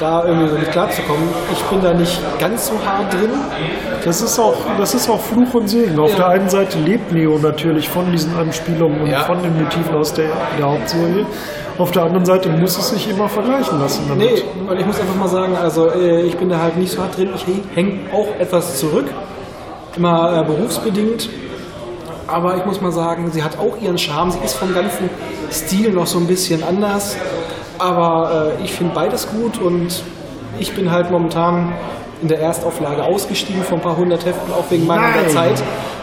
da 0.00 0.24
irgendwie 0.24 0.48
so 0.48 0.54
mit 0.56 0.70
klarzukommen. 0.70 1.28
Ich 1.52 1.62
bin 1.64 1.82
da 1.82 1.92
nicht 1.92 2.20
ganz 2.38 2.68
so 2.68 2.74
hart 2.84 3.12
drin. 3.12 3.30
Das 4.04 4.20
ist 4.20 4.38
auch, 4.38 4.56
das 4.78 4.94
ist 4.94 5.08
auch 5.08 5.20
Fluch 5.20 5.54
und 5.54 5.68
Segen. 5.68 5.98
Auf 5.98 6.10
ja. 6.10 6.16
der 6.16 6.28
einen 6.28 6.48
Seite 6.48 6.78
lebt 6.78 7.12
Neo 7.12 7.38
natürlich 7.38 7.88
von 7.88 8.10
diesen 8.12 8.36
Anspielungen 8.36 9.00
und 9.02 9.10
ja. 9.10 9.20
von 9.20 9.42
den 9.42 9.62
Motiven 9.62 9.94
aus 9.94 10.12
der, 10.14 10.30
der 10.58 10.66
Hauptserie. 10.66 11.26
Auf 11.78 11.92
der 11.92 12.02
anderen 12.04 12.24
Seite 12.24 12.48
muss 12.48 12.76
es 12.76 12.90
sich 12.90 13.08
immer 13.08 13.28
vergleichen 13.28 13.78
lassen. 13.78 14.04
Damit. 14.08 14.30
Nee, 14.30 14.42
weil 14.66 14.80
ich 14.80 14.86
muss 14.86 15.00
einfach 15.00 15.14
mal 15.14 15.28
sagen, 15.28 15.56
also 15.56 15.90
äh, 15.90 16.22
ich 16.22 16.36
bin 16.36 16.48
da 16.48 16.58
halt 16.58 16.76
nicht 16.76 16.90
so 16.90 17.02
hart 17.02 17.16
drin. 17.16 17.30
Ich 17.36 17.44
hänge 17.76 18.00
auch 18.12 18.28
etwas 18.38 18.78
zurück, 18.78 19.06
immer 19.96 20.40
äh, 20.40 20.44
berufsbedingt. 20.44 21.28
Aber 22.26 22.56
ich 22.56 22.66
muss 22.66 22.80
mal 22.80 22.92
sagen, 22.92 23.30
sie 23.30 23.42
hat 23.42 23.58
auch 23.58 23.80
ihren 23.80 23.96
Charme. 23.96 24.32
Sie 24.32 24.38
ist 24.44 24.54
vom 24.54 24.74
ganzen 24.74 25.08
Stil 25.50 25.92
noch 25.92 26.06
so 26.06 26.18
ein 26.18 26.26
bisschen 26.26 26.62
anders. 26.62 27.16
Aber 27.78 28.54
äh, 28.58 28.64
ich 28.64 28.72
finde 28.72 28.94
beides 28.94 29.28
gut 29.28 29.58
und 29.58 30.02
ich 30.58 30.74
bin 30.74 30.90
halt 30.90 31.10
momentan 31.10 31.72
in 32.20 32.28
der 32.28 32.40
Erstauflage 32.40 33.04
ausgestiegen 33.04 33.62
von 33.62 33.78
ein 33.78 33.82
paar 33.82 33.96
hundert 33.96 34.24
Heften, 34.24 34.52
auch 34.52 34.68
wegen 34.70 34.86
mangelnder 34.86 35.28
Zeit. 35.28 35.62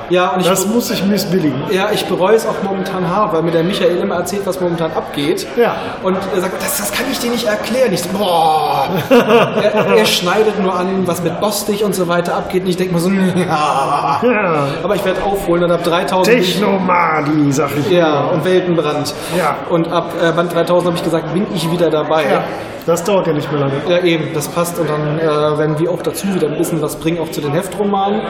Ja, 0.10 0.30
und 0.30 0.42
ich 0.42 0.48
das 0.48 0.68
muss 0.68 0.92
ich 0.92 1.04
missbilligen. 1.04 1.64
Ja, 1.72 1.90
ich 1.92 2.06
bereue 2.06 2.36
es 2.36 2.46
auch 2.46 2.62
momentan 2.64 3.10
hart, 3.10 3.34
weil 3.34 3.42
mir 3.42 3.52
der 3.52 3.64
Michael 3.64 3.98
immer 3.98 4.16
erzählt, 4.16 4.46
was 4.46 4.60
momentan 4.60 4.92
abgeht. 4.92 5.48
Ja. 5.58 5.76
Und 6.04 6.18
er 6.34 6.42
sagt, 6.42 6.62
das, 6.62 6.78
das 6.78 6.92
kann 6.92 7.06
ich 7.12 7.20
dir 7.20 7.32
nicht 7.32 7.48
erklären. 7.48 7.92
Ich 7.94 8.04
so, 8.04 8.10
boah. 8.18 8.88
er, 9.10 9.98
er, 9.98 10.06
schneidet 10.06 10.62
nur 10.62 10.76
an, 10.76 11.08
was 11.08 11.24
mit 11.24 11.40
Bostich 11.40 11.84
und 11.84 11.96
so 11.96 12.08
weiter 12.08 12.36
abgeht. 12.36 12.64
Und 12.64 12.70
ich 12.70 12.78
denke 12.78 12.94
mir 12.94 13.00
so, 13.00 13.10
ja. 13.36 14.22
ja. 14.24 14.68
Aber 14.84 14.96
ich 14.96 15.06
werde 15.06 15.24
aufholen 15.24 15.64
und 15.64 15.72
ab 15.72 15.84
3000... 15.84 16.36
Technomagi, 16.36 17.52
sag 17.52 17.72
ich. 17.78 17.90
Ja, 17.90 18.26
und 18.26 18.46
Weltenbrand. 18.46 19.14
Ja. 19.38 19.58
Und 19.70 19.92
ab 19.92 20.14
äh, 20.22 20.32
Band 20.32 20.54
3000 20.54 20.88
habe 20.88 20.98
ich 20.98 21.04
gesagt, 21.04 21.34
bin 21.34 21.48
ich 21.54 21.72
wieder 21.72 21.90
dabei. 21.90 22.24
Ja. 22.24 22.44
Das 22.86 23.04
dauert 23.04 23.26
ja 23.26 23.34
nicht 23.34 23.52
mehr 23.52 23.62
lange. 23.62 23.74
Ja, 23.90 24.04
eben, 24.04 24.34
das 24.36 24.48
passt. 24.48 24.78
Und 24.78 24.88
dann 24.90 25.18
äh, 25.18 25.24
werden 25.24 25.80
wir 25.80 25.90
auch 25.90 26.04
dazu 26.04 26.28
wieder 26.36 26.48
ein 26.48 26.58
bisschen 26.58 26.82
was 26.84 26.98
bringen, 26.98 27.20
auch 27.20 27.32
zu 27.32 27.42
den 27.42 27.52
Heftromanen. 27.52 28.22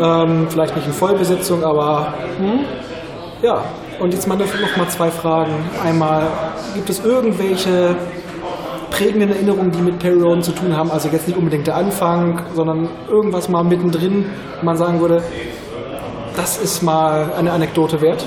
Ähm, 0.00 0.48
vielleicht 0.50 0.74
nicht 0.74 0.86
in 0.86 0.92
Vollbesetzung, 1.04 1.62
aber 1.62 2.14
hm? 2.38 2.60
ja. 3.42 3.62
Und 4.00 4.14
jetzt 4.14 4.26
mal 4.26 4.36
noch 4.36 4.76
mal 4.76 4.88
zwei 4.88 5.10
Fragen. 5.10 5.52
Einmal, 5.84 6.26
gibt 6.74 6.88
es 6.88 7.04
irgendwelche 7.04 7.94
prägenden 8.90 9.30
Erinnerungen, 9.30 9.70
die 9.70 9.82
mit 9.82 9.98
Perry 9.98 10.20
Roden 10.20 10.42
zu 10.42 10.52
tun 10.52 10.74
haben? 10.74 10.90
Also 10.90 11.10
jetzt 11.10 11.28
nicht 11.28 11.36
unbedingt 11.36 11.66
der 11.66 11.76
Anfang, 11.76 12.40
sondern 12.54 12.88
irgendwas 13.08 13.50
mal 13.50 13.62
mittendrin, 13.62 14.24
wo 14.60 14.64
man 14.64 14.76
sagen 14.78 14.98
würde, 15.00 15.22
das 16.36 16.56
ist 16.56 16.82
mal 16.82 17.32
eine 17.36 17.52
Anekdote 17.52 18.00
wert? 18.00 18.24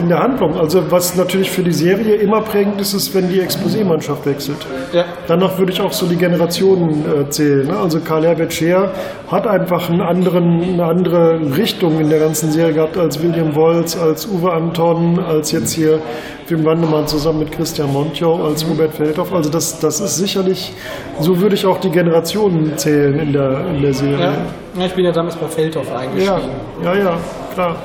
In 0.00 0.08
der 0.08 0.18
Handlung. 0.18 0.58
Also 0.58 0.90
was 0.90 1.14
natürlich 1.16 1.50
für 1.50 1.62
die 1.62 1.72
Serie 1.72 2.16
immer 2.16 2.40
prägend 2.40 2.80
ist, 2.80 2.94
ist, 2.94 3.14
wenn 3.14 3.28
die 3.28 3.40
Exposé-Mannschaft 3.40 4.26
wechselt. 4.26 4.58
Ja. 4.92 5.04
Danach 5.26 5.58
würde 5.58 5.72
ich 5.72 5.80
auch 5.80 5.92
so 5.92 6.06
die 6.06 6.16
Generationen 6.16 7.04
äh, 7.04 7.30
zählen. 7.30 7.68
Ne? 7.68 7.76
Also 7.76 8.00
Karl 8.00 8.24
Herbert 8.24 8.52
Scheer 8.52 8.90
hat 9.30 9.46
einfach 9.46 9.88
einen 9.88 10.00
anderen, 10.00 10.62
eine 10.62 10.84
andere 10.84 11.40
Richtung 11.56 12.00
in 12.00 12.08
der 12.08 12.18
ganzen 12.18 12.50
Serie 12.50 12.72
gehabt 12.72 12.96
als 12.96 13.22
William 13.22 13.54
Wolz, 13.54 13.96
als 13.96 14.26
Uwe 14.26 14.52
Anton, 14.52 15.18
als 15.18 15.52
jetzt 15.52 15.72
hier 15.72 16.00
Wim 16.48 16.64
Wandemann 16.64 17.06
zusammen 17.06 17.40
mit 17.40 17.52
Christian 17.52 17.92
Montjo, 17.92 18.44
als 18.44 18.66
Robert 18.68 18.94
Feldhoff. 18.94 19.32
Also 19.32 19.50
das, 19.50 19.78
das 19.78 20.00
ist 20.00 20.16
sicherlich, 20.16 20.72
so 21.20 21.40
würde 21.40 21.54
ich 21.54 21.64
auch 21.64 21.78
die 21.78 21.90
Generationen 21.90 22.76
zählen 22.76 23.18
in 23.18 23.32
der, 23.32 23.66
in 23.74 23.82
der 23.82 23.94
Serie. 23.94 24.18
Ja. 24.18 24.32
ja, 24.80 24.86
ich 24.86 24.94
bin 24.94 25.04
ja 25.04 25.12
damals 25.12 25.36
bei 25.36 25.46
Feldhoff 25.46 25.92
eingestiegen. 25.92 26.40
Ja, 26.82 26.94
ja, 26.94 27.00
ja 27.00 27.18
klar. 27.54 27.76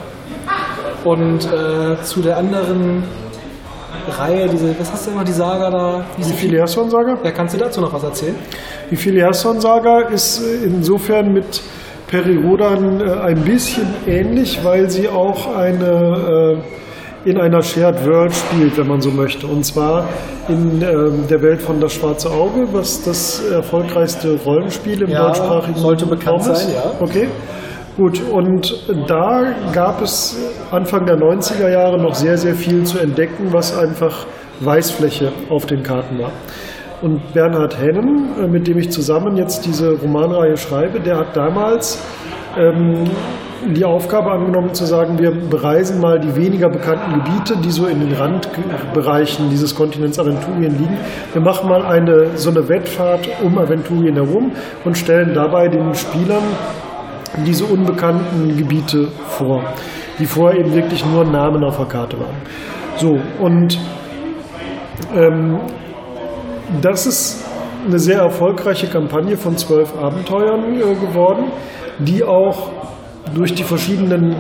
Und 1.06 1.46
äh, 1.46 2.02
zu 2.04 2.22
der 2.22 2.38
anderen 2.38 3.04
Reihe, 4.18 4.48
diese, 4.50 4.78
was 4.80 4.92
hast 4.92 5.08
du 5.08 5.12
immer, 5.12 5.24
die 5.24 5.32
Saga 5.32 5.70
da? 5.70 6.06
Die 6.18 6.24
Filiasson-Saga? 6.34 7.18
Ja, 7.24 7.32
kannst 7.32 7.54
du 7.54 7.60
dazu 7.60 7.80
noch 7.82 7.94
was 7.94 8.04
erzählen? 8.04 8.36
Die 8.92 8.96
Filiasson-Saga 8.96 10.02
ist 10.10 10.42
äh, 10.42 10.66
insofern 10.66 11.32
mit 11.32 11.62
Peri 12.08 12.36
Rodan 12.38 13.02
äh, 13.02 13.12
ein 13.22 13.42
bisschen 13.44 13.88
ähnlich, 14.08 14.64
weil 14.64 14.90
sie 14.90 15.08
auch 15.08 15.56
eine 15.56 16.58
äh, 17.26 17.30
in 17.30 17.40
einer 17.40 17.64
Shared 17.64 18.06
World 18.06 18.34
spielt, 18.36 18.78
wenn 18.78 18.88
man 18.88 19.02
so 19.02 19.10
möchte. 19.10 19.48
Und 19.48 19.64
zwar 19.66 20.08
in 20.48 20.82
ähm, 20.84 21.26
der 21.28 21.42
Welt 21.42 21.60
von 21.62 21.82
Das 21.82 21.94
Schwarze 21.94 22.30
Auge, 22.30 22.68
was 22.72 23.04
das 23.04 23.44
erfolgreichste 23.52 24.40
Rollenspiel 24.46 25.02
im 25.02 25.10
Ja, 25.10 25.28
deutschsprachigen 25.28 25.80
sollte 25.80 26.06
bekannt 26.06 26.42
Raum 26.46 26.52
ist. 26.52 26.60
sein, 26.68 26.76
ja. 26.76 26.92
Okay. 27.00 27.28
Gut, 27.98 28.22
und 28.30 28.84
da 29.08 29.54
gab 29.74 30.02
es 30.02 30.38
Anfang 30.70 31.06
der 31.06 31.18
90er 31.18 31.70
Jahre 31.70 31.98
noch 31.98 32.14
sehr, 32.14 32.38
sehr 32.38 32.54
viel 32.54 32.84
zu 32.84 33.00
entdecken, 33.00 33.54
was 33.54 33.78
einfach 33.78 34.26
Weißfläche 34.60 35.32
auf 35.50 35.66
den 35.66 35.82
Karten 35.82 36.20
war. 36.20 36.32
Und 37.02 37.34
Bernhard 37.34 37.80
Hennen, 37.80 38.32
äh, 38.38 38.48
mit 38.48 38.68
dem 38.68 38.80
ich 38.80 38.92
zusammen 38.92 39.38
jetzt 39.38 39.66
diese 39.66 39.94
Romanreihe 39.94 40.58
schreibe, 40.58 41.00
der 41.00 41.18
hat 41.18 41.38
damals 41.38 42.02
ähm, 42.58 43.06
die 43.66 43.86
Aufgabe 43.86 44.30
angenommen 44.30 44.74
zu 44.74 44.86
sagen, 44.86 45.18
wir 45.18 45.32
bereisen 45.32 46.02
mal 46.02 46.20
die 46.20 46.36
weniger 46.36 46.70
bekannten 46.70 47.14
Gebiete, 47.14 47.56
die 47.64 47.72
so 47.72 47.86
in 47.86 48.02
den 48.02 48.14
Randbereichen 48.14 49.50
dieses 49.50 49.74
Kontinents 49.74 50.20
Aventurien 50.20 50.78
liegen. 50.78 50.98
Wir 51.32 51.42
machen 51.42 51.70
mal 51.70 51.86
eine, 51.86 52.36
so 52.36 52.50
eine 52.50 52.68
Wettfahrt 52.68 53.30
um 53.42 53.58
Aventurien 53.58 54.16
herum 54.16 54.52
und 54.84 54.98
stellen 54.98 55.34
dabei 55.34 55.70
den 55.70 55.96
Spielern 55.96 56.44
diese 57.44 57.66
unbekannten 57.66 58.56
Gebiete 58.58 59.08
vor, 59.28 59.64
die 60.20 60.26
vorher 60.26 60.60
eben 60.60 60.74
wirklich 60.74 61.06
nur 61.06 61.26
Namen 61.26 61.64
auf 61.64 61.78
der 61.78 61.86
Karte 61.86 62.20
waren. 62.20 62.38
So, 62.98 63.18
und 63.40 63.78
ähm, 65.14 65.60
das 66.82 67.06
ist 67.06 67.46
eine 67.86 68.00
sehr 68.00 68.20
erfolgreiche 68.20 68.88
Kampagne 68.88 69.38
von 69.38 69.58
zwölf 69.58 69.96
Abenteuern 69.96 70.74
äh, 70.76 70.96
geworden, 70.96 71.52
die 72.00 72.24
auch 72.24 72.70
durch 73.34 73.54
die 73.54 73.64
verschiedenen 73.64 74.36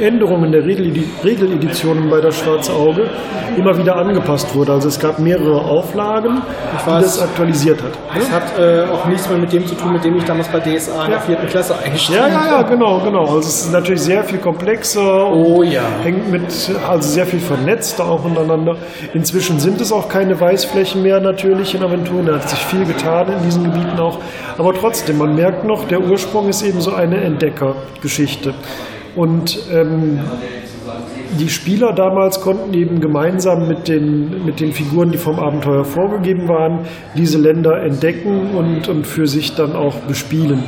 Änderungen 0.00 0.52
der 0.52 0.62
Regeledi- 0.62 1.04
Regeleditionen 1.24 2.08
bei 2.10 2.20
das 2.20 2.38
Schwarze 2.38 2.72
Auge 2.72 3.08
immer 3.56 3.76
wieder 3.76 3.96
angepasst 3.96 4.54
wurde. 4.54 4.72
Also 4.72 4.88
es 4.88 4.98
gab 4.98 5.18
mehrere 5.18 5.60
Auflagen, 5.60 6.40
die 6.86 6.90
das 6.90 7.20
aktualisiert 7.20 7.82
hat. 7.82 7.92
Das 8.14 8.30
hat 8.30 8.58
äh, 8.58 8.84
auch 8.90 9.06
nichts 9.06 9.28
mehr 9.28 9.38
mit 9.38 9.52
dem 9.52 9.66
zu 9.66 9.74
tun, 9.74 9.92
mit 9.92 10.04
dem 10.04 10.16
ich 10.16 10.24
damals 10.24 10.48
bei 10.48 10.60
DSA 10.60 11.04
in 11.04 11.10
der 11.10 11.20
vierten 11.20 11.46
Klasse 11.48 11.74
eingestiegen 11.78 12.18
Ja, 12.20 12.28
ja, 12.28 12.46
ja, 12.46 12.62
bin. 12.62 12.78
genau, 12.78 13.00
genau. 13.00 13.20
Also 13.22 13.38
es 13.40 13.64
ist 13.66 13.72
natürlich 13.72 14.02
sehr 14.02 14.24
viel 14.24 14.38
komplexer. 14.38 15.30
Oh 15.32 15.62
ja. 15.62 15.82
Hängt 16.02 16.30
mit, 16.30 16.42
also 16.88 17.08
sehr 17.08 17.26
viel 17.26 17.40
vernetzt 17.40 18.00
auch 18.00 18.24
untereinander. 18.24 18.76
Inzwischen 19.14 19.58
sind 19.58 19.80
es 19.80 19.92
auch 19.92 20.08
keine 20.08 20.40
Weißflächen 20.40 21.02
mehr 21.02 21.20
natürlich 21.20 21.74
in 21.74 21.82
Aventuren. 21.82 22.26
Da 22.26 22.34
hat 22.34 22.48
sich 22.48 22.58
viel 22.60 22.84
getan 22.84 23.32
in 23.32 23.42
diesen 23.44 23.64
Gebieten 23.64 23.98
auch. 23.98 24.18
Aber 24.58 24.74
trotzdem, 24.74 25.18
man 25.18 25.34
merkt 25.34 25.64
noch, 25.64 25.84
der 25.88 26.00
Ursprung 26.00 26.48
ist 26.48 26.62
eben 26.62 26.80
so 26.80 26.92
eine 26.94 27.16
Entdeckergeschichte. 27.20 28.54
Und 29.16 29.58
ähm, 29.72 30.20
die 31.38 31.48
Spieler 31.48 31.92
damals 31.92 32.40
konnten 32.40 32.74
eben 32.74 33.00
gemeinsam 33.00 33.68
mit 33.68 33.88
den, 33.88 34.44
mit 34.44 34.60
den 34.60 34.72
Figuren, 34.72 35.10
die 35.10 35.18
vom 35.18 35.38
Abenteuer 35.38 35.84
vorgegeben 35.84 36.48
waren, 36.48 36.80
diese 37.16 37.38
Länder 37.38 37.82
entdecken 37.82 38.54
und, 38.54 38.88
und 38.88 39.06
für 39.06 39.26
sich 39.26 39.54
dann 39.54 39.74
auch 39.74 39.96
bespielen. 40.00 40.64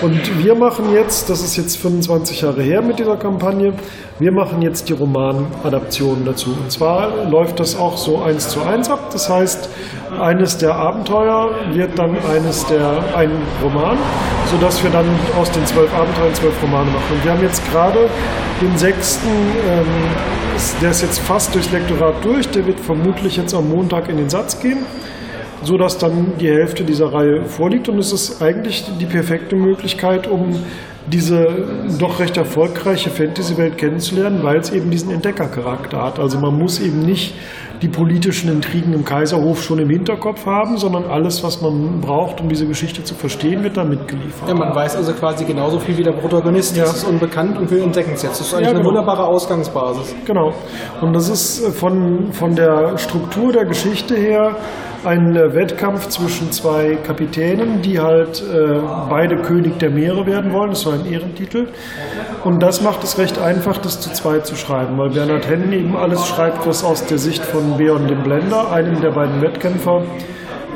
Und 0.00 0.44
wir 0.44 0.54
machen 0.54 0.92
jetzt, 0.92 1.28
das 1.28 1.42
ist 1.42 1.56
jetzt 1.56 1.76
25 1.76 2.42
Jahre 2.42 2.62
her 2.62 2.82
mit 2.82 3.00
dieser 3.00 3.16
Kampagne, 3.16 3.72
wir 4.20 4.30
machen 4.30 4.62
jetzt 4.62 4.88
die 4.88 4.92
Romanadaptionen 4.92 6.24
dazu. 6.24 6.50
Und 6.50 6.70
zwar 6.70 7.24
läuft 7.28 7.58
das 7.58 7.76
auch 7.76 7.96
so 7.96 8.22
eins 8.22 8.48
zu 8.48 8.62
eins 8.62 8.88
ab. 8.90 9.10
Das 9.10 9.28
heißt, 9.28 9.68
eines 10.20 10.56
der 10.58 10.76
Abenteuer 10.76 11.50
wird 11.72 11.98
dann 11.98 12.16
eines 12.32 12.64
der, 12.66 13.16
ein 13.16 13.30
Roman, 13.62 13.98
sodass 14.52 14.82
wir 14.84 14.90
dann 14.90 15.06
aus 15.36 15.50
den 15.50 15.66
zwölf 15.66 15.92
Abenteuern 15.92 16.34
zwölf 16.34 16.62
Romane 16.62 16.90
machen. 16.92 17.14
Und 17.16 17.24
wir 17.24 17.32
haben 17.32 17.42
jetzt 17.42 17.68
gerade 17.72 18.08
den 18.62 18.78
sechsten, 18.78 19.28
ähm, 19.28 19.86
der 20.80 20.90
ist 20.92 21.02
jetzt 21.02 21.18
fast 21.18 21.52
durchs 21.56 21.72
Lektorat 21.72 22.24
durch, 22.24 22.48
der 22.48 22.66
wird 22.66 22.78
vermutlich 22.78 23.36
jetzt 23.36 23.52
am 23.52 23.68
Montag 23.68 24.08
in 24.08 24.16
den 24.16 24.30
Satz 24.30 24.60
gehen 24.60 24.86
so 25.62 25.76
dass 25.76 25.98
dann 25.98 26.34
die 26.40 26.48
Hälfte 26.48 26.84
dieser 26.84 27.12
Reihe 27.12 27.44
vorliegt 27.44 27.88
und 27.88 27.98
es 27.98 28.12
ist 28.12 28.42
eigentlich 28.42 28.84
die 29.00 29.06
perfekte 29.06 29.56
Möglichkeit, 29.56 30.26
um 30.26 30.54
diese 31.06 31.46
doch 31.98 32.20
recht 32.20 32.36
erfolgreiche 32.36 33.10
Fantasy-Welt 33.10 33.78
kennenzulernen, 33.78 34.40
weil 34.42 34.58
es 34.58 34.70
eben 34.70 34.90
diesen 34.90 35.10
Entdeckercharakter 35.10 36.02
hat. 36.02 36.18
Also 36.18 36.38
man 36.38 36.58
muss 36.58 36.80
eben 36.80 37.00
nicht 37.00 37.34
die 37.80 37.88
politischen 37.88 38.50
Intrigen 38.50 38.92
im 38.92 39.04
Kaiserhof 39.04 39.62
schon 39.62 39.78
im 39.78 39.88
Hinterkopf 39.88 40.46
haben, 40.46 40.78
sondern 40.78 41.04
alles, 41.04 41.44
was 41.44 41.62
man 41.62 42.00
braucht, 42.00 42.40
um 42.40 42.48
diese 42.48 42.66
Geschichte 42.66 43.04
zu 43.04 43.14
verstehen, 43.14 43.62
wird 43.62 43.76
da 43.76 43.84
mitgeliefert. 43.84 44.48
Ja, 44.48 44.54
man 44.54 44.74
weiß 44.74 44.96
also 44.96 45.12
quasi 45.12 45.44
genauso 45.44 45.78
viel 45.78 45.96
wie 45.96 46.02
der 46.02 46.12
Protagonist. 46.12 46.76
Das 46.76 46.96
ist 46.96 47.04
unbekannt 47.04 47.56
und 47.56 47.70
wir 47.70 47.82
entdecken 47.82 48.12
es 48.14 48.22
jetzt. 48.22 48.40
Das 48.40 48.48
ist 48.48 48.54
eigentlich 48.54 48.64
Ja, 48.66 48.70
eine 48.70 48.80
genau. 48.80 48.90
wunderbare 48.90 49.24
Ausgangsbasis. 49.26 50.14
Genau. 50.24 50.52
Und 51.00 51.12
das 51.14 51.28
ist 51.28 51.68
von, 51.76 52.32
von 52.32 52.54
der 52.54 52.98
Struktur 52.98 53.52
der 53.52 53.64
Geschichte 53.64 54.16
her 54.16 54.56
ein 55.04 55.36
äh, 55.36 55.54
Wettkampf 55.54 56.08
zwischen 56.08 56.50
zwei 56.52 56.96
Kapitänen, 56.96 57.82
die 57.82 57.98
halt 57.98 58.42
äh, 58.42 58.80
beide 59.08 59.36
König 59.42 59.78
der 59.78 59.90
Meere 59.90 60.26
werden 60.26 60.52
wollen. 60.52 60.70
Das 60.70 60.86
war 60.86 60.94
ein 60.94 61.10
Ehrentitel. 61.10 61.68
Und 62.44 62.62
das 62.62 62.82
macht 62.82 63.02
es 63.04 63.18
recht 63.18 63.38
einfach, 63.38 63.78
das 63.78 64.00
zu 64.00 64.12
zweit 64.12 64.46
zu 64.46 64.56
schreiben, 64.56 64.98
weil 64.98 65.10
Bernhard 65.10 65.48
Hennen 65.48 65.72
eben 65.72 65.96
alles 65.96 66.26
schreibt, 66.26 66.66
was 66.66 66.84
aus 66.84 67.04
der 67.06 67.18
Sicht 67.18 67.44
von 67.44 67.76
Beon 67.76 68.06
dem 68.06 68.22
Blender, 68.22 68.70
einem 68.72 69.00
der 69.00 69.10
beiden 69.10 69.40
Wettkämpfer, 69.40 70.02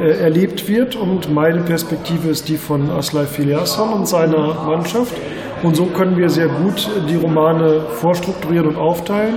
äh, 0.00 0.22
erlebt 0.22 0.68
wird. 0.68 0.96
Und 0.96 1.32
meine 1.32 1.60
Perspektive 1.62 2.30
ist 2.30 2.48
die 2.48 2.56
von 2.56 2.90
Aslai 2.90 3.26
Filiasson 3.26 3.92
und 3.92 4.08
seiner 4.08 4.54
Mannschaft. 4.64 5.14
Und 5.62 5.76
so 5.76 5.86
können 5.86 6.16
wir 6.16 6.28
sehr 6.28 6.48
gut 6.48 6.88
die 7.08 7.16
Romane 7.16 7.82
vorstrukturieren 7.88 8.68
und 8.68 8.76
aufteilen 8.76 9.34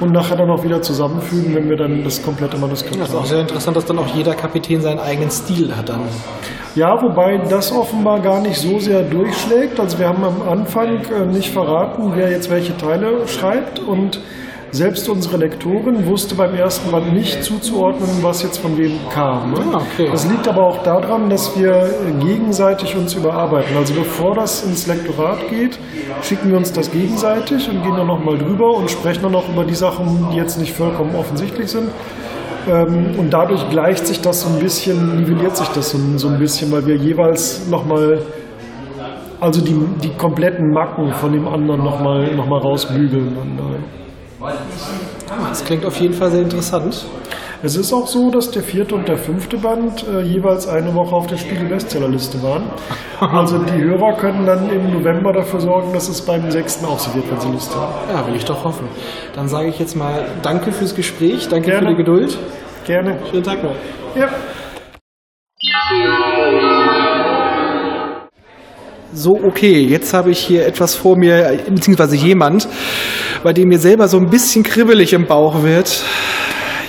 und 0.00 0.12
nachher 0.12 0.36
dann 0.36 0.50
auch 0.50 0.64
wieder 0.64 0.82
zusammenfügen, 0.82 1.54
wenn 1.54 1.68
wir 1.68 1.76
dann 1.76 2.02
das 2.02 2.22
komplette 2.22 2.56
Manuskript 2.56 3.00
Das 3.00 3.10
ist 3.10 3.14
auch 3.14 3.20
haben. 3.20 3.26
sehr 3.28 3.40
interessant, 3.40 3.76
dass 3.76 3.84
dann 3.84 3.98
auch 3.98 4.06
jeder 4.14 4.34
Kapitän 4.34 4.80
seinen 4.80 4.98
eigenen 4.98 5.30
Stil 5.30 5.76
hat 5.76 5.88
dann. 5.88 6.00
Ja, 6.74 7.00
wobei 7.00 7.38
das 7.48 7.72
offenbar 7.72 8.20
gar 8.20 8.40
nicht 8.40 8.58
so 8.58 8.78
sehr 8.78 9.02
durchschlägt. 9.02 9.78
Also 9.78 9.98
wir 9.98 10.08
haben 10.08 10.24
am 10.24 10.42
Anfang 10.48 11.00
äh, 11.06 11.26
nicht 11.26 11.50
verraten, 11.50 12.12
wer 12.14 12.30
jetzt 12.30 12.50
welche 12.50 12.76
Teile 12.76 13.26
schreibt 13.26 13.78
und 13.78 14.20
selbst 14.70 15.08
unsere 15.08 15.38
Lektorin 15.38 16.06
wusste 16.06 16.34
beim 16.34 16.54
ersten 16.54 16.90
Band 16.90 17.12
nicht 17.12 17.42
zuzuordnen, 17.42 18.22
was 18.22 18.42
jetzt 18.42 18.58
von 18.58 18.76
wem 18.76 18.92
kam. 19.10 19.52
Ne? 19.52 19.60
Ah, 19.72 19.76
okay. 19.76 20.08
Das 20.10 20.28
liegt 20.28 20.46
aber 20.46 20.66
auch 20.66 20.82
daran, 20.82 21.30
dass 21.30 21.58
wir 21.58 21.88
gegenseitig 22.20 22.96
uns 22.96 23.14
überarbeiten. 23.14 23.76
Also 23.76 23.94
bevor 23.94 24.34
das 24.34 24.64
ins 24.64 24.86
Lektorat 24.86 25.48
geht, 25.48 25.78
schicken 26.22 26.50
wir 26.50 26.58
uns 26.58 26.72
das 26.72 26.90
gegenseitig 26.90 27.68
und 27.68 27.82
gehen 27.82 27.96
dann 27.96 28.06
nochmal 28.06 28.36
drüber 28.36 28.76
und 28.76 28.90
sprechen 28.90 29.22
dann 29.22 29.34
auch 29.34 29.48
über 29.48 29.64
die 29.64 29.74
Sachen, 29.74 30.28
die 30.32 30.36
jetzt 30.36 30.58
nicht 30.58 30.74
vollkommen 30.74 31.14
offensichtlich 31.14 31.68
sind. 31.70 31.88
Ähm, 32.68 33.18
Und 33.18 33.32
dadurch 33.32 33.68
gleicht 33.70 34.06
sich 34.06 34.20
das 34.20 34.42
so 34.42 34.48
ein 34.48 34.58
bisschen, 34.58 35.16
nivelliert 35.16 35.56
sich 35.56 35.68
das 35.68 35.90
so, 35.90 35.98
so 36.16 36.28
ein 36.28 36.38
bisschen, 36.38 36.70
weil 36.70 36.84
wir 36.86 36.96
jeweils 36.96 37.66
nochmal, 37.68 38.20
also 39.40 39.62
die, 39.62 39.74
die 40.02 40.10
kompletten 40.10 40.70
Macken 40.72 41.12
von 41.12 41.32
dem 41.32 41.48
anderen 41.48 41.82
nochmal 41.82 42.34
noch 42.34 42.46
mal 42.46 42.58
rausbügeln. 42.58 43.28
Und, 43.28 43.58
Das 44.40 45.64
klingt 45.64 45.84
auf 45.84 45.96
jeden 45.96 46.14
Fall 46.14 46.30
sehr 46.30 46.42
interessant. 46.42 47.06
es 47.62 47.74
ist 47.74 47.92
auch 47.92 48.06
so, 48.06 48.30
dass 48.30 48.52
der 48.52 48.62
vierte 48.62 48.94
und 48.94 49.08
der 49.08 49.16
fünfte 49.16 49.56
Band 49.58 50.06
äh, 50.06 50.20
jeweils 50.20 50.68
eine 50.68 50.94
Woche 50.94 51.14
auf 51.16 51.26
der 51.26 51.38
Spiegel-Bestsellerliste 51.38 52.40
waren. 52.40 52.70
Also 53.18 53.58
die 53.58 53.82
Hörer 53.82 54.16
können 54.16 54.46
dann 54.46 54.70
im 54.70 54.92
November 54.92 55.32
dafür 55.32 55.60
sorgen, 55.60 55.92
dass 55.92 56.08
es 56.08 56.22
beim 56.22 56.48
sechsten 56.52 56.86
auch 56.86 57.00
so 57.00 57.12
wird, 57.14 57.28
wenn 57.28 57.40
sie 57.40 57.50
Lust 57.50 57.74
haben. 57.74 57.92
Ja, 58.08 58.24
will 58.28 58.36
ich 58.36 58.44
doch 58.44 58.62
hoffen. 58.62 58.86
Dann 59.34 59.48
sage 59.48 59.68
ich 59.68 59.78
jetzt 59.80 59.96
mal 59.96 60.26
Danke 60.42 60.70
fürs 60.70 60.94
Gespräch, 60.94 61.48
danke 61.48 61.70
Gerne. 61.70 61.88
für 61.88 61.92
die 61.94 61.96
Geduld. 61.96 62.38
Gerne. 62.86 63.18
Schönen 63.30 63.42
Tag 63.42 63.64
noch. 63.64 63.74
Ja. 64.14 64.28
So, 69.12 69.32
okay, 69.32 69.82
jetzt 69.82 70.14
habe 70.14 70.30
ich 70.30 70.38
hier 70.38 70.64
etwas 70.64 70.94
vor 70.94 71.16
mir, 71.16 71.58
beziehungsweise 71.68 72.14
jemand. 72.14 72.68
Bei 73.42 73.52
dem 73.52 73.68
mir 73.68 73.78
selber 73.78 74.08
so 74.08 74.18
ein 74.18 74.30
bisschen 74.30 74.62
kribbelig 74.62 75.12
im 75.12 75.26
Bauch 75.26 75.62
wird. 75.62 76.02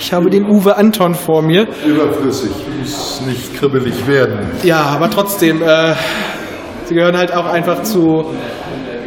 Ich 0.00 0.12
habe 0.12 0.30
den 0.30 0.48
Uwe 0.48 0.76
Anton 0.76 1.14
vor 1.14 1.42
mir. 1.42 1.68
Überflüssig, 1.86 2.50
muss 2.80 3.20
nicht 3.26 3.54
kribbelig 3.56 4.06
werden. 4.06 4.38
Ja, 4.62 4.80
aber 4.80 5.10
trotzdem, 5.10 5.62
äh, 5.62 5.94
sie 6.86 6.94
gehören 6.94 7.16
halt 7.16 7.32
auch 7.34 7.46
einfach 7.46 7.82
zu 7.82 8.26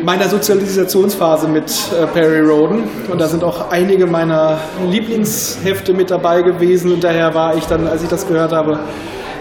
meiner 0.04 0.28
Sozialisationsphase 0.28 1.48
mit 1.48 1.66
äh, 2.00 2.06
Perry 2.08 2.42
Roden. 2.42 2.84
Und 3.12 3.20
da 3.20 3.28
sind 3.28 3.44
auch 3.44 3.72
einige 3.72 4.06
meiner 4.06 4.60
Lieblingshefte 4.90 5.94
mit 5.94 6.12
dabei 6.12 6.42
gewesen. 6.42 6.92
Und 6.94 7.04
daher 7.04 7.34
war 7.34 7.58
ich 7.58 7.66
dann, 7.66 7.88
als 7.88 8.04
ich 8.04 8.10
das 8.10 8.28
gehört 8.28 8.52
habe, 8.52 8.80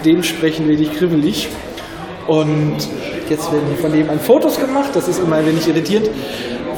dementsprechend 0.05 0.69
wenig 0.69 0.93
kribbelig. 0.95 1.49
Und 2.27 2.77
jetzt 3.29 3.53
werden 3.53 3.67
hier 3.69 3.79
von 3.79 3.91
nebenan 3.91 4.21
Fotos 4.21 4.59
gemacht. 4.59 4.91
Das 4.95 5.09
ist 5.09 5.19
immer 5.19 5.37
ein 5.37 5.47
wenig 5.47 5.69
irritierend. 5.69 6.11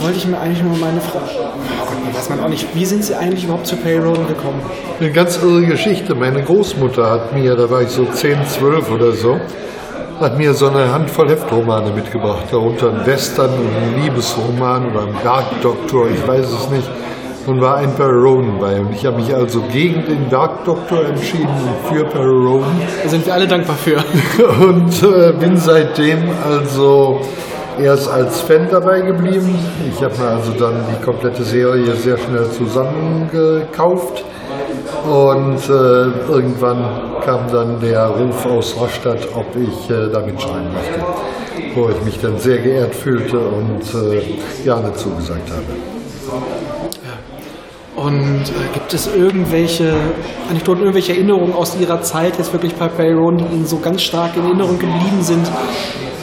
Wollte 0.01 0.19
ich 0.19 0.27
mir 0.27 0.39
eigentlich 0.39 0.62
nur 0.62 0.77
meine 0.77 1.01
Frage. 1.01 1.25
Oh 1.39 1.95
weiß 2.25 2.31
man 2.31 2.41
auch 2.41 2.49
nicht. 2.49 2.66
Wie 2.75 2.85
sind 2.85 3.05
Sie 3.05 3.15
eigentlich 3.15 3.45
überhaupt 3.45 3.66
zu 3.66 3.77
Perry 3.77 3.99
Roden 3.99 4.27
gekommen? 4.27 4.61
Eine 5.01 5.11
ganz 5.12 5.39
irre 5.43 5.62
Geschichte. 5.66 6.15
Meine 6.15 6.43
Großmutter 6.43 7.11
hat 7.11 7.35
mir, 7.35 7.55
da 7.57 7.69
war 7.69 7.83
ich 7.83 7.91
so 7.91 8.05
10, 8.05 8.47
12 8.47 8.91
oder 8.91 9.12
so, 9.12 9.39
hat 10.21 10.39
mir 10.39 10.55
so 10.55 10.69
eine 10.69 10.93
Handvoll 10.93 11.31
Heftromane 11.31 11.91
mitgebracht. 11.91 12.45
Darunter 12.51 12.91
ein 12.93 13.07
Western 13.07 13.51
und 13.51 13.69
ein 13.77 14.03
Liebesroman 14.03 14.91
oder 14.91 15.03
ein 15.07 15.15
Dark 15.23 15.61
Doctor, 15.61 16.09
ich 16.09 16.27
weiß 16.27 16.47
es 16.47 16.71
nicht. 16.71 16.89
Und 17.47 17.61
war 17.61 17.77
ein 17.77 17.95
Perry 17.95 18.19
Roden 18.19 18.59
bei. 18.59 18.81
Und 18.81 18.95
ich 18.95 19.05
habe 19.05 19.16
mich 19.16 19.35
also 19.35 19.61
gegen 19.71 20.07
den 20.07 20.31
Dark 20.31 20.65
Doctor 20.65 21.05
entschieden 21.05 21.47
und 21.47 21.95
für 21.95 22.05
Perry 22.05 22.25
Roden. 22.25 22.81
Da 23.03 23.09
sind 23.11 23.27
wir 23.27 23.35
alle 23.35 23.47
dankbar 23.47 23.77
für. 23.77 23.97
und 24.65 25.03
äh, 25.03 25.33
bin 25.33 25.59
seitdem 25.59 26.23
also 26.43 27.21
erst 27.81 28.11
als 28.11 28.41
Fan 28.41 28.69
dabei 28.71 29.01
geblieben. 29.01 29.59
Ich 29.89 30.03
habe 30.03 30.17
mir 30.19 30.29
also 30.29 30.53
dann 30.53 30.75
die 30.91 31.05
komplette 31.05 31.43
Serie 31.43 31.95
sehr 31.97 32.19
schnell 32.19 32.51
zusammengekauft. 32.51 34.25
Und 35.05 35.59
äh, 35.69 36.33
irgendwann 36.33 37.21
kam 37.25 37.51
dann 37.51 37.81
der 37.81 38.07
Ruf 38.07 38.47
aus 38.47 38.75
Rastatt, 38.81 39.29
ob 39.35 39.47
ich 39.57 39.91
äh, 39.91 40.09
da 40.11 40.21
mitschreiben 40.21 40.73
möchte. 40.73 41.05
Wo 41.75 41.91
ich 41.91 42.05
mich 42.05 42.21
dann 42.21 42.39
sehr 42.39 42.59
geehrt 42.59 42.95
fühlte 42.95 43.39
und 43.39 43.83
äh, 43.95 44.23
gerne 44.65 44.93
zugesagt 44.95 45.51
habe. 45.51 45.95
Und 47.97 48.43
äh, 48.43 48.73
gibt 48.73 48.93
es 48.93 49.09
irgendwelche 49.15 49.95
Anekdoten, 50.51 50.81
irgendwelche 50.81 51.13
Erinnerungen 51.13 51.55
aus 51.55 51.77
Ihrer 51.79 52.03
Zeit 52.03 52.39
jetzt 52.39 52.53
wirklich 52.53 52.75
bei 52.75 52.89
Perry 52.89 53.15
die 53.37 53.45
Ihnen 53.45 53.67
so 53.67 53.79
ganz 53.79 54.03
stark 54.03 54.37
in 54.37 54.45
Erinnerung 54.45 54.79
geblieben 54.79 55.23
sind, 55.23 55.47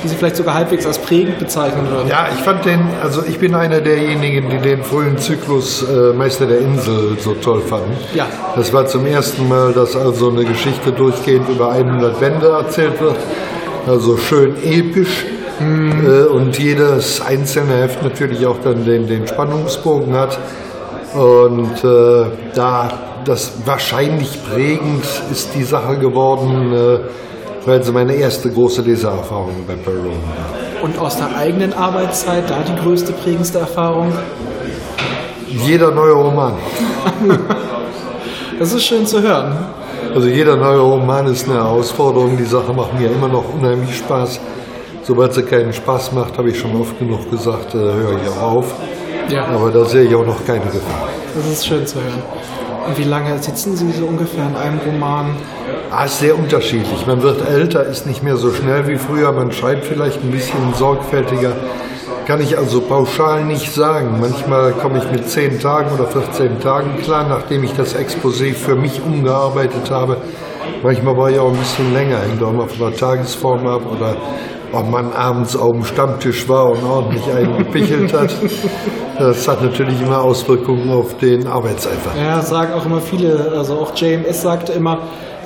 die 0.03 0.07
Sie 0.07 0.15
vielleicht 0.15 0.35
sogar 0.35 0.55
halbwegs 0.55 0.85
als 0.85 0.99
prägend 0.99 1.39
bezeichnen 1.39 1.89
würden? 1.89 2.07
Ja, 2.07 2.27
ich 2.33 2.41
fand 2.41 2.65
den, 2.65 2.81
also 3.01 3.23
ich 3.27 3.39
bin 3.39 3.55
einer 3.55 3.81
derjenigen, 3.81 4.49
die 4.49 4.57
den 4.57 4.83
frühen 4.83 5.17
Zyklus 5.17 5.83
äh, 5.83 6.13
Meister 6.13 6.45
der 6.45 6.59
Insel 6.59 7.17
so 7.19 7.33
toll 7.35 7.61
fanden. 7.61 7.95
Ja. 8.13 8.27
Das 8.55 8.73
war 8.73 8.87
zum 8.87 9.05
ersten 9.05 9.47
Mal, 9.47 9.73
dass 9.73 9.95
also 9.95 10.29
eine 10.29 10.45
Geschichte 10.45 10.91
durchgehend 10.91 11.49
über 11.49 11.71
100 11.71 12.19
Bände 12.19 12.47
erzählt 12.47 12.99
wird. 12.99 13.17
Also 13.87 14.17
schön 14.17 14.55
episch. 14.63 15.25
Äh, 15.61 16.23
und 16.23 16.57
jedes 16.57 17.21
einzelne 17.21 17.77
Heft 17.77 18.01
natürlich 18.01 18.45
auch 18.47 18.57
dann 18.63 18.83
den, 18.83 19.07
den 19.07 19.27
Spannungsbogen 19.27 20.13
hat. 20.15 20.39
Und 21.13 21.83
äh, 21.83 22.25
da 22.55 22.89
das 23.25 23.53
wahrscheinlich 23.65 24.39
prägend 24.43 25.05
ist 25.31 25.53
die 25.55 25.63
Sache 25.63 25.97
geworden, 25.97 26.73
äh, 26.73 26.99
weil 27.65 27.83
sie 27.83 27.91
meine 27.91 28.13
erste 28.13 28.49
große 28.49 28.81
Lesererfahrung 28.81 29.65
bei 29.67 29.75
Perron 29.75 30.05
war. 30.05 30.83
Und 30.83 30.97
aus 30.97 31.17
der 31.17 31.35
eigenen 31.35 31.73
Arbeitszeit 31.73 32.49
da 32.49 32.59
die 32.67 32.75
größte, 32.81 33.13
prägendste 33.13 33.59
Erfahrung? 33.59 34.11
Jeder 35.47 35.91
neue 35.91 36.13
Roman. 36.13 36.53
Das 38.59 38.73
ist 38.73 38.85
schön 38.85 39.07
zu 39.07 39.19
hören. 39.19 39.57
Also 40.13 40.27
jeder 40.27 40.55
neue 40.55 40.81
Roman 40.81 41.25
ist 41.25 41.49
eine 41.49 41.55
Herausforderung. 41.55 42.37
Die 42.37 42.45
Sache 42.45 42.71
macht 42.71 42.93
mir 42.99 43.09
immer 43.09 43.27
noch 43.27 43.55
unheimlich 43.55 43.97
Spaß. 43.97 44.39
Sobald 45.01 45.33
sie 45.33 45.41
keinen 45.41 45.73
Spaß 45.73 46.11
macht, 46.11 46.37
habe 46.37 46.51
ich 46.51 46.59
schon 46.59 46.79
oft 46.79 46.99
genug 46.99 47.27
gesagt, 47.31 47.73
äh, 47.73 47.79
höre 47.79 48.21
ich 48.21 48.29
auch 48.29 48.51
auf. 48.57 48.75
Ja. 49.29 49.45
Aber 49.47 49.71
da 49.71 49.83
sehe 49.85 50.03
ich 50.03 50.13
auch 50.13 50.27
noch 50.27 50.45
keine 50.45 50.65
Gefahr. 50.65 51.09
Das 51.33 51.51
ist 51.51 51.65
schön 51.65 51.87
zu 51.87 51.95
hören. 51.95 52.21
Und 52.85 52.97
wie 52.99 53.03
lange 53.03 53.35
sitzen 53.41 53.75
Sie 53.75 53.91
so 53.91 54.05
ungefähr 54.05 54.45
in 54.45 54.55
einem 54.55 54.79
Roman? 54.85 55.35
Ah, 55.93 56.05
ist 56.05 56.19
sehr 56.19 56.39
unterschiedlich. 56.39 57.05
Man 57.05 57.21
wird 57.21 57.45
älter, 57.49 57.83
ist 57.85 58.07
nicht 58.07 58.23
mehr 58.23 58.37
so 58.37 58.53
schnell 58.53 58.87
wie 58.87 58.95
früher. 58.95 59.33
Man 59.33 59.51
schreibt 59.51 59.83
vielleicht 59.83 60.23
ein 60.23 60.31
bisschen 60.31 60.73
sorgfältiger. 60.73 61.51
Kann 62.25 62.39
ich 62.39 62.57
also 62.57 62.79
pauschal 62.79 63.43
nicht 63.43 63.73
sagen. 63.73 64.17
Manchmal 64.21 64.71
komme 64.71 64.99
ich 64.99 65.11
mit 65.11 65.29
10 65.29 65.59
Tagen 65.59 65.91
oder 65.93 66.07
14 66.07 66.61
Tagen 66.61 66.95
klar, 67.03 67.27
nachdem 67.27 67.65
ich 67.65 67.73
das 67.73 67.93
Exposé 67.93 68.53
für 68.53 68.75
mich 68.75 69.01
umgearbeitet 69.05 69.91
habe. 69.91 70.15
Manchmal 70.81 71.17
war 71.17 71.29
ich 71.29 71.37
auch 71.37 71.49
ein 71.51 71.57
bisschen 71.57 71.93
länger, 71.93 72.19
hängt 72.19 72.41
auch 72.41 72.53
mal 72.53 72.69
von 72.69 72.89
der 72.89 72.97
Tagesform 72.97 73.67
ab 73.67 73.81
oder 73.91 74.15
ob 74.71 74.89
man 74.89 75.11
abends 75.11 75.57
auf 75.57 75.73
dem 75.73 75.83
Stammtisch 75.83 76.47
war 76.47 76.69
und 76.69 76.85
ordentlich 76.85 77.29
einen 77.33 77.57
gepichelt 77.57 78.13
hat. 78.13 78.33
Das 79.19 79.45
hat 79.45 79.61
natürlich 79.61 80.01
immer 80.01 80.21
Auswirkungen 80.21 80.89
auf 80.89 81.17
den 81.17 81.45
Arbeitseifer. 81.47 82.11
Ja, 82.17 82.41
sagen 82.41 82.71
auch 82.73 82.85
immer 82.85 83.01
viele. 83.01 83.51
Also 83.57 83.73
auch 83.73 83.93
JMS 83.93 84.41
sagte 84.41 84.71
immer, 84.71 84.99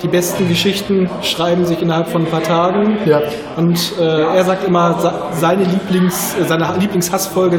die 0.06 0.12
besten 0.12 0.48
Geschichten 0.48 1.10
schreiben 1.22 1.64
sich 1.64 1.82
innerhalb 1.82 2.08
von 2.08 2.22
ein 2.22 2.30
paar 2.30 2.42
Tagen. 2.42 2.98
Ja. 3.06 3.20
Und 3.56 3.94
äh, 3.98 4.36
er 4.36 4.44
sagt 4.44 4.66
immer, 4.66 5.30
seine, 5.32 5.64
Lieblings, 5.64 6.36
äh, 6.40 6.44
seine 6.44 6.72
Lieblingshassfolge 6.78 7.58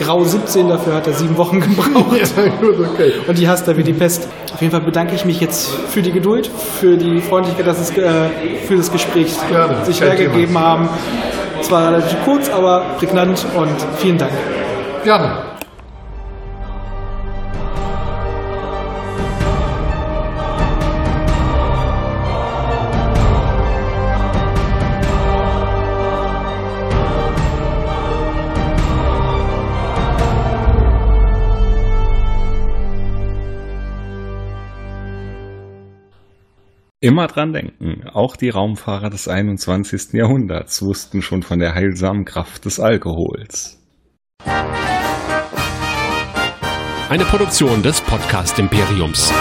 Grau 0.00 0.24
17, 0.24 0.68
dafür 0.68 0.94
hat 0.94 1.06
er 1.06 1.12
sieben 1.12 1.36
Wochen 1.36 1.60
gebraucht. 1.60 2.16
Ja, 2.16 2.48
gut, 2.60 2.80
okay. 2.92 3.12
Und 3.26 3.38
die 3.38 3.48
hasst 3.48 3.68
er 3.68 3.76
wie 3.76 3.84
die 3.84 3.92
Pest. 3.92 4.28
Auf 4.52 4.60
jeden 4.60 4.72
Fall 4.72 4.80
bedanke 4.80 5.14
ich 5.14 5.24
mich 5.24 5.40
jetzt 5.40 5.70
für 5.88 6.02
die 6.02 6.10
Geduld, 6.10 6.48
für 6.48 6.96
die 6.96 7.20
Freundlichkeit, 7.20 7.66
dass 7.66 7.78
es 7.78 7.96
äh, 7.96 8.30
für 8.66 8.76
das 8.76 8.90
Gespräch 8.90 9.32
Gerne, 9.48 9.84
sich 9.84 10.00
hergegeben 10.00 10.58
haben. 10.58 10.88
Es 11.60 11.70
war 11.70 11.92
relativ 11.92 12.16
kurz, 12.24 12.50
aber 12.50 12.84
prägnant 12.98 13.46
und 13.56 13.76
vielen 13.98 14.18
Dank. 14.18 14.32
Gerne. 15.04 15.45
Immer 37.06 37.28
dran 37.28 37.52
denken, 37.52 38.02
auch 38.12 38.34
die 38.34 38.48
Raumfahrer 38.48 39.10
des 39.10 39.28
21. 39.28 40.14
Jahrhunderts 40.14 40.82
wussten 40.82 41.22
schon 41.22 41.44
von 41.44 41.60
der 41.60 41.72
heilsamen 41.72 42.24
Kraft 42.24 42.64
des 42.64 42.80
Alkohols. 42.80 43.80
Eine 47.08 47.24
Produktion 47.24 47.84
des 47.84 48.00
Podcast 48.00 48.58
Imperiums. 48.58 49.32